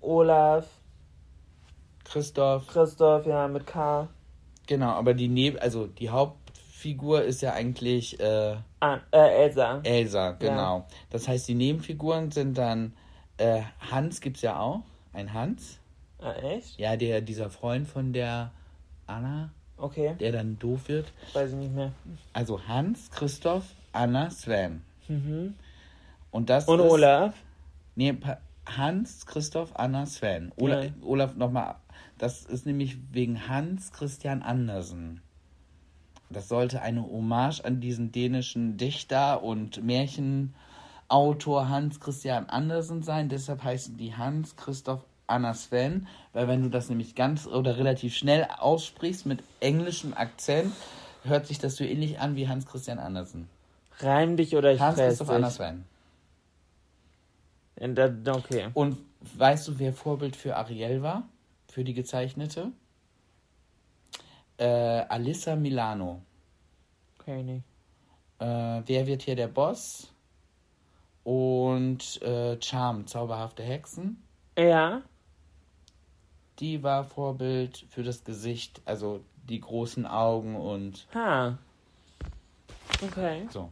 Olaf, 0.00 0.66
Christoph. 2.04 2.66
Christoph, 2.66 3.26
ja, 3.26 3.46
mit 3.46 3.66
K. 3.66 4.08
Genau, 4.70 4.90
aber 4.90 5.14
die 5.14 5.26
Neb 5.26 5.60
also 5.60 5.88
die 5.88 6.10
Hauptfigur 6.10 7.22
ist 7.24 7.42
ja 7.42 7.54
eigentlich 7.54 8.20
äh, 8.20 8.54
An 8.78 9.00
äh, 9.10 9.42
Elsa. 9.42 9.80
Elsa, 9.82 10.30
genau. 10.32 10.86
Das 11.10 11.26
heißt, 11.26 11.48
die 11.48 11.56
Nebenfiguren 11.56 12.30
sind 12.30 12.56
dann 12.56 12.92
äh, 13.38 13.62
Hans 13.90 14.20
gibt's 14.20 14.42
ja 14.42 14.60
auch, 14.60 14.82
ein 15.12 15.32
Hans. 15.34 15.78
Ah, 16.20 16.34
echt? 16.34 16.78
Ja, 16.78 16.94
der 16.96 17.20
dieser 17.20 17.50
Freund 17.50 17.88
von 17.88 18.12
der 18.12 18.52
Anna, 19.08 19.50
Okay, 19.76 20.14
der 20.20 20.30
dann 20.30 20.56
doof 20.60 20.86
wird. 20.86 21.12
weiß 21.32 21.50
ich 21.50 21.56
nicht 21.56 21.74
mehr. 21.74 21.90
Also 22.32 22.60
Hans, 22.68 23.10
Christoph, 23.10 23.64
Anna, 23.92 24.30
Sven. 24.30 24.84
Und 26.30 26.48
das 26.48 26.68
Und 26.68 26.78
ist, 26.78 26.86
Olaf? 26.92 27.34
Nee, 27.96 28.16
Hans, 28.66 29.26
Christoph, 29.26 29.70
Anna, 29.74 30.06
Sven. 30.06 30.52
Ola, 30.56 30.84
Ja. 30.84 30.90
Olaf 31.02 31.34
nochmal. 31.34 31.74
Das 32.20 32.44
ist 32.44 32.66
nämlich 32.66 32.98
wegen 33.12 33.48
Hans 33.48 33.92
Christian 33.92 34.42
Andersen. 34.42 35.22
Das 36.28 36.48
sollte 36.48 36.82
eine 36.82 37.02
Hommage 37.02 37.60
an 37.64 37.80
diesen 37.80 38.12
dänischen 38.12 38.76
Dichter 38.76 39.42
und 39.42 39.82
Märchenautor 39.82 41.70
Hans 41.70 41.98
Christian 41.98 42.44
Andersen 42.50 43.02
sein. 43.02 43.30
Deshalb 43.30 43.64
heißen 43.64 43.96
die 43.96 44.14
Hans, 44.14 44.54
Christoph, 44.56 45.02
Anna, 45.26 45.54
Sven. 45.54 46.06
Weil 46.34 46.46
wenn 46.46 46.62
du 46.62 46.68
das 46.68 46.90
nämlich 46.90 47.14
ganz 47.14 47.46
oder 47.46 47.78
relativ 47.78 48.14
schnell 48.14 48.46
aussprichst 48.58 49.24
mit 49.24 49.42
englischem 49.60 50.12
Akzent, 50.12 50.74
hört 51.24 51.46
sich 51.46 51.58
das 51.58 51.76
so 51.76 51.84
ähnlich 51.84 52.20
an 52.20 52.36
wie 52.36 52.48
Hans 52.48 52.66
Christian 52.66 52.98
Andersen. 52.98 53.48
Reim 54.00 54.36
dich 54.36 54.54
oder 54.54 54.72
ich 54.74 54.80
Hans, 54.80 54.98
Christoph, 54.98 55.30
Anna. 55.30 55.48
Sven. 55.50 55.84
Und 57.76 57.94
da- 57.94 58.12
Okay. 58.34 58.68
Und 58.74 58.98
weißt 59.38 59.68
du, 59.68 59.78
wer 59.78 59.94
Vorbild 59.94 60.36
für 60.36 60.56
Ariel 60.56 61.00
war? 61.02 61.26
Für 61.70 61.84
die 61.84 61.94
gezeichnete? 61.94 62.72
Äh, 64.58 64.64
Alissa 64.64 65.54
Milano. 65.54 66.20
Okay, 67.18 67.42
nicht. 67.42 67.64
Äh, 68.40 68.82
wer 68.86 69.06
wird 69.06 69.22
hier 69.22 69.36
der 69.36 69.48
Boss? 69.48 70.12
Und 71.22 72.20
äh, 72.22 72.60
Charm, 72.60 73.06
zauberhafte 73.06 73.62
Hexen. 73.62 74.22
Ja? 74.58 75.02
Die 76.58 76.82
war 76.82 77.04
Vorbild 77.04 77.86
für 77.88 78.02
das 78.02 78.24
Gesicht, 78.24 78.82
also 78.84 79.24
die 79.48 79.60
großen 79.60 80.06
Augen 80.06 80.56
und 80.56 81.06
Ha. 81.14 81.56
Okay. 83.02 83.46
so. 83.50 83.70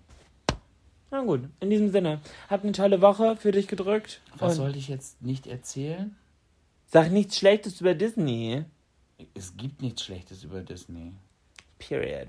Na 1.11 1.23
gut, 1.23 1.49
in 1.61 1.71
diesem 1.71 1.91
Sinne. 1.91 2.21
Habt 2.49 2.65
eine 2.65 2.73
tolle 2.73 3.01
Woche 3.01 3.37
für 3.37 3.51
dich 3.51 3.67
gedrückt. 3.67 4.21
Was 4.37 4.57
sollte 4.57 4.79
ich 4.79 4.89
jetzt 4.89 5.21
nicht 5.21 5.47
erzählen? 5.47 6.17
Sag 6.89 7.13
nichts 7.13 7.39
Schlechtes 7.39 7.81
über 7.81 7.95
Disney. 7.95 8.65
Es 9.35 9.57
gibt 9.57 9.83
nichts 9.83 10.05
Schlechtes 10.05 10.45
über 10.45 10.61
Disney. 10.61 11.13
Period. 11.79 12.29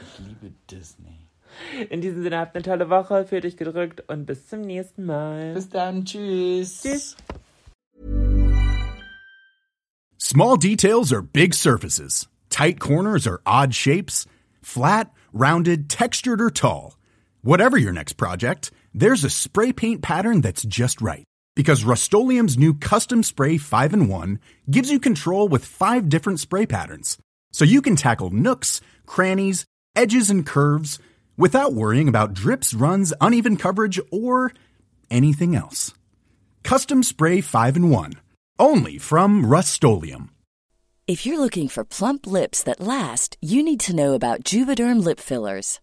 Ich 0.00 0.26
liebe 0.26 0.52
Disney. 0.70 1.28
In 1.90 2.00
diesem 2.00 2.22
Sinne, 2.22 2.38
habt 2.38 2.56
eine 2.56 2.64
tolle 2.64 2.88
Woche 2.88 3.26
für 3.26 3.40
dich 3.40 3.56
gedrückt 3.56 4.02
und 4.08 4.24
bis 4.24 4.48
zum 4.48 4.62
nächsten 4.62 5.04
Mal. 5.04 5.52
Bis 5.54 5.68
dann, 5.68 6.04
tschüss. 6.04 6.82
Tschüss. 6.82 7.16
Small 10.18 10.56
details 10.56 11.12
are 11.12 11.22
big 11.22 11.52
surfaces. 11.52 12.28
Tight 12.48 12.80
corners 12.80 13.26
are 13.26 13.40
odd 13.44 13.74
shapes. 13.74 14.26
Flat, 14.62 15.10
rounded, 15.32 15.90
textured, 15.90 16.40
or 16.40 16.50
tall. 16.50 16.96
Whatever 17.42 17.76
your 17.76 17.92
next 17.92 18.14
project, 18.14 18.70
there's 18.94 19.24
a 19.24 19.30
spray 19.30 19.72
paint 19.72 20.00
pattern 20.00 20.40
that's 20.40 20.62
just 20.62 21.02
right. 21.02 21.24
Because 21.54 21.84
Rust 21.84 22.12
new 22.14 22.74
Custom 22.74 23.22
Spray 23.22 23.58
5 23.58 23.92
and 23.92 24.08
1 24.08 24.40
gives 24.70 24.90
you 24.90 24.98
control 24.98 25.48
with 25.48 25.66
five 25.66 26.08
different 26.08 26.40
spray 26.40 26.64
patterns. 26.64 27.18
So 27.52 27.66
you 27.66 27.82
can 27.82 27.94
tackle 27.94 28.30
nooks, 28.30 28.80
crannies, 29.04 29.66
edges, 29.94 30.30
and 30.30 30.46
curves 30.46 30.98
without 31.36 31.74
worrying 31.74 32.08
about 32.08 32.32
drips, 32.32 32.72
runs, 32.72 33.12
uneven 33.20 33.56
coverage, 33.56 34.00
or 34.10 34.52
anything 35.10 35.54
else. 35.54 35.92
Custom 36.62 37.02
Spray 37.02 37.42
5 37.42 37.76
and 37.76 37.90
1. 37.90 38.12
Only 38.58 38.96
from 38.96 39.44
Rust 39.44 39.82
If 41.06 41.26
you're 41.26 41.40
looking 41.40 41.68
for 41.68 41.84
plump 41.84 42.26
lips 42.26 42.62
that 42.62 42.80
last, 42.80 43.36
you 43.42 43.62
need 43.62 43.80
to 43.80 43.94
know 43.94 44.14
about 44.14 44.44
Juvederm 44.44 45.04
lip 45.04 45.20
fillers. 45.20 45.80